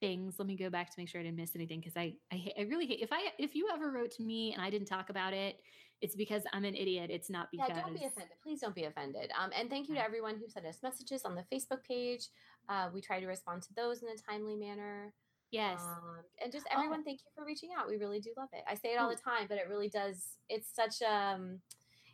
things. 0.00 0.36
Let 0.38 0.48
me 0.48 0.56
go 0.56 0.70
back 0.70 0.88
to 0.88 0.94
make 0.98 1.08
sure 1.08 1.20
I 1.20 1.24
didn't 1.24 1.36
miss 1.36 1.54
anything 1.54 1.78
because 1.78 1.96
I, 1.96 2.14
I 2.32 2.52
I 2.58 2.62
really 2.62 2.86
hate 2.86 3.00
if 3.00 3.12
I 3.12 3.28
if 3.38 3.54
you 3.54 3.68
ever 3.72 3.92
wrote 3.92 4.10
to 4.12 4.24
me 4.24 4.52
and 4.52 4.60
I 4.60 4.70
didn't 4.70 4.88
talk 4.88 5.08
about 5.08 5.34
it 5.34 5.60
it's 6.02 6.16
because 6.16 6.42
I'm 6.52 6.64
an 6.64 6.74
idiot. 6.74 7.10
It's 7.10 7.30
not 7.30 7.48
because. 7.50 7.68
Yeah, 7.70 7.80
don't 7.80 7.94
be 7.94 8.04
offended. 8.04 8.36
Please 8.42 8.60
don't 8.60 8.74
be 8.74 8.84
offended. 8.84 9.30
Um, 9.40 9.50
and 9.58 9.70
thank 9.70 9.88
you 9.88 9.94
to 9.94 10.04
everyone 10.04 10.36
who 10.36 10.48
sent 10.48 10.66
us 10.66 10.78
messages 10.82 11.22
on 11.24 11.34
the 11.34 11.44
Facebook 11.52 11.84
page. 11.88 12.26
Uh, 12.68 12.88
we 12.92 13.00
try 13.00 13.20
to 13.20 13.26
respond 13.26 13.62
to 13.62 13.74
those 13.74 14.02
in 14.02 14.08
a 14.08 14.30
timely 14.30 14.56
manner. 14.56 15.14
Yes. 15.52 15.80
Um, 15.82 16.24
and 16.42 16.50
just 16.50 16.66
oh. 16.70 16.78
everyone, 16.78 17.00
oh. 17.00 17.04
thank 17.04 17.20
you 17.20 17.30
for 17.36 17.44
reaching 17.44 17.70
out. 17.78 17.88
We 17.88 17.96
really 17.96 18.20
do 18.20 18.30
love 18.36 18.48
it. 18.52 18.64
I 18.68 18.74
say 18.74 18.94
it 18.94 18.98
all 18.98 19.08
the 19.08 19.16
time, 19.16 19.46
but 19.48 19.58
it 19.58 19.68
really 19.68 19.88
does. 19.88 20.38
It's 20.48 20.74
such 20.74 21.02
um, 21.02 21.60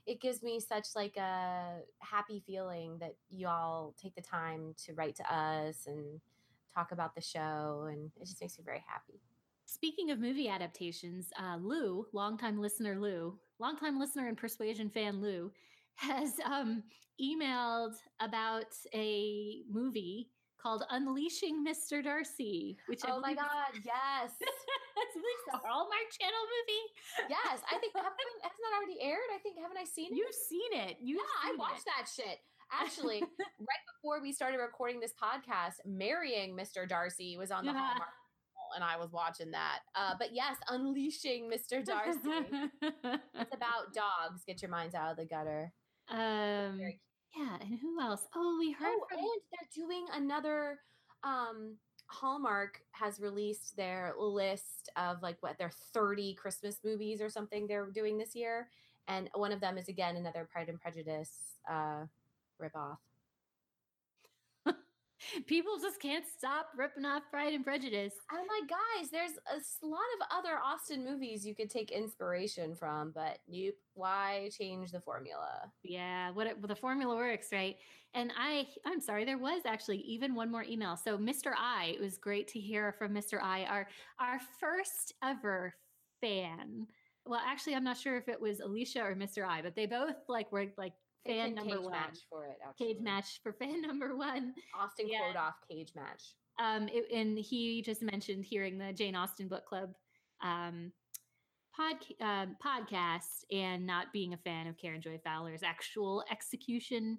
it 0.07 0.21
gives 0.21 0.43
me 0.43 0.61
such 0.61 0.89
like 0.95 1.17
a 1.17 1.81
happy 2.01 2.43
feeling 2.47 2.99
that 2.99 3.15
y'all 3.31 3.95
take 4.01 4.15
the 4.15 4.23
time 4.23 4.75
to 4.85 4.95
write 4.95 5.17
to 5.17 5.35
us 5.35 5.87
and 5.87 6.21
talk 6.75 6.93
about 6.93 7.15
the 7.15 7.21
show, 7.21 7.89
and 7.91 8.11
it 8.21 8.27
just 8.27 8.41
makes 8.41 8.59
me 8.59 8.65
very 8.65 8.85
happy. 8.87 9.21
Speaking 9.67 10.11
of 10.11 10.19
movie 10.19 10.49
adaptations, 10.49 11.31
uh, 11.39 11.59
Lou, 11.61 12.07
longtime 12.13 12.59
listener 12.59 12.99
Lou, 12.99 13.39
longtime 13.61 13.99
listener 13.99 14.29
and 14.29 14.37
persuasion 14.37 14.89
fan 14.91 15.21
Lou 15.21 15.51
has 15.97 16.35
um, 16.45 16.83
emailed 17.21 17.95
about 18.21 18.73
a 18.95 19.63
movie 19.71 20.31
called 20.61 20.85
Unleashing 20.91 21.65
Mr. 21.65 22.03
Darcy, 22.03 22.77
which 22.87 23.01
oh 23.07 23.21
my 23.21 23.35
god, 23.35 23.73
yes, 23.85 24.33
it's 24.41 25.55
a 25.55 25.57
Hallmark 25.67 26.09
Channel 26.19 26.45
movie. 26.51 27.31
yes, 27.31 27.63
I 27.71 27.79
think 27.79 27.95
haven't, 27.95 28.15
hasn't 28.43 28.59
that 28.63 28.77
already 28.77 29.01
aired? 29.01 29.31
I 29.35 29.39
think 29.39 29.57
haven't 29.59 29.79
I 29.79 29.85
seen 29.85 30.13
it? 30.13 30.17
You've 30.17 30.35
seen 30.35 30.73
it. 30.73 30.97
You 31.01 31.17
yeah, 31.17 31.53
I 31.53 31.57
watched 31.57 31.87
it. 31.87 31.93
that 31.97 32.09
shit. 32.11 32.39
Actually, 32.71 33.21
right 33.21 33.85
before 33.97 34.21
we 34.21 34.31
started 34.33 34.59
recording 34.59 35.01
this 35.01 35.15
podcast, 35.15 35.81
marrying 35.87 36.55
Mr. 36.55 36.87
Darcy 36.87 37.37
was 37.39 37.51
on 37.51 37.65
the 37.65 37.73
yeah. 37.73 37.79
Hallmark 37.79 38.11
and 38.75 38.85
I 38.85 38.97
was 38.97 39.13
watching 39.13 39.51
that. 39.53 39.81
Uh, 39.95 40.15
but 40.19 40.29
yes, 40.35 40.57
unleashing 40.69 41.51
Mr. 41.51 41.85
Darcy. 41.85 42.19
it's 42.83 43.53
about 43.55 43.93
dogs. 43.95 44.43
Get 44.47 44.63
your 44.63 44.71
minds 44.71 44.95
out 44.95 45.11
of 45.11 45.17
the 45.17 45.25
gutter. 45.25 45.73
Um, 46.11 46.81
yeah, 47.37 47.57
and 47.61 47.79
who 47.81 48.01
else? 48.01 48.27
Oh, 48.35 48.57
we 48.59 48.73
heard. 48.73 48.87
Oh, 48.89 49.07
from- 49.09 49.19
and 49.19 49.29
they're 49.53 49.85
doing 49.87 50.07
another. 50.15 50.79
Um, 51.25 51.77
Hallmark 52.07 52.81
has 52.93 53.21
released 53.21 53.77
their 53.77 54.15
list 54.19 54.89
of 54.97 55.21
like 55.23 55.37
what 55.41 55.59
their 55.59 55.71
30 55.93 56.35
Christmas 56.35 56.79
movies 56.83 57.21
or 57.21 57.29
something 57.29 57.67
they're 57.67 57.91
doing 57.91 58.17
this 58.17 58.35
year, 58.35 58.69
and 59.09 59.29
one 59.35 59.53
of 59.53 59.61
them 59.61 59.77
is 59.77 59.89
again 59.89 60.17
another 60.17 60.49
Pride 60.51 60.69
and 60.71 60.81
Prejudice 60.81 61.31
uh, 61.71 62.05
ripoff. 62.63 62.97
People 65.47 65.79
just 65.81 66.01
can't 66.01 66.25
stop 66.27 66.69
ripping 66.77 67.05
off 67.05 67.23
Pride 67.31 67.53
and 67.53 67.65
Prejudice. 67.65 68.15
I'm 68.31 68.39
like, 68.39 68.69
guys, 68.69 69.11
there's 69.11 69.33
a 69.83 69.87
lot 69.87 70.01
of 70.21 70.39
other 70.39 70.59
Austen 70.65 71.05
movies 71.05 71.47
you 71.47 71.55
could 71.55 71.71
take 71.71 71.91
inspiration 71.91 72.75
from, 72.75 73.13
but 73.15 73.39
nope. 73.49 73.75
Why 73.95 74.49
change 74.57 74.93
the 74.93 75.01
formula? 75.01 75.73
Yeah, 75.83 76.31
what 76.31 76.47
it, 76.47 76.57
well, 76.59 76.69
the 76.69 76.77
formula 76.77 77.17
works, 77.17 77.49
right? 77.53 77.77
And 78.15 78.33
I, 78.39 78.67
I'm 78.87 79.01
sorry, 79.01 79.25
there 79.25 79.39
was 79.39 79.63
actually 79.67 79.99
even 79.99 80.35
one 80.35 80.51
more 80.51 80.65
email. 80.65 80.97
So, 80.97 81.19
Mr. 81.19 81.53
I, 81.59 81.95
it 81.95 82.01
was 82.01 82.17
great 82.17 82.49
to 82.49 82.61
hear 82.61 82.93
from 82.93 83.13
Mr. 83.13 83.43
I, 83.43 83.65
our 83.65 83.89
our 84.21 84.39
first 84.61 85.15
ever 85.23 85.75
fan. 86.21 86.87
Well, 87.27 87.41
actually, 87.45 87.75
I'm 87.75 87.85
not 87.85 87.99
sure 87.99 88.17
if 88.17 88.29
it 88.29 88.41
was 88.41 88.61
Alicia 88.61 89.03
or 89.03 89.15
Mr. 89.15 89.47
I, 89.47 89.63
but 89.63 89.75
they 89.75 89.87
both 89.87 90.15
like 90.29 90.51
were 90.53 90.67
like 90.79 90.95
fan 91.27 91.55
number 91.55 91.81
one. 91.81 91.93
match 91.93 92.19
for 92.31 92.47
it. 92.47 92.59
Actually. 92.67 92.95
Cage 92.95 93.03
match 93.03 93.41
for 93.43 93.53
fan 93.61 93.83
number 93.83 94.17
one. 94.17 94.55
Austen 94.79 95.09
yeah. 95.09 95.21
quote 95.21 95.37
off 95.37 95.55
cage 95.71 95.93
match. 95.95 96.35
Um, 96.59 96.89
it, 96.89 97.05
and 97.15 97.39
he 97.39 97.83
just 97.83 98.03
mentioned 98.03 98.45
hearing 98.45 98.79
the 98.79 98.93
Jane 98.93 99.15
Austen 99.15 99.49
book 99.49 99.65
club 99.65 99.91
um, 100.43 100.93
pod, 101.77 101.97
uh, 102.21 102.47
podcast 102.65 103.45
and 103.53 103.87
not 103.87 104.13
being 104.13 104.35
a 104.35 104.39
fan 104.39 104.67
of 104.67 104.77
Karen 104.77 105.01
Joy 105.01 105.21
Fowler's 105.25 105.63
actual 105.63 106.25
execution. 106.31 107.19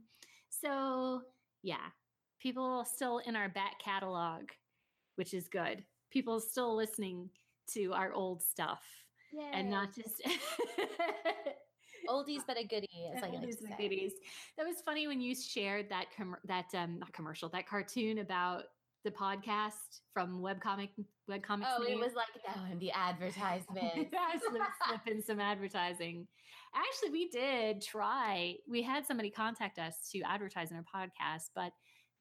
So 0.50 1.22
yeah, 1.64 1.88
people 2.42 2.86
still 2.86 3.20
in 3.20 3.36
our 3.36 3.50
back 3.50 3.80
catalog, 3.84 4.44
which 5.16 5.34
is 5.34 5.48
good. 5.48 5.84
People 6.12 6.40
still 6.40 6.76
listening 6.76 7.30
to 7.74 7.94
our 7.94 8.12
old 8.14 8.42
stuff 8.42 8.82
Yay. 9.32 9.52
and 9.54 9.70
not 9.70 9.94
just 9.96 10.22
oldies 12.08 12.42
but 12.48 12.58
a 12.58 12.64
goodie, 12.64 12.88
as 13.16 13.24
I 13.24 13.30
like 13.30 13.42
to 13.42 13.54
say. 13.54 13.76
Goodies. 13.78 14.14
That 14.58 14.66
was 14.66 14.78
funny 14.86 15.08
when 15.08 15.22
you 15.22 15.36
shared 15.36 15.90
that 15.90 16.06
com- 16.16 16.38
that 16.46 16.66
um 16.76 17.00
not 17.00 17.14
commercial 17.14 17.50
that 17.50 17.68
cartoon 17.68 18.20
about 18.20 18.64
the 19.06 19.12
podcast 19.12 20.02
from 20.14 20.42
webcomic 20.42 20.90
webcomics. 21.30 21.68
Oh, 21.78 21.84
it 21.84 21.98
was 21.98 22.14
like 22.14 22.28
that 22.46 22.72
in 22.72 22.80
the 22.80 22.92
advertisement. 22.96 23.94
slip, 23.94 24.62
slip 24.88 25.08
in 25.08 25.24
some 25.24 25.40
advertising. 25.40 26.28
Actually, 26.76 27.12
we 27.12 27.30
did 27.30 27.82
try. 27.82 28.56
We 28.68 28.82
had 28.82 29.06
somebody 29.06 29.30
contact 29.30 29.80
us 29.80 30.10
to 30.12 30.22
advertise 30.22 30.72
in 30.72 30.78
our 30.78 30.84
podcast, 30.84 31.50
but 31.56 31.72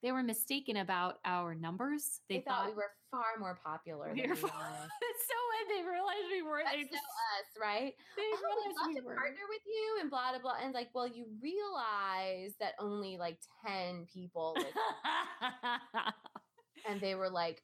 they 0.02 0.12
were 0.12 0.22
mistaken 0.22 0.76
about 0.76 1.16
our 1.24 1.54
numbers. 1.54 2.20
They, 2.28 2.36
they 2.36 2.42
thought, 2.42 2.64
thought, 2.64 2.70
we 2.70 2.76
were 2.76 2.90
far 3.10 3.38
more 3.38 3.58
popular. 3.64 4.12
We 4.14 4.26
were 4.26 4.36
far, 4.36 4.50
so 4.50 5.36
when 5.50 5.68
they 5.68 5.82
realized 5.88 6.26
we 6.30 6.42
weren't, 6.42 6.66
That's 6.66 6.90
so 6.90 6.96
us, 6.96 7.56
right? 7.60 7.94
They 8.16 8.22
oh, 8.22 8.38
realized 8.42 8.66
we 8.66 8.74
love 8.74 8.88
we 8.88 8.94
to 9.00 9.06
were. 9.06 9.14
partner 9.14 9.46
with 9.48 9.62
you 9.66 9.98
and 10.00 10.10
blah 10.10 10.32
blah 10.32 10.40
blah. 10.40 10.56
And 10.62 10.74
like, 10.74 10.88
well, 10.94 11.06
you 11.06 11.26
realize 11.42 12.54
that 12.60 12.74
only 12.78 13.16
like 13.16 13.38
ten 13.64 14.06
people, 14.12 14.56
and 16.88 17.00
they 17.00 17.14
were 17.14 17.30
like, 17.30 17.62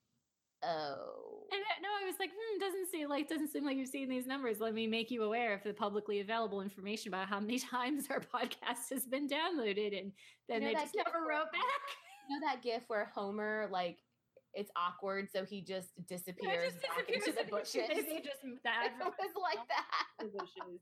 oh. 0.62 1.46
And 1.52 1.60
no, 1.82 1.88
I 1.88 2.04
was 2.06 2.16
like, 2.18 2.30
hmm, 2.30 2.58
doesn't 2.58 2.90
seem 2.90 3.08
like 3.08 3.28
doesn't 3.28 3.52
seem 3.52 3.64
like 3.64 3.76
you've 3.76 3.88
seen 3.88 4.08
these 4.08 4.26
numbers. 4.26 4.60
Let 4.60 4.74
me 4.74 4.86
make 4.86 5.10
you 5.10 5.22
aware 5.22 5.54
of 5.54 5.62
the 5.62 5.74
publicly 5.74 6.20
available 6.20 6.60
information 6.62 7.08
about 7.08 7.28
how 7.28 7.40
many 7.40 7.58
times 7.58 8.06
our 8.10 8.20
podcast 8.20 8.90
has 8.92 9.06
been 9.06 9.28
downloaded, 9.28 9.98
and 9.98 10.12
then 10.48 10.62
you 10.62 10.68
know, 10.68 10.74
they 10.74 10.80
just 10.84 10.96
never 10.96 11.26
wrote 11.28 11.52
back 11.52 11.82
You 12.28 12.40
know 12.40 12.46
that 12.46 12.62
gif 12.62 12.84
where 12.88 13.10
Homer 13.14 13.68
like 13.70 13.98
it's 14.54 14.70
awkward, 14.76 15.28
so 15.32 15.44
he 15.44 15.60
just 15.60 15.88
disappears, 16.06 16.72
just 16.72 16.82
back 16.82 17.06
disappears 17.06 17.26
into 17.26 17.44
the 17.44 17.50
bushes. 17.50 18.06
They 18.06 18.20
just 18.20 18.42
that 18.64 18.92
it 19.00 19.04
was 19.04 19.14
like 19.40 19.66
that. 19.68 20.32
bushes. 20.32 20.80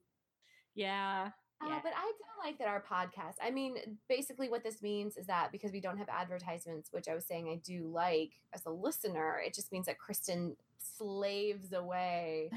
Yeah. 0.75 1.31
Uh, 1.63 1.69
yeah. 1.69 1.81
but 1.83 1.93
I 1.97 2.13
do 2.19 2.49
like 2.49 2.59
that 2.59 2.69
our 2.69 2.83
podcast. 2.83 3.35
I 3.43 3.51
mean, 3.51 3.77
basically, 4.09 4.49
what 4.49 4.65
this 4.65 4.83
means 4.83 5.17
is 5.17 5.27
that 5.27 5.53
because 5.53 5.73
we 5.73 5.81
don't 5.81 5.99
have 5.99 6.09
advertisements, 6.09 6.89
which 6.93 7.09
I 7.09 7.15
was 7.15 7.25
saying 7.25 7.49
I 7.49 7.61
do 7.65 7.89
like 7.93 8.33
as 8.55 8.67
a 8.67 8.71
listener, 8.71 9.41
it 9.45 9.55
just 9.55 9.71
means 9.71 9.87
that 9.87 9.99
Kristen 9.99 10.57
slaves 10.79 11.73
away 11.73 12.51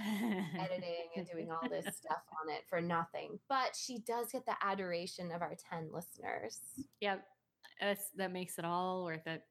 editing 0.59 1.09
and 1.15 1.27
doing 1.29 1.51
all 1.51 1.69
this 1.69 1.85
stuff 1.95 2.23
on 2.43 2.51
it 2.51 2.63
for 2.67 2.81
nothing. 2.81 3.39
But 3.47 3.75
she 3.75 3.99
does 3.99 4.31
get 4.31 4.45
the 4.45 4.55
adoration 4.61 5.31
of 5.31 5.41
our 5.41 5.55
10 5.69 5.89
listeners. 5.91 6.59
Yep 7.01 7.25
that's 7.79 8.09
that 8.17 8.31
makes 8.31 8.57
it 8.57 8.65
all 8.65 9.03
worth 9.03 9.27
it. 9.27 9.43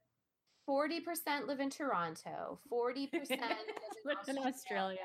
40% 0.69 1.47
live 1.47 1.61
in 1.61 1.71
Toronto, 1.71 2.59
40% 2.73 3.11
live 4.05 4.17
in, 4.29 4.39
Australia. 4.39 4.99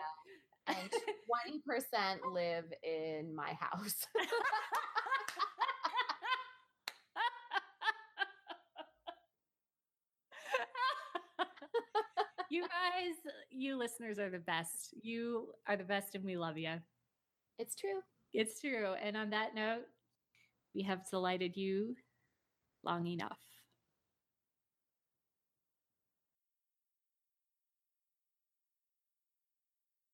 and 0.67 0.89
20% 1.29 2.33
live 2.33 2.65
in 2.83 3.35
my 3.35 3.53
house. 3.59 4.05
you 12.49 12.61
guys, 12.63 13.33
you 13.51 13.77
listeners 13.77 14.19
are 14.19 14.29
the 14.29 14.39
best. 14.39 14.93
You 15.01 15.49
are 15.67 15.77
the 15.77 15.83
best 15.83 16.15
and 16.15 16.23
we 16.23 16.37
love 16.37 16.57
you. 16.57 16.75
it's 17.59 17.75
true. 17.75 18.01
It's 18.33 18.61
true. 18.61 18.93
And 19.03 19.17
on 19.17 19.31
that 19.31 19.55
note, 19.55 19.83
we 20.75 20.83
have 20.83 21.09
delighted 21.09 21.57
you 21.57 21.95
long 22.83 23.07
enough. 23.07 23.39